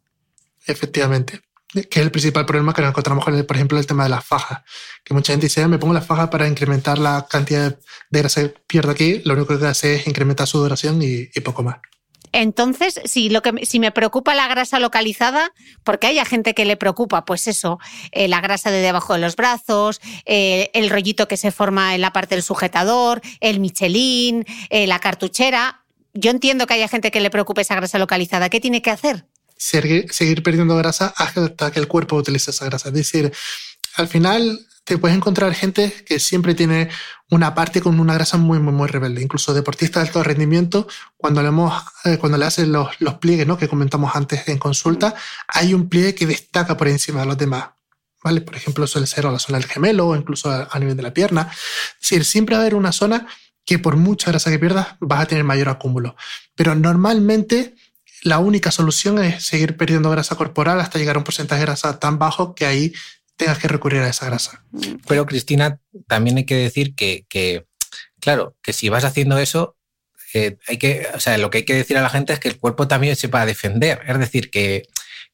Efectivamente 0.65 1.41
que 1.71 1.99
es 1.99 2.05
el 2.05 2.11
principal 2.11 2.45
problema 2.45 2.73
que 2.73 2.81
nos 2.81 2.89
encontramos 2.89 3.23
con, 3.23 3.35
el, 3.35 3.45
por 3.45 3.55
ejemplo, 3.55 3.77
el 3.77 3.85
tema 3.85 4.03
de 4.03 4.09
las 4.09 4.25
fajas. 4.25 4.61
Que 5.03 5.13
mucha 5.13 5.33
gente 5.33 5.45
dice, 5.45 5.61
ah, 5.61 5.67
me 5.67 5.77
pongo 5.77 5.93
las 5.93 6.05
fajas 6.05 6.29
para 6.29 6.47
incrementar 6.47 6.97
la 6.97 7.27
cantidad 7.29 7.77
de 8.09 8.19
grasa 8.19 8.41
que 8.41 8.49
pierdo 8.67 8.91
aquí, 8.91 9.21
lo 9.25 9.35
único 9.35 9.57
que 9.57 9.65
hace 9.65 9.95
es 9.95 10.07
incrementar 10.07 10.47
su 10.47 10.57
duración 10.59 10.99
y, 11.01 11.27
poco 11.41 11.63
más. 11.63 11.77
Entonces, 12.31 12.99
si, 13.05 13.29
lo 13.29 13.41
que, 13.41 13.65
si 13.65 13.79
me 13.79 13.91
preocupa 13.91 14.35
la 14.35 14.47
grasa 14.47 14.79
localizada, 14.79 15.51
porque 15.83 16.07
hay 16.07 16.23
gente 16.25 16.53
que 16.53 16.65
le 16.65 16.77
preocupa, 16.77 17.25
pues 17.25 17.47
eso, 17.47 17.79
eh, 18.11 18.27
la 18.27 18.39
grasa 18.39 18.69
de 18.69 18.81
debajo 18.81 19.13
de 19.13 19.19
los 19.19 19.35
brazos, 19.35 19.99
eh, 20.25 20.69
el 20.73 20.91
rollito 20.91 21.27
que 21.27 21.37
se 21.37 21.51
forma 21.51 21.95
en 21.95 22.01
la 22.01 22.13
parte 22.13 22.35
del 22.35 22.43
sujetador, 22.43 23.21
el 23.39 23.59
Michelin, 23.59 24.45
eh, 24.69 24.85
la 24.85 24.99
cartuchera. 24.99 25.83
Yo 26.13 26.29
entiendo 26.29 26.67
que 26.67 26.75
haya 26.75 26.87
gente 26.87 27.09
que 27.09 27.19
le 27.19 27.31
preocupe 27.31 27.61
esa 27.61 27.75
grasa 27.75 27.97
localizada. 27.97 28.49
¿Qué 28.49 28.59
tiene 28.59 28.83
que 28.83 28.91
hacer? 28.91 29.25
Seguir, 29.59 30.41
perdiendo 30.41 30.75
grasa 30.77 31.13
hasta 31.15 31.71
que 31.71 31.79
el 31.79 31.87
cuerpo 31.87 32.15
utilice 32.15 32.51
esa 32.51 32.65
grasa. 32.65 32.89
Es 32.89 32.95
decir, 32.95 33.31
al 33.95 34.07
final 34.07 34.65
te 34.85 34.97
puedes 34.97 35.15
encontrar 35.15 35.53
gente 35.53 35.93
que 36.05 36.19
siempre 36.19 36.55
tiene 36.55 36.89
una 37.29 37.53
parte 37.53 37.81
con 37.81 37.99
una 37.99 38.15
grasa 38.15 38.37
muy, 38.37 38.59
muy, 38.59 38.73
muy 38.73 38.87
rebelde. 38.87 39.21
Incluso 39.21 39.53
deportistas 39.53 40.01
de 40.01 40.07
alto 40.07 40.23
rendimiento, 40.23 40.87
cuando 41.15 41.43
le, 41.43 41.49
eh, 42.05 42.17
cuando 42.17 42.37
le 42.37 42.45
hacen 42.45 42.71
los, 42.71 42.89
los 42.99 43.15
pliegues 43.15 43.45
¿no? 43.45 43.57
que 43.57 43.67
comentamos 43.67 44.15
antes 44.15 44.47
en 44.47 44.57
consulta, 44.57 45.13
hay 45.47 45.73
un 45.73 45.89
pliegue 45.89 46.15
que 46.15 46.25
destaca 46.25 46.75
por 46.75 46.87
encima 46.87 47.19
de 47.21 47.27
los 47.27 47.37
demás. 47.37 47.69
¿Vale? 48.23 48.41
Por 48.41 48.55
ejemplo, 48.55 48.87
suele 48.87 49.07
ser 49.07 49.27
a 49.27 49.31
la 49.31 49.39
zona 49.39 49.59
del 49.59 49.67
gemelo 49.69 50.07
o 50.07 50.15
incluso 50.15 50.49
a, 50.49 50.79
nivel 50.79 50.97
de 50.97 51.03
la 51.03 51.13
pierna. 51.13 51.49
Es 51.51 52.01
decir, 52.01 52.25
siempre 52.25 52.55
va 52.55 52.61
a 52.61 52.63
haber 52.63 52.75
una 52.75 52.91
zona 52.91 53.27
que 53.63 53.79
por 53.79 53.95
mucha 53.95 54.31
grasa 54.31 54.49
que 54.49 54.59
pierdas 54.59 54.95
vas 54.99 55.21
a 55.21 55.25
tener 55.27 55.43
mayor 55.43 55.69
acúmulo. 55.69 56.15
Pero 56.55 56.75
normalmente 56.75 57.75
la 58.23 58.39
única 58.39 58.71
solución 58.71 59.23
es 59.23 59.43
seguir 59.43 59.77
perdiendo 59.77 60.09
grasa 60.09 60.35
corporal 60.35 60.79
hasta 60.79 60.99
llegar 60.99 61.15
a 61.15 61.19
un 61.19 61.25
porcentaje 61.25 61.59
de 61.59 61.65
grasa 61.65 61.99
tan 61.99 62.19
bajo 62.19 62.55
que 62.55 62.65
ahí 62.65 62.93
tengas 63.37 63.57
que 63.57 63.69
recurrir 63.69 64.01
a 64.01 64.09
esa 64.09 64.25
grasa. 64.25 64.63
Pero 65.07 65.25
Cristina, 65.25 65.79
también 66.07 66.37
hay 66.37 66.45
que 66.45 66.55
decir 66.55 66.95
que, 66.95 67.25
claro, 68.19 68.55
que 68.61 68.73
si 68.73 68.89
vas 68.89 69.05
haciendo 69.05 69.37
eso, 69.37 69.77
eh, 70.33 70.57
hay 70.67 70.77
que, 70.77 71.07
o 71.13 71.19
sea, 71.19 71.37
lo 71.37 71.49
que 71.49 71.59
hay 71.59 71.65
que 71.65 71.73
decir 71.73 71.97
a 71.97 72.01
la 72.01 72.09
gente 72.09 72.33
es 72.33 72.39
que 72.39 72.49
el 72.49 72.59
cuerpo 72.59 72.87
también 72.87 73.15
sepa 73.15 73.45
defender. 73.45 74.01
Es 74.05 74.19
decir, 74.19 74.51
que, 74.51 74.83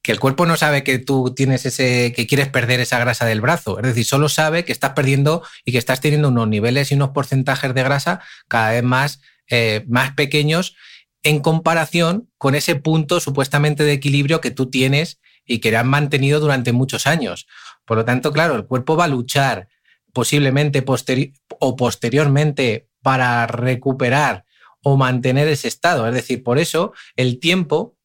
que 0.03 0.11
el 0.11 0.19
cuerpo 0.19 0.45
no 0.45 0.55
sabe 0.55 0.83
que 0.83 0.99
tú 0.99 1.33
tienes 1.35 1.65
ese, 1.65 2.13
que 2.15 2.27
quieres 2.27 2.47
perder 2.47 2.79
esa 2.79 2.99
grasa 2.99 3.25
del 3.25 3.41
brazo. 3.41 3.79
Es 3.79 3.85
decir, 3.85 4.05
solo 4.05 4.29
sabe 4.29 4.63
que 4.63 4.71
estás 4.71 4.91
perdiendo 4.91 5.41
y 5.65 5.71
que 5.71 5.79
estás 5.79 5.99
teniendo 5.99 6.29
unos 6.29 6.47
niveles 6.47 6.91
y 6.91 6.95
unos 6.95 7.09
porcentajes 7.09 7.73
de 7.73 7.83
grasa 7.83 8.21
cada 8.47 8.69
vez 8.71 8.83
más, 8.83 9.19
eh, 9.49 9.83
más 9.87 10.13
pequeños 10.13 10.75
en 11.25 11.39
comparación 11.39 12.29
con 12.37 12.53
ese 12.53 12.75
punto 12.75 13.19
supuestamente 13.19 13.83
de 13.83 13.93
equilibrio 13.93 14.41
que 14.41 14.51
tú 14.51 14.69
tienes 14.69 15.19
y 15.43 15.59
que 15.59 15.75
han 15.75 15.87
mantenido 15.87 16.39
durante 16.39 16.71
muchos 16.71 17.07
años. 17.07 17.47
Por 17.83 17.97
lo 17.97 18.05
tanto, 18.05 18.31
claro, 18.31 18.55
el 18.55 18.65
cuerpo 18.65 18.95
va 18.95 19.05
a 19.05 19.09
luchar 19.09 19.67
posiblemente 20.13 20.85
o 21.59 21.75
posteriormente 21.75 22.87
para 23.01 23.47
recuperar 23.47 24.45
o 24.83 24.97
mantener 24.97 25.47
ese 25.47 25.67
estado. 25.67 26.07
Es 26.07 26.13
decir, 26.13 26.43
por 26.43 26.59
eso 26.59 26.93
el 27.15 27.39
tiempo, 27.39 27.97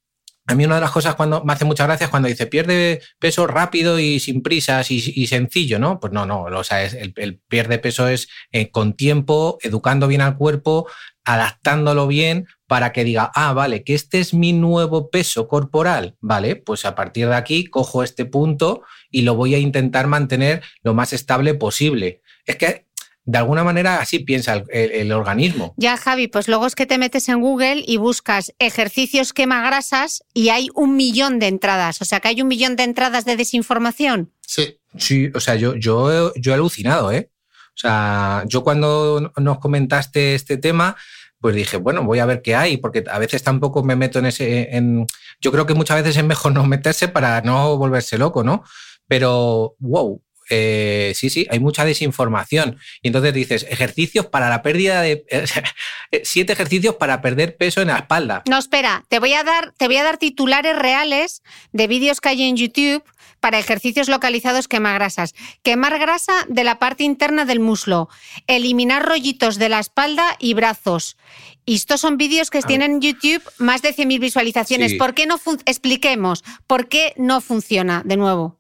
a 0.47 0.55
mí 0.55 0.65
una 0.65 0.77
de 0.77 0.81
las 0.81 0.91
cosas 0.91 1.15
cuando 1.15 1.45
me 1.45 1.53
hace 1.53 1.67
mucha 1.67 1.85
gracia 1.85 2.07
es 2.07 2.11
cuando 2.11 2.29
dice 2.29 2.47
pierde 2.47 3.03
peso 3.19 3.47
rápido 3.47 3.99
y 3.99 4.19
sin 4.19 4.43
prisas 4.43 4.91
y, 4.91 5.27
sencillo, 5.27 5.79
¿no? 5.79 6.01
Pues 6.01 6.15
no, 6.15 6.25
no, 6.25 6.45
o 6.45 6.65
sea, 6.65 6.83
el, 6.85 7.39
pierde 7.49 7.79
peso 7.79 8.09
es 8.09 8.29
eh, 8.51 8.71
con 8.71 8.95
tiempo, 8.95 9.59
educando 9.61 10.09
bien 10.09 10.23
al 10.23 10.39
cuerpo, 10.39 10.89
adaptándolo 11.23 12.07
bien 12.07 12.47
para 12.71 12.93
que 12.93 13.03
diga, 13.03 13.33
ah, 13.35 13.53
vale, 13.53 13.83
que 13.83 13.97
este 13.97 14.21
es 14.21 14.33
mi 14.33 14.53
nuevo 14.53 15.11
peso 15.11 15.49
corporal, 15.49 16.15
vale, 16.21 16.55
pues 16.55 16.85
a 16.85 16.95
partir 16.95 17.27
de 17.27 17.35
aquí 17.35 17.65
cojo 17.65 18.05
este 18.05 18.27
punto 18.27 18.85
y 19.11 19.23
lo 19.23 19.35
voy 19.35 19.57
a 19.57 19.59
intentar 19.59 20.07
mantener 20.07 20.63
lo 20.85 20.95
más 20.95 21.13
estable 21.13 21.55
posible. 21.55 22.23
Es 22.47 22.55
que 22.55 22.87
de 23.25 23.39
alguna 23.39 23.65
manera 23.65 24.01
así 24.01 24.21
piensa 24.21 24.63
el, 24.69 24.93
el, 24.93 25.11
organismo. 25.11 25.75
Ya, 25.79 25.97
Javi, 25.97 26.29
pues 26.29 26.47
luego 26.47 26.65
es 26.65 26.77
que 26.77 26.87
te 26.87 26.97
metes 26.97 27.29
en 27.29 27.41
Google 27.41 27.83
y 27.85 27.97
buscas 27.97 28.55
ejercicios 28.61 29.33
quema 29.33 29.63
grasas 29.63 30.23
y 30.33 30.51
hay 30.51 30.69
un 30.77 30.95
millón 30.95 31.41
de 31.41 31.49
entradas. 31.49 32.01
O 32.01 32.05
sea, 32.05 32.21
que 32.21 32.29
hay 32.29 32.41
un 32.41 32.47
millón 32.47 32.77
de 32.77 32.85
entradas 32.85 33.25
de 33.25 33.35
desinformación. 33.35 34.33
Sí. 34.43 34.77
Sí, 34.97 35.31
o 35.35 35.41
sea, 35.41 35.57
yo, 35.57 35.75
yo, 35.75 36.33
yo 36.35 36.53
he 36.53 36.55
alucinado, 36.55 37.11
¿eh? 37.11 37.31
O 37.71 37.79
sea, 37.81 38.45
yo 38.47 38.63
cuando 38.63 39.33
nos 39.37 39.59
comentaste 39.59 40.35
este 40.35 40.57
tema, 40.57 40.97
pues 41.41 41.55
dije, 41.55 41.79
bueno, 41.79 42.05
voy 42.05 42.19
a 42.19 42.27
ver 42.27 42.43
qué 42.43 42.55
hay, 42.55 42.77
porque 42.77 43.05
a 43.11 43.19
veces 43.19 43.43
tampoco 43.43 43.83
me 43.83 43.97
meto 43.97 44.19
en 44.19 44.27
ese. 44.27 44.77
En, 44.77 45.07
yo 45.41 45.51
creo 45.51 45.67
que 45.67 45.75
muchas 45.75 46.03
veces 46.03 46.17
es 46.17 46.25
mejor 46.25 46.53
no 46.55 46.67
meterse 46.67 47.09
para 47.09 47.41
no 47.41 47.77
volverse 47.77 48.19
loco, 48.19 48.45
¿no? 48.45 48.63
Pero, 49.09 49.75
wow, 49.79 50.23
eh, 50.51 51.13
sí, 51.15 51.31
sí, 51.31 51.47
hay 51.51 51.61
mucha 51.61 51.85
desinformación. 51.85 52.79
Y 53.03 53.09
entonces 53.09 53.33
dices, 53.33 53.67
ejercicios 53.71 54.27
para 54.27 54.51
la 54.51 54.63
pérdida 54.63 55.01
de. 55.01 55.25
siete 56.25 56.53
ejercicios 56.53 56.97
para 56.97 57.23
perder 57.23 57.57
peso 57.57 57.81
en 57.81 57.89
la 57.89 57.97
espalda. 57.97 58.43
No, 58.49 58.59
espera, 58.59 59.05
te 59.09 59.19
voy 59.19 59.33
a 59.33 59.43
dar, 59.43 59.73
te 59.79 59.87
voy 59.87 59.97
a 59.97 60.05
dar 60.05 60.19
titulares 60.19 60.77
reales 60.77 61.43
de 61.73 61.87
vídeos 61.87 62.21
que 62.21 62.29
hay 62.29 62.43
en 62.43 62.57
YouTube 62.57 63.03
para 63.41 63.59
ejercicios 63.59 64.09
localizados 64.09 64.69
quemar 64.69 64.95
grasas. 64.95 65.35
Quemar 65.63 65.99
grasa 65.99 66.33
de 66.49 66.65
la 66.65 66.79
parte 66.79 67.05
interna 67.05 67.45
del 67.45 67.61
muslo, 67.61 68.09
eliminar 68.47 69.05
rollitos 69.05 69.59
de 69.59 69.69
la 69.69 69.81
espalda 69.81 70.37
y 70.39 70.55
brazos. 70.55 71.17
Y 71.65 71.75
estos 71.75 72.01
son 72.01 72.17
vídeos 72.17 72.51
que 72.51 72.63
tienen 72.63 72.93
en 72.93 73.01
YouTube 73.01 73.43
más 73.59 73.83
de 73.83 73.95
100.000 73.95 74.21
visualizaciones. 74.21 74.95
¿Por 74.95 75.15
qué 75.15 75.27
no 75.27 75.41
expliquemos 75.67 76.45
por 76.67 76.89
qué 76.89 77.15
no 77.17 77.41
funciona 77.41 78.03
de 78.05 78.17
nuevo? 78.17 78.60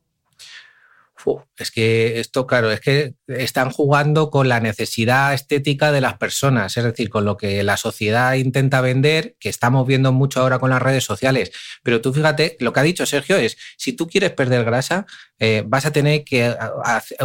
Es 1.57 1.71
que 1.71 2.21
esto, 2.21 2.47
claro, 2.47 2.71
es 2.71 2.81
que 2.81 3.15
están 3.27 3.71
jugando 3.71 4.31
con 4.31 4.49
la 4.49 4.61
necesidad 4.61 5.35
estética 5.35 5.93
de 5.93 6.01
las 6.01 6.19
personas, 6.19 6.77
es 6.77 6.85
decir, 6.85 7.11
con 7.11 7.25
lo 7.25 7.37
que 7.37 7.63
la 7.63 7.77
sociedad 7.77 8.35
intenta 8.35 8.81
vender, 8.81 9.37
que 9.39 9.49
estamos 9.49 9.87
viendo 9.87 10.13
mucho 10.13 10.41
ahora 10.41 10.59
con 10.59 10.71
las 10.71 10.83
redes 10.83 11.05
sociales. 11.05 11.53
Pero 11.83 12.01
tú 12.01 12.13
fíjate, 12.13 12.57
lo 12.61 12.73
que 12.73 12.81
ha 12.81 12.85
dicho 12.85 13.07
Sergio 13.07 13.37
es, 13.37 13.57
si 13.77 13.93
tú 13.93 14.07
quieres 14.07 14.33
perder 14.33 14.65
grasa, 14.65 15.07
eh, 15.39 15.63
vas 15.67 15.87
a 15.87 15.93
tener 15.93 16.25
que 16.25 16.55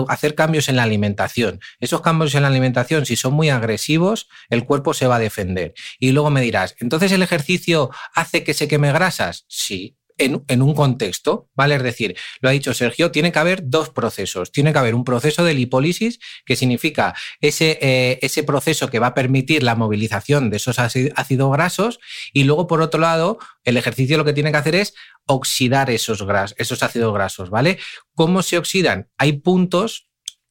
hacer 0.08 0.36
cambios 0.36 0.70
en 0.70 0.76
la 0.76 0.84
alimentación. 0.84 1.60
Esos 1.80 2.02
cambios 2.02 2.36
en 2.36 2.43
la 2.43 2.48
alimentación, 2.48 3.06
si 3.06 3.16
son 3.16 3.34
muy 3.34 3.50
agresivos, 3.50 4.28
el 4.50 4.66
cuerpo 4.66 4.93
se 4.93 5.08
va 5.08 5.18
a 5.18 5.20
defender. 5.20 5.74
Y 6.00 6.12
luego 6.12 6.30
me 6.30 6.41
dirás, 6.41 6.76
¿entonces 6.80 7.12
el 7.12 7.22
ejercicio 7.22 7.89
hace 8.14 8.43
que 8.43 8.54
se 8.54 8.68
queme 8.68 8.91
grasas? 8.91 9.46
Sí, 9.48 9.98
en, 10.18 10.61
un 10.61 10.74
contexto, 10.74 11.49
¿vale? 11.55 11.76
Es 11.76 11.84
decir, 11.84 12.16
lo 12.39 12.49
ha 12.49 12.53
dicho 12.53 12.74
Sergio, 12.74 13.11
tiene 13.11 13.32
que 13.32 13.39
haber 13.39 13.70
dos 13.70 13.89
procesos. 13.89 14.51
Tiene 14.51 14.72
que 14.72 14.80
haber 14.80 14.95
un 14.95 15.03
proceso 15.03 15.43
de 15.43 15.53
lipólisis, 15.53 16.20
que 16.45 16.55
significa 16.55 17.16
ese, 17.41 17.78
eh, 17.82 18.20
ese 18.22 18.43
proceso 18.43 18.89
que 18.89 18.99
va 18.99 19.07
a 19.07 19.13
permitir 19.13 19.63
la 19.63 19.76
movilización 19.76 20.49
de 20.49 20.57
esos 20.57 20.80
ácidos 20.80 21.51
grasos, 21.51 21.99
y 22.34 22.43
luego, 22.43 22.68
por 22.68 22.82
otro 22.82 22.99
lado, 22.99 23.39
el 23.63 23.78
ejercicio 23.78 24.18
lo 24.18 24.26
que 24.26 24.34
tiene 24.34 24.51
que 24.51 24.57
hacer 24.57 24.76
es 24.76 24.93
oxidar 25.26 25.89
esos, 25.89 26.24
gras, 26.24 26.55
esos 26.57 26.84
ácidos 26.84 27.13
grasos, 27.13 27.49
¿vale? 27.49 27.80
¿Cómo 28.13 28.41
se 28.41 28.57
oxidan? 28.57 29.09
Hay 29.18 29.34
puntos 29.34 30.07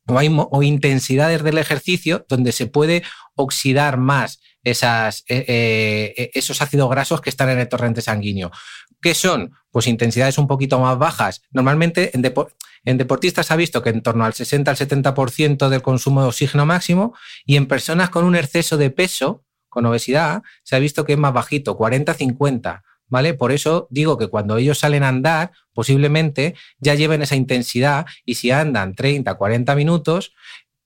o, 0.07 0.19
hay, 0.19 0.31
o 0.31 0.63
intensidades 0.63 1.43
del 1.43 1.59
ejercicio 1.59 2.27
donde 2.29 2.53
se 2.53 2.67
puede 2.67 3.03
oxidar 3.35 3.97
más 3.97 4.41
esas, 4.65 5.25
eh, 5.29 5.45
eh, 6.17 6.31
esos 6.35 6.61
ácidos 6.61 6.91
grasos 6.91 7.21
que 7.21 7.31
están 7.31 7.51
en 7.51 7.61
el 7.61 7.69
torrente 7.69 8.03
sanguíneo. 8.03 8.51
¿Qué 9.01 9.15
son? 9.15 9.53
Pues 9.71 9.87
intensidades 9.87 10.39
un 10.39 10.49
poquito 10.49 10.81
más 10.81 10.99
bajas. 10.99 11.43
Normalmente 11.53 12.11
en, 12.15 12.25
en 12.85 12.99
deportistas 12.99 13.47
se 13.47 13.53
ha 13.53 13.57
visto 13.57 13.83
que 13.83 13.91
en 13.91 14.03
torno 14.03 14.25
al 14.25 14.35
60 14.35 14.71
al 14.71 14.77
70% 14.77 15.69
del 15.69 15.83
consumo 15.83 16.23
de 16.23 16.29
oxígeno 16.29 16.67
máximo 16.67 17.15
y 17.45 17.57
en 17.57 17.67
personas 17.67 18.11
con 18.11 18.25
un 18.25 18.35
exceso 18.35 18.77
de 18.77 18.91
peso, 18.91 19.45
con 19.69 19.87
obesidad, 19.87 20.43
se 20.63 20.77
ha 20.77 20.79
visto 20.79 21.05
que 21.05 21.13
es 21.13 21.19
más 21.19 21.33
bajito, 21.33 21.77
40-50. 21.77 22.83
¿Vale? 23.07 23.35
Por 23.35 23.53
eso 23.53 23.87
digo 23.91 24.17
que 24.17 24.29
cuando 24.29 24.57
ellos 24.57 24.79
salen 24.79 25.03
a 25.03 25.09
andar, 25.09 25.53
posiblemente 25.75 26.55
ya 26.79 26.95
lleven 26.95 27.21
esa 27.21 27.37
intensidad 27.37 28.07
y 28.25 28.37
si 28.37 28.51
andan 28.51 28.95
30, 28.95 29.35
40 29.35 29.75
minutos, 29.75 30.33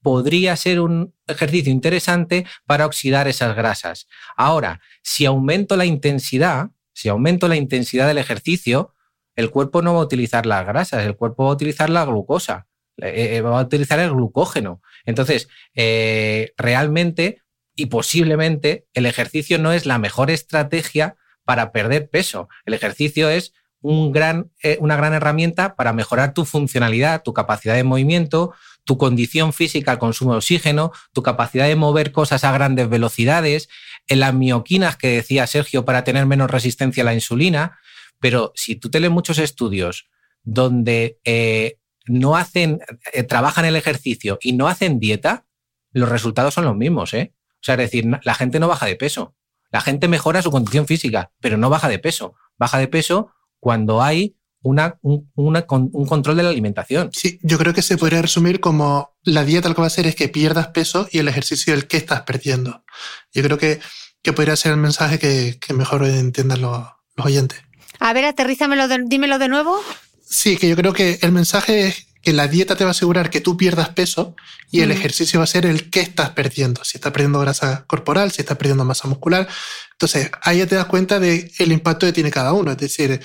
podría 0.03 0.57
ser 0.57 0.81
un 0.81 1.15
ejercicio 1.27 1.73
interesante 1.73 2.47
para 2.67 2.87
oxidar 2.87 3.29
esas 3.29 3.57
grasas. 3.57 4.07
Ahora, 4.37 4.81
si 5.03 5.27
aumento 5.27 5.77
la 5.77 5.85
intensidad, 5.85 6.71
si 6.93 7.09
aumento 7.09 7.49
la 7.49 7.57
intensidad 7.57 8.07
del 8.07 8.19
ejercicio, 8.19 8.95
el 9.37 9.51
cuerpo 9.51 9.83
no 9.83 9.95
va 9.95 10.01
a 10.01 10.05
utilizar 10.05 10.47
las 10.47 10.67
grasas, 10.67 11.07
el 11.07 11.17
cuerpo 11.17 11.45
va 11.45 11.51
a 11.51 11.55
utilizar 11.55 11.91
la 11.91 12.05
glucosa, 12.05 12.67
eh, 12.97 13.37
eh, 13.37 13.41
va 13.41 13.61
a 13.61 13.63
utilizar 13.63 14.01
el 14.01 14.11
glucógeno. 14.11 14.83
Entonces, 15.05 15.49
eh, 15.75 16.53
realmente 16.57 17.43
y 17.77 17.87
posiblemente 17.87 18.87
el 18.93 19.07
ejercicio 19.07 19.59
no 19.59 19.73
es 19.73 19.87
la 19.87 19.99
mejor 19.99 20.33
estrategia 20.33 21.17
para 21.45 21.71
perder 21.71 22.11
peso. 22.11 22.49
El 22.67 22.75
ejercicio 22.75 23.31
es 23.31 23.53
una 23.81 24.97
gran 24.97 25.15
herramienta 25.15 25.77
para 25.77 25.93
mejorar 25.93 26.35
tu 26.35 26.45
funcionalidad, 26.45 27.23
tu 27.23 27.33
capacidad 27.33 27.77
de 27.77 27.85
movimiento, 27.85 28.53
tu 28.89 28.97
condición 28.97 29.53
física 29.53 29.93
al 29.93 29.99
consumo 29.99 30.33
de 30.33 30.39
oxígeno, 30.39 30.93
tu 31.13 31.23
capacidad 31.23 31.67
de 31.67 31.77
mover 31.77 32.11
cosas 32.11 32.43
a 32.43 32.53
grandes 32.53 32.89
velocidades, 32.89 33.69
en 34.07 34.19
las 34.19 34.33
mioquinas 34.33 34.97
que 34.97 35.09
decía 35.09 35.47
Sergio 35.47 35.85
para 35.85 36.05
tener 36.05 36.25
menos 36.25 36.51
resistencia 36.51 37.03
a 37.03 37.05
la 37.05 37.13
insulina, 37.13 37.79
pero 38.19 38.51
si 38.55 38.77
tú 38.77 38.89
te 38.89 38.99
lees 38.99 39.13
muchos 39.13 39.39
estudios 39.41 40.09
donde 40.43 41.19
eh, 41.27 41.77
no 42.07 42.35
hacen, 42.35 42.81
eh, 43.13 43.25
trabajan 43.25 43.67
el 43.67 43.77
ejercicio 43.77 44.39
y 44.41 44.55
no 44.55 44.69
hacen 44.69 44.99
dieta, 45.01 45.45
los 45.93 46.09
resultados 46.09 46.55
son 46.55 46.65
los 46.65 46.75
mismos, 46.75 47.13
¿eh? 47.13 47.35
O 47.57 47.61
sea, 47.61 47.75
es 47.75 47.81
decir, 47.81 48.07
la 48.23 48.35
gente 48.35 48.59
no 48.59 48.69
baja 48.69 48.87
de 48.87 48.97
peso. 48.97 49.37
La 49.71 49.83
gente 49.83 50.09
mejora 50.09 50.41
su 50.41 50.51
condición 50.51 50.87
física, 50.87 51.31
pero 51.41 51.59
no 51.59 51.69
baja 51.69 51.91
de 51.91 51.99
peso. 51.99 52.37
Baja 52.57 52.79
de 52.79 52.89
peso 52.89 53.35
cuando 53.61 54.01
hay 54.01 54.38
una, 54.63 54.99
un, 55.03 55.31
un, 55.35 56.07
control 56.07 56.37
de 56.37 56.43
la 56.43 56.49
alimentación. 56.51 57.11
Sí, 57.13 57.39
yo 57.43 57.59
creo 57.59 57.73
que 57.73 57.83
se 57.83 57.97
podría 57.97 58.23
resumir 58.23 58.61
como 58.61 59.15
la 59.23 59.45
dieta 59.45 59.69
lo 59.69 59.75
que 59.75 59.81
va 59.81 59.87
a 59.87 59.89
hacer 59.89 60.07
es 60.07 60.15
que 60.15 60.29
pierdas 60.29 60.69
peso 60.69 61.09
y 61.13 61.19
el 61.19 61.29
ejercicio 61.29 61.75
el 61.75 61.87
que 61.87 61.97
estás 61.97 62.23
perdiendo. 62.23 62.85
Yo 63.33 63.43
creo 63.43 63.59
que, 63.59 63.81
que 64.23 64.33
podría 64.33 64.57
ser 64.57 64.73
el 64.73 64.79
mensaje 64.79 65.19
que, 65.19 65.59
que 65.61 65.75
mejor 65.75 66.05
entiendan 66.05 66.61
los, 66.61 66.85
los, 67.17 67.27
oyentes. 67.27 67.61
A 68.01 68.13
ver, 68.13 68.25
aterrízamelo, 68.25 68.87
dímelo 69.07 69.39
de 69.39 69.49
nuevo. 69.49 69.81
Sí, 70.23 70.57
que 70.57 70.69
yo 70.69 70.77
creo 70.77 70.93
que 70.93 71.19
el 71.23 71.33
mensaje 71.33 71.89
es 71.89 72.09
que 72.23 72.33
la 72.33 72.49
dieta 72.49 72.77
te 72.77 72.85
va 72.85 72.91
a 72.91 72.93
asegurar 72.93 73.31
que 73.31 73.41
tú 73.41 73.57
pierdas 73.57 73.91
peso 73.91 74.35
y 74.71 74.81
el 74.81 74.91
ejercicio 74.91 75.41
va 75.41 75.45
a 75.45 75.47
ser 75.47 75.67
el 75.67 75.89
que 75.89 76.01
estás 76.01 76.31
perdiendo. 76.31 76.85
Si 76.85 76.99
estás 76.99 77.13
perdiendo 77.13 77.41
grasa 77.41 77.85
corporal, 77.87 78.33
si 78.33 78.43
estás 78.43 78.59
perdiendo 78.59 78.85
masa 78.85 79.09
muscular. 79.09 79.49
Entonces, 79.93 80.31
ahí 80.43 80.59
ya 80.59 80.67
te 80.67 80.75
das 80.75 80.87
cuenta 80.87 81.21
del 81.21 81.51
el 81.59 81.73
impacto 81.73 82.07
que 82.07 82.13
tiene 82.13 82.31
cada 82.31 82.53
uno. 82.53 82.73
Es 82.73 82.79
decir, 82.79 83.21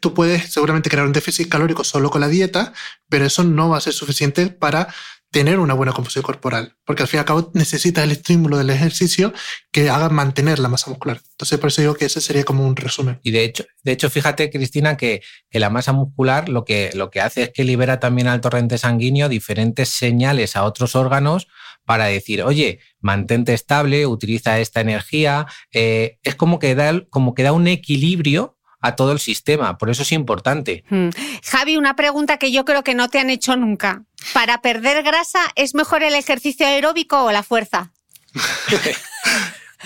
tú 0.00 0.14
puedes 0.14 0.52
seguramente 0.52 0.90
crear 0.90 1.06
un 1.06 1.12
déficit 1.12 1.48
calórico 1.48 1.84
solo 1.84 2.10
con 2.10 2.20
la 2.20 2.28
dieta, 2.28 2.72
pero 3.08 3.24
eso 3.24 3.44
no 3.44 3.70
va 3.70 3.78
a 3.78 3.80
ser 3.80 3.92
suficiente 3.92 4.48
para 4.48 4.88
tener 5.34 5.58
una 5.58 5.74
buena 5.74 5.92
composición 5.92 6.22
corporal, 6.22 6.76
porque 6.84 7.02
al 7.02 7.08
fin 7.08 7.18
y 7.18 7.20
al 7.20 7.24
cabo 7.24 7.50
necesitas 7.54 8.04
el 8.04 8.12
estímulo 8.12 8.56
del 8.56 8.70
ejercicio 8.70 9.32
que 9.72 9.90
haga 9.90 10.08
mantener 10.08 10.60
la 10.60 10.68
masa 10.68 10.90
muscular. 10.90 11.20
Entonces, 11.32 11.58
por 11.58 11.70
eso 11.70 11.80
digo 11.80 11.94
que 11.94 12.04
ese 12.04 12.20
sería 12.20 12.44
como 12.44 12.64
un 12.64 12.76
resumen. 12.76 13.18
Y 13.24 13.32
de 13.32 13.42
hecho, 13.42 13.64
de 13.82 13.90
hecho 13.90 14.10
fíjate, 14.10 14.48
Cristina, 14.48 14.96
que, 14.96 15.22
que 15.50 15.58
la 15.58 15.70
masa 15.70 15.92
muscular 15.92 16.48
lo 16.48 16.64
que, 16.64 16.92
lo 16.94 17.10
que 17.10 17.20
hace 17.20 17.42
es 17.42 17.50
que 17.50 17.64
libera 17.64 17.98
también 17.98 18.28
al 18.28 18.40
torrente 18.40 18.78
sanguíneo 18.78 19.28
diferentes 19.28 19.88
señales 19.88 20.54
a 20.54 20.62
otros 20.62 20.94
órganos 20.94 21.48
para 21.84 22.04
decir, 22.04 22.44
oye, 22.44 22.78
mantente 23.00 23.54
estable, 23.54 24.06
utiliza 24.06 24.60
esta 24.60 24.82
energía. 24.82 25.46
Eh, 25.72 26.18
es 26.22 26.36
como 26.36 26.60
que, 26.60 26.76
da, 26.76 27.00
como 27.10 27.34
que 27.34 27.42
da 27.42 27.50
un 27.50 27.66
equilibrio 27.66 28.53
a 28.84 28.96
todo 28.96 29.12
el 29.12 29.18
sistema. 29.18 29.78
Por 29.78 29.88
eso 29.88 30.02
es 30.02 30.12
importante. 30.12 30.84
Hmm. 30.90 31.08
Javi, 31.42 31.76
una 31.78 31.96
pregunta 31.96 32.36
que 32.36 32.52
yo 32.52 32.66
creo 32.66 32.84
que 32.84 32.94
no 32.94 33.08
te 33.08 33.18
han 33.18 33.30
hecho 33.30 33.56
nunca. 33.56 34.04
¿Para 34.34 34.60
perder 34.60 35.02
grasa 35.02 35.40
es 35.54 35.74
mejor 35.74 36.02
el 36.02 36.14
ejercicio 36.14 36.66
aeróbico 36.66 37.24
o 37.24 37.32
la 37.32 37.42
fuerza? 37.42 37.92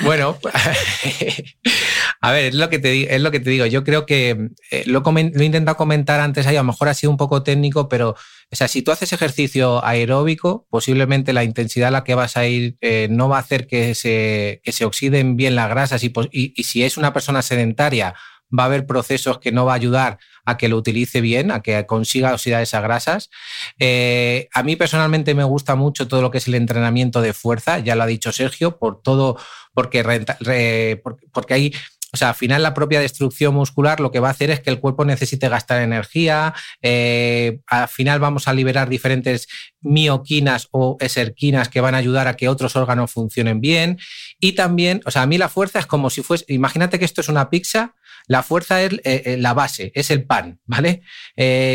Bueno, 0.02 0.38
a 2.20 2.32
ver, 2.32 2.44
es 2.46 2.54
lo, 2.54 2.68
que 2.68 2.78
te, 2.78 3.14
es 3.14 3.20
lo 3.20 3.30
que 3.32 3.40
te 3.40 3.50
digo. 3.50 3.66
Yo 3.66 3.82
creo 3.82 4.06
que 4.06 4.50
eh, 4.70 4.84
lo, 4.86 5.02
he 5.16 5.44
intentado 5.44 5.76
comentar 5.76 6.20
antes, 6.20 6.46
ahí, 6.46 6.54
a 6.54 6.60
lo 6.60 6.66
mejor 6.66 6.88
ha 6.88 6.94
sido 6.94 7.10
un 7.10 7.16
poco 7.16 7.42
técnico, 7.42 7.88
pero 7.88 8.10
o 8.10 8.56
sea, 8.56 8.68
si 8.68 8.82
tú 8.82 8.92
haces 8.92 9.12
ejercicio 9.12 9.84
aeróbico, 9.84 10.66
posiblemente 10.70 11.32
la 11.32 11.44
intensidad 11.44 11.88
a 11.88 11.90
la 11.90 12.04
que 12.04 12.14
vas 12.14 12.36
a 12.36 12.46
ir 12.46 12.76
eh, 12.80 13.08
no 13.10 13.28
va 13.28 13.38
a 13.38 13.40
hacer 13.40 13.66
que 13.66 13.94
se, 13.94 14.60
que 14.62 14.72
se 14.72 14.84
oxiden 14.84 15.36
bien 15.36 15.56
las 15.56 15.68
grasas 15.68 16.04
y, 16.04 16.12
y, 16.30 16.52
y 16.56 16.62
si 16.62 16.84
es 16.84 16.96
una 16.96 17.12
persona 17.12 17.42
sedentaria, 17.42 18.14
va 18.56 18.64
a 18.64 18.66
haber 18.66 18.86
procesos 18.86 19.38
que 19.38 19.52
no 19.52 19.64
va 19.64 19.72
a 19.72 19.76
ayudar 19.76 20.18
a 20.44 20.56
que 20.56 20.68
lo 20.68 20.76
utilice 20.76 21.20
bien, 21.20 21.50
a 21.50 21.60
que 21.60 21.84
consiga 21.86 22.32
oxidar 22.32 22.62
esas 22.62 22.82
grasas. 22.82 23.30
Eh, 23.78 24.48
a 24.54 24.62
mí 24.62 24.76
personalmente 24.76 25.34
me 25.34 25.44
gusta 25.44 25.74
mucho 25.74 26.08
todo 26.08 26.22
lo 26.22 26.30
que 26.30 26.38
es 26.38 26.48
el 26.48 26.54
entrenamiento 26.54 27.20
de 27.20 27.34
fuerza, 27.34 27.78
ya 27.78 27.94
lo 27.94 28.04
ha 28.04 28.06
dicho 28.06 28.32
Sergio, 28.32 28.78
por 28.78 29.02
todo, 29.02 29.36
porque, 29.74 31.00
porque 31.32 31.54
hay 31.54 31.74
o 32.12 32.16
sea, 32.16 32.30
al 32.30 32.34
final 32.34 32.62
la 32.62 32.72
propia 32.72 33.00
destrucción 33.00 33.54
muscular 33.54 34.00
lo 34.00 34.10
que 34.10 34.20
va 34.20 34.28
a 34.28 34.30
hacer 34.30 34.50
es 34.50 34.60
que 34.60 34.70
el 34.70 34.80
cuerpo 34.80 35.04
necesite 35.04 35.48
gastar 35.48 35.82
energía, 35.82 36.54
eh, 36.80 37.60
al 37.66 37.88
final 37.88 38.18
vamos 38.18 38.48
a 38.48 38.54
liberar 38.54 38.88
diferentes 38.88 39.46
mioquinas 39.82 40.68
o 40.70 40.96
eserquinas 41.00 41.68
que 41.68 41.82
van 41.82 41.94
a 41.94 41.98
ayudar 41.98 42.26
a 42.26 42.34
que 42.34 42.48
otros 42.48 42.76
órganos 42.76 43.12
funcionen 43.12 43.60
bien. 43.60 43.98
Y 44.40 44.52
también, 44.52 45.02
o 45.04 45.10
sea, 45.10 45.22
a 45.22 45.26
mí 45.26 45.36
la 45.36 45.50
fuerza 45.50 45.80
es 45.80 45.86
como 45.86 46.08
si 46.08 46.22
fuese, 46.22 46.46
imagínate 46.48 46.98
que 46.98 47.04
esto 47.04 47.20
es 47.20 47.28
una 47.28 47.50
pizza, 47.50 47.94
la 48.26 48.42
fuerza 48.42 48.82
es 48.82 48.94
eh, 48.94 49.22
eh, 49.26 49.36
la 49.38 49.52
base, 49.52 49.92
es 49.94 50.10
el 50.10 50.24
pan, 50.24 50.60
¿vale? 50.64 51.02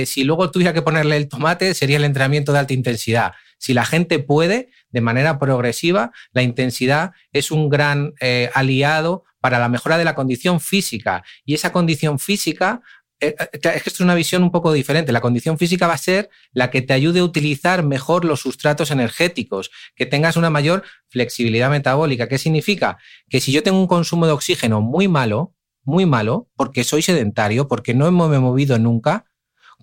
si 0.05 0.23
luego 0.23 0.49
tuviera 0.51 0.73
que 0.73 0.81
ponerle 0.81 1.15
el 1.15 1.30
tomate, 1.30 1.73
sería 1.73 1.97
el 1.97 2.03
entrenamiento 2.03 2.53
de 2.53 2.60
alta 2.60 2.73
intensidad. 2.73 3.34
Si 3.60 3.73
la 3.73 3.85
gente 3.85 4.19
puede, 4.19 4.69
de 4.89 5.01
manera 5.01 5.39
progresiva, 5.39 6.11
la 6.34 6.41
intensidad 6.41 7.11
es 7.31 7.49
un 7.49 7.69
gran 7.69 8.14
aliado 8.53 9.23
para 9.43 9.59
la 9.59 9.67
mejora 9.67 9.97
de 9.97 10.05
la 10.05 10.15
condición 10.15 10.61
física. 10.61 11.21
Y 11.43 11.53
esa 11.53 11.73
condición 11.73 12.17
física 12.17 12.81
eh, 13.19 13.35
eh, 13.37 13.49
es 13.51 13.83
que 13.83 13.89
esto 13.89 13.97
es 13.97 13.99
una 13.99 14.15
visión 14.15 14.41
un 14.41 14.51
poco 14.51 14.71
diferente. 14.71 15.11
La 15.11 15.19
condición 15.19 15.57
física 15.57 15.85
va 15.85 15.95
a 15.95 15.97
ser 15.97 16.29
la 16.53 16.71
que 16.71 16.81
te 16.81 16.93
ayude 16.93 17.19
a 17.19 17.25
utilizar 17.25 17.83
mejor 17.83 18.23
los 18.23 18.39
sustratos 18.39 18.89
energéticos, 18.89 19.69
que 19.97 20.05
tengas 20.05 20.37
una 20.37 20.49
mayor 20.49 20.83
flexibilidad 21.09 21.69
metabólica. 21.69 22.29
¿Qué 22.29 22.37
significa? 22.37 22.97
Que 23.27 23.41
si 23.41 23.51
yo 23.51 23.63
tengo 23.63 23.81
un 23.81 23.87
consumo 23.87 24.27
de 24.27 24.31
oxígeno 24.31 24.79
muy 24.79 25.09
malo, 25.09 25.53
muy 25.83 26.05
malo, 26.05 26.47
porque 26.55 26.85
soy 26.85 27.01
sedentario, 27.01 27.67
porque 27.67 27.93
no 27.93 28.09
me 28.09 28.37
he 28.37 28.39
movido 28.39 28.79
nunca, 28.79 29.25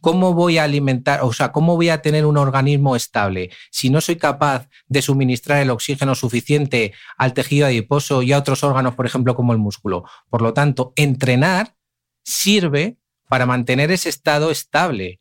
¿cómo 0.00 0.34
voy 0.34 0.58
a 0.58 0.64
alimentar, 0.64 1.20
o 1.22 1.32
sea, 1.32 1.52
cómo 1.52 1.76
voy 1.76 1.88
a 1.88 2.02
tener 2.02 2.26
un 2.26 2.36
organismo 2.36 2.96
estable 2.96 3.50
si 3.70 3.90
no 3.90 4.00
soy 4.00 4.16
capaz 4.16 4.68
de 4.88 5.02
suministrar 5.02 5.60
el 5.60 5.70
oxígeno 5.70 6.14
suficiente 6.14 6.92
al 7.16 7.34
tejido 7.34 7.66
adiposo 7.66 8.22
y 8.22 8.32
a 8.32 8.38
otros 8.38 8.64
órganos, 8.64 8.94
por 8.94 9.06
ejemplo, 9.06 9.34
como 9.34 9.52
el 9.52 9.58
músculo? 9.58 10.04
Por 10.28 10.42
lo 10.42 10.52
tanto, 10.54 10.92
entrenar 10.96 11.76
sirve 12.24 12.98
para 13.28 13.46
mantener 13.46 13.90
ese 13.90 14.08
estado 14.08 14.50
estable. 14.50 15.20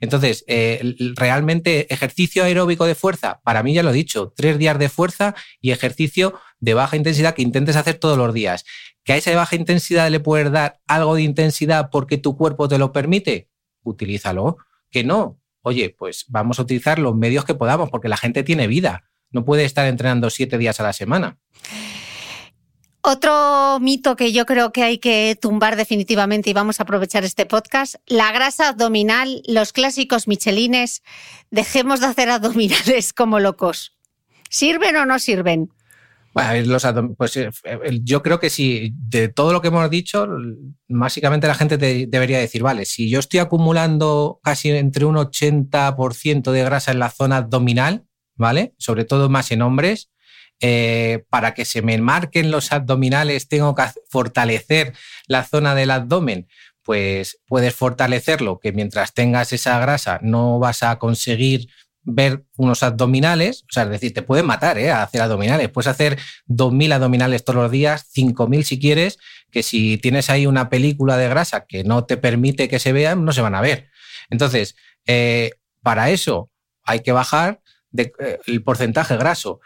Entonces, 0.00 0.44
eh, 0.48 0.96
realmente 1.14 1.92
ejercicio 1.92 2.44
aeróbico 2.44 2.84
de 2.84 2.94
fuerza, 2.94 3.40
para 3.44 3.62
mí 3.62 3.74
ya 3.74 3.82
lo 3.82 3.90
he 3.90 3.94
dicho, 3.94 4.32
tres 4.36 4.58
días 4.58 4.78
de 4.78 4.88
fuerza 4.88 5.34
y 5.60 5.70
ejercicio 5.70 6.34
de 6.58 6.74
baja 6.74 6.96
intensidad 6.96 7.34
que 7.34 7.42
intentes 7.42 7.76
hacer 7.76 7.96
todos 7.96 8.18
los 8.18 8.34
días. 8.34 8.64
¿Que 9.04 9.12
a 9.12 9.16
esa 9.16 9.34
baja 9.36 9.56
intensidad 9.56 10.10
le 10.10 10.20
puedes 10.20 10.50
dar 10.50 10.80
algo 10.86 11.14
de 11.14 11.22
intensidad 11.22 11.90
porque 11.90 12.18
tu 12.18 12.36
cuerpo 12.36 12.68
te 12.68 12.78
lo 12.78 12.92
permite? 12.92 13.48
Utilízalo. 13.84 14.56
Que 14.90 15.04
no, 15.04 15.40
oye, 15.62 15.94
pues 15.96 16.24
vamos 16.28 16.58
a 16.58 16.62
utilizar 16.62 16.98
los 16.98 17.16
medios 17.16 17.44
que 17.44 17.54
podamos, 17.54 17.90
porque 17.90 18.08
la 18.08 18.16
gente 18.16 18.42
tiene 18.42 18.66
vida, 18.66 19.04
no 19.30 19.44
puede 19.44 19.64
estar 19.64 19.86
entrenando 19.86 20.30
siete 20.30 20.58
días 20.58 20.78
a 20.80 20.84
la 20.84 20.92
semana. 20.92 21.38
Otro 23.06 23.78
mito 23.80 24.16
que 24.16 24.32
yo 24.32 24.46
creo 24.46 24.72
que 24.72 24.82
hay 24.82 24.96
que 24.96 25.36
tumbar 25.38 25.76
definitivamente 25.76 26.48
y 26.48 26.54
vamos 26.54 26.80
a 26.80 26.84
aprovechar 26.84 27.22
este 27.24 27.44
podcast, 27.44 27.96
la 28.06 28.32
grasa 28.32 28.68
abdominal, 28.68 29.42
los 29.46 29.74
clásicos 29.74 30.26
michelines, 30.26 31.02
dejemos 31.50 32.00
de 32.00 32.06
hacer 32.06 32.30
abdominales 32.30 33.12
como 33.12 33.40
locos. 33.40 33.98
¿Sirven 34.48 34.96
o 34.96 35.04
no 35.04 35.18
sirven? 35.18 35.70
Pues 37.16 37.36
eh, 37.36 37.50
yo 38.02 38.22
creo 38.22 38.40
que 38.40 38.50
si 38.50 38.92
de 38.96 39.28
todo 39.28 39.52
lo 39.52 39.62
que 39.62 39.68
hemos 39.68 39.88
dicho, 39.88 40.26
básicamente 40.88 41.46
la 41.46 41.54
gente 41.54 41.78
debería 41.78 42.38
decir, 42.38 42.62
vale, 42.62 42.84
si 42.84 43.08
yo 43.08 43.20
estoy 43.20 43.38
acumulando 43.38 44.40
casi 44.42 44.70
entre 44.70 45.04
un 45.04 45.14
80% 45.14 46.50
de 46.50 46.64
grasa 46.64 46.90
en 46.90 46.98
la 46.98 47.10
zona 47.10 47.36
abdominal, 47.36 48.04
¿vale? 48.34 48.74
Sobre 48.78 49.04
todo 49.04 49.28
más 49.28 49.52
en 49.52 49.62
hombres, 49.62 50.10
eh, 50.60 51.24
para 51.30 51.54
que 51.54 51.64
se 51.64 51.82
me 51.82 51.98
marquen 51.98 52.50
los 52.50 52.72
abdominales 52.72 53.48
tengo 53.48 53.74
que 53.74 53.84
fortalecer 54.08 54.92
la 55.26 55.44
zona 55.44 55.74
del 55.74 55.90
abdomen. 55.90 56.48
Pues 56.82 57.38
puedes 57.46 57.74
fortalecerlo, 57.74 58.58
que 58.58 58.72
mientras 58.72 59.14
tengas 59.14 59.52
esa 59.52 59.78
grasa 59.78 60.18
no 60.20 60.58
vas 60.58 60.82
a 60.82 60.98
conseguir 60.98 61.68
ver 62.04 62.44
unos 62.56 62.82
abdominales, 62.82 63.64
o 63.68 63.72
sea, 63.72 63.84
es 63.84 63.90
decir, 63.90 64.12
te 64.12 64.22
pueden 64.22 64.46
matar 64.46 64.78
¿eh? 64.78 64.90
a 64.90 65.02
hacer 65.02 65.22
abdominales. 65.22 65.68
Puedes 65.70 65.88
hacer 65.88 66.18
2.000 66.48 66.92
abdominales 66.94 67.44
todos 67.44 67.62
los 67.62 67.70
días, 67.70 68.06
5.000 68.14 68.62
si 68.62 68.78
quieres, 68.78 69.18
que 69.50 69.62
si 69.62 69.98
tienes 69.98 70.30
ahí 70.30 70.46
una 70.46 70.68
película 70.68 71.16
de 71.16 71.28
grasa 71.28 71.64
que 71.66 71.84
no 71.84 72.04
te 72.04 72.16
permite 72.16 72.68
que 72.68 72.78
se 72.78 72.92
vean, 72.92 73.24
no 73.24 73.32
se 73.32 73.40
van 73.40 73.54
a 73.54 73.60
ver. 73.60 73.88
Entonces, 74.30 74.76
eh, 75.06 75.52
para 75.82 76.10
eso 76.10 76.50
hay 76.82 77.00
que 77.00 77.12
bajar 77.12 77.60
eh, 77.96 78.38
el 78.46 78.62
porcentaje 78.62 79.16
graso. 79.16 79.60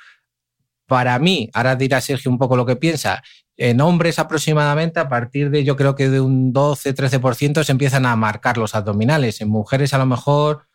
Para 0.87 1.19
mí, 1.19 1.51
ahora 1.53 1.77
dirá 1.77 2.01
Sergio 2.01 2.31
un 2.31 2.39
poco 2.39 2.57
lo 2.57 2.65
que 2.65 2.77
piensa, 2.77 3.23
en 3.57 3.81
hombres 3.81 4.21
aproximadamente 4.21 5.01
a 5.01 5.09
partir 5.09 5.51
de 5.51 5.65
yo 5.65 5.77
creo 5.77 5.97
que 5.97 6.09
de 6.09 6.21
un 6.21 6.55
12-13% 6.55 7.65
se 7.65 7.73
empiezan 7.73 8.07
a 8.07 8.15
marcar 8.15 8.57
los 8.57 8.75
abdominales. 8.77 9.41
En 9.41 9.49
mujeres 9.49 9.93
a 9.93 9.99
lo 9.99 10.07
mejor 10.07 10.68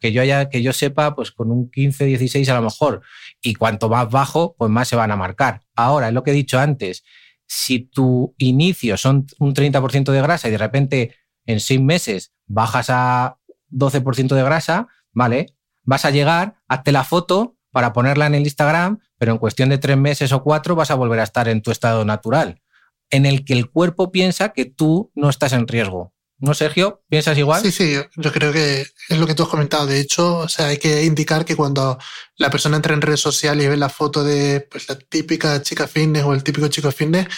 que 0.00 0.12
yo 0.12 0.22
haya, 0.22 0.48
que 0.48 0.62
yo 0.62 0.72
sepa, 0.72 1.14
pues 1.14 1.32
con 1.32 1.50
un 1.50 1.70
15, 1.70 2.04
16 2.04 2.48
a 2.48 2.54
lo 2.54 2.62
mejor. 2.62 3.02
Y 3.42 3.54
cuanto 3.54 3.88
más 3.88 4.10
bajo, 4.10 4.54
pues 4.56 4.70
más 4.70 4.88
se 4.88 4.96
van 4.96 5.10
a 5.10 5.16
marcar. 5.16 5.62
Ahora, 5.74 6.08
es 6.08 6.14
lo 6.14 6.22
que 6.22 6.30
he 6.30 6.34
dicho 6.34 6.58
antes, 6.58 7.04
si 7.46 7.80
tu 7.80 8.34
inicio 8.38 8.96
son 8.96 9.26
un 9.38 9.54
30% 9.54 10.12
de 10.12 10.22
grasa 10.22 10.48
y 10.48 10.50
de 10.50 10.58
repente 10.58 11.14
en 11.46 11.60
seis 11.60 11.80
meses 11.80 12.32
bajas 12.46 12.90
a 12.90 13.38
12% 13.70 14.34
de 14.34 14.42
grasa, 14.42 14.88
¿vale? 15.12 15.54
Vas 15.84 16.04
a 16.04 16.10
llegar, 16.10 16.56
hazte 16.68 16.92
la 16.92 17.04
foto 17.04 17.56
para 17.70 17.92
ponerla 17.92 18.26
en 18.26 18.34
el 18.34 18.42
Instagram, 18.42 19.00
pero 19.18 19.32
en 19.32 19.38
cuestión 19.38 19.68
de 19.68 19.78
tres 19.78 19.96
meses 19.96 20.32
o 20.32 20.42
cuatro 20.42 20.74
vas 20.74 20.90
a 20.90 20.94
volver 20.94 21.20
a 21.20 21.24
estar 21.24 21.48
en 21.48 21.62
tu 21.62 21.70
estado 21.70 22.04
natural, 22.04 22.62
en 23.10 23.26
el 23.26 23.44
que 23.44 23.52
el 23.52 23.70
cuerpo 23.70 24.10
piensa 24.10 24.52
que 24.52 24.64
tú 24.64 25.12
no 25.14 25.28
estás 25.28 25.52
en 25.52 25.68
riesgo. 25.68 26.12
¿No, 26.38 26.52
Sergio? 26.52 27.02
¿Piensas 27.08 27.38
igual? 27.38 27.62
Sí, 27.62 27.72
sí, 27.72 27.94
yo 28.16 28.32
creo 28.32 28.52
que 28.52 28.82
es 29.08 29.18
lo 29.18 29.26
que 29.26 29.34
tú 29.34 29.44
has 29.44 29.48
comentado. 29.48 29.86
De 29.86 30.00
hecho, 30.00 30.38
o 30.38 30.48
sea, 30.48 30.66
hay 30.66 30.76
que 30.76 31.04
indicar 31.04 31.44
que 31.46 31.56
cuando 31.56 31.98
la 32.36 32.50
persona 32.50 32.76
entra 32.76 32.92
en 32.92 33.00
redes 33.00 33.20
sociales 33.20 33.64
y 33.64 33.68
ve 33.68 33.76
la 33.76 33.88
foto 33.88 34.22
de 34.22 34.60
pues, 34.70 34.88
la 34.88 34.98
típica 34.98 35.62
chica 35.62 35.86
fitness 35.86 36.24
o 36.24 36.34
el 36.34 36.42
típico 36.42 36.68
chico 36.68 36.92
fitness, 36.92 37.28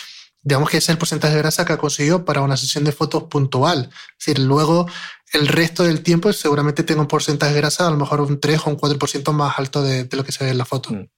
digamos 0.42 0.68
que 0.70 0.78
ese 0.78 0.86
es 0.86 0.88
el 0.90 0.98
porcentaje 0.98 1.34
de 1.34 1.40
grasa 1.40 1.64
que 1.64 1.74
ha 1.74 1.78
conseguido 1.78 2.24
para 2.24 2.40
una 2.40 2.56
sesión 2.56 2.82
de 2.82 2.92
fotos 2.92 3.24
puntual. 3.24 3.90
Es 4.18 4.26
decir, 4.26 4.40
luego 4.40 4.88
el 5.32 5.46
resto 5.46 5.84
del 5.84 6.02
tiempo 6.02 6.32
seguramente 6.32 6.82
tenga 6.82 7.02
un 7.02 7.08
porcentaje 7.08 7.52
de 7.52 7.60
grasa 7.60 7.86
a 7.86 7.90
lo 7.90 7.98
mejor 7.98 8.20
un 8.20 8.40
3 8.40 8.60
o 8.64 8.70
un 8.70 8.78
4% 8.78 9.32
más 9.32 9.58
alto 9.58 9.82
de, 9.82 10.08
lo 10.10 10.24
que 10.24 10.32
se 10.32 10.42
ve 10.42 10.50
en 10.50 10.58
la 10.58 10.64
foto. 10.64 10.90
Mm. 10.90 11.08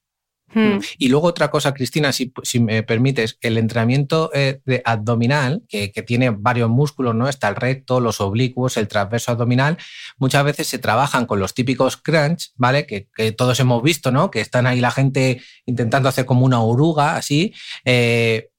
Hmm. 0.53 0.79
Y 0.97 1.09
luego 1.09 1.27
otra 1.27 1.49
cosa, 1.49 1.73
Cristina, 1.73 2.11
si, 2.11 2.31
me 2.59 2.83
permites, 2.83 3.37
el 3.41 3.57
entrenamiento 3.57 4.29
eh, 4.33 4.59
de 4.65 4.81
abdominal, 4.85 5.63
que, 5.67 5.89
tiene 6.05 6.31
varios 6.31 6.69
músculos, 6.69 7.15
¿no? 7.15 7.29
Está 7.29 7.47
el 7.49 7.55
recto, 7.55 7.99
los 7.99 8.21
oblicuos, 8.21 8.77
el 8.77 8.87
transverso 8.87 9.31
abdominal, 9.31 9.77
muchas 10.17 10.43
veces 10.43 10.67
se 10.67 10.79
trabajan 10.79 11.25
con 11.25 11.39
los 11.39 11.53
típicos 11.53 11.97
crunch, 11.97 12.51
¿vale? 12.55 12.85
Que, 12.85 13.07
todos 13.31 13.59
hemos 13.59 13.81
visto, 13.83 14.11
¿no? 14.11 14.31
Que 14.31 14.41
están 14.41 14.67
ahí 14.67 14.79
la 14.81 14.91
gente 14.91 15.41
intentando 15.65 16.09
hacer 16.09 16.25
como 16.25 16.45
una 16.45 16.61
oruga, 16.61 17.15
así. 17.15 17.53
Eh, 17.85 18.50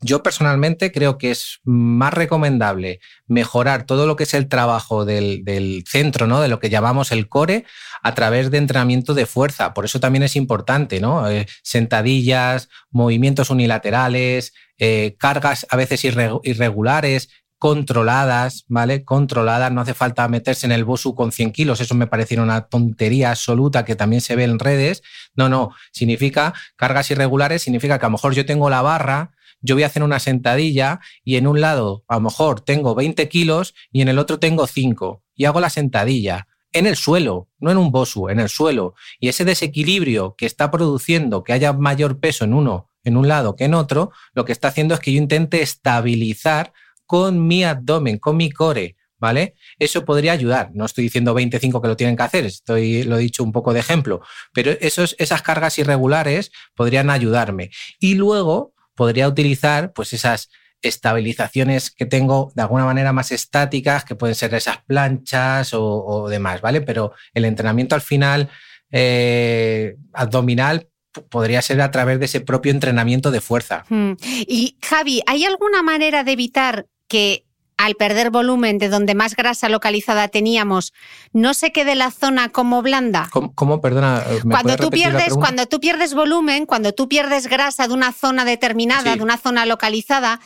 yo 0.00 0.22
personalmente 0.22 0.92
creo 0.92 1.18
que 1.18 1.30
es 1.30 1.60
más 1.64 2.14
recomendable 2.14 3.00
mejorar 3.26 3.84
todo 3.84 4.06
lo 4.06 4.16
que 4.16 4.24
es 4.24 4.34
el 4.34 4.48
trabajo 4.48 5.04
del, 5.04 5.84
centro, 5.86 6.26
¿no? 6.26 6.40
De 6.40 6.48
lo 6.48 6.60
que 6.60 6.70
llamamos 6.70 7.12
el 7.12 7.28
core, 7.28 7.64
a 8.02 8.14
través 8.14 8.50
de 8.50 8.58
entrenamiento 8.58 9.14
de 9.14 9.26
fuerza. 9.26 9.74
Por 9.74 9.84
eso 9.84 10.00
también 10.00 10.22
es 10.22 10.36
importante, 10.36 11.00
¿no? 11.00 11.28
Eh, 11.28 11.46
sentadillas, 11.62 12.68
movimientos 12.90 13.50
unilaterales, 13.50 14.52
eh, 14.78 15.16
cargas 15.18 15.66
a 15.68 15.76
veces 15.76 16.04
irregulares, 16.04 17.28
controladas, 17.60 18.64
¿vale? 18.68 19.04
Controladas, 19.04 19.70
no 19.70 19.82
hace 19.82 19.92
falta 19.92 20.26
meterse 20.28 20.64
en 20.64 20.72
el 20.72 20.84
BOSU 20.84 21.14
con 21.14 21.30
100 21.30 21.52
kilos, 21.52 21.82
eso 21.82 21.94
me 21.94 22.06
parece 22.06 22.40
una 22.40 22.62
tontería 22.62 23.30
absoluta 23.32 23.84
que 23.84 23.96
también 23.96 24.22
se 24.22 24.34
ve 24.34 24.44
en 24.44 24.58
redes. 24.58 25.02
No, 25.34 25.50
no, 25.50 25.74
significa 25.92 26.54
cargas 26.76 27.10
irregulares, 27.10 27.60
significa 27.60 27.98
que 27.98 28.06
a 28.06 28.08
lo 28.08 28.12
mejor 28.12 28.32
yo 28.32 28.46
tengo 28.46 28.70
la 28.70 28.80
barra, 28.80 29.32
yo 29.60 29.74
voy 29.74 29.82
a 29.82 29.86
hacer 29.86 30.02
una 30.02 30.18
sentadilla 30.18 31.00
y 31.24 31.36
en 31.36 31.46
un 31.46 31.60
lado 31.60 32.04
a 32.08 32.14
lo 32.16 32.22
mejor 32.22 32.60
tengo 32.60 32.94
20 32.94 33.28
kilos 33.28 33.74
y 33.92 34.02
en 34.02 34.08
el 34.08 34.18
otro 34.18 34.38
tengo 34.38 34.66
5 34.66 35.22
y 35.34 35.44
hago 35.44 35.60
la 35.60 35.70
sentadilla 35.70 36.46
en 36.72 36.86
el 36.86 36.96
suelo, 36.96 37.48
no 37.58 37.70
en 37.70 37.78
un 37.78 37.90
bosu, 37.90 38.28
en 38.28 38.40
el 38.40 38.48
suelo. 38.48 38.94
Y 39.18 39.28
ese 39.28 39.44
desequilibrio 39.44 40.34
que 40.36 40.46
está 40.46 40.70
produciendo 40.70 41.42
que 41.42 41.52
haya 41.52 41.72
mayor 41.72 42.20
peso 42.20 42.44
en 42.44 42.54
uno, 42.54 42.90
en 43.04 43.16
un 43.16 43.28
lado 43.28 43.56
que 43.56 43.64
en 43.64 43.74
otro, 43.74 44.12
lo 44.34 44.44
que 44.44 44.52
está 44.52 44.68
haciendo 44.68 44.94
es 44.94 45.00
que 45.00 45.12
yo 45.12 45.18
intente 45.18 45.62
estabilizar 45.62 46.72
con 47.06 47.46
mi 47.46 47.64
abdomen, 47.64 48.18
con 48.18 48.36
mi 48.36 48.50
core, 48.50 48.96
¿vale? 49.18 49.54
Eso 49.78 50.04
podría 50.04 50.32
ayudar. 50.32 50.70
No 50.74 50.84
estoy 50.84 51.04
diciendo 51.04 51.34
25 51.34 51.82
que 51.82 51.88
lo 51.88 51.96
tienen 51.96 52.16
que 52.16 52.22
hacer, 52.22 52.46
estoy, 52.46 53.02
lo 53.02 53.16
he 53.16 53.20
dicho 53.20 53.42
un 53.42 53.52
poco 53.52 53.72
de 53.72 53.80
ejemplo, 53.80 54.20
pero 54.52 54.70
esas 54.70 55.42
cargas 55.42 55.78
irregulares 55.78 56.52
podrían 56.74 57.10
ayudarme. 57.10 57.70
Y 57.98 58.14
luego 58.14 58.74
podría 58.94 59.28
utilizar 59.28 59.92
pues 59.92 60.12
esas 60.12 60.50
estabilizaciones 60.82 61.90
que 61.90 62.06
tengo 62.06 62.52
de 62.54 62.62
alguna 62.62 62.84
manera 62.84 63.12
más 63.12 63.32
estáticas, 63.32 64.04
que 64.04 64.14
pueden 64.14 64.34
ser 64.34 64.54
esas 64.54 64.78
planchas 64.84 65.72
o, 65.74 66.28
demás, 66.28 66.60
¿vale? 66.60 66.80
Pero 66.80 67.12
el 67.34 67.44
entrenamiento 67.44 67.94
al 67.94 68.00
final 68.00 68.48
eh, 68.90 69.96
abdominal 70.12 70.88
podría 71.28 71.60
ser 71.60 71.80
a 71.80 71.90
través 71.90 72.18
de 72.18 72.26
ese 72.26 72.40
propio 72.40 72.72
entrenamiento 72.72 73.30
de 73.30 73.40
fuerza. 73.40 73.84
Hmm. 73.88 74.12
Y 74.22 74.76
Javi, 74.82 75.22
¿hay 75.26 75.44
alguna 75.44 75.82
manera 75.82 76.24
de 76.24 76.32
evitar 76.32 76.86
que 77.08 77.44
al 77.80 77.94
perder 77.94 78.30
volumen 78.30 78.76
de 78.76 78.90
donde 78.90 79.14
más 79.14 79.34
grasa 79.34 79.70
localizada 79.70 80.28
teníamos, 80.28 80.92
no 81.32 81.54
se 81.54 81.72
quede 81.72 81.94
la 81.94 82.10
zona 82.10 82.50
como 82.50 82.82
blanda? 82.82 83.30
¿Cómo? 83.30 83.80
Perdona. 83.80 84.22
cuando, 84.50 84.76
tú 84.76 84.90
pierdes, 84.90 85.32
cuando 85.32 85.64
tú 85.64 85.80
pierdes 85.80 86.12
volumen, 86.12 86.66
cuando 86.66 86.92
tú 86.92 87.08
pierdes 87.08 87.46
grasa 87.46 87.88
de 87.88 87.94
una 87.94 88.12
zona 88.12 88.44
determinada, 88.44 89.16
de 89.16 89.22
una 89.22 89.38
zona 89.38 89.64
localizada, 89.64 90.40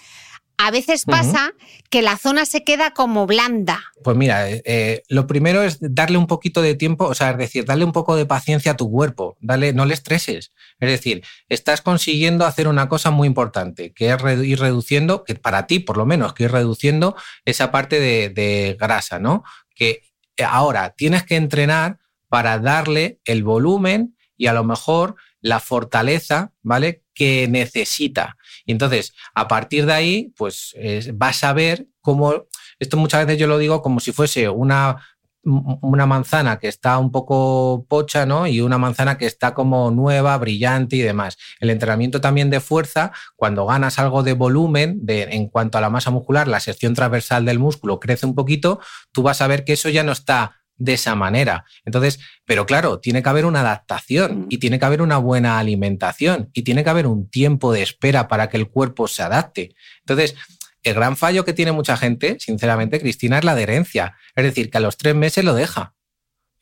a 0.57 0.71
veces 0.71 1.05
pasa 1.05 1.53
que 1.91 2.03
la 2.03 2.17
zona 2.17 2.47
se 2.47 2.65
queda 2.65 2.93
como 2.93 3.27
blanda. 3.27 3.83
Pues 4.03 4.17
mira, 4.17 4.49
eh, 4.49 4.63
eh, 4.65 5.03
lo 5.09 5.27
primero 5.27 5.63
es 5.63 5.79
darle 5.81 6.19
un 6.19 6.27
poquito 6.27 6.63
de 6.63 6.75
tiempo, 6.75 7.07
o 7.07 7.15
sea, 7.15 7.31
es 7.31 7.39
decir, 7.39 7.65
darle 7.65 7.85
un 7.85 7.93
poco 7.93 8.17
de 8.17 8.27
paciencia 8.27 8.73
a 8.73 8.77
tu 8.77 8.91
cuerpo, 8.91 9.37
dale, 9.41 9.73
no 9.73 9.85
le 9.85 9.95
estreses. 9.95 10.53
Es 10.81 10.89
decir, 10.89 11.25
estás 11.49 11.81
consiguiendo 11.81 12.47
hacer 12.47 12.69
una 12.69 12.89
cosa 12.89 13.11
muy 13.11 13.27
importante, 13.27 13.93
que 13.93 14.11
es 14.11 14.23
ir 14.45 14.61
reduciendo, 14.61 15.25
que 15.25 15.35
para 15.35 15.67
ti 15.67 15.81
por 15.81 15.97
lo 15.97 16.07
menos, 16.07 16.35
que 16.35 16.45
ir 16.45 16.53
reduciendo 16.53 17.17
esa 17.45 17.71
parte 17.71 18.01
de, 18.01 18.31
de 18.31 18.77
grasa, 18.79 19.19
¿no? 19.19 19.45
Que 19.75 20.03
ahora 20.45 20.91
tienes 20.91 21.25
que 21.25 21.37
entrenar 21.37 21.99
para 22.29 22.59
darle 22.59 23.21
el 23.25 23.45
volumen 23.45 24.17
y 24.37 24.47
a 24.47 24.53
lo 24.53 24.65
mejor 24.65 25.17
la 25.45 25.61
fortaleza, 25.61 26.53
¿vale? 26.63 27.05
Que 27.15 27.47
necesita. 27.49 28.37
Y 28.65 28.73
entonces, 28.73 29.13
a 29.35 29.47
partir 29.47 29.85
de 29.85 29.93
ahí, 29.93 30.33
pues 30.37 30.75
vas 31.13 31.45
a 31.45 31.53
ver 31.53 31.87
cómo, 32.01 32.47
esto 32.79 32.97
muchas 32.97 33.27
veces 33.27 33.39
yo 33.39 33.47
lo 33.47 33.59
digo 33.59 33.83
como 33.83 34.01
si 34.01 34.11
fuese 34.11 34.49
una, 34.49 34.97
una 35.45 36.07
manzana 36.07 36.59
que 36.59 36.69
está 36.69 36.97
un 36.99 37.13
poco 37.13 37.85
pocha, 37.91 38.25
¿no? 38.25 38.47
Y 38.47 38.63
una 38.63 38.79
manzana 38.79 39.19
que 39.19 39.27
está 39.27 39.53
como 39.53 39.91
nueva, 39.91 40.37
brillante 40.39 40.97
y 40.97 41.03
demás. 41.03 41.37
El 41.61 41.69
entrenamiento 41.69 42.23
también 42.23 42.49
de 42.49 42.61
fuerza, 42.61 43.13
cuando 43.37 43.67
ganas 43.67 43.99
algo 43.99 44.23
de 44.23 44.33
volumen 44.33 44.99
de, 45.03 45.25
en 45.25 45.49
cuanto 45.49 45.77
a 45.77 45.83
la 45.83 45.91
masa 45.91 46.11
muscular, 46.11 46.49
la 46.49 46.61
sección 46.61 46.95
transversal 46.95 47.45
del 47.45 47.59
músculo 47.59 48.01
crece 48.01 48.25
un 48.25 48.35
poquito, 48.35 48.81
tú 49.13 49.23
vas 49.23 49.43
a 49.43 49.47
ver 49.47 49.65
que 49.65 49.75
eso 49.75 49.91
ya 49.91 50.03
no 50.03 50.13
está 50.13 50.64
de 50.77 50.95
esa 50.95 51.15
manera. 51.15 51.65
Entonces, 51.85 52.21
pero 52.45 52.67
claro, 52.67 53.01
tiene 53.01 53.23
que 53.23 53.29
haber 53.29 53.47
una 53.47 53.61
adaptación 53.61 54.41
mm. 54.41 54.47
y 54.51 54.59
tiene 54.59 54.79
que 54.79 54.85
haber 54.85 55.03
una 55.03 55.19
buena 55.19 55.59
alimentación 55.59 56.51
y 56.53 56.63
tiene 56.63 56.85
que 56.85 56.91
haber 56.91 57.07
un 57.07 57.29
tiempo 57.29 57.73
de 57.73 57.83
espera 57.83 58.29
para 58.29 58.49
que 58.49 58.57
el 58.57 58.69
cuerpo 58.69 59.09
se 59.09 59.23
adapte. 59.23 59.75
Entonces, 60.01 60.35
el 60.83 60.95
gran 60.95 61.17
fallo 61.17 61.45
que 61.45 61.55
tiene 61.55 61.73
mucha 61.73 61.97
gente, 61.97 62.37
sinceramente, 62.39 63.01
Cristina, 63.01 63.39
es 63.39 63.45
la 63.45 63.53
adherencia. 63.53 64.17
Es 64.37 64.45
decir, 64.45 64.71
que 64.71 64.79
a 64.79 64.81
los 64.81 64.97
tres 64.97 65.15
meses 65.15 65.45
lo 65.45 65.55
deja. 65.55 65.95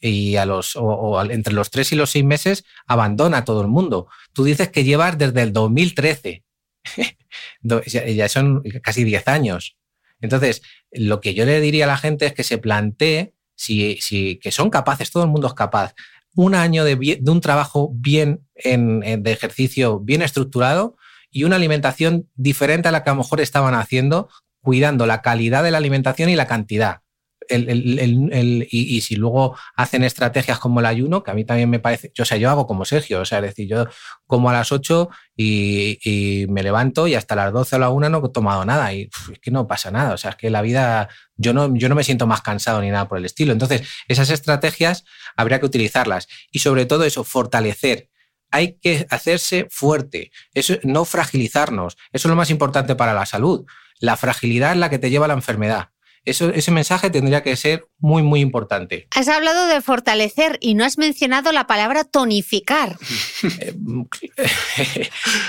Y 0.00 0.36
a 0.36 0.46
los, 0.46 0.76
o, 0.76 1.20
entre 1.30 1.54
los 1.54 1.70
tres 1.70 1.92
y 1.92 1.96
los 1.96 2.10
seis 2.10 2.24
meses 2.24 2.64
abandona 2.86 3.38
a 3.38 3.44
todo 3.44 3.62
el 3.62 3.68
mundo. 3.68 4.08
Tú 4.32 4.44
dices 4.44 4.68
que 4.68 4.84
llevas 4.84 5.18
desde 5.18 5.42
el 5.42 5.52
2013. 5.52 6.44
ya 7.62 8.28
son 8.28 8.62
casi 8.82 9.04
10 9.04 9.28
años. 9.28 9.76
Entonces, 10.20 10.62
lo 10.92 11.20
que 11.20 11.34
yo 11.34 11.44
le 11.44 11.60
diría 11.60 11.84
a 11.84 11.88
la 11.88 11.96
gente 11.96 12.26
es 12.26 12.32
que 12.32 12.44
se 12.44 12.58
plantee 12.58 13.34
si, 13.62 14.38
que 14.42 14.50
son 14.50 14.70
capaces, 14.70 15.10
todo 15.10 15.24
el 15.24 15.30
mundo 15.30 15.46
es 15.46 15.54
capaz, 15.54 15.94
un 16.34 16.54
año 16.54 16.84
de, 16.84 17.20
un 17.26 17.40
trabajo 17.40 17.90
bien 17.94 18.46
de 18.64 19.32
ejercicio 19.32 20.00
bien 20.00 20.22
estructurado 20.22 20.96
y 21.30 21.44
una 21.44 21.56
alimentación 21.56 22.28
diferente 22.34 22.88
a 22.88 22.92
la 22.92 23.04
que 23.04 23.10
a 23.10 23.12
lo 23.12 23.18
mejor 23.18 23.40
estaban 23.40 23.74
haciendo, 23.74 24.28
cuidando 24.60 25.06
la 25.06 25.22
calidad 25.22 25.62
de 25.62 25.70
la 25.70 25.78
alimentación 25.78 26.28
y 26.28 26.36
la 26.36 26.46
cantidad 26.46 27.02
y, 27.48 29.00
si 29.00 29.16
luego 29.16 29.56
hacen 29.76 30.04
estrategias 30.04 30.58
como 30.58 30.80
el 30.80 30.86
ayuno, 30.86 31.22
que 31.22 31.30
a 31.30 31.34
mí 31.34 31.44
también 31.44 31.70
me 31.70 31.78
parece, 31.78 32.12
yo, 32.14 32.22
o 32.22 32.24
sea, 32.24 32.36
yo 32.38 32.50
hago 32.50 32.66
como 32.66 32.84
Sergio, 32.84 33.20
o 33.20 33.24
sea, 33.24 33.38
es 33.38 33.44
decir, 33.44 33.68
yo 33.68 33.86
como 34.26 34.50
a 34.50 34.52
las 34.52 34.72
8 34.72 35.08
y, 35.36 36.46
me 36.48 36.62
levanto 36.62 37.06
y 37.06 37.14
hasta 37.14 37.34
las 37.34 37.52
12 37.52 37.76
o 37.76 37.78
la 37.78 37.90
1 37.90 38.08
no 38.08 38.24
he 38.24 38.28
tomado 38.30 38.64
nada 38.64 38.92
y 38.92 39.08
es 39.32 39.38
que 39.38 39.50
no 39.50 39.66
pasa 39.66 39.90
nada, 39.90 40.14
o 40.14 40.18
sea, 40.18 40.30
es 40.30 40.36
que 40.36 40.50
la 40.50 40.62
vida, 40.62 41.08
yo 41.36 41.52
no, 41.52 41.74
yo 41.74 41.88
no 41.88 41.94
me 41.94 42.04
siento 42.04 42.26
más 42.26 42.42
cansado 42.42 42.80
ni 42.80 42.90
nada 42.90 43.08
por 43.08 43.18
el 43.18 43.24
estilo. 43.24 43.52
Entonces, 43.52 43.82
esas 44.08 44.30
estrategias 44.30 45.04
habría 45.36 45.60
que 45.60 45.66
utilizarlas 45.66 46.28
y 46.50 46.60
sobre 46.60 46.86
todo 46.86 47.04
eso, 47.04 47.24
fortalecer 47.24 48.08
hay 48.52 48.78
que 48.78 49.06
hacerse 49.08 49.66
fuerte, 49.70 50.30
eso, 50.52 50.74
no 50.84 51.04
fragilizarnos. 51.06 51.96
Eso 52.12 52.28
es 52.28 52.30
lo 52.30 52.36
más 52.36 52.50
importante 52.50 52.94
para 52.94 53.14
la 53.14 53.24
salud. 53.24 53.64
La 53.98 54.16
fragilidad 54.16 54.72
es 54.72 54.76
la 54.76 54.90
que 54.90 54.98
te 54.98 55.10
lleva 55.10 55.24
a 55.24 55.28
la 55.28 55.34
enfermedad. 55.34 55.88
Eso, 56.24 56.50
ese 56.50 56.70
mensaje 56.70 57.10
tendría 57.10 57.42
que 57.42 57.56
ser 57.56 57.88
muy, 57.98 58.22
muy 58.22 58.40
importante. 58.40 59.08
Has 59.16 59.28
hablado 59.28 59.66
de 59.66 59.80
fortalecer 59.80 60.56
y 60.60 60.74
no 60.74 60.84
has 60.84 60.96
mencionado 60.96 61.50
la 61.50 61.66
palabra 61.66 62.04
tonificar. 62.04 62.96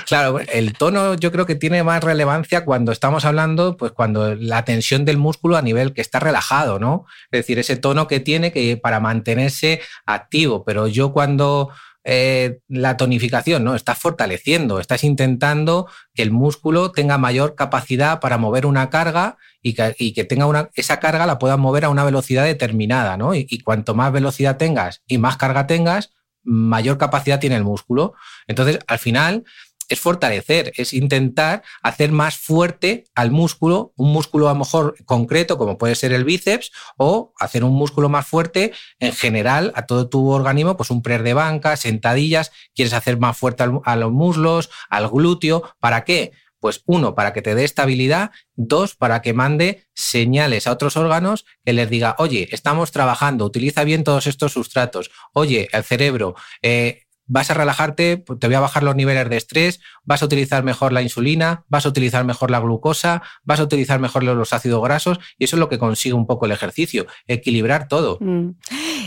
claro, 0.08 0.40
el 0.40 0.74
tono 0.74 1.14
yo 1.14 1.32
creo 1.32 1.46
que 1.46 1.56
tiene 1.56 1.84
más 1.84 2.04
relevancia 2.04 2.66
cuando 2.66 2.92
estamos 2.92 3.26
hablando, 3.26 3.78
pues 3.78 3.92
cuando 3.92 4.36
la 4.36 4.66
tensión 4.66 5.06
del 5.06 5.18
músculo 5.18 5.58
a 5.58 5.62
nivel 5.62 5.94
que 5.94 6.02
está 6.02 6.20
relajado, 6.20 6.80
¿no? 6.80 7.06
Es 7.32 7.42
decir, 7.42 7.60
ese 7.60 7.76
tono 7.76 8.08
que 8.08 8.20
tiene 8.20 8.52
que 8.52 8.78
para 8.78 9.00
mantenerse 9.00 9.82
activo. 10.06 10.64
Pero 10.64 10.88
yo 10.88 11.14
cuando 11.14 11.70
eh, 12.04 12.60
la 12.68 12.98
tonificación, 12.98 13.64
¿no? 13.64 13.76
Estás 13.76 13.98
fortaleciendo, 13.98 14.80
estás 14.80 15.04
intentando 15.04 15.88
que 16.14 16.22
el 16.22 16.32
músculo 16.32 16.92
tenga 16.92 17.18
mayor 17.18 17.56
capacidad 17.56 18.20
para 18.20 18.38
mover 18.38 18.66
una 18.66 18.90
carga 18.90 19.38
y 19.62 19.74
que, 19.74 20.24
tenga 20.26 20.46
una, 20.46 20.70
esa 20.74 21.00
carga 21.00 21.26
la 21.26 21.40
puedas 21.40 21.58
mover 21.58 21.86
a 21.86 21.90
una 21.90 22.04
velocidad 22.04 22.44
determinada, 22.44 23.16
¿no? 23.16 23.34
Y, 23.34 23.48
y, 23.50 23.60
cuanto 23.60 23.96
más 23.96 24.12
velocidad 24.12 24.58
tengas 24.58 25.02
y 25.08 25.18
más 25.18 25.38
carga 25.38 25.68
tengas, 25.68 26.12
mayor 26.44 26.98
capacidad 26.98 27.40
tiene 27.40 27.56
el 27.56 27.64
músculo. 27.64 28.14
Entonces, 28.48 28.80
al 28.88 29.00
final, 29.00 29.46
es 29.94 30.00
fortalecer, 30.00 30.74
es 30.76 30.94
intentar 30.94 31.64
hacer 31.82 32.12
más 32.12 32.38
fuerte 32.38 33.06
al 33.16 33.32
músculo, 33.32 33.94
un 33.96 34.12
músculo 34.12 34.50
a 34.50 34.54
lo 34.54 34.60
mejor 34.60 34.96
concreto, 35.06 35.58
como 35.58 35.78
puede 35.78 35.96
ser 35.96 36.12
el 36.14 36.24
bíceps, 36.24 36.72
o 36.98 37.34
hacer 37.40 37.64
un 37.64 37.74
músculo 37.74 38.10
más 38.10 38.28
fuerte 38.28 38.74
en 39.00 39.14
general 39.14 39.72
a 39.76 39.86
todo 39.86 40.10
tu 40.10 40.30
organismo, 40.30 40.76
pues 40.78 40.90
un 40.90 41.02
press 41.02 41.24
de 41.24 41.34
banca, 41.34 41.78
sentadillas, 41.78 42.52
quieres 42.76 42.94
hacer 42.94 43.18
más 43.20 43.38
fuerte 43.38 43.64
a 43.84 43.96
los 43.96 44.12
muslos, 44.12 44.70
al 44.90 45.10
glúteo, 45.10 45.64
¿para 45.80 46.04
qué? 46.04 46.32
Pues 46.60 46.82
uno, 46.86 47.14
para 47.14 47.34
que 47.34 47.42
te 47.42 47.56
dé 47.56 47.66
estabilidad, 47.66 48.32
dos, 48.56 48.96
para 48.96 49.22
que 49.22 49.34
mande 49.34 49.86
señales 49.94 50.66
a 50.66 50.72
otros 50.72 50.96
órganos 50.96 51.46
que 51.66 51.74
les 51.74 51.90
diga, 51.90 52.16
oye, 52.20 52.48
estamos 52.52 52.92
trabajando, 52.92 53.46
utiliza 53.46 53.84
bien 53.84 54.06
todos 54.06 54.28
estos 54.28 54.54
sustratos, 54.54 55.12
oye, 55.34 55.68
el 55.74 55.84
cerebro, 55.84 56.36
eh, 56.62 57.03
vas 57.26 57.50
a 57.50 57.54
relajarte, 57.54 58.18
pues, 58.18 58.40
te 58.40 58.48
voy 58.48 58.56
a 58.56 58.60
bajar 58.60 58.84
los 58.84 58.96
niveles 58.96 59.30
de 59.30 59.38
estrés, 59.38 59.80
vas 60.04 60.22
a 60.22 60.26
utilizar 60.26 60.64
mejor 60.64 60.94
la 60.94 61.02
insulina, 61.02 61.64
vas 61.70 61.86
a 61.86 61.90
utilizar 61.90 62.26
mejor 62.26 62.52
la 62.52 62.60
glucosa, 62.60 63.22
vas 63.44 63.60
a 63.60 63.64
utilizar 63.64 64.00
mejor 64.00 64.24
los 64.24 64.54
ácidos 64.54 64.84
grasos 64.84 65.20
y 65.38 65.46
eso 65.46 65.56
es 65.56 65.60
lo 65.60 65.70
que 65.70 65.80
consigue 65.80 66.14
un 66.14 66.28
poco 66.28 66.46
el 66.46 66.52
ejercicio, 66.52 67.08
equilibrar 67.28 67.88
todo. 67.88 68.18
Mm. 68.20 68.52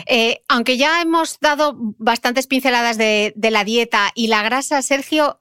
Eh, 0.07 0.43
aunque 0.49 0.77
ya 0.77 1.01
hemos 1.01 1.39
dado 1.41 1.75
bastantes 1.99 2.47
pinceladas 2.47 2.97
de, 2.99 3.35
la 3.37 3.65
dieta 3.65 4.11
y 4.15 4.27
la 4.27 4.43
grasa, 4.43 4.83
Sergio, 4.83 5.41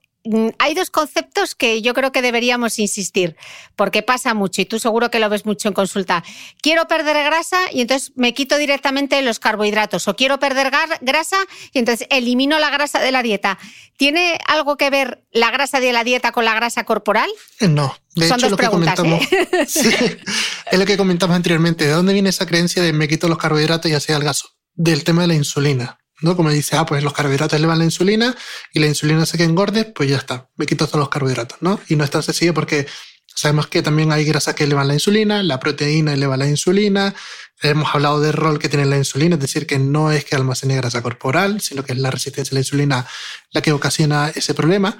hay 0.59 0.73
dos 0.73 0.89
conceptos 0.89 1.55
que 1.55 1.81
yo 1.81 1.93
creo 1.93 2.11
que 2.11 2.21
deberíamos 2.21 2.79
insistir, 2.79 3.35
porque 3.75 4.01
pasa 4.01 4.33
mucho 4.33 4.61
y 4.61 4.65
tú 4.65 4.79
seguro 4.79 5.11
que 5.11 5.19
lo 5.19 5.29
ves 5.29 5.45
mucho 5.45 5.67
en 5.67 5.73
consulta. 5.73 6.23
Quiero 6.61 6.87
perder 6.87 7.23
grasa 7.23 7.59
y 7.71 7.81
entonces 7.81 8.11
me 8.15 8.33
quito 8.33 8.57
directamente 8.57 9.21
los 9.21 9.39
carbohidratos 9.39 10.07
o 10.07 10.15
quiero 10.15 10.39
perder 10.39 10.71
grasa 11.01 11.37
y 11.73 11.79
entonces 11.79 12.07
elimino 12.09 12.59
la 12.59 12.69
grasa 12.69 12.99
de 12.99 13.11
la 13.11 13.21
dieta. 13.21 13.57
¿Tiene 13.97 14.39
algo 14.47 14.77
que 14.77 14.89
ver 14.89 15.23
la 15.31 15.51
grasa 15.51 15.79
de 15.79 15.93
la 15.93 16.03
dieta 16.03 16.31
con 16.31 16.45
la 16.45 16.55
grasa 16.55 16.83
corporal? 16.83 17.29
Eh, 17.59 17.67
no. 17.67 17.95
De 18.15 18.27
hecho, 18.27 18.49
lo 18.49 18.57
que 18.57 18.67
comentamos, 18.67 19.21
¿eh? 19.31 19.47
es 20.71 20.79
lo 20.79 20.85
que 20.85 20.97
comentamos 20.97 21.35
anteriormente. 21.35 21.85
¿De 21.85 21.91
dónde 21.91 22.13
viene 22.13 22.29
esa 22.29 22.45
creencia 22.45 22.81
de 22.81 22.93
me 22.93 23.07
quito 23.07 23.27
los 23.27 23.37
carbohidratos 23.37 23.91
y 23.91 23.93
así 23.93 24.13
gaso? 24.13 24.49
Del 24.73 25.03
tema 25.03 25.21
de 25.21 25.27
la 25.29 25.35
insulina. 25.35 25.97
¿No? 26.21 26.35
Como 26.35 26.49
dice, 26.49 26.75
ah, 26.75 26.85
pues 26.85 27.03
los 27.03 27.13
carbohidratos 27.13 27.57
elevan 27.57 27.79
la 27.79 27.85
insulina 27.85 28.35
y 28.73 28.79
la 28.79 28.87
insulina 28.87 29.23
hace 29.23 29.37
que 29.37 29.43
engorde, 29.43 29.85
pues 29.85 30.09
ya 30.09 30.17
está, 30.17 30.49
me 30.55 30.65
quito 30.65 30.87
todos 30.87 30.99
los 30.99 31.09
carbohidratos, 31.09 31.57
¿no? 31.61 31.79
Y 31.87 31.95
no 31.95 32.03
es 32.03 32.11
tan 32.11 32.23
sencillo 32.23 32.53
porque 32.53 32.87
sabemos 33.25 33.67
que 33.67 33.81
también 33.81 34.11
hay 34.11 34.23
grasas 34.23 34.55
que 34.55 34.63
elevan 34.63 34.87
la 34.87 34.93
insulina, 34.93 35.43
la 35.43 35.59
proteína 35.59 36.13
eleva 36.13 36.37
la 36.37 36.47
insulina, 36.47 37.13
hemos 37.61 37.93
hablado 37.93 38.21
del 38.21 38.33
rol 38.33 38.59
que 38.59 38.69
tiene 38.69 38.85
la 38.85 38.97
insulina, 38.97 39.35
es 39.35 39.41
decir, 39.41 39.67
que 39.67 39.79
no 39.79 40.11
es 40.11 40.25
que 40.25 40.35
almacene 40.35 40.75
grasa 40.75 41.01
corporal, 41.01 41.61
sino 41.61 41.83
que 41.83 41.93
es 41.93 41.99
la 41.99 42.11
resistencia 42.11 42.51
a 42.53 42.55
la 42.55 42.61
insulina 42.61 43.07
la 43.51 43.61
que 43.61 43.71
ocasiona 43.71 44.31
ese 44.33 44.53
problema. 44.53 44.97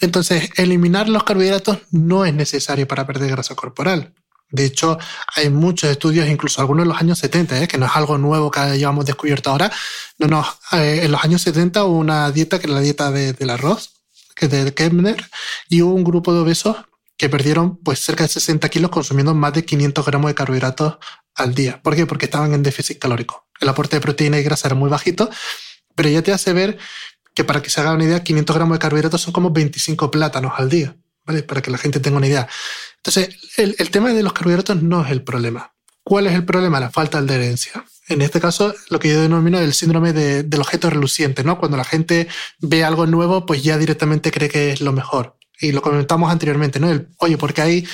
Entonces, 0.00 0.50
eliminar 0.56 1.08
los 1.08 1.24
carbohidratos 1.24 1.78
no 1.90 2.24
es 2.24 2.34
necesario 2.34 2.88
para 2.88 3.06
perder 3.06 3.30
grasa 3.30 3.54
corporal. 3.54 4.14
De 4.50 4.64
hecho, 4.64 4.98
hay 5.34 5.50
muchos 5.50 5.90
estudios, 5.90 6.28
incluso 6.28 6.60
algunos 6.60 6.84
en 6.84 6.88
los 6.88 7.00
años 7.00 7.18
70, 7.18 7.62
¿eh? 7.62 7.68
que 7.68 7.78
no 7.78 7.86
es 7.86 7.92
algo 7.94 8.18
nuevo 8.18 8.50
que 8.50 8.60
hayamos 8.60 9.04
descubierto 9.04 9.50
ahora. 9.50 9.72
No, 10.18 10.46
eh, 10.72 11.00
en 11.02 11.10
los 11.10 11.24
años 11.24 11.42
70 11.42 11.84
hubo 11.84 11.98
una 11.98 12.30
dieta 12.30 12.58
que 12.58 12.66
era 12.66 12.74
la 12.74 12.80
dieta 12.80 13.10
del 13.10 13.50
arroz, 13.50 13.94
que 14.36 14.46
es 14.46 14.52
de 14.52 14.74
Kempner, 14.74 15.28
y 15.68 15.82
hubo 15.82 15.94
un 15.94 16.04
grupo 16.04 16.32
de 16.32 16.40
obesos 16.40 16.76
que 17.16 17.28
perdieron 17.28 17.76
pues 17.78 18.00
cerca 18.00 18.24
de 18.24 18.28
60 18.28 18.68
kilos 18.68 18.90
consumiendo 18.90 19.34
más 19.34 19.52
de 19.52 19.64
500 19.64 20.04
gramos 20.04 20.28
de 20.30 20.34
carbohidratos 20.34 20.98
al 21.34 21.54
día. 21.54 21.80
¿Por 21.82 21.96
qué? 21.96 22.06
Porque 22.06 22.26
estaban 22.26 22.54
en 22.54 22.62
déficit 22.62 22.98
calórico. 22.98 23.46
El 23.60 23.68
aporte 23.68 23.96
de 23.96 24.00
proteína 24.00 24.38
y 24.38 24.42
grasa 24.42 24.68
era 24.68 24.74
muy 24.74 24.90
bajito, 24.90 25.30
pero 25.94 26.08
ya 26.08 26.22
te 26.22 26.32
hace 26.32 26.52
ver 26.52 26.78
que 27.34 27.44
para 27.44 27.62
que 27.62 27.70
se 27.70 27.80
haga 27.80 27.92
una 27.92 28.04
idea, 28.04 28.22
500 28.22 28.56
gramos 28.56 28.76
de 28.76 28.78
carbohidratos 28.78 29.20
son 29.20 29.32
como 29.32 29.50
25 29.50 30.10
plátanos 30.10 30.52
al 30.56 30.68
día, 30.68 30.96
¿vale? 31.26 31.42
Para 31.42 31.62
que 31.62 31.70
la 31.70 31.78
gente 31.78 32.00
tenga 32.00 32.18
una 32.18 32.26
idea. 32.26 32.48
Entonces, 32.96 33.36
el, 33.56 33.76
el 33.78 33.90
tema 33.90 34.12
de 34.12 34.22
los 34.22 34.32
carbohidratos 34.32 34.82
no 34.82 35.04
es 35.04 35.10
el 35.10 35.22
problema. 35.22 35.72
¿Cuál 36.02 36.26
es 36.26 36.34
el 36.34 36.44
problema? 36.44 36.80
La 36.80 36.90
falta 36.90 37.20
de 37.22 37.34
adherencia. 37.34 37.84
En 38.08 38.20
este 38.20 38.40
caso, 38.40 38.74
lo 38.90 38.98
que 38.98 39.08
yo 39.08 39.22
denomino 39.22 39.58
el 39.58 39.72
síndrome 39.72 40.12
de, 40.12 40.42
del 40.42 40.60
objeto 40.60 40.90
reluciente, 40.90 41.42
¿no? 41.42 41.58
Cuando 41.58 41.78
la 41.78 41.84
gente 41.84 42.28
ve 42.60 42.84
algo 42.84 43.06
nuevo, 43.06 43.46
pues 43.46 43.62
ya 43.62 43.78
directamente 43.78 44.30
cree 44.30 44.50
que 44.50 44.72
es 44.72 44.82
lo 44.82 44.92
mejor. 44.92 45.36
Y 45.58 45.72
lo 45.72 45.80
comentamos 45.80 46.30
anteriormente, 46.30 46.78
¿no? 46.78 46.90
El, 46.90 47.08
oye, 47.18 47.38
porque 47.38 47.62
hay 47.62 47.88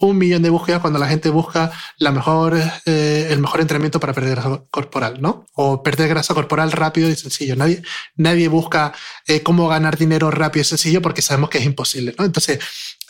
un 0.00 0.18
millón 0.18 0.42
de 0.42 0.50
búsquedas 0.50 0.80
cuando 0.80 0.98
la 0.98 1.08
gente 1.08 1.30
busca 1.30 1.72
la 1.98 2.12
mejor, 2.12 2.58
eh, 2.86 3.28
el 3.30 3.38
mejor 3.40 3.60
entrenamiento 3.60 4.00
para 4.00 4.12
perder 4.12 4.36
grasa 4.36 4.62
corporal, 4.70 5.20
¿no? 5.20 5.46
O 5.54 5.82
perder 5.82 6.08
grasa 6.08 6.34
corporal 6.34 6.72
rápido 6.72 7.08
y 7.08 7.16
sencillo. 7.16 7.56
Nadie, 7.56 7.82
nadie 8.16 8.48
busca 8.48 8.92
eh, 9.26 9.42
cómo 9.42 9.68
ganar 9.68 9.96
dinero 9.96 10.30
rápido 10.30 10.62
y 10.62 10.64
sencillo 10.64 11.02
porque 11.02 11.22
sabemos 11.22 11.50
que 11.50 11.58
es 11.58 11.64
imposible, 11.64 12.14
¿no? 12.18 12.24
Entonces, 12.24 12.58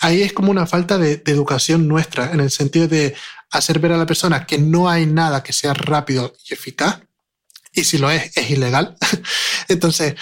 ahí 0.00 0.22
es 0.22 0.32
como 0.32 0.50
una 0.50 0.66
falta 0.66 0.98
de, 0.98 1.16
de 1.16 1.32
educación 1.32 1.88
nuestra 1.88 2.32
en 2.32 2.40
el 2.40 2.50
sentido 2.50 2.88
de 2.88 3.14
hacer 3.50 3.78
ver 3.78 3.92
a 3.92 3.96
la 3.96 4.06
persona 4.06 4.46
que 4.46 4.58
no 4.58 4.88
hay 4.88 5.06
nada 5.06 5.42
que 5.42 5.52
sea 5.52 5.74
rápido 5.74 6.34
y 6.48 6.54
eficaz. 6.54 7.00
Y 7.72 7.84
si 7.84 7.98
lo 7.98 8.10
es, 8.10 8.36
es 8.36 8.50
ilegal. 8.50 8.96
Entonces, 9.68 10.14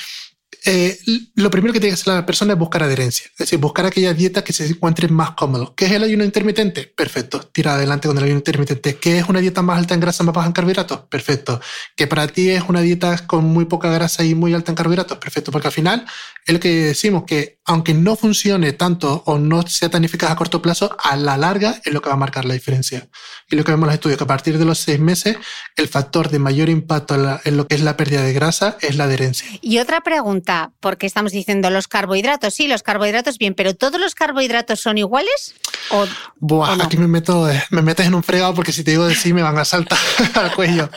eh, 0.67 0.99
lo 1.37 1.51
primero 1.51 1.73
que 1.73 1.81
tiene 1.81 1.95
que 1.95 2.01
hacer 2.01 2.13
la 2.13 2.27
persona 2.27 2.55
es 2.55 2.59
buscar 2.59 2.83
adherencia, 2.83 3.27
es 3.31 3.39
decir, 3.39 3.59
buscar 3.59 3.87
aquella 3.87 4.13
dieta 4.13 4.43
que 4.43 4.53
se 4.53 4.67
encuentre 4.67 5.09
más 5.09 5.31
cómodo. 5.31 5.75
¿Qué 5.77 5.87
es 5.87 5.93
el 5.93 6.03
ayuno 6.03 6.25
intermitente? 6.25 6.93
Perfecto, 6.97 7.41
tira 7.41 7.75
adelante 7.75 8.09
con 8.09 8.19
el 8.19 8.25
ayuno 8.25 8.39
intermitente. 8.39 8.97
¿Qué 8.97 9.19
es 9.19 9.29
una 9.29 9.41
dieta 9.41 9.63
más 9.63 9.79
alta 9.79 9.95
en 9.95 10.01
grasa, 10.01 10.25
más 10.25 10.35
baja 10.35 10.49
en 10.49 10.53
carbohidratos? 10.53 11.03
Perfecto. 11.09 11.61
¿Que 11.95 12.07
para 12.07 12.27
ti 12.27 12.51
es 12.51 12.65
una 12.69 12.81
dieta 12.81 13.17
con 13.27 13.45
muy 13.45 13.67
poca 13.67 13.91
grasa 13.91 14.25
y 14.25 14.35
muy 14.35 14.55
alta 14.55 14.73
en 14.73 14.77
carbohidratos? 14.77 15.19
Perfecto, 15.19 15.53
porque 15.53 15.69
al 15.69 15.73
final 15.73 16.05
es 16.45 16.53
lo 16.53 16.61
que 16.61 16.69
decimos 16.69 17.25
que 17.27 17.59
aunque 17.65 17.95
no 17.95 18.17
funcione 18.17 18.73
tanto 18.73 19.23
o 19.27 19.39
no 19.39 19.63
sea 19.67 19.89
tan 19.89 20.05
eficaz 20.05 20.31
a 20.31 20.37
corto 20.37 20.63
plazo, 20.63 20.97
a 21.03 21.17
la 21.17 21.37
larga 21.37 21.81
es 21.85 21.93
lo 21.93 22.01
que 22.01 22.09
va 22.09 22.15
a 22.15 22.19
marcar 22.19 22.45
la 22.45 22.55
diferencia. 22.55 23.09
Y 23.51 23.57
lo 23.57 23.65
que 23.65 23.73
vemos 23.73 23.85
en 23.85 23.89
los 23.89 23.95
estudios, 23.95 24.19
que 24.19 24.25
a 24.25 24.29
partir 24.29 24.57
de 24.57 24.65
los 24.65 24.79
seis 24.79 25.01
meses, 25.01 25.37
el 25.77 25.89
factor 25.89 26.31
de 26.31 26.39
mayor 26.39 26.69
impacto 26.69 27.17
en 27.45 27.57
lo 27.57 27.67
que 27.67 27.75
es 27.75 27.83
la 27.83 27.97
pérdida 27.97 28.23
de 28.23 28.33
grasa 28.33 28.79
es 28.81 28.97
la 28.97 29.05
adherencia. 29.05 29.49
Y 29.61 29.79
otra 29.79 30.01
pregunta, 30.01 30.56
porque 30.81 31.07
estamos 31.07 31.33
diciendo 31.33 31.71
los 31.71 31.89
carbohidratos, 31.89 32.55
sí, 32.55 32.67
los 32.67 32.83
carbohidratos 32.83 33.39
bien, 33.39 33.55
pero 33.55 33.75
¿todos 33.75 34.01
los 34.01 34.15
carbohidratos 34.15 34.81
son 34.81 34.99
iguales? 34.99 35.55
¿O, 35.91 36.07
Buah, 36.37 36.73
o 36.73 36.77
no? 36.77 36.85
aquí 36.85 36.97
me 36.97 37.09
meto, 37.09 37.49
me 37.71 37.83
metes 37.83 38.07
en 38.07 38.15
un 38.15 38.23
fregado 38.23 38.55
porque 38.55 38.73
si 38.73 38.85
te 38.85 38.93
digo 38.93 39.07
de 39.07 39.15
sí 39.15 39.33
me 39.33 39.43
van 39.43 39.59
a 39.59 39.65
saltar 39.65 39.99
al 40.35 40.55
cuello. 40.55 40.91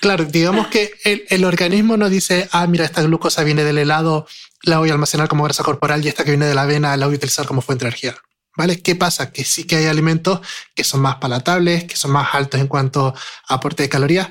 Claro, 0.00 0.24
digamos 0.24 0.66
que 0.66 0.92
el, 1.04 1.24
el, 1.30 1.44
organismo 1.44 1.96
no 1.96 2.10
dice, 2.10 2.48
ah, 2.52 2.66
mira, 2.66 2.84
esta 2.84 3.02
glucosa 3.02 3.42
viene 3.42 3.64
del 3.64 3.78
helado, 3.78 4.26
la 4.62 4.78
voy 4.78 4.90
a 4.90 4.92
almacenar 4.92 5.28
como 5.28 5.44
grasa 5.44 5.62
corporal 5.62 6.04
y 6.04 6.08
esta 6.08 6.24
que 6.24 6.30
viene 6.30 6.46
de 6.46 6.54
la 6.54 6.62
avena 6.62 6.96
la 6.96 7.06
voy 7.06 7.14
a 7.14 7.18
utilizar 7.18 7.46
como 7.46 7.62
fuente 7.62 7.84
de 7.84 7.88
energía. 7.88 8.14
¿Vale? 8.56 8.80
¿Qué 8.82 8.94
pasa? 8.94 9.32
Que 9.32 9.44
sí 9.44 9.64
que 9.64 9.76
hay 9.76 9.86
alimentos 9.86 10.40
que 10.74 10.84
son 10.84 11.00
más 11.00 11.16
palatables, 11.16 11.84
que 11.84 11.96
son 11.96 12.12
más 12.12 12.34
altos 12.34 12.60
en 12.60 12.68
cuanto 12.68 13.14
a 13.48 13.54
aporte 13.54 13.82
de 13.82 13.88
calorías. 13.88 14.28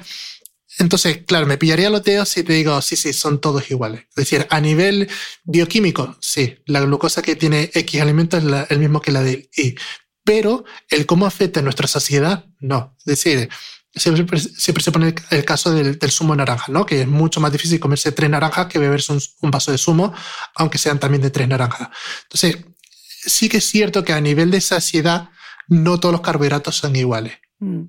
Entonces, 0.80 1.20
claro, 1.26 1.46
me 1.46 1.58
pillaría 1.58 1.90
los 1.90 2.04
dedos 2.04 2.30
si 2.30 2.44
te 2.44 2.54
digo, 2.54 2.82
sí, 2.82 2.96
sí, 2.96 3.14
son 3.14 3.40
todos 3.40 3.70
iguales. 3.70 4.02
Es 4.10 4.16
decir, 4.16 4.48
a 4.50 4.60
nivel 4.60 5.10
bioquímico, 5.44 6.18
sí, 6.20 6.58
la 6.66 6.82
glucosa 6.82 7.22
que 7.22 7.36
tiene 7.36 7.70
X 7.74 8.02
alimento 8.02 8.38
es 8.38 8.44
el 8.70 8.80
mismo 8.80 9.02
que 9.02 9.12
la 9.12 9.22
de 9.22 9.50
Y. 9.56 9.76
Pero 10.24 10.64
el 10.90 11.06
cómo 11.06 11.26
afecta 11.26 11.60
a 11.60 11.64
nuestra 11.64 11.88
saciedad, 11.88 12.46
no. 12.60 12.96
Es 13.00 13.06
decir, 13.06 13.50
siempre, 13.96 14.40
se 14.40 14.92
pone 14.92 15.14
el 15.30 15.46
caso 15.46 15.72
del, 15.74 16.00
del, 16.00 16.12
zumo 16.12 16.34
de 16.34 16.38
naranja, 16.38 16.72
¿no? 16.72 16.86
Que 16.86 17.02
es 17.02 17.08
mucho 17.08 17.40
más 17.40 17.52
difícil 17.52 17.80
comerse 17.80 18.12
tres 18.12 18.30
naranjas 18.30 18.68
que 18.68 18.80
beberse 18.80 19.14
un, 19.14 19.22
un 19.42 19.52
vaso 19.52 19.72
de 19.72 19.78
zumo, 19.78 20.14
aunque 20.56 20.78
sean 20.78 21.00
también 21.00 21.22
de 21.22 21.30
tres 21.30 21.48
naranjas. 21.48 21.90
Entonces, 22.24 22.66
sí 23.26 23.50
que 23.50 23.58
es 23.58 23.66
cierto 23.66 24.04
que 24.04 24.14
a 24.14 24.22
nivel 24.22 24.50
de 24.50 24.62
saciedad, 24.62 25.30
no 25.68 26.00
todos 26.00 26.14
los 26.14 26.22
carbohidratos 26.22 26.76
son 26.76 26.96
iguales. 26.96 27.34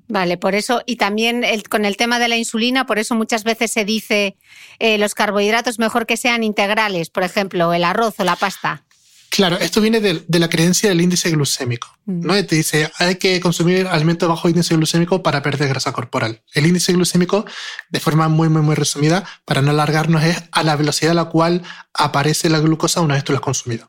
Vale, 0.09 0.37
por 0.37 0.55
eso, 0.55 0.83
y 0.87 0.97
también 0.97 1.43
el, 1.45 1.69
con 1.69 1.85
el 1.85 1.97
tema 1.97 2.19
de 2.19 2.29
la 2.29 2.37
insulina, 2.37 2.87
por 2.87 2.99
eso 2.99 3.15
muchas 3.15 3.45
veces 3.45 3.73
se 3.73 3.85
dice 3.85 4.37
eh, 4.79 4.99
los 4.99 5.15
carbohidratos 5.15 5.79
mejor 5.79 6.07
que 6.07 6.17
sean 6.17 6.43
integrales, 6.43 7.11
por 7.11 7.23
ejemplo, 7.23 7.73
el 7.73 7.85
arroz 7.85 8.15
o 8.19 8.25
la 8.25 8.37
pasta. 8.37 8.85
Claro, 9.31 9.59
esto 9.59 9.81
viene 9.81 10.01
de, 10.01 10.25
de 10.29 10.39
la 10.39 10.49
creencia 10.49 10.89
del 10.89 11.01
índice 11.01 11.29
glucémico. 11.31 11.89
¿no? 12.07 12.39
Y 12.39 12.45
te 12.45 12.55
dice, 12.55 12.93
hay 12.99 13.17
que 13.17 13.41
consumir 13.41 13.89
alimentos 13.89 14.29
bajo 14.29 14.49
índice 14.49 14.77
glucémico 14.77 15.25
para 15.25 15.43
perder 15.43 15.71
grasa 15.71 15.93
corporal. 15.93 16.43
El 16.53 16.67
índice 16.67 16.93
glucémico, 16.93 17.45
de 17.89 17.99
forma 18.01 18.29
muy, 18.29 18.49
muy, 18.49 18.63
muy 18.63 18.77
resumida, 18.77 19.25
para 19.45 19.61
no 19.61 19.71
alargarnos, 19.71 20.23
es 20.23 20.41
a 20.53 20.63
la 20.63 20.77
velocidad 20.77 21.13
a 21.13 21.15
la 21.15 21.25
cual 21.25 21.63
aparece 21.93 22.49
la 22.49 22.61
glucosa 22.61 23.01
una 23.01 23.15
vez 23.15 23.25
tú 23.25 23.33
la 23.33 23.39
has 23.39 23.45
consumido. 23.45 23.89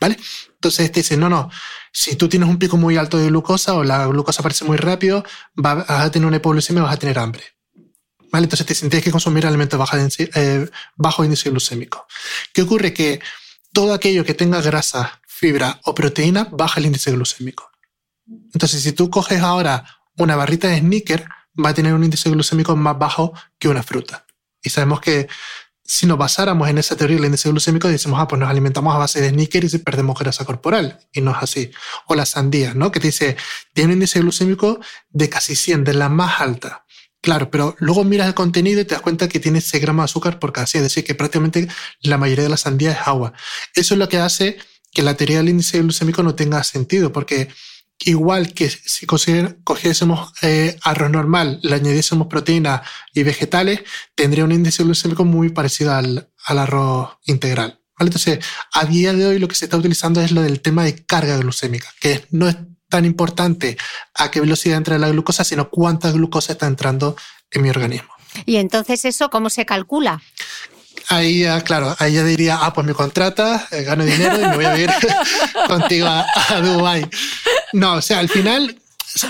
¿Vale? 0.00 0.16
Entonces 0.60 0.92
te 0.92 1.00
dice, 1.00 1.16
no, 1.16 1.30
no, 1.30 1.50
si 1.90 2.16
tú 2.16 2.28
tienes 2.28 2.46
un 2.46 2.58
pico 2.58 2.76
muy 2.76 2.98
alto 2.98 3.16
de 3.16 3.28
glucosa 3.28 3.72
o 3.72 3.82
la 3.82 4.06
glucosa 4.06 4.42
aparece 4.42 4.66
muy 4.66 4.76
rápido, 4.76 5.24
vas 5.54 5.88
a 5.88 6.10
tener 6.10 6.26
una 6.26 6.36
hipoglucemia 6.36 6.82
vas 6.82 6.92
a 6.92 6.98
tener 6.98 7.18
hambre. 7.18 7.44
¿Vale? 8.30 8.44
Entonces 8.44 8.66
te 8.66 8.74
tienes 8.74 9.02
que 9.02 9.10
consumir 9.10 9.46
alimentos 9.46 9.78
bajo, 9.78 9.96
eh, 9.96 10.70
bajo 10.96 11.24
índice 11.24 11.48
glucémico. 11.48 12.06
¿Qué 12.52 12.60
ocurre? 12.60 12.92
Que 12.92 13.20
todo 13.72 13.94
aquello 13.94 14.22
que 14.22 14.34
tenga 14.34 14.60
grasa, 14.60 15.22
fibra 15.26 15.80
o 15.84 15.94
proteína 15.94 16.46
baja 16.52 16.78
el 16.78 16.86
índice 16.86 17.10
glucémico. 17.10 17.70
Entonces, 18.52 18.82
si 18.82 18.92
tú 18.92 19.08
coges 19.08 19.40
ahora 19.40 19.86
una 20.18 20.36
barrita 20.36 20.68
de 20.68 20.80
sneaker, 20.80 21.26
va 21.64 21.70
a 21.70 21.74
tener 21.74 21.94
un 21.94 22.04
índice 22.04 22.28
glucémico 22.28 22.76
más 22.76 22.98
bajo 22.98 23.32
que 23.58 23.68
una 23.68 23.82
fruta. 23.82 24.26
Y 24.62 24.68
sabemos 24.68 25.00
que 25.00 25.26
si 25.90 26.06
nos 26.06 26.18
basáramos 26.18 26.68
en 26.68 26.78
esa 26.78 26.96
teoría 26.96 27.16
del 27.16 27.24
índice 27.24 27.48
glucémico, 27.48 27.88
decimos, 27.88 28.20
ah, 28.20 28.28
pues 28.28 28.38
nos 28.38 28.48
alimentamos 28.48 28.94
a 28.94 28.98
base 28.98 29.20
de 29.20 29.30
sneaker 29.30 29.64
y 29.64 29.78
perdemos 29.78 30.16
grasa 30.16 30.44
corporal. 30.44 31.00
Y 31.12 31.20
no 31.20 31.32
es 31.32 31.38
así. 31.40 31.72
O 32.06 32.14
la 32.14 32.26
sandía, 32.26 32.74
¿no? 32.74 32.92
Que 32.92 33.00
te 33.00 33.08
dice, 33.08 33.36
tiene 33.74 33.88
un 33.88 33.92
índice 33.94 34.20
glucémico 34.20 34.78
de 35.08 35.28
casi 35.28 35.56
100, 35.56 35.82
de 35.82 35.94
la 35.94 36.08
más 36.08 36.40
alta. 36.40 36.86
Claro, 37.20 37.50
pero 37.50 37.74
luego 37.80 38.04
miras 38.04 38.28
el 38.28 38.34
contenido 38.34 38.80
y 38.80 38.84
te 38.84 38.94
das 38.94 39.02
cuenta 39.02 39.28
que 39.28 39.40
tiene 39.40 39.60
6 39.60 39.82
gramos 39.82 40.04
de 40.04 40.04
azúcar 40.04 40.38
por 40.38 40.52
cada 40.52 40.68
100, 40.68 40.84
es 40.84 40.90
decir, 40.90 41.02
que 41.02 41.16
prácticamente 41.16 41.66
la 42.02 42.18
mayoría 42.18 42.44
de 42.44 42.50
la 42.50 42.56
sandía 42.56 42.92
es 42.92 42.98
agua. 43.08 43.32
Eso 43.74 43.94
es 43.94 43.98
lo 43.98 44.08
que 44.08 44.18
hace 44.18 44.58
que 44.92 45.02
la 45.02 45.14
teoría 45.14 45.38
del 45.38 45.48
índice 45.48 45.80
glucémico 45.80 46.22
no 46.22 46.36
tenga 46.36 46.62
sentido, 46.62 47.10
porque 47.12 47.48
igual 48.04 48.52
que 48.54 48.70
si 48.70 49.06
cogiésemos 49.06 50.32
eh, 50.42 50.76
arroz 50.82 51.10
normal, 51.10 51.60
le 51.62 51.74
añadiésemos 51.74 52.26
proteínas 52.28 52.82
y 53.14 53.22
vegetales, 53.22 53.80
tendría 54.14 54.44
un 54.44 54.52
índice 54.52 54.82
glucémico 54.82 55.24
muy 55.24 55.50
parecido 55.50 55.94
al, 55.94 56.30
al 56.44 56.58
arroz 56.58 57.18
integral. 57.26 57.80
Entonces, 57.98 58.38
a 58.72 58.86
día 58.86 59.12
de 59.12 59.26
hoy 59.26 59.38
lo 59.38 59.46
que 59.46 59.54
se 59.54 59.66
está 59.66 59.76
utilizando 59.76 60.22
es 60.22 60.32
lo 60.32 60.42
del 60.42 60.60
tema 60.60 60.84
de 60.84 61.04
carga 61.04 61.36
glucémica, 61.36 61.88
que 62.00 62.26
no 62.30 62.48
es 62.48 62.56
tan 62.88 63.04
importante 63.04 63.76
a 64.14 64.30
qué 64.30 64.40
velocidad 64.40 64.78
entra 64.78 64.98
la 64.98 65.10
glucosa, 65.10 65.44
sino 65.44 65.68
cuánta 65.70 66.10
glucosa 66.10 66.52
está 66.52 66.66
entrando 66.66 67.16
en 67.50 67.62
mi 67.62 67.68
organismo. 67.68 68.08
¿Y 68.46 68.56
entonces 68.56 69.04
eso 69.04 69.28
cómo 69.28 69.50
se 69.50 69.66
calcula? 69.66 70.22
Ahí 71.08 71.40
ya, 71.40 71.60
claro, 71.62 71.94
ahí 71.98 72.14
ya 72.14 72.24
diría, 72.24 72.58
ah, 72.60 72.72
pues 72.72 72.86
me 72.86 72.94
contratas, 72.94 73.72
eh, 73.72 73.82
gano 73.82 74.04
dinero 74.04 74.36
y 74.36 74.48
me 74.48 74.54
voy 74.56 74.64
a 74.64 74.78
ir 74.78 74.90
contigo 75.68 76.06
a, 76.06 76.26
a 76.48 76.60
Dubái. 76.60 77.08
No, 77.72 77.94
o 77.94 78.02
sea, 78.02 78.18
al 78.18 78.28
final, 78.28 78.80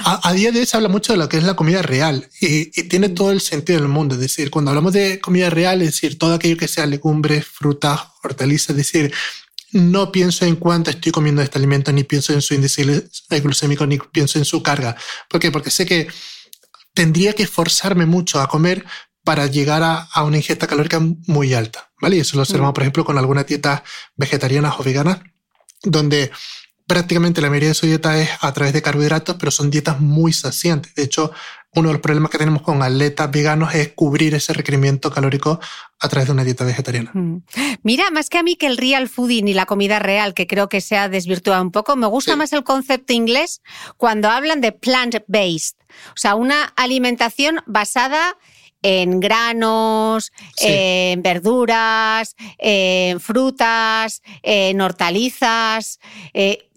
a, 0.04 0.28
a, 0.28 0.32
día 0.32 0.52
de 0.52 0.60
hoy 0.60 0.66
se 0.66 0.76
habla 0.76 0.88
mucho 0.88 1.12
de 1.12 1.18
lo 1.18 1.28
que 1.28 1.38
es 1.38 1.44
la 1.44 1.54
comida 1.54 1.82
real 1.82 2.28
y, 2.40 2.70
y, 2.78 2.84
tiene 2.84 3.08
todo 3.08 3.30
el 3.30 3.40
sentido 3.40 3.78
del 3.78 3.88
mundo. 3.88 4.14
Es 4.14 4.20
decir, 4.20 4.50
cuando 4.50 4.70
hablamos 4.70 4.92
de 4.92 5.20
comida 5.20 5.50
real, 5.50 5.82
es 5.82 5.88
decir, 5.88 6.18
todo 6.18 6.34
aquello 6.34 6.56
que 6.56 6.68
sea 6.68 6.86
legumbres, 6.86 7.46
frutas, 7.46 8.00
hortalizas, 8.22 8.70
es 8.70 8.76
decir, 8.76 9.12
no 9.72 10.10
pienso 10.10 10.44
en 10.44 10.56
cuánto 10.56 10.90
estoy 10.90 11.12
comiendo 11.12 11.42
este 11.42 11.58
alimento, 11.58 11.92
ni 11.92 12.04
pienso 12.04 12.32
en 12.32 12.42
su 12.42 12.54
índice 12.54 13.04
glucémico, 13.42 13.86
ni 13.86 13.98
pienso 13.98 14.38
en 14.38 14.44
su 14.44 14.62
carga. 14.62 14.96
¿Por 15.28 15.40
qué? 15.40 15.50
Porque 15.50 15.70
sé 15.70 15.86
que 15.86 16.08
tendría 16.92 17.32
que 17.34 17.44
esforzarme 17.44 18.06
mucho 18.06 18.40
a 18.40 18.48
comer 18.48 18.84
para 19.24 19.46
llegar 19.46 19.82
a, 19.82 20.08
a, 20.12 20.24
una 20.24 20.38
ingesta 20.38 20.66
calórica 20.66 21.00
muy 21.26 21.54
alta, 21.54 21.90
¿vale? 22.00 22.16
Y 22.16 22.20
eso 22.20 22.36
lo 22.36 22.42
observamos, 22.42 22.74
por 22.74 22.82
ejemplo, 22.82 23.04
con 23.04 23.18
algunas 23.18 23.46
dietas 23.46 23.82
vegetarianas 24.16 24.74
o 24.78 24.82
veganas, 24.82 25.20
donde 25.82 26.30
prácticamente 26.90 27.40
la 27.40 27.48
mayoría 27.50 27.68
de 27.68 27.74
su 27.74 27.86
dieta 27.86 28.20
es 28.20 28.30
a 28.40 28.52
través 28.52 28.72
de 28.72 28.82
carbohidratos, 28.82 29.36
pero 29.38 29.52
son 29.52 29.70
dietas 29.70 30.00
muy 30.00 30.32
saciantes. 30.32 30.92
De 30.96 31.04
hecho, 31.04 31.30
uno 31.76 31.88
de 31.88 31.92
los 31.94 32.02
problemas 32.02 32.32
que 32.32 32.38
tenemos 32.38 32.62
con 32.62 32.82
atletas 32.82 33.30
veganos 33.30 33.72
es 33.76 33.92
cubrir 33.92 34.34
ese 34.34 34.52
requerimiento 34.52 35.10
calórico 35.12 35.60
a 36.00 36.08
través 36.08 36.26
de 36.26 36.32
una 36.32 36.42
dieta 36.42 36.64
vegetariana. 36.64 37.12
Mm. 37.14 37.44
Mira, 37.84 38.10
más 38.10 38.28
que 38.28 38.38
a 38.38 38.42
mí 38.42 38.56
que 38.56 38.66
el 38.66 38.76
real 38.76 39.08
fooding 39.08 39.46
y 39.46 39.54
la 39.54 39.66
comida 39.66 40.00
real, 40.00 40.34
que 40.34 40.48
creo 40.48 40.68
que 40.68 40.80
se 40.80 40.96
ha 40.96 41.08
desvirtuado 41.08 41.62
un 41.62 41.70
poco, 41.70 41.94
me 41.94 42.08
gusta 42.08 42.32
sí. 42.32 42.38
más 42.38 42.52
el 42.52 42.64
concepto 42.64 43.12
inglés 43.12 43.62
cuando 43.96 44.28
hablan 44.28 44.60
de 44.60 44.72
plant-based, 44.72 45.76
o 46.08 46.16
sea, 46.16 46.34
una 46.34 46.64
alimentación 46.64 47.60
basada 47.66 48.36
en 48.82 49.20
granos, 49.20 50.32
sí. 50.56 50.66
en 50.68 51.22
verduras, 51.22 52.36
en 52.58 53.20
frutas, 53.20 54.22
en 54.42 54.80
hortalizas. 54.80 56.00
Eh, 56.34 56.70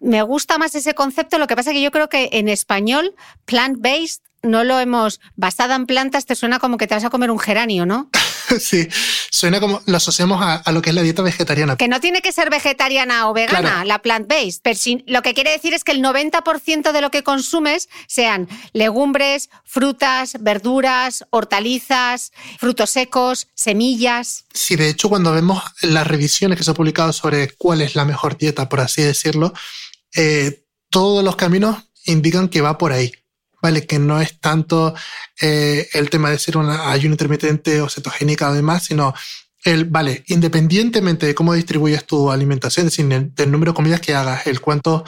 me 0.00 0.22
gusta 0.22 0.58
más 0.58 0.74
ese 0.74 0.94
concepto, 0.94 1.38
lo 1.38 1.46
que 1.46 1.56
pasa 1.56 1.72
que 1.72 1.82
yo 1.82 1.90
creo 1.90 2.08
que 2.08 2.28
en 2.32 2.48
español, 2.48 3.14
plant-based, 3.46 4.22
no 4.42 4.64
lo 4.64 4.78
hemos, 4.78 5.20
basada 5.34 5.74
en 5.74 5.86
plantas, 5.86 6.26
te 6.26 6.34
suena 6.34 6.58
como 6.58 6.76
que 6.76 6.86
te 6.86 6.94
vas 6.94 7.04
a 7.04 7.10
comer 7.10 7.30
un 7.30 7.38
geranio, 7.38 7.86
¿no? 7.86 8.10
sí, 8.60 8.88
suena 9.30 9.60
como 9.60 9.82
lo 9.86 9.96
asociamos 9.96 10.40
a, 10.42 10.70
lo 10.72 10.82
que 10.82 10.90
es 10.90 10.96
la 10.96 11.02
dieta 11.02 11.22
vegetariana. 11.22 11.76
Que 11.76 11.88
no 11.88 12.00
tiene 12.00 12.22
que 12.22 12.32
ser 12.32 12.50
vegetariana 12.50 13.28
o 13.28 13.32
vegana, 13.32 13.84
la 13.84 14.02
plant-based, 14.02 14.60
pero 14.62 14.78
lo 15.06 15.22
que 15.22 15.34
quiere 15.34 15.50
decir 15.50 15.74
es 15.74 15.84
que 15.84 15.92
el 15.92 16.02
90% 16.02 16.92
de 16.92 17.00
lo 17.00 17.10
que 17.10 17.22
consumes 17.22 17.88
sean 18.06 18.48
legumbres, 18.72 19.50
frutas, 19.64 20.36
verduras, 20.40 21.24
hortalizas, 21.30 22.32
frutos 22.58 22.90
secos, 22.90 23.48
semillas. 23.54 24.44
Sí, 24.52 24.76
de 24.76 24.88
hecho, 24.88 25.08
cuando 25.08 25.32
vemos 25.32 25.62
las 25.82 26.06
revisiones 26.06 26.58
que 26.58 26.64
se 26.64 26.70
han 26.70 26.76
publicado 26.76 27.12
sobre 27.12 27.50
cuál 27.52 27.80
es 27.80 27.94
la 27.94 28.04
mejor 28.04 28.36
dieta, 28.38 28.68
por 28.68 28.80
así 28.80 29.02
decirlo, 29.02 29.52
eh, 30.14 30.64
todos 30.90 31.24
los 31.24 31.36
caminos 31.36 31.76
indican 32.04 32.48
que 32.48 32.60
va 32.60 32.78
por 32.78 32.92
ahí. 32.92 33.12
¿Vale? 33.66 33.84
Que 33.84 33.98
no 33.98 34.20
es 34.20 34.38
tanto 34.38 34.94
eh, 35.40 35.88
el 35.92 36.08
tema 36.08 36.30
de 36.30 36.38
ser 36.38 36.56
un 36.56 36.70
ayuno 36.70 37.14
intermitente 37.14 37.80
o 37.80 37.88
cetogénica 37.88 38.46
además, 38.46 38.84
sino 38.84 39.12
el, 39.64 39.86
vale, 39.86 40.22
independientemente 40.28 41.26
de 41.26 41.34
cómo 41.34 41.52
distribuyes 41.52 42.06
tu 42.06 42.30
alimentación, 42.30 42.86
es 42.86 42.96
decir, 42.96 43.32
del 43.34 43.50
número 43.50 43.72
de 43.72 43.76
comidas 43.76 44.00
que 44.00 44.14
hagas, 44.14 44.46
el 44.46 44.60
cuánto 44.60 45.04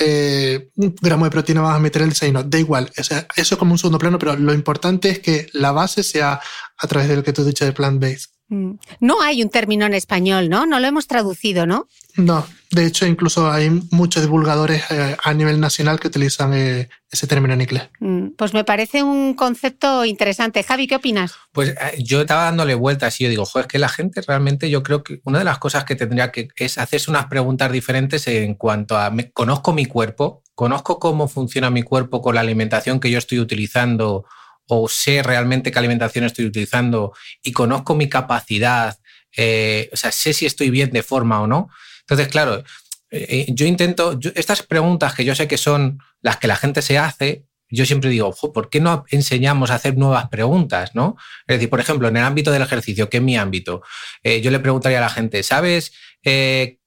eh, 0.00 0.70
de 0.74 1.30
proteína 1.30 1.60
vas 1.60 1.76
a 1.76 1.78
meter 1.78 2.02
en 2.02 2.08
el 2.08 2.14
desayuno, 2.14 2.42
da 2.42 2.58
igual. 2.58 2.90
O 2.98 3.00
eso 3.00 3.24
es 3.36 3.56
como 3.56 3.70
un 3.70 3.78
segundo 3.78 4.00
plano, 4.00 4.18
pero 4.18 4.34
lo 4.34 4.52
importante 4.52 5.10
es 5.10 5.20
que 5.20 5.46
la 5.52 5.70
base 5.70 6.02
sea 6.02 6.40
a 6.78 6.86
través 6.88 7.08
de 7.08 7.14
lo 7.14 7.22
que 7.22 7.32
tú 7.32 7.44
dicho 7.44 7.64
de 7.64 7.72
plant-based. 7.72 8.39
Mm. 8.50 8.72
No 8.98 9.22
hay 9.22 9.42
un 9.42 9.48
término 9.48 9.86
en 9.86 9.94
español, 9.94 10.48
¿no? 10.48 10.66
No 10.66 10.80
lo 10.80 10.86
hemos 10.86 11.06
traducido, 11.06 11.66
¿no? 11.66 11.86
No, 12.16 12.44
de 12.72 12.84
hecho 12.84 13.06
incluso 13.06 13.50
hay 13.50 13.70
muchos 13.92 14.22
divulgadores 14.22 14.82
eh, 14.90 15.16
a 15.22 15.32
nivel 15.32 15.60
nacional 15.60 16.00
que 16.00 16.08
utilizan 16.08 16.52
eh, 16.52 16.88
ese 17.10 17.28
término 17.28 17.54
en 17.54 17.60
inglés. 17.60 17.84
Mm, 18.00 18.30
pues 18.36 18.52
me 18.52 18.64
parece 18.64 19.04
un 19.04 19.34
concepto 19.34 20.04
interesante. 20.04 20.64
Javi, 20.64 20.88
¿qué 20.88 20.96
opinas? 20.96 21.34
Pues 21.52 21.70
eh, 21.70 22.02
yo 22.02 22.22
estaba 22.22 22.44
dándole 22.44 22.74
vueltas 22.74 23.20
y 23.20 23.24
yo 23.24 23.30
digo, 23.30 23.46
joder, 23.46 23.66
es 23.66 23.72
que 23.72 23.78
la 23.78 23.88
gente 23.88 24.20
realmente 24.22 24.68
yo 24.68 24.82
creo 24.82 25.04
que 25.04 25.20
una 25.24 25.38
de 25.38 25.44
las 25.44 25.58
cosas 25.58 25.84
que 25.84 25.94
tendría 25.94 26.32
que 26.32 26.48
es 26.56 26.76
hacerse 26.78 27.10
unas 27.10 27.26
preguntas 27.26 27.70
diferentes 27.70 28.26
en 28.26 28.54
cuanto 28.54 28.98
a 28.98 29.12
conozco 29.32 29.72
mi 29.72 29.86
cuerpo, 29.86 30.42
conozco 30.56 30.98
cómo 30.98 31.28
funciona 31.28 31.70
mi 31.70 31.82
cuerpo 31.82 32.20
con 32.20 32.34
la 32.34 32.40
alimentación 32.40 32.98
que 32.98 33.12
yo 33.12 33.18
estoy 33.18 33.38
utilizando 33.38 34.24
o 34.70 34.88
sé 34.88 35.22
realmente 35.22 35.70
qué 35.70 35.78
alimentación 35.78 36.24
estoy 36.24 36.46
utilizando 36.46 37.12
y 37.42 37.52
conozco 37.52 37.94
mi 37.94 38.08
capacidad, 38.08 38.98
eh, 39.36 39.90
o 39.92 39.96
sea, 39.96 40.12
sé 40.12 40.32
si 40.32 40.46
estoy 40.46 40.70
bien 40.70 40.90
de 40.90 41.02
forma 41.02 41.40
o 41.40 41.46
no. 41.46 41.68
Entonces, 42.00 42.28
claro, 42.28 42.62
eh, 43.10 43.26
eh, 43.28 43.46
yo 43.48 43.66
intento, 43.66 44.18
estas 44.34 44.62
preguntas 44.62 45.14
que 45.14 45.24
yo 45.24 45.34
sé 45.34 45.48
que 45.48 45.58
son 45.58 45.98
las 46.22 46.36
que 46.36 46.46
la 46.46 46.56
gente 46.56 46.82
se 46.82 46.98
hace, 46.98 47.46
yo 47.68 47.84
siempre 47.84 48.10
digo, 48.10 48.32
¿por 48.32 48.70
qué 48.70 48.80
no 48.80 49.04
enseñamos 49.10 49.70
a 49.70 49.74
hacer 49.74 49.96
nuevas 49.96 50.28
preguntas? 50.28 50.94
¿no? 50.94 51.16
Es 51.46 51.56
decir, 51.56 51.70
por 51.70 51.80
ejemplo, 51.80 52.08
en 52.08 52.16
el 52.16 52.24
ámbito 52.24 52.52
del 52.52 52.62
ejercicio, 52.62 53.08
que 53.08 53.18
es 53.18 53.22
mi 53.22 53.36
ámbito, 53.36 53.82
yo 54.24 54.50
le 54.50 54.58
preguntaría 54.58 54.98
a 54.98 55.02
la 55.02 55.08
gente, 55.08 55.44
¿sabes 55.44 55.92
el 56.24 56.78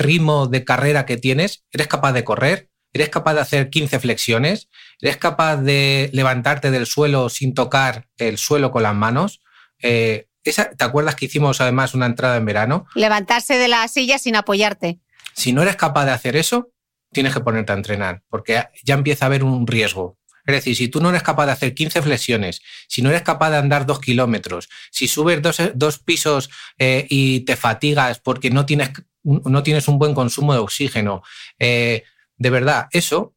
ritmo 0.00 0.48
de 0.48 0.64
carrera 0.64 1.06
que 1.06 1.16
tienes? 1.16 1.64
¿Eres 1.70 1.86
capaz 1.86 2.12
de 2.12 2.24
correr? 2.24 2.70
¿Eres 2.92 3.08
capaz 3.08 3.34
de 3.34 3.40
hacer 3.40 3.70
15 3.70 4.00
flexiones? 4.00 4.68
¿Eres 5.00 5.16
capaz 5.16 5.56
de 5.56 6.10
levantarte 6.12 6.70
del 6.70 6.86
suelo 6.86 7.28
sin 7.28 7.54
tocar 7.54 8.08
el 8.18 8.38
suelo 8.38 8.70
con 8.70 8.82
las 8.82 8.94
manos? 8.94 9.40
Eh, 9.82 10.28
¿Te 10.42 10.84
acuerdas 10.84 11.16
que 11.16 11.26
hicimos 11.26 11.60
además 11.60 11.94
una 11.94 12.06
entrada 12.06 12.36
en 12.36 12.44
verano? 12.44 12.86
Levantarse 12.94 13.58
de 13.58 13.68
la 13.68 13.86
silla 13.88 14.18
sin 14.18 14.36
apoyarte. 14.36 15.00
Si 15.34 15.52
no 15.52 15.62
eres 15.62 15.76
capaz 15.76 16.06
de 16.06 16.12
hacer 16.12 16.36
eso, 16.36 16.72
tienes 17.12 17.34
que 17.34 17.40
ponerte 17.40 17.72
a 17.72 17.76
entrenar, 17.76 18.22
porque 18.28 18.64
ya 18.84 18.94
empieza 18.94 19.24
a 19.24 19.28
haber 19.28 19.44
un 19.44 19.66
riesgo. 19.66 20.18
Es 20.46 20.54
decir, 20.54 20.76
si 20.76 20.88
tú 20.88 21.00
no 21.00 21.10
eres 21.10 21.22
capaz 21.22 21.46
de 21.46 21.52
hacer 21.52 21.74
15 21.74 22.02
flexiones, 22.02 22.62
si 22.88 23.02
no 23.02 23.10
eres 23.10 23.22
capaz 23.22 23.50
de 23.50 23.58
andar 23.58 23.86
dos 23.86 24.00
kilómetros, 24.00 24.68
si 24.90 25.06
subes 25.06 25.40
dos, 25.42 25.98
pisos 25.98 26.50
eh, 26.78 27.06
y 27.08 27.40
te 27.40 27.56
fatigas 27.56 28.18
porque 28.20 28.50
no 28.50 28.64
tienes, 28.64 28.90
no 29.22 29.62
tienes 29.62 29.86
un 29.88 29.98
buen 29.98 30.14
consumo 30.14 30.54
de 30.54 30.60
oxígeno, 30.60 31.22
eh, 31.58 32.04
de 32.36 32.50
verdad, 32.50 32.88
eso 32.92 33.34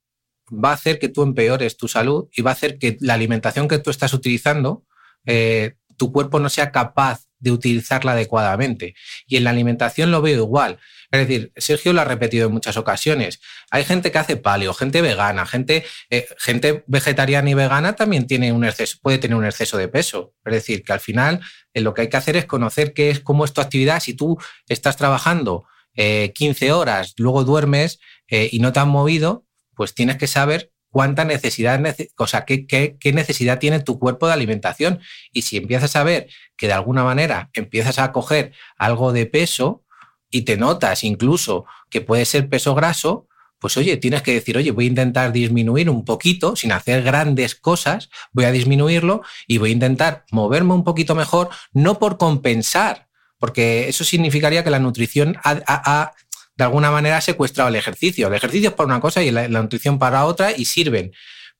va 0.51 0.71
a 0.71 0.73
hacer 0.73 0.99
que 0.99 1.09
tú 1.09 1.23
empeores 1.23 1.77
tu 1.77 1.87
salud 1.87 2.27
y 2.35 2.41
va 2.41 2.51
a 2.51 2.53
hacer 2.53 2.77
que 2.77 2.97
la 2.99 3.13
alimentación 3.13 3.67
que 3.67 3.79
tú 3.79 3.89
estás 3.89 4.13
utilizando, 4.13 4.85
eh, 5.25 5.75
tu 5.97 6.11
cuerpo 6.11 6.39
no 6.39 6.49
sea 6.49 6.71
capaz 6.71 7.25
de 7.39 7.51
utilizarla 7.51 8.13
adecuadamente. 8.13 8.95
Y 9.27 9.37
en 9.37 9.43
la 9.43 9.51
alimentación 9.51 10.11
lo 10.11 10.21
veo 10.21 10.43
igual. 10.43 10.79
Es 11.11 11.27
decir, 11.27 11.51
Sergio 11.55 11.93
lo 11.93 12.01
ha 12.01 12.05
repetido 12.05 12.47
en 12.47 12.53
muchas 12.53 12.77
ocasiones. 12.77 13.39
Hay 13.69 13.83
gente 13.83 14.11
que 14.11 14.17
hace 14.17 14.37
paleo, 14.37 14.73
gente 14.73 15.01
vegana, 15.01 15.45
gente, 15.45 15.85
eh, 16.09 16.25
gente 16.37 16.83
vegetariana 16.87 17.49
y 17.49 17.53
vegana 17.53 17.95
también 17.95 18.25
tiene 18.25 18.51
un 18.51 18.63
exceso, 18.63 18.97
puede 19.01 19.19
tener 19.19 19.37
un 19.37 19.45
exceso 19.45 19.77
de 19.77 19.87
peso. 19.87 20.33
Es 20.45 20.53
decir, 20.53 20.83
que 20.83 20.93
al 20.93 20.99
final 20.99 21.41
eh, 21.73 21.81
lo 21.81 21.93
que 21.93 22.01
hay 22.01 22.09
que 22.09 22.17
hacer 22.17 22.37
es 22.37 22.45
conocer 22.45 22.93
qué 22.93 23.09
es, 23.09 23.19
cómo 23.19 23.45
es 23.45 23.53
tu 23.53 23.61
actividad. 23.61 23.99
Si 23.99 24.13
tú 24.13 24.37
estás 24.67 24.97
trabajando 24.97 25.65
15 25.95 26.71
horas, 26.71 27.13
luego 27.17 27.43
duermes, 27.43 27.99
eh, 28.27 28.49
y 28.51 28.57
no 28.57 28.73
te 28.73 28.79
han 28.79 28.89
movido, 28.89 29.45
pues 29.75 29.93
tienes 29.93 30.17
que 30.17 30.27
saber 30.27 30.71
cuánta 30.89 31.25
necesidad, 31.25 31.81
o 32.17 32.27
sea, 32.27 32.45
qué, 32.45 32.97
necesidad 33.13 33.57
tiene 33.57 33.79
tu 33.79 33.97
cuerpo 33.97 34.27
de 34.27 34.33
alimentación. 34.33 34.99
Y 35.31 35.41
si 35.41 35.57
empiezas 35.57 35.95
a 35.95 36.03
ver 36.03 36.27
que 36.55 36.67
de 36.67 36.73
alguna 36.73 37.03
manera 37.03 37.49
empiezas 37.53 37.97
a 37.97 38.11
coger 38.11 38.53
algo 38.77 39.11
de 39.11 39.25
peso 39.25 39.83
y 40.29 40.43
te 40.43 40.55
notas 40.55 41.03
incluso 41.03 41.65
que 41.89 42.01
puede 42.01 42.25
ser 42.25 42.47
peso 42.47 42.75
graso, 42.75 43.27
pues 43.57 43.75
oye, 43.77 43.97
tienes 43.97 44.21
que 44.21 44.33
decir, 44.33 44.57
oye, 44.57 44.71
voy 44.71 44.85
a 44.85 44.89
intentar 44.89 45.31
disminuir 45.31 45.89
un 45.89 46.05
poquito, 46.05 46.55
sin 46.55 46.71
hacer 46.73 47.01
grandes 47.01 47.55
cosas, 47.55 48.09
voy 48.31 48.45
a 48.45 48.51
disminuirlo 48.51 49.23
y 49.47 49.57
voy 49.57 49.69
a 49.69 49.73
intentar 49.73 50.25
moverme 50.31 50.73
un 50.73 50.83
poquito 50.83 51.15
mejor, 51.15 51.49
no 51.71 51.97
por 51.97 52.17
compensar, 52.17 53.07
porque 53.39 53.89
eso 53.89 54.03
significaría 54.03 54.63
que 54.63 54.69
la 54.69 54.79
nutrición 54.79 55.37
ha, 55.43 56.11
de 56.55 56.63
alguna 56.63 56.91
manera 56.91 57.19
secuestrado 57.21 57.69
el 57.69 57.75
ejercicio. 57.75 58.27
El 58.27 58.35
ejercicio 58.35 58.69
es 58.69 58.75
para 58.75 58.87
una 58.87 58.99
cosa 58.99 59.23
y 59.23 59.31
la, 59.31 59.47
nutrición 59.47 59.99
para 59.99 60.25
otra 60.25 60.51
y 60.55 60.65
sirven. 60.65 61.11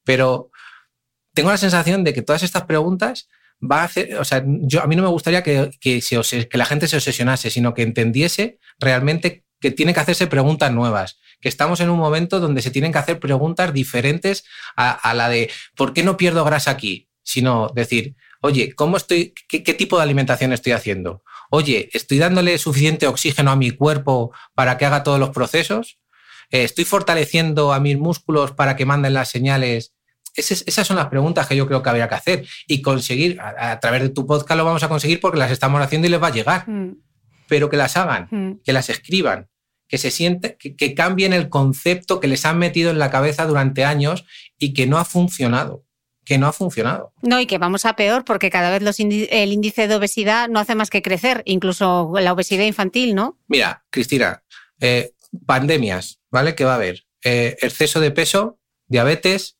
Pero 0.03 0.52
tengo 1.34 1.49
la 1.49 1.57
sensación 1.57 2.03
de 2.03 2.14
que 2.14 2.22
todas 2.22 2.44
estas 2.44 2.64
preguntas 2.64 3.28
va 3.60 3.82
a 3.82 3.86
hacer, 3.86 4.15
o 4.20 4.26
sea, 4.26 4.44
yo, 4.45 4.84
a 4.84 4.88
mí 4.88 4.95
no 4.95 5.03
me 5.03 5.10
gustaría 5.10 5.41
que, 5.41 5.72
que, 5.80 6.02
que 6.02 6.57
la 6.57 6.65
gente 6.65 6.88
se 6.88 6.98
obsesionase, 6.98 7.49
sino 7.49 7.74
que 7.74 7.82
entendiese 7.82 8.60
realmente 8.80 9.45
que 9.60 9.72
tiene 9.72 9.94
que 9.94 10.02
hacerse 10.02 10.28
preguntas 10.28 10.72
nuevas, 10.74 11.20
que 11.40 11.48
estamos 11.48 11.80
en 11.80 11.90
un 11.90 11.98
momento 11.98 12.41
donde 12.41 12.61
se 12.61 12.70
tienen 12.70 12.91
que 12.91 12.98
hacer 12.98 13.20
preguntas 13.20 13.74
diferentes 13.74 14.44
a, 14.76 15.14
la 15.14 15.30
de 15.30 15.49
¿por 15.76 15.94
qué 15.94 16.03
no 16.03 16.18
pierdo 16.18 16.44
grasa 16.44 16.72
aquí? 16.72 17.07
Sino 17.24 17.70
decir, 17.74 18.15
oye, 18.41 18.74
¿cómo 18.76 18.98
estoy, 18.98 19.34
qué, 19.48 19.64
qué 19.64 19.74
tipo 19.74 19.95
de 19.95 20.03
alimentación 20.03 20.52
estoy 20.52 20.74
haciendo? 20.74 21.24
Oye, 21.56 21.92
¿estoy 21.94 22.18
dándole 22.18 22.58
suficiente 22.58 23.06
oxígeno 23.06 23.52
a 23.52 23.56
mi 23.56 23.70
cuerpo 23.70 24.34
para 24.56 24.76
que 24.76 24.86
haga 24.86 25.04
todos 25.04 25.20
los 25.20 25.30
procesos? 25.30 26.00
Eh, 26.50 26.64
¿Estoy 26.64 26.84
fortaleciendo 26.84 27.74
a 27.74 27.80
mis 27.80 27.96
músculos 27.96 28.54
para 28.54 28.76
que 28.76 28.88
manden 28.88 29.14
las 29.14 29.30
señales? 29.30 29.94
esas 30.36 30.88
son 30.88 30.96
las 30.96 31.10
preguntas 31.10 31.46
que 31.46 31.56
yo 31.56 31.68
creo 31.68 31.84
que 31.84 31.90
habría 31.92 32.10
que 32.10 32.16
hacer 32.16 32.48
y 32.66 32.82
conseguir, 32.82 33.40
a, 33.40 33.80
través 33.80 34.02
de 34.02 34.10
tu 34.10 34.26
podcast 34.26 34.58
lo 34.58 34.66
vamos 34.66 34.82
a 34.82 34.90
conseguir 34.90 35.20
porque 35.20 35.38
las 35.38 35.52
estamos 35.52 35.80
haciendo 35.80 36.08
y 36.08 36.10
les 36.10 36.20
va 36.20 36.30
a 36.30 36.32
llegar, 36.32 36.68
mm. 36.68 36.98
pero 37.48 37.70
que 37.70 37.78
las 37.78 37.98
hagan, 37.98 38.30
mm. 38.32 38.62
que 38.64 38.74
las 38.74 38.90
escriban, 38.90 39.48
que 39.88 40.00
se 40.00 40.10
sienten, 40.10 40.56
que 40.58 40.96
cambien 40.96 41.34
el 41.34 41.50
concepto 41.50 42.20
que 42.20 42.28
les 42.28 42.48
han 42.48 42.58
metido 42.58 42.90
en 42.90 42.98
la 42.98 43.12
cabeza 43.12 43.46
durante 43.46 43.86
años 43.86 44.26
y 44.58 44.74
que 44.74 44.88
no 44.88 44.98
ha 44.98 45.06
funcionado 45.06 45.82
que 46.26 46.38
no 46.38 46.48
ha 46.48 46.54
funcionado. 46.54 47.14
No, 47.22 47.40
y 47.40 47.45
que 47.45 47.58
vamos 47.58 47.86
a 47.86 47.95
peor 47.95 48.26
porque 48.26 48.50
cada 48.50 48.72
vez 48.72 48.82
los 48.82 49.00
el 49.00 49.54
índice 49.54 49.88
de 49.88 49.95
obesidad 49.95 50.50
no 50.50 50.60
hace 50.60 50.76
más 50.76 50.90
que 50.90 51.02
crecer, 51.02 51.44
incluso 51.45 52.12
la 52.20 52.34
obesidad 52.34 52.66
infantil, 52.66 53.16
¿no? 53.16 53.38
Mira, 53.48 53.86
Cristina, 53.90 54.44
eh, 54.80 55.14
pandemias, 55.45 56.20
¿vale? 56.32 56.56
¿Qué 56.56 56.66
va 56.66 56.74
a 56.74 56.76
haber? 56.76 57.06
Eh, 57.24 57.58
exceso 57.62 58.00
de 58.00 58.12
peso, 58.12 58.60
diabetes, 58.88 59.58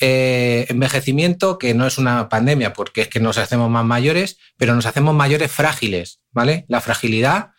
eh, 0.00 0.66
envejecimiento, 0.68 1.58
que 1.58 1.74
no 1.74 1.86
es 1.86 1.98
una 1.98 2.28
pandemia 2.28 2.72
porque 2.72 3.02
es 3.02 3.08
que 3.08 3.20
nos 3.20 3.38
hacemos 3.38 3.70
más 3.70 3.84
mayores, 3.84 4.38
pero 4.56 4.74
nos 4.74 4.86
hacemos 4.86 5.14
mayores 5.14 5.50
frágiles, 5.52 6.20
¿vale? 6.30 6.64
La 6.68 6.80
fragilidad 6.80 7.52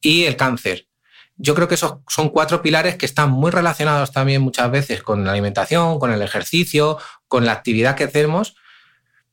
y 0.00 0.24
el 0.24 0.36
cáncer 0.36 0.88
yo 1.36 1.54
creo 1.54 1.66
que 1.66 1.74
esos 1.74 1.96
son 2.08 2.28
cuatro 2.28 2.62
pilares 2.62 2.96
que 2.96 3.06
están 3.06 3.30
muy 3.30 3.50
relacionados 3.50 4.12
también 4.12 4.42
muchas 4.42 4.70
veces 4.70 5.02
con 5.02 5.24
la 5.24 5.32
alimentación, 5.32 5.98
con 5.98 6.12
el 6.12 6.22
ejercicio, 6.22 6.98
con 7.32 7.46
la 7.46 7.52
actividad 7.52 7.96
que 7.96 8.04
hacemos, 8.04 8.56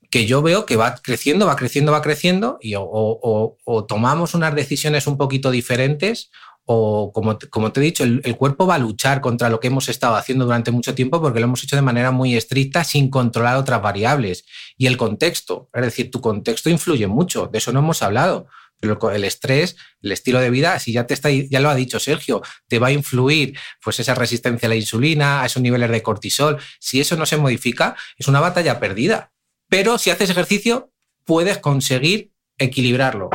que 0.10 0.26
yo 0.26 0.42
veo 0.42 0.66
que 0.66 0.78
va 0.78 0.96
creciendo, 1.04 1.48
va 1.48 1.58
creciendo, 1.58 1.92
va 1.92 2.02
creciendo, 2.02 2.58
y 2.62 2.76
o, 2.78 3.58
tomamos 3.90 4.36
unas 4.36 4.56
decisiones 4.56 5.06
un 5.06 5.18
poquito 5.18 5.52
diferentes, 5.52 6.32
o 6.64 7.12
como, 7.12 7.38
te 7.74 7.80
he 7.82 7.84
dicho, 7.84 8.06
el, 8.06 8.38
cuerpo 8.38 8.66
va 8.66 8.76
a 8.76 8.80
luchar 8.80 9.20
contra 9.20 9.50
lo 9.50 9.60
que 9.60 9.68
hemos 9.68 9.90
estado 9.90 10.16
haciendo 10.16 10.46
durante 10.46 10.72
mucho 10.72 10.96
tiempo 10.96 11.20
porque 11.22 11.42
lo 11.42 11.48
hemos 11.48 11.62
hecho 11.62 11.76
de 11.76 11.82
manera 11.82 12.12
muy 12.12 12.38
estricta 12.38 12.86
sin 12.86 13.10
controlar 13.10 13.58
otras 13.58 13.82
variables. 13.82 14.46
Y 14.78 14.86
el 14.86 14.96
contexto, 14.96 15.68
es 15.74 15.82
decir, 15.82 16.10
tu 16.10 16.22
contexto 16.22 16.70
influye 16.70 17.08
mucho, 17.08 17.48
de 17.48 17.58
eso 17.58 17.74
no 17.74 17.80
hemos 17.80 18.02
hablado 18.02 18.48
el 18.82 19.24
estrés, 19.24 19.76
el 20.02 20.12
estilo 20.12 20.40
de 20.40 20.50
vida, 20.50 20.80
si 20.80 20.94
ya 20.94 21.06
te 21.06 21.14
está, 21.14 21.30
ya 21.30 21.60
lo 21.60 21.70
ha 21.70 21.76
dicho 21.76 22.00
Sergio, 22.00 22.42
te 22.68 22.80
va 22.80 22.88
a 22.88 22.92
influir 22.92 23.58
pues 23.84 24.00
esa 24.00 24.16
resistencia 24.16 24.68
a 24.68 24.70
la 24.70 24.76
insulina, 24.76 25.42
a 25.42 25.46
esos 25.46 25.62
niveles 25.62 25.90
de 25.90 26.02
cortisol. 26.02 26.58
Si 26.80 27.00
eso 27.00 27.16
no 27.16 27.26
se 27.26 27.38
modifica, 27.38 27.96
es 28.18 28.28
una 28.28 28.40
batalla 28.40 28.80
perdida. 28.80 29.32
Pero 29.68 29.98
si 29.98 30.10
haces 30.10 30.30
ejercicio, 30.30 30.92
puedes 31.26 31.58
conseguir 31.58 32.32
equilibrarlo. 32.58 33.30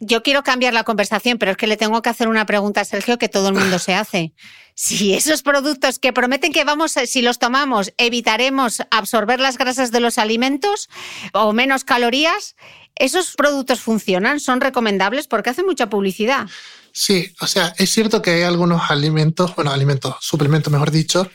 Yo 0.00 0.22
quiero 0.22 0.42
cambiar 0.42 0.74
la 0.74 0.84
conversación, 0.84 1.38
pero 1.38 1.52
es 1.52 1.56
que 1.56 1.66
le 1.66 1.76
tengo 1.76 2.02
que 2.02 2.10
hacer 2.10 2.28
una 2.28 2.46
pregunta 2.46 2.80
a 2.80 2.84
Sergio 2.84 3.18
que 3.18 3.28
todo 3.28 3.48
el 3.48 3.54
mundo 3.54 3.78
se 3.78 3.94
hace. 3.94 4.32
Si 4.76 5.14
esos 5.14 5.42
productos 5.42 6.00
que 6.00 6.12
prometen 6.12 6.52
que 6.52 6.64
vamos, 6.64 6.96
si 7.06 7.22
los 7.22 7.38
tomamos, 7.38 7.92
evitaremos 7.96 8.82
absorber 8.90 9.38
las 9.38 9.56
grasas 9.56 9.92
de 9.92 10.00
los 10.00 10.18
alimentos 10.18 10.88
o 11.32 11.52
menos 11.52 11.84
calorías, 11.84 12.56
¿esos 12.96 13.36
productos 13.36 13.78
funcionan? 13.78 14.40
¿Son 14.40 14.60
recomendables? 14.60 15.28
Porque 15.28 15.50
hacen 15.50 15.64
mucha 15.64 15.88
publicidad. 15.88 16.48
Sí, 16.92 17.32
o 17.40 17.46
sea, 17.46 17.72
es 17.78 17.90
cierto 17.90 18.20
que 18.20 18.32
hay 18.32 18.42
algunos 18.42 18.90
alimentos, 18.90 19.54
bueno, 19.54 19.70
alimentos, 19.70 20.16
suplementos, 20.20 20.72
mejor 20.72 20.90
dicho, 20.90 21.30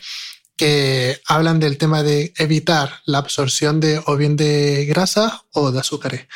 que 0.60 1.18
hablan 1.26 1.60
del 1.60 1.78
tema 1.78 2.02
de 2.02 2.34
evitar 2.36 3.00
la 3.06 3.16
absorción 3.16 3.80
de 3.80 4.02
o 4.04 4.18
bien 4.18 4.36
de 4.36 4.84
grasa 4.84 5.44
o 5.52 5.70
de 5.72 5.80
azúcares. 5.80 6.26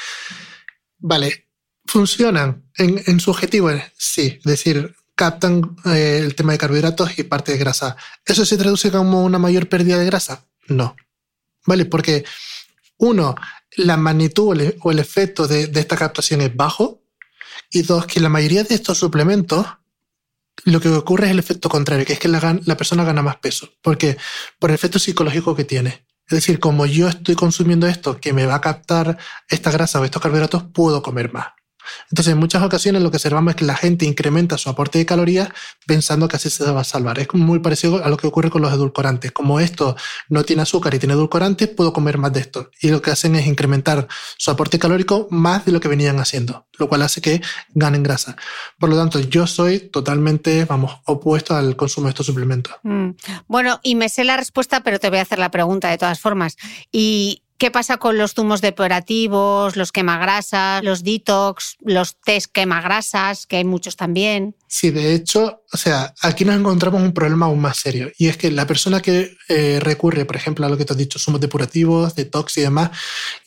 Vale, 0.97 1.49
funcionan 1.87 2.65
en, 2.77 3.21
su 3.21 3.31
objetivo, 3.31 3.71
sí, 3.97 4.39
es 4.39 4.45
decir, 4.45 4.95
captan 5.15 5.77
eh, 5.85 6.21
el 6.23 6.35
tema 6.35 6.53
de 6.53 6.59
carbohidratos 6.59 7.19
y 7.19 7.25
parte 7.25 7.53
de 7.53 7.59
grasa. 7.59 7.97
¿Eso 8.25 8.45
se 8.45 8.57
traduce 8.57 8.91
como 8.91 9.23
una 9.23 9.39
mayor 9.39 9.69
pérdida 9.69 9.99
de 9.99 10.07
grasa? 10.07 10.45
No. 10.67 10.97
¿Vale? 11.67 11.85
Porque 11.85 12.25
uno, 12.99 13.35
la 13.77 13.97
magnitud 13.97 14.75
o 14.81 14.91
el 14.91 14.99
efecto 14.99 15.47
de, 15.47 15.71
esta 15.75 15.97
captación 15.97 16.41
es 16.41 16.55
bajo. 16.55 17.03
Y 17.71 17.83
dos, 17.83 18.07
que 18.07 18.21
la 18.21 18.29
mayoría 18.29 18.65
de 18.65 18.75
estos 18.75 18.99
suplementos 18.99 19.67
lo 20.65 20.81
que 20.81 20.89
ocurre 20.89 21.27
es 21.27 21.33
el 21.33 21.39
efecto 21.41 21.69
contrario, 21.69 22.07
que 22.07 22.13
es 22.13 22.19
que 22.19 22.29
la, 22.29 22.59
la 22.65 22.77
persona 22.77 23.05
gana 23.05 23.23
más 23.23 23.37
peso. 23.37 23.69
porque 23.83 24.17
Por 24.59 24.71
el 24.71 24.75
efecto 24.75 24.99
psicológico 24.99 25.55
que 25.57 25.65
tiene. 25.65 26.07
Es 26.27 26.37
decir, 26.37 26.59
como 26.59 26.87
yo 26.87 27.09
estoy 27.09 27.35
consumiendo 27.35 27.87
esto 27.87 28.19
que 28.19 28.33
me 28.33 28.47
va 28.47 28.55
a 28.55 28.61
captar 28.61 29.19
esta 29.49 29.71
grasa 29.71 30.01
o 30.01 30.05
estos 30.05 30.23
carbohidratos, 30.23 30.65
puedo 30.73 31.03
comer 31.03 31.33
más. 31.33 31.49
Entonces, 32.11 32.33
en 32.33 32.39
muchas 32.39 32.63
ocasiones 32.63 33.03
lo 33.03 33.11
que 33.11 33.17
observamos 33.17 33.53
es 33.53 33.57
que 33.57 33.65
la 33.65 33.77
gente 33.77 34.05
incrementa 34.05 34.59
su 34.59 34.69
aporte 34.69 34.99
de 34.99 35.07
calorías 35.07 35.49
pensando 35.87 36.29
que 36.29 36.37
así 36.37 36.51
se 36.51 36.71
va 36.71 36.81
a 36.81 36.85
salvar. 36.85 37.19
Es 37.19 37.33
muy 37.35 37.59
parecido 37.59 38.05
a 38.05 38.09
lo 38.09 38.17
que 38.17 38.27
ocurre 38.27 38.51
con 38.51 38.63
los 38.63 38.73
edulcorantes. 38.73 39.33
Como 39.33 39.61
esto 39.61 39.97
no 40.29 40.45
tiene 40.45 40.63
azúcar 40.63 40.95
y 40.95 40.99
tiene 40.99 41.15
edulcorantes, 41.15 41.69
puedo 41.69 41.93
comer 41.93 42.19
más 42.19 42.33
de 42.33 42.41
esto. 42.41 42.71
Y 42.81 42.89
lo 42.89 43.01
que 43.01 43.11
hacen 43.11 43.37
es 43.37 43.47
incrementar 43.47 44.09
su 44.37 44.51
aporte 44.51 44.79
calórico 44.79 45.29
más 45.31 45.65
de 45.65 45.73
lo 45.73 45.81
que 45.81 45.89
venían 45.89 46.19
haciendo, 46.19 46.67
lo 46.79 46.89
cual 46.89 47.03
hace 47.03 47.21
que 47.21 47.41
ganen 47.75 48.03
grasa. 48.03 48.37
Por 48.79 48.91
lo 48.91 48.97
tanto, 48.97 49.21
yo 49.21 49.47
soy 49.47 49.81
totalmente, 49.81 50.65
vamos, 50.65 50.99
opuesto 51.05 51.55
al 51.55 51.77
consumo 51.77 52.07
de 52.07 52.11
estos 52.11 52.27
suplementos. 52.27 52.75
Mm. 52.83 53.11
Bueno, 53.47 53.81
y 53.83 53.95
me 53.95 54.09
sé 54.09 54.25
la 54.25 54.37
respuesta, 54.37 54.81
pero 54.81 54.99
te 54.99 55.11
voy 55.11 55.19
a 55.19 55.23
hacer 55.23 55.39
la 55.39 55.51
pregunta 55.51 55.89
de 55.89 55.99
todas 55.99 56.21
formas. 56.21 56.57
Y 56.91 57.44
¿Qué 57.65 57.71
pasa 57.71 57.97
con 57.97 58.19
los 58.19 58.35
zumos 58.35 58.61
depurativos, 58.61 59.75
los 59.75 59.91
quemagrasas, 59.91 60.85
los 60.85 61.03
detox, 61.03 61.79
los 61.81 62.21
test 62.21 62.53
quemagrasas, 62.53 63.47
que 63.47 63.57
hay 63.57 63.65
muchos 63.65 63.97
también? 63.97 64.55
Sí, 64.69 64.91
de 64.91 65.15
hecho, 65.15 65.63
o 65.73 65.77
sea, 65.79 66.13
aquí 66.21 66.45
nos 66.45 66.57
encontramos 66.57 67.01
un 67.01 67.15
problema 67.15 67.47
aún 67.47 67.63
más 67.63 67.79
serio. 67.79 68.13
Y 68.19 68.29
es 68.29 68.37
que 68.37 68.51
la 68.51 68.67
persona 68.67 69.01
que 69.01 69.35
eh, 69.49 69.79
recurre, 69.81 70.27
por 70.27 70.37
ejemplo, 70.37 70.67
a 70.67 70.69
lo 70.69 70.77
que 70.77 70.85
te 70.85 70.93
has 70.93 70.99
dicho, 70.99 71.19
zumos 71.19 71.41
depurativos, 71.41 72.15
detox 72.15 72.59
y 72.59 72.61
demás, 72.61 72.91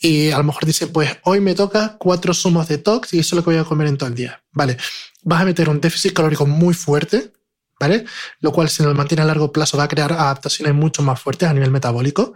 y 0.02 0.32
a 0.32 0.40
lo 0.40 0.46
mejor 0.46 0.66
dice, 0.66 0.88
pues 0.88 1.16
hoy 1.22 1.40
me 1.40 1.54
toca 1.54 1.98
cuatro 2.00 2.34
zumos 2.34 2.68
detox 2.68 3.14
y 3.14 3.20
eso 3.20 3.36
es 3.36 3.38
lo 3.38 3.44
que 3.44 3.52
voy 3.52 3.60
a 3.60 3.66
comer 3.66 3.86
en 3.86 4.00
todo 4.00 4.10
el 4.10 4.16
día. 4.16 4.42
Vale, 4.52 4.78
vas 5.22 5.44
a 5.44 5.46
meter 5.46 5.70
un 5.70 5.80
déficit 5.80 6.14
calórico 6.14 6.48
muy 6.48 6.74
fuerte, 6.74 7.34
¿vale? 7.80 8.06
Lo 8.40 8.52
cual, 8.52 8.68
si 8.68 8.82
lo 8.82 8.96
mantiene 8.96 9.22
a 9.22 9.26
largo 9.26 9.52
plazo, 9.52 9.78
va 9.78 9.84
a 9.84 9.88
crear 9.88 10.12
adaptaciones 10.12 10.74
mucho 10.74 11.04
más 11.04 11.22
fuertes 11.22 11.48
a 11.48 11.54
nivel 11.54 11.70
metabólico. 11.70 12.34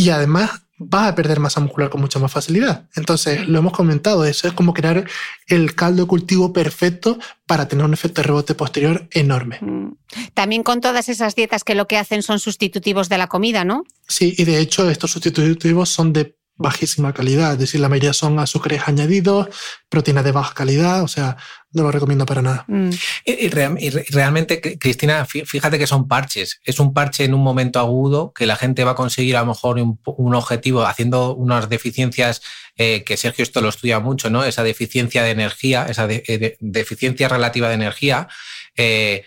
Y 0.00 0.08
además 0.08 0.62
vas 0.78 1.08
a 1.08 1.14
perder 1.14 1.40
masa 1.40 1.60
muscular 1.60 1.90
con 1.90 2.00
mucha 2.00 2.18
más 2.18 2.32
facilidad. 2.32 2.88
Entonces, 2.96 3.46
lo 3.46 3.58
hemos 3.58 3.74
comentado, 3.74 4.24
eso 4.24 4.48
es 4.48 4.54
como 4.54 4.72
crear 4.72 5.04
el 5.46 5.74
caldo 5.74 6.02
de 6.02 6.08
cultivo 6.08 6.54
perfecto 6.54 7.18
para 7.44 7.68
tener 7.68 7.84
un 7.84 7.92
efecto 7.92 8.22
de 8.22 8.28
rebote 8.28 8.54
posterior 8.54 9.06
enorme. 9.10 9.58
Mm. 9.60 9.92
También 10.32 10.62
con 10.62 10.80
todas 10.80 11.10
esas 11.10 11.34
dietas 11.34 11.64
que 11.64 11.74
lo 11.74 11.86
que 11.86 11.98
hacen 11.98 12.22
son 12.22 12.38
sustitutivos 12.38 13.10
de 13.10 13.18
la 13.18 13.26
comida, 13.26 13.62
¿no? 13.64 13.84
Sí, 14.08 14.34
y 14.38 14.44
de 14.44 14.58
hecho 14.58 14.88
estos 14.88 15.10
sustitutivos 15.10 15.90
son 15.90 16.14
de 16.14 16.39
bajísima 16.60 17.14
calidad, 17.14 17.54
es 17.54 17.58
decir, 17.58 17.80
la 17.80 17.88
mayoría 17.88 18.12
son 18.12 18.38
azúcares 18.38 18.82
añadidos, 18.86 19.48
proteínas 19.88 20.24
de 20.24 20.32
baja 20.32 20.52
calidad, 20.52 21.02
o 21.02 21.08
sea, 21.08 21.38
no 21.72 21.84
lo 21.84 21.90
recomiendo 21.90 22.26
para 22.26 22.42
nada. 22.42 22.64
Mm. 22.68 22.90
Y, 23.24 23.48
realmente, 23.48 24.60
Cristina, 24.78 25.24
fíjate 25.24 25.78
que 25.78 25.86
son 25.86 26.06
parches. 26.06 26.60
Es 26.64 26.78
un 26.78 26.92
parche 26.92 27.24
en 27.24 27.32
un 27.32 27.42
momento 27.42 27.80
agudo 27.80 28.32
que 28.34 28.44
la 28.44 28.56
gente 28.56 28.84
va 28.84 28.90
a 28.90 28.94
conseguir 28.94 29.36
a 29.36 29.40
lo 29.40 29.46
mejor 29.46 29.78
un, 29.78 30.34
objetivo 30.34 30.84
haciendo 30.84 31.34
unas 31.34 31.70
deficiencias 31.70 32.42
eh, 32.76 33.04
que 33.04 33.16
Sergio 33.16 33.42
esto 33.42 33.62
lo 33.62 33.70
estudia 33.70 33.98
mucho, 33.98 34.28
¿no? 34.28 34.44
Esa 34.44 34.62
deficiencia 34.62 35.22
de 35.22 35.30
energía, 35.30 35.86
esa 35.88 36.06
eh, 36.10 36.58
deficiencia 36.60 37.28
relativa 37.28 37.68
de 37.68 37.74
energía. 37.74 38.28
Eh, 38.76 39.24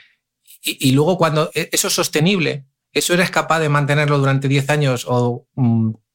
y, 0.62 0.92
luego 0.92 1.18
cuando 1.18 1.50
e, 1.56 1.70
eso 1.72 1.88
es 1.88 1.94
sostenible, 1.94 2.66
eso 2.92 3.16
eres 3.16 3.32
capaz 3.32 3.60
de 3.60 3.70
mantenerlo 3.70 4.20
durante 4.20 4.48
10 4.48 4.70
años 4.70 5.06
o 5.08 5.48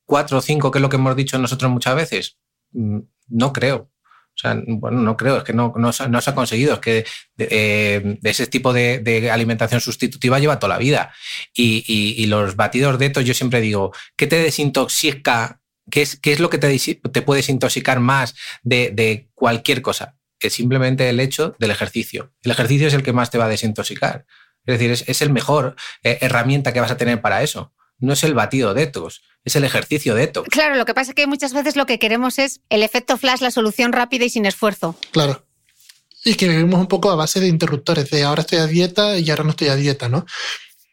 4 0.09 0.35
mm, 0.35 0.39
o 0.39 0.43
5, 0.43 0.71
que 0.73 0.79
es 0.79 0.83
lo 0.83 0.89
que 0.89 0.97
hemos 0.97 1.15
dicho 1.15 1.39
nosotros 1.39 1.71
muchas 1.71 1.95
veces. 1.95 2.39
Mm, 2.73 3.01
no 3.29 3.53
creo. 3.53 3.91
O 4.39 4.41
sea, 4.41 4.57
bueno, 4.69 5.01
no 5.01 5.17
creo, 5.17 5.39
es 5.39 5.43
que 5.43 5.53
no, 5.53 5.75
no, 5.77 5.93
se 5.93 6.05
ha 6.05 6.35
conseguido, 6.35 6.75
es 6.75 6.79
que 6.79 7.05
eh, 7.39 8.19
de, 8.21 8.31
ese 8.31 8.47
tipo 8.47 8.73
de, 8.73 9.31
alimentación 9.33 9.81
sustitutiva 9.81 10.39
lleva 10.39 10.61
toda 10.61 10.75
la 10.75 10.79
vida. 10.79 11.13
Y, 11.53 12.25
los 12.27 12.55
batidos 12.55 13.01
de 13.01 13.07
estos, 13.07 13.25
yo 13.25 13.35
siempre 13.35 13.61
digo, 13.61 13.93
¿qué 14.17 14.29
te 14.29 14.39
desintoxica? 14.39 15.61
¿Qué 15.91 16.03
es, 16.03 16.21
qué 16.21 16.33
es 16.33 16.39
lo 16.39 16.51
que 16.51 16.59
te, 16.59 16.79
te 16.79 17.23
puede 17.23 17.39
desintoxicar 17.39 17.99
más 17.99 18.37
de, 18.63 19.29
cualquier 19.35 19.83
cosa? 19.83 20.17
Es 20.39 20.53
simplemente 20.53 21.09
el 21.09 21.19
hecho 21.19 21.57
del 21.59 21.73
ejercicio. 21.73 22.33
El 22.45 22.53
ejercicio 22.53 22.87
es 22.87 22.95
el 22.95 23.03
que 23.03 23.13
más 23.13 23.31
te 23.31 23.39
va 23.39 23.47
a 23.47 23.49
desintoxicar. 23.49 24.25
Es 24.67 24.79
decir, 24.79 25.05
es, 25.09 25.23
el 25.23 25.31
mejor 25.31 25.75
eh, 26.05 26.19
herramienta 26.21 26.73
que 26.73 26.81
vas 26.81 26.93
a 26.93 26.97
tener 26.97 27.21
para 27.21 27.43
eso. 27.43 27.75
No 27.99 28.13
es 28.13 28.23
el 28.23 28.35
batido 28.35 28.73
de 28.73 28.85
estos 28.85 29.23
es 29.45 29.57
el 29.57 29.65
ejercicio 29.65 30.15
de 30.15 30.25
esto. 30.25 30.45
Claro, 30.45 30.77
lo 30.77 30.85
que 30.85 30.95
pasa 30.95 31.13
es 31.13 31.15
que 31.15 31.27
muchas 31.27 31.53
veces 31.53 31.77
lo 31.77 31.87
que 31.87 31.99
queremos 31.99 32.39
es 32.39 32.61
el 32.69 32.83
efecto 32.83 33.17
flash, 33.17 33.41
la 33.41 33.51
solución 33.51 33.93
rápida 33.93 34.25
y 34.25 34.31
sin 34.31 34.47
esfuerzo. 34.47 34.97
Claro. 35.11 35.45
Y 36.25 36.35
que 36.35 36.49
vivimos 36.49 36.81
un 36.81 36.89
poco 36.89 37.11
a 37.11 37.15
base 37.15 37.41
de 37.41 37.49
interruptores, 37.49 38.11
de 38.11 38.25
ahora 38.25 38.43
estoy 38.43 38.59
a 38.59 38.67
dieta 38.67 39.19
y 39.19 39.31
ahora 39.31 39.45
no 39.45 39.51
estoy 39.51 39.69
a 39.69 39.77
dieta, 39.77 40.09
¿no? 40.09 40.27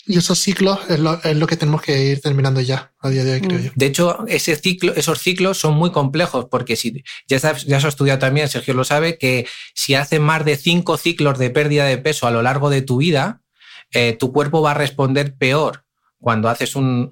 Y 0.07 0.19
esos 0.19 0.37
ciclos 0.37 0.79
es 0.87 0.99
lo, 0.99 1.47
que 1.47 1.57
tenemos 1.57 1.81
que 1.81 2.11
ir 2.11 2.21
terminando 2.21 2.61
ya 2.61 2.93
a 2.99 3.09
día 3.09 3.23
de 3.23 3.33
hoy, 3.33 3.41
creo 3.41 3.59
mm. 3.59 3.63
yo. 3.63 3.71
De 3.73 3.85
hecho, 3.87 4.25
ese 4.27 4.55
ciclo, 4.55 4.93
esos 4.95 5.19
ciclos 5.19 5.57
son 5.57 5.73
muy 5.73 5.91
complejos 5.91 6.45
porque 6.49 6.75
si 6.75 7.03
ya, 7.27 7.39
sabes, 7.39 7.65
ya 7.65 7.77
has 7.77 7.85
estudiado 7.85 8.19
también, 8.19 8.47
Sergio 8.47 8.75
lo 8.75 8.83
sabe, 8.83 9.17
que 9.17 9.47
si 9.73 9.95
haces 9.95 10.19
más 10.19 10.45
de 10.45 10.57
cinco 10.57 10.97
ciclos 10.97 11.39
de 11.39 11.49
pérdida 11.49 11.85
de 11.85 11.97
peso 11.97 12.27
a 12.27 12.31
lo 12.31 12.43
largo 12.43 12.69
de 12.69 12.83
tu 12.83 12.97
vida, 12.97 13.41
eh, 13.93 14.13
tu 14.13 14.31
cuerpo 14.31 14.61
va 14.61 14.71
a 14.71 14.75
responder 14.75 15.35
peor 15.37 15.84
cuando 16.25 16.49
haces 16.49 16.75
un, 16.75 17.11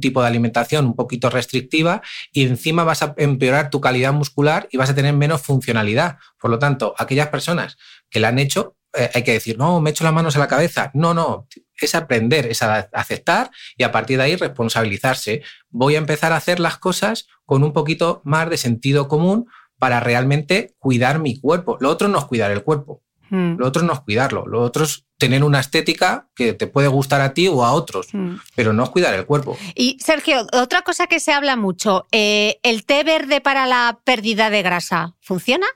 tipo 0.00 0.20
de 0.20 0.26
alimentación 0.26 0.86
un 0.86 0.96
poquito 0.96 1.30
restrictiva 1.30 2.02
y 2.32 2.44
encima 2.44 2.82
vas 2.82 3.00
a 3.04 3.14
empeorar 3.16 3.70
tu 3.70 3.80
calidad 3.80 4.12
muscular 4.12 4.66
y 4.72 4.76
vas 4.76 4.90
a 4.90 4.94
tener 4.96 5.14
menos 5.14 5.40
funcionalidad. 5.40 6.18
Por 6.40 6.50
lo 6.50 6.58
tanto, 6.58 6.96
aquellas 6.98 7.28
personas 7.28 7.76
que 8.10 8.18
la 8.18 8.30
han 8.30 8.40
hecho, 8.40 8.76
eh, 8.92 9.08
hay 9.14 9.22
que 9.22 9.34
decir, 9.34 9.56
no, 9.56 9.80
me 9.80 9.90
echo 9.90 10.02
las 10.02 10.12
manos 10.12 10.34
a 10.34 10.40
la 10.40 10.48
cabeza. 10.48 10.90
No, 10.94 11.14
no, 11.14 11.46
es 11.80 11.94
aprender, 11.94 12.46
es 12.46 12.60
aceptar 12.60 13.52
y 13.76 13.84
a 13.84 13.92
partir 13.92 14.18
de 14.18 14.24
ahí 14.24 14.34
responsabilizarse. 14.34 15.44
Voy 15.70 15.94
a 15.94 15.98
empezar 15.98 16.32
a 16.32 16.36
hacer 16.38 16.58
las 16.58 16.76
cosas 16.78 17.28
con 17.44 17.62
un 17.62 17.72
poquito 17.72 18.20
más 18.24 18.50
de 18.50 18.56
sentido 18.56 19.06
común 19.06 19.46
para 19.78 20.00
realmente 20.00 20.74
cuidar 20.80 21.20
mi 21.20 21.38
cuerpo. 21.38 21.76
Lo 21.78 21.88
otro 21.88 22.08
no 22.08 22.18
es 22.18 22.24
cuidar 22.24 22.50
el 22.50 22.64
cuerpo. 22.64 23.03
Hmm. 23.30 23.56
Lo 23.56 23.66
otro 23.66 23.82
no 23.82 23.92
es 23.92 24.00
cuidarlo, 24.00 24.46
lo 24.46 24.60
otro 24.60 24.84
es 24.84 25.04
tener 25.18 25.44
una 25.44 25.60
estética 25.60 26.28
que 26.34 26.52
te 26.52 26.66
puede 26.66 26.88
gustar 26.88 27.20
a 27.20 27.34
ti 27.34 27.48
o 27.48 27.64
a 27.64 27.72
otros, 27.72 28.08
hmm. 28.12 28.36
pero 28.54 28.72
no 28.72 28.84
es 28.84 28.90
cuidar 28.90 29.14
el 29.14 29.26
cuerpo. 29.26 29.56
Y 29.74 29.98
Sergio, 30.00 30.46
otra 30.52 30.82
cosa 30.82 31.06
que 31.06 31.20
se 31.20 31.32
habla 31.32 31.56
mucho, 31.56 32.06
eh, 32.12 32.58
¿el 32.62 32.84
té 32.84 33.04
verde 33.04 33.40
para 33.40 33.66
la 33.66 33.98
pérdida 34.04 34.50
de 34.50 34.62
grasa 34.62 35.14
funciona? 35.20 35.66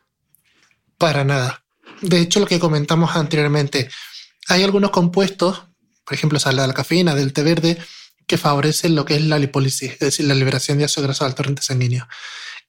Para 0.98 1.24
nada. 1.24 1.64
De 2.02 2.20
hecho, 2.20 2.40
lo 2.40 2.46
que 2.46 2.58
comentamos 2.58 3.16
anteriormente, 3.16 3.88
hay 4.48 4.62
algunos 4.62 4.90
compuestos, 4.90 5.64
por 6.04 6.14
ejemplo, 6.14 6.38
sale 6.38 6.62
de 6.62 6.68
la 6.68 6.74
cafeína 6.74 7.14
del 7.14 7.32
té 7.32 7.42
verde, 7.42 7.78
que 8.26 8.38
favorecen 8.38 8.94
lo 8.94 9.04
que 9.04 9.16
es 9.16 9.22
la 9.22 9.38
lipólisis, 9.38 9.92
es 9.92 9.98
decir, 9.98 10.26
la 10.26 10.34
liberación 10.34 10.78
de 10.78 10.84
ácido 10.84 11.04
graso 11.04 11.24
al 11.24 11.34
torrente 11.34 11.62
sanguíneo. 11.62 12.06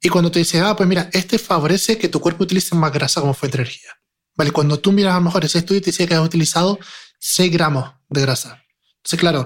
Y 0.01 0.07
cuando 0.07 0.31
te 0.31 0.39
dicen, 0.39 0.63
ah, 0.63 0.75
pues 0.75 0.87
mira, 0.87 1.09
este 1.11 1.37
favorece 1.37 1.97
que 1.97 2.07
tu 2.07 2.21
cuerpo 2.21 2.43
utilice 2.43 2.73
más 2.75 2.93
grasa 2.93 3.19
como 3.19 3.33
fuente 3.33 3.57
de 3.57 3.63
energía. 3.63 3.98
¿Vale? 4.39 4.51
Cuando 4.51 4.79
tú 4.79 4.93
miras 4.93 5.15
a 5.15 5.17
lo 5.17 5.25
mejor 5.25 5.43
ese 5.43 5.57
estudio 5.57 5.81
te 5.81 5.87
dice 5.87 6.07
que 6.07 6.13
has 6.15 6.21
utilizado 6.21 6.79
6 7.19 7.51
gramos 7.51 7.91
de 8.07 8.21
grasa. 8.21 8.63
Entonces, 8.95 9.19
claro, 9.19 9.45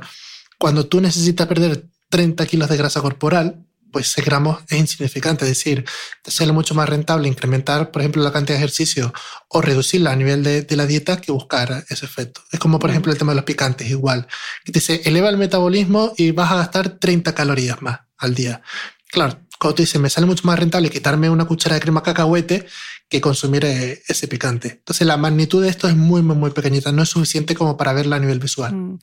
cuando 0.60 0.86
tú 0.86 1.02
necesitas 1.02 1.48
perder 1.48 1.88
30 2.10 2.46
kilos 2.46 2.70
de 2.70 2.78
grasa 2.78 3.02
corporal, 3.02 3.66
pues 3.92 4.10
ese 4.10 4.22
gramo 4.22 4.60
es 4.70 4.78
insignificante. 4.78 5.46
Es 5.46 5.50
decir, 5.50 5.84
te 6.22 6.30
sale 6.30 6.52
mucho 6.52 6.76
más 6.76 6.88
rentable 6.88 7.28
incrementar, 7.28 7.90
por 7.90 8.04
ejemplo, 8.04 8.22
la 8.22 8.32
cantidad 8.32 8.60
de 8.60 8.64
ejercicio 8.64 9.12
o 9.48 9.62
reducirla 9.62 10.12
a 10.12 10.16
nivel 10.16 10.44
de, 10.44 10.68
la 10.76 10.86
dieta 10.86 11.20
que 11.20 11.32
buscar 11.32 11.86
ese 11.90 12.06
efecto. 12.06 12.42
Es 12.52 12.60
como, 12.60 12.78
por 12.78 12.92
ejemplo, 12.92 13.12
el 13.12 13.18
tema 13.18 13.32
de 13.32 13.38
los 13.38 13.46
picantes, 13.46 13.90
igual. 13.90 14.28
Que 14.64 14.72
te 14.72 14.78
dice, 14.78 15.02
eleva 15.06 15.30
el 15.30 15.38
metabolismo 15.38 16.14
y 16.18 16.30
vas 16.30 16.52
a 16.52 16.58
gastar 16.58 17.00
30 17.00 17.34
calorías 17.34 17.82
más 17.82 18.02
al 18.20 18.36
día. 18.36 18.62
Claro, 19.10 19.40
cuando 19.60 19.76
tú 19.76 19.82
dices, 19.82 20.00
me 20.00 20.12
sale 20.12 20.28
mucho 20.28 20.46
más 20.46 20.60
rentable 20.60 20.92
quitarme 20.92 21.32
una 21.32 21.46
cuchara 21.46 21.74
de 21.76 21.82
crema 21.82 22.04
cacahuete 22.04 22.68
que 23.10 23.22
consumir 23.22 23.66
eh, 23.66 24.02
ese 24.08 24.28
picante. 24.28 24.70
Entonces 24.70 25.06
la 25.06 25.18
magnitud 25.18 25.64
de 25.64 25.70
esto 25.70 25.88
es 25.88 25.96
muy, 25.96 26.22
muy, 26.22 26.36
muy 26.36 26.52
pequeñita, 26.52 26.92
no 26.92 27.04
es 27.04 27.10
suficiente 27.10 27.56
como 27.56 27.78
para 27.78 27.94
verla 27.94 28.16
a 28.16 28.20
nivel 28.20 28.40
visual. 28.40 28.74
Mm. 28.74 29.00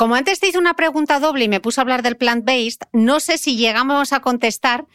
Como 0.00 0.14
antes 0.14 0.40
te 0.40 0.48
hice 0.48 0.56
una 0.56 0.74
pregunta 0.74 1.20
doble 1.20 1.44
y 1.44 1.48
me 1.48 1.60
puse 1.60 1.78
a 1.78 1.82
hablar 1.82 2.02
del 2.02 2.16
plant-based, 2.16 2.88
no 2.92 3.20
sé 3.20 3.36
si 3.36 3.56
llegamos 3.56 4.14
a 4.14 4.20
contestar 4.20 4.86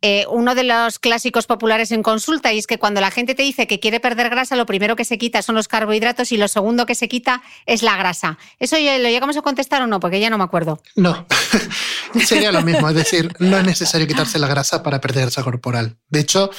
eh, 0.00 0.24
uno 0.30 0.54
de 0.54 0.64
los 0.64 0.98
clásicos 0.98 1.46
populares 1.46 1.90
en 1.92 2.02
consulta 2.02 2.50
y 2.50 2.58
es 2.58 2.66
que 2.66 2.78
cuando 2.78 3.02
la 3.02 3.10
gente 3.10 3.34
te 3.34 3.42
dice 3.42 3.66
que 3.66 3.78
quiere 3.78 4.00
perder 4.00 4.30
grasa, 4.30 4.56
lo 4.56 4.64
primero 4.64 4.96
que 4.96 5.04
se 5.04 5.18
quita 5.18 5.42
son 5.42 5.54
los 5.54 5.68
carbohidratos 5.68 6.32
y 6.32 6.38
lo 6.38 6.48
segundo 6.48 6.86
que 6.86 6.94
se 6.94 7.08
quita 7.08 7.42
es 7.66 7.82
la 7.82 7.98
grasa. 7.98 8.38
¿Eso 8.58 8.76
lo 8.76 9.08
llegamos 9.08 9.36
a 9.36 9.42
contestar 9.42 9.82
o 9.82 9.86
no? 9.86 10.00
Porque 10.00 10.18
ya 10.18 10.30
no 10.30 10.38
me 10.38 10.44
acuerdo. 10.44 10.80
No, 10.96 11.26
sería 12.24 12.50
lo 12.50 12.62
mismo, 12.62 12.88
es 12.88 12.94
decir, 12.94 13.34
no 13.40 13.58
es 13.58 13.64
necesario 13.64 14.06
quitarse 14.06 14.38
la 14.38 14.46
grasa 14.46 14.82
para 14.82 14.98
perder 14.98 15.24
grasa 15.24 15.42
corporal. 15.42 15.98
De 16.08 16.20
hecho, 16.20 16.50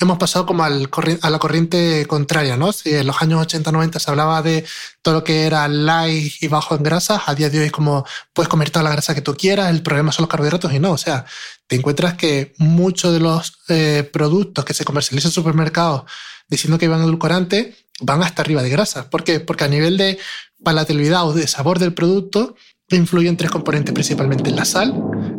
hemos 0.00 0.18
pasado 0.18 0.46
como 0.46 0.64
al, 0.64 0.88
a 1.22 1.30
la 1.30 1.38
corriente 1.38 2.06
contraria, 2.06 2.56
¿no? 2.56 2.72
Si 2.72 2.94
en 2.94 3.06
los 3.06 3.20
años 3.22 3.46
80-90 3.46 3.98
se 3.98 4.10
hablaba 4.10 4.42
de 4.42 4.64
todo 5.02 5.16
lo 5.16 5.24
que 5.24 5.44
era 5.44 5.66
light 5.68 6.34
y 6.40 6.48
bajo 6.48 6.74
en 6.74 6.82
grasas, 6.82 7.22
a 7.26 7.34
día 7.34 7.50
de 7.50 7.60
hoy 7.60 7.66
es 7.66 7.72
como 7.72 8.04
puedes 8.32 8.48
comer 8.48 8.70
toda 8.70 8.82
la 8.82 8.90
grasa 8.90 9.14
que 9.14 9.22
tú 9.22 9.34
quieras, 9.36 9.70
el 9.70 9.82
problema 9.82 10.12
son 10.12 10.24
los 10.24 10.30
carbohidratos 10.30 10.72
y 10.72 10.80
no, 10.80 10.92
o 10.92 10.98
sea, 10.98 11.24
te 11.66 11.76
encuentras 11.76 12.14
que 12.14 12.54
muchos 12.58 13.12
de 13.12 13.20
los 13.20 13.58
eh, 13.68 14.08
productos 14.12 14.64
que 14.64 14.74
se 14.74 14.84
comercializan 14.84 15.30
en 15.30 15.34
supermercados 15.34 16.04
diciendo 16.48 16.78
que 16.78 16.88
van 16.88 17.02
edulcorante 17.02 17.76
van 18.00 18.22
hasta 18.22 18.42
arriba 18.42 18.62
de 18.62 18.68
grasa. 18.68 19.08
¿Por 19.08 19.24
qué? 19.24 19.40
Porque 19.40 19.64
a 19.64 19.68
nivel 19.68 19.96
de 19.96 20.18
palatabilidad 20.62 21.26
o 21.26 21.32
de 21.32 21.48
sabor 21.48 21.78
del 21.78 21.94
producto 21.94 22.56
influyen 22.90 23.36
tres 23.36 23.50
componentes 23.50 23.92
principalmente, 23.94 24.50
la 24.50 24.64
sal, 24.64 24.94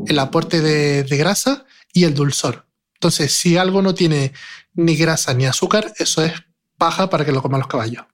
el 0.08 0.20
aporte 0.20 0.62
de 0.62 1.18
grasa 1.18 1.66
y 1.94 2.04
el 2.04 2.14
dulzor. 2.14 2.67
Entonces, 2.98 3.32
si 3.32 3.58
algo 3.58 3.82
no 3.82 3.94
tiene 3.94 4.34
ni 4.74 4.96
grasa 4.96 5.34
ni 5.34 5.46
azúcar, 5.46 5.94
eso 6.00 6.24
es 6.24 6.34
paja 6.78 7.10
para 7.10 7.26
que 7.26 7.32
lo 7.32 7.42
coman 7.44 7.60
los 7.60 7.68
caballos. 7.68 8.06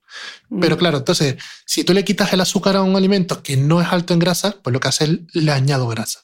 Mm. 0.50 0.60
Pero 0.60 0.78
claro, 0.78 0.98
entonces, 0.98 1.38
si 1.66 1.84
tú 1.84 1.94
le 1.94 2.04
quitas 2.04 2.34
el 2.34 2.42
azúcar 2.42 2.76
a 2.76 2.82
un 2.82 2.96
alimento 2.96 3.42
que 3.42 3.56
no 3.56 3.82
es 3.82 3.88
alto 3.88 4.14
en 4.14 4.20
grasa, 4.20 4.58
pues 4.62 4.74
lo 4.74 4.80
que 4.80 4.90
hace 4.90 5.06
es 5.06 5.12
le 5.34 5.52
añado 5.52 5.88
grasa. 5.88 6.20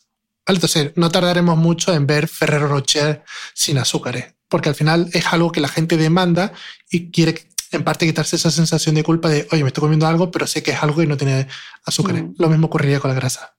Entonces, 0.46 0.92
no 0.96 1.10
tardaremos 1.10 1.58
mucho 1.58 1.94
en 1.94 2.06
ver 2.06 2.28
Ferrero 2.28 2.68
Rocher 2.68 3.24
sin 3.54 3.78
azúcares, 3.78 4.34
porque 4.50 4.70
al 4.70 4.76
final 4.76 5.10
es 5.14 5.28
algo 5.28 5.52
que 5.52 5.62
la 5.62 5.68
gente 5.70 5.96
demanda 5.96 6.52
y 6.90 7.12
quiere 7.12 7.48
en 7.72 7.84
parte 7.84 8.08
quitarse 8.08 8.36
esa 8.36 8.52
sensación 8.52 8.96
de 8.96 9.04
culpa 9.04 9.30
de, 9.30 9.48
oye, 9.52 9.64
me 9.64 9.68
estoy 9.68 9.82
comiendo 9.82 10.08
algo, 10.08 10.32
pero 10.32 10.48
sé 10.48 10.64
que 10.64 10.72
es 10.72 10.84
algo 10.84 11.04
y 11.04 11.08
no 11.08 11.18
tiene 11.18 11.48
azúcares. 11.86 12.24
Mm. 12.24 12.34
Lo 12.40 12.50
mismo 12.50 12.68
ocurriría 12.68 13.00
con 13.00 13.10
la 13.10 13.16
grasa 13.16 13.59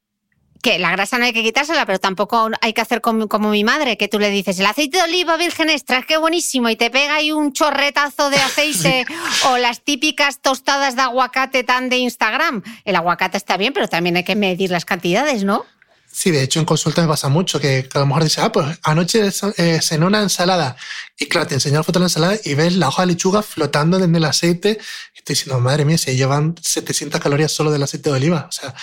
que 0.62 0.78
la 0.78 0.90
grasa 0.92 1.18
no 1.18 1.24
hay 1.24 1.32
que 1.32 1.42
quitársela, 1.42 1.86
pero 1.86 1.98
tampoco 1.98 2.50
hay 2.60 2.72
que 2.72 2.80
hacer 2.80 3.00
como, 3.00 3.50
mi 3.50 3.64
madre, 3.64 3.96
que 3.96 4.08
tú 4.08 4.18
le 4.18 4.30
dices, 4.30 4.58
el 4.58 4.66
aceite 4.66 4.98
de 4.98 5.04
oliva 5.04 5.36
virgen 5.36 5.70
extra, 5.70 5.98
es 5.98 6.06
que 6.06 6.16
buenísimo, 6.16 6.68
y 6.68 6.76
te 6.76 6.90
pega 6.90 7.16
ahí 7.16 7.32
un 7.32 7.52
chorretazo 7.52 8.30
de 8.30 8.36
aceite 8.36 9.06
o 9.50 9.58
las 9.58 9.80
típicas 9.82 10.40
tostadas 10.40 10.96
de 10.96 11.02
aguacate 11.02 11.64
tan 11.64 11.88
de 11.88 11.98
Instagram. 11.98 12.62
El 12.84 12.96
aguacate 12.96 13.36
está 13.36 13.56
bien, 13.56 13.72
pero 13.72 13.88
también 13.88 14.16
hay 14.16 14.24
que 14.24 14.36
medir 14.36 14.70
las 14.70 14.84
cantidades, 14.84 15.44
¿no? 15.44 15.64
Sí, 16.12 16.32
de 16.32 16.42
hecho 16.42 16.58
en 16.58 16.66
consulta 16.66 17.02
me 17.02 17.08
pasa 17.08 17.28
mucho 17.28 17.60
que, 17.60 17.88
a 17.94 17.98
lo 18.00 18.06
mejor 18.06 18.24
dices, 18.24 18.42
ah, 18.42 18.50
pues 18.50 18.78
anoche 18.82 19.30
eh, 19.56 19.80
cené 19.80 20.06
una 20.06 20.20
ensalada 20.20 20.76
y 21.16 21.26
claro, 21.26 21.46
te 21.46 21.54
enseño 21.54 21.76
la 21.76 21.82
foto 21.84 22.00
de 22.00 22.04
la 22.04 22.06
ensalada 22.06 22.36
y 22.44 22.54
ves 22.54 22.74
la 22.74 22.88
hoja 22.88 23.02
de 23.02 23.12
lechuga 23.12 23.42
flotando 23.42 24.02
en 24.02 24.14
el 24.14 24.24
aceite 24.24 24.78
y 25.14 25.18
estoy 25.18 25.34
diciendo, 25.34 25.60
madre 25.60 25.84
mía, 25.84 25.98
se 25.98 26.16
llevan 26.16 26.56
700 26.60 27.20
calorías 27.20 27.52
solo 27.52 27.70
del 27.70 27.84
aceite 27.84 28.10
de 28.10 28.16
oliva. 28.16 28.46
O 28.48 28.52
sea, 28.52 28.74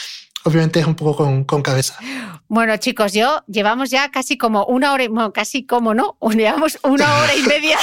obviamente 0.48 0.80
es 0.80 0.88
un 0.88 0.96
poco 0.96 1.44
con, 1.46 1.62
cabeza. 1.62 1.98
Bueno, 2.48 2.78
chicos, 2.78 3.12
yo 3.12 3.44
llevamos 3.48 3.90
ya 3.90 4.10
casi 4.10 4.38
como 4.38 4.66
una 4.66 4.94
hora, 4.94 5.06
bueno, 5.10 5.34
casi 5.34 5.66
como 5.66 5.94
no, 5.94 6.18
llevamos 6.32 6.80
una 6.84 7.18
hora 7.18 7.36
y 7.36 7.44
media 7.44 7.78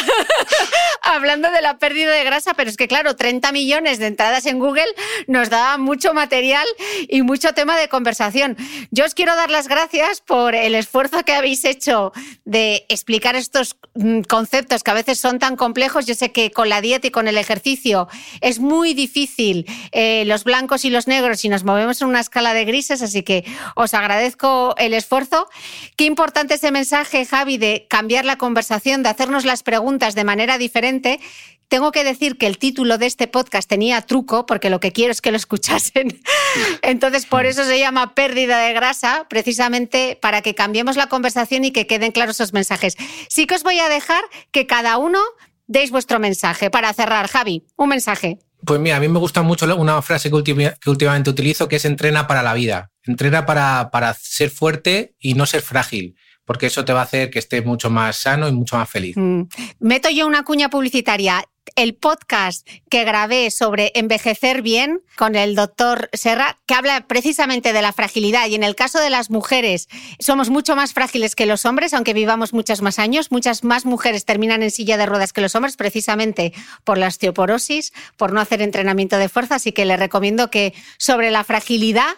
hablando 1.03 1.51
de 1.51 1.61
la 1.61 1.79
pérdida 1.79 2.11
de 2.13 2.25
grasa, 2.25 2.55
pero 2.55 2.71
es 2.71 2.77
que 2.77 2.89
claro, 2.89 3.15
30 3.15 3.53
millones 3.53 3.99
de 3.99 4.07
entradas 4.07 4.47
en 4.47 4.59
Google 4.59 4.87
nos 5.27 5.51
da 5.51 5.77
mucho 5.77 6.15
material 6.15 6.67
y 7.09 7.21
mucho 7.23 7.53
tema 7.53 7.77
de 7.77 7.89
conversación. 7.89 8.57
Yo 8.91 9.05
os 9.05 9.15
quiero 9.15 9.37
dar 9.37 9.51
las 9.51 9.69
gracias 9.69 10.23
por 10.23 10.55
el 10.55 10.75
esfuerzo 10.75 11.25
que 11.25 11.35
habéis 11.35 11.65
hecho 11.67 12.13
de 12.45 12.87
explicar 12.89 13.37
estos 13.37 13.77
mm, 13.95 14.23
conceptos 14.23 14.83
que 14.83 14.91
a 14.91 14.95
veces 14.95 15.19
son 15.19 15.39
tan 15.39 15.57
complejos. 15.57 16.07
Yo 16.07 16.15
sé 16.15 16.33
que 16.33 16.51
con 16.51 16.71
la 16.71 16.81
dieta 16.81 17.09
y 17.09 17.11
con 17.11 17.29
el 17.29 17.37
ejercicio 17.37 18.09
es 18.41 18.59
muy 18.59 18.95
difícil 18.95 19.67
eh, 19.93 20.25
los 20.27 20.45
blancos 20.45 20.87
y 20.87 20.91
los 20.91 21.07
negros 21.07 21.41
si 21.41 21.49
nos 21.51 21.65
movemos 21.65 22.01
en 22.01 22.09
una 22.09 22.21
escala 22.21 22.54
de 22.55 22.65
grises, 22.65 23.03
así 23.03 23.23
que 23.23 23.45
os 23.77 23.93
agradezco 23.93 24.75
el 24.79 24.95
esfuerzo. 24.95 25.49
Qué 25.97 26.05
importante 26.05 26.55
ese 26.55 26.71
mensaje, 26.71 27.27
Javi, 27.27 27.59
de 27.59 27.87
cambiar 27.89 28.25
la 28.25 28.39
conversación, 28.39 29.03
de 29.03 29.11
hacernos 29.11 29.45
las 29.45 29.63
preguntas 29.63 30.15
de 30.15 30.25
manera 30.25 30.57
diferente. 30.57 31.21
Tengo 31.69 31.93
que 31.93 32.05
decir 32.05 32.39
que 32.39 32.47
el 32.47 32.59
título 32.59 32.99
de 32.99 33.07
este 33.07 33.27
podcast 33.27 33.69
tenía 33.69 34.01
truco, 34.03 34.47
porque 34.47 34.71
lo 34.71 34.81
que 34.81 34.93
quiero 34.93 35.13
es 35.13 35.21
que 35.21 35.31
lo 35.31 35.37
escuchasen. 35.37 36.21
Entonces, 36.83 37.27
por 37.27 37.47
eso 37.47 37.65
se 37.65 37.79
llama 37.79 38.15
pérdida 38.15 38.59
de 38.59 38.73
grasa, 38.73 39.27
precisamente 39.29 40.19
para 40.21 40.43
que 40.43 40.55
cambiemos 40.55 40.97
la 40.97 41.09
conversación 41.09 41.65
y 41.65 41.73
que 41.73 41.87
queden 41.87 42.13
claros 42.13 42.37
esos 42.37 42.53
mensajes. 42.53 42.97
Sí 43.29 43.47
que 43.47 43.57
os 43.57 43.63
voy 43.63 43.79
a 43.81 43.89
dejar 43.89 44.23
que 44.51 44.67
cada 44.67 44.99
uno 44.99 45.19
deis 45.67 45.91
vuestro 45.91 46.19
mensaje. 46.19 46.71
Para 46.71 46.93
cerrar, 46.93 47.29
Javi, 47.29 47.65
un 47.77 47.89
mensaje. 47.89 48.39
Pues 48.65 48.81
mira, 48.81 48.97
a 48.97 49.01
mí 49.01 49.09
me 49.09 49.19
gusta 49.19 49.43
mucho 49.43 49.67
una 49.77 50.01
frase 50.03 50.31
que, 50.31 50.75
últimamente 50.87 51.31
utilizo, 51.31 51.69
que 51.69 51.77
es 51.77 51.85
entrena 51.85 52.27
para 52.27 52.43
la 52.43 52.55
vida. 52.55 52.91
Entrena 53.03 53.47
para, 53.47 53.91
para 53.91 54.15
ser 54.15 54.51
fuerte 54.51 55.15
y 55.19 55.35
no 55.35 55.47
ser 55.47 55.63
frágil 55.63 56.17
porque 56.47 56.67
eso 56.67 56.85
te 56.85 56.93
va 56.93 57.01
a 57.01 57.05
hacer 57.05 57.31
que 57.31 57.39
estés 57.39 57.65
mucho 57.65 57.91
más 57.91 58.17
sano 58.17 58.47
y 58.49 58.53
mucho 58.53 58.77
más 58.77 58.89
feliz. 58.89 59.17
Mm. 59.17 59.43
Meto 59.81 60.11
yo 60.11 60.27
una 60.27 60.45
cuña 60.45 60.69
publicitaria 60.69 61.43
el 61.77 61.95
podcast 61.95 62.67
que 62.91 63.05
grabé 63.05 63.51
sobre 63.51 63.93
envejecer 63.95 64.63
bien 64.63 65.03
con 65.17 65.37
el 65.37 65.55
doctor 65.55 66.09
Serra, 66.13 66.59
que 66.67 66.75
habla 66.75 67.07
precisamente 67.07 67.73
de 67.73 67.83
la 67.83 67.93
fragilidad. 67.93 68.49
Y 68.49 68.55
en 68.55 68.63
el 68.63 68.75
caso 68.75 69.01
de 69.01 69.11
las 69.11 69.31
mujeres, 69.31 69.89
somos 70.19 70.51
mucho 70.51 70.77
más 70.77 70.93
frágiles 70.93 71.35
que 71.35 71.47
los 71.47 71.65
hombres, 71.65 71.95
aunque 71.95 72.15
vivamos 72.15 72.53
muchos 72.53 72.83
más 72.83 72.99
años. 72.99 73.31
Muchas 73.31 73.65
más 73.65 73.85
mujeres 73.85 74.25
terminan 74.25 74.63
en 74.63 74.71
silla 74.71 74.97
de 74.97 75.07
ruedas 75.07 75.33
que 75.33 75.41
los 75.41 75.55
hombres, 75.55 75.77
precisamente 75.77 76.53
por 76.85 76.99
la 76.99 77.09
osteoporosis, 77.09 77.93
por 78.17 78.33
no 78.33 78.41
hacer 78.41 78.63
entrenamiento 78.63 79.19
de 79.19 79.29
fuerza. 79.29 79.57
Así 79.57 79.73
que 79.73 79.85
les 79.85 79.99
recomiendo 79.99 80.51
que 80.51 80.75
sobre 80.99 81.31
la 81.31 81.45
fragilidad 81.45 82.15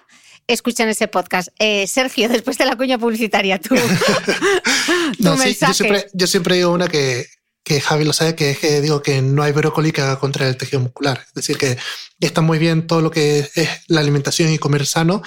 escuchen 0.46 0.88
ese 0.88 1.08
podcast. 1.08 1.48
Eh, 1.58 1.86
Sergio, 1.86 2.28
después 2.28 2.58
de 2.58 2.66
la 2.66 2.76
cuña 2.76 2.98
publicitaria, 2.98 3.58
tú. 3.58 3.74
no, 5.18 5.36
sí, 5.36 5.56
yo, 5.60 5.74
siempre, 5.74 6.06
yo 6.12 6.26
siempre 6.26 6.56
digo 6.56 6.72
una 6.72 6.88
que, 6.88 7.26
que 7.66 7.80
Javi 7.80 8.04
lo 8.04 8.12
sabe, 8.12 8.36
que 8.36 8.52
es 8.52 8.60
que 8.60 8.80
digo 8.80 9.02
que 9.02 9.20
no 9.20 9.42
hay 9.42 9.50
brócoli 9.50 9.90
que 9.90 10.00
haga 10.00 10.20
contra 10.20 10.46
el 10.46 10.56
tejido 10.56 10.78
muscular. 10.78 11.24
Es 11.26 11.34
decir, 11.34 11.58
que 11.58 11.76
está 12.20 12.40
muy 12.40 12.60
bien 12.60 12.86
todo 12.86 13.00
lo 13.00 13.10
que 13.10 13.50
es 13.56 13.68
la 13.88 13.98
alimentación 13.98 14.52
y 14.52 14.58
comer 14.58 14.86
sano, 14.86 15.20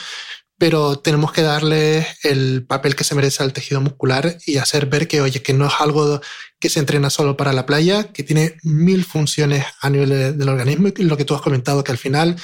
pero 0.57 0.99
tenemos 0.99 1.33
que 1.33 1.41
darle 1.41 2.07
el 2.23 2.65
papel 2.65 2.95
que 2.95 3.03
se 3.03 3.13
merece 3.13 3.43
al 3.43 3.51
tejido 3.51 3.81
muscular 3.81 4.37
y 4.45 4.55
hacer 4.55 4.85
ver 4.85 5.09
que, 5.09 5.19
oye, 5.19 5.41
que 5.41 5.53
no 5.53 5.67
es 5.67 5.73
algo 5.79 6.21
que 6.61 6.69
se 6.69 6.79
entrena 6.79 7.09
solo 7.09 7.35
para 7.35 7.51
la 7.51 7.65
playa, 7.65 8.13
que 8.13 8.23
tiene 8.23 8.55
mil 8.63 9.03
funciones 9.03 9.65
a 9.81 9.89
nivel 9.89 10.37
del 10.37 10.47
organismo 10.47 10.87
y 10.95 11.03
lo 11.03 11.17
que 11.17 11.25
tú 11.25 11.35
has 11.35 11.41
comentado, 11.41 11.83
que 11.83 11.91
al 11.91 11.97
final 11.97 12.37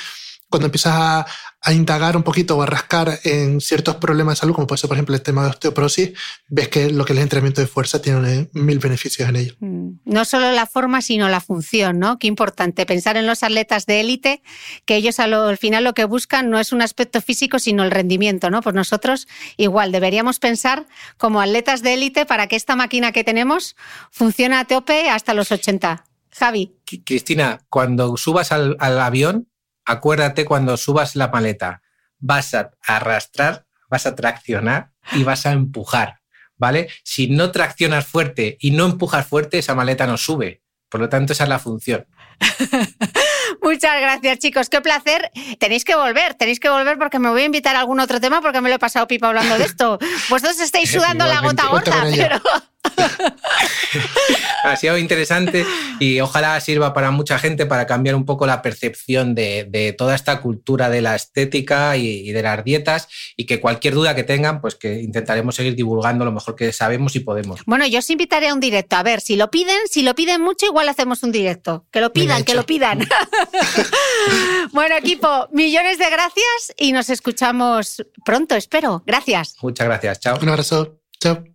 cuando 0.50 0.68
empiezas 0.68 0.94
a, 0.96 1.26
indagar 1.74 2.16
un 2.16 2.22
poquito 2.22 2.56
o 2.56 2.62
a 2.62 2.68
rascar 2.68 3.20
en 3.24 3.60
ciertos 3.60 3.96
problemas 3.96 4.36
de 4.36 4.42
salud, 4.42 4.54
como 4.54 4.68
puede 4.68 4.82
ser, 4.82 4.88
por 4.88 4.98
ejemplo, 4.98 5.16
el 5.16 5.24
tema 5.24 5.44
de 5.44 5.50
osteoporosis, 5.50 6.12
ves 6.48 6.68
que 6.68 6.92
lo 6.92 7.04
que 7.06 7.14
es 7.14 7.18
el 7.18 7.24
entrenamiento 7.24 7.60
de 7.60 7.66
fuerza 7.66 8.00
tiene 8.00 8.50
mil 8.54 8.78
beneficios 8.78 9.28
en 9.28 9.36
ello. 9.36 9.56
Mm. 9.60 9.94
No 10.06 10.26
solo 10.26 10.52
la 10.52 10.68
forma, 10.68 11.02
sino 11.02 11.28
la 11.28 11.42
función, 11.42 11.98
¿no? 11.98 12.20
Qué 12.20 12.28
importante 12.28 12.86
pensar 12.86 13.18
en 13.18 13.26
los 13.26 13.42
atletas 13.42 13.88
de 13.88 14.00
élite, 14.00 14.44
que 14.86 14.96
ellos 14.96 15.20
al 15.20 15.58
final 15.58 15.84
lo 15.84 15.96
que 15.96 16.06
buscan 16.06 16.52
no 16.52 16.60
es 16.60 16.72
un 16.72 16.84
aspecto 16.84 17.20
físico, 17.20 17.58
sino 17.58 17.84
el 17.84 17.90
rendimiento, 17.90 18.52
¿no? 18.52 18.62
Pues 18.62 18.76
nosotros 18.76 19.28
igual 19.58 19.92
deberíamos 19.92 20.38
pensar 20.38 20.86
como 21.18 21.42
atletas 21.42 21.82
de 21.82 21.96
élite 21.96 22.28
para 22.28 22.46
que 22.46 22.56
esta 22.56 22.76
máquina 22.76 23.12
que 23.12 23.24
tenemos 23.24 23.76
funcione 24.12 24.56
a 24.56 24.66
tope 24.66 25.10
hasta 25.10 25.34
los 25.34 25.52
80. 25.52 26.06
Javi. 26.30 26.76
Cristina, 27.06 27.62
cuando 27.70 28.18
subas 28.18 28.52
al 28.52 28.78
avión, 28.80 29.48
acuérdate 29.86 30.46
cuando 30.46 30.78
subas 30.78 31.16
la 31.16 31.30
maleta, 31.30 31.82
vas 32.20 32.54
a 32.54 32.72
arrastrar, 32.86 33.66
vas 33.90 34.06
a 34.06 34.16
traccionar 34.16 34.92
y 35.12 35.24
vas 35.24 35.46
a 35.46 35.52
empujar, 35.52 36.22
¿vale? 36.58 36.90
Si 37.04 37.28
no 37.28 37.52
traccionas 37.52 38.06
fuerte 38.06 38.58
y 38.60 38.72
no 38.72 38.86
empujas 38.86 39.28
fuerte, 39.28 39.60
esa 39.60 39.76
maleta 39.76 40.08
no 40.08 40.18
sube. 40.18 40.62
Por 40.90 41.02
lo 41.02 41.10
tanto, 41.10 41.34
esa 41.34 41.44
es 41.44 41.50
la 41.50 41.60
función. 41.60 42.06
Muchas 43.62 44.00
gracias, 44.00 44.40
chicos. 44.40 44.70
Qué 44.70 44.82
placer. 44.82 45.32
Tenéis 45.60 45.84
que 45.84 45.96
volver, 45.96 46.36
tenéis 46.36 46.60
que 46.60 46.70
volver 46.70 46.98
porque 46.98 47.20
me 47.20 47.30
voy 47.30 47.42
a 47.42 47.46
invitar 47.46 47.76
a 47.76 47.80
algún 47.80 48.00
otro 48.00 48.22
tema 48.22 48.42
porque 48.42 48.62
me 48.62 48.70
lo 48.70 48.76
he 48.76 48.80
pasado 48.80 49.08
pipa 49.08 49.28
hablando 49.28 49.58
de 49.58 49.66
esto. 49.66 49.98
Vosotros 50.30 50.60
estáis 50.60 50.92
sudando 50.92 51.26
la 51.26 51.42
gota 51.42 51.68
gorda, 51.68 52.06
pero... 52.16 52.42
ha 54.64 54.76
sido 54.76 54.98
interesante 54.98 55.66
y 56.00 56.20
ojalá 56.20 56.60
sirva 56.60 56.94
para 56.94 57.12
mucha 57.12 57.40
gente 57.40 57.66
para 57.66 57.86
cambiar 57.86 58.16
un 58.16 58.26
poco 58.26 58.46
la 58.46 58.62
percepción 58.62 59.36
de, 59.36 59.96
toda 59.98 60.16
esta 60.16 60.42
cultura 60.42 60.90
de 60.90 61.02
la 61.02 61.16
estética 61.16 61.98
y, 61.98 62.32
de 62.32 62.42
las 62.42 62.64
dietas 62.64 63.08
y 63.38 63.46
que 63.46 63.60
cualquier 63.60 63.94
duda 63.94 64.16
que 64.16 64.24
tengan, 64.24 64.62
pues 64.62 64.76
que 64.76 65.02
intentaremos 65.02 65.56
seguir 65.56 65.76
divulgando 65.76 66.26
lo 66.26 66.32
mejor 66.32 66.56
que 66.56 66.72
sabemos 66.74 67.16
y 67.16 67.20
podemos. 67.20 67.62
Bueno, 67.66 67.86
yo 67.88 68.00
os 68.00 68.10
invitaré 68.10 68.50
a 68.50 68.54
un 68.54 68.60
directo. 68.60 68.96
A 68.96 69.04
ver, 69.04 69.22
si 69.22 69.36
lo 69.36 69.52
piden, 69.52 69.80
si 69.90 70.02
lo 70.02 70.16
piden 70.16 70.42
mucho, 70.42 70.66
igual 70.66 70.90
hacemos 70.90 71.24
un 71.24 71.32
directo. 71.32 71.86
Que 71.92 72.02
lo 72.02 72.12
pidan, 72.12 72.44
que 72.44 72.56
lo 72.56 72.66
pidan. 72.66 73.00
bueno, 74.72 74.96
equipo, 74.98 75.48
millones 75.52 75.98
de 75.98 76.10
gracias 76.10 76.74
y 76.78 76.92
nos 76.92 77.10
escuchamos 77.10 78.06
pronto, 78.24 78.56
espero. 78.56 79.04
Gracias. 79.06 79.56
Muchas 79.62 79.88
gracias. 79.88 80.20
Chao. 80.20 80.40
Un 80.42 80.50
abrazo. 80.50 81.00
Chao. 81.20 81.55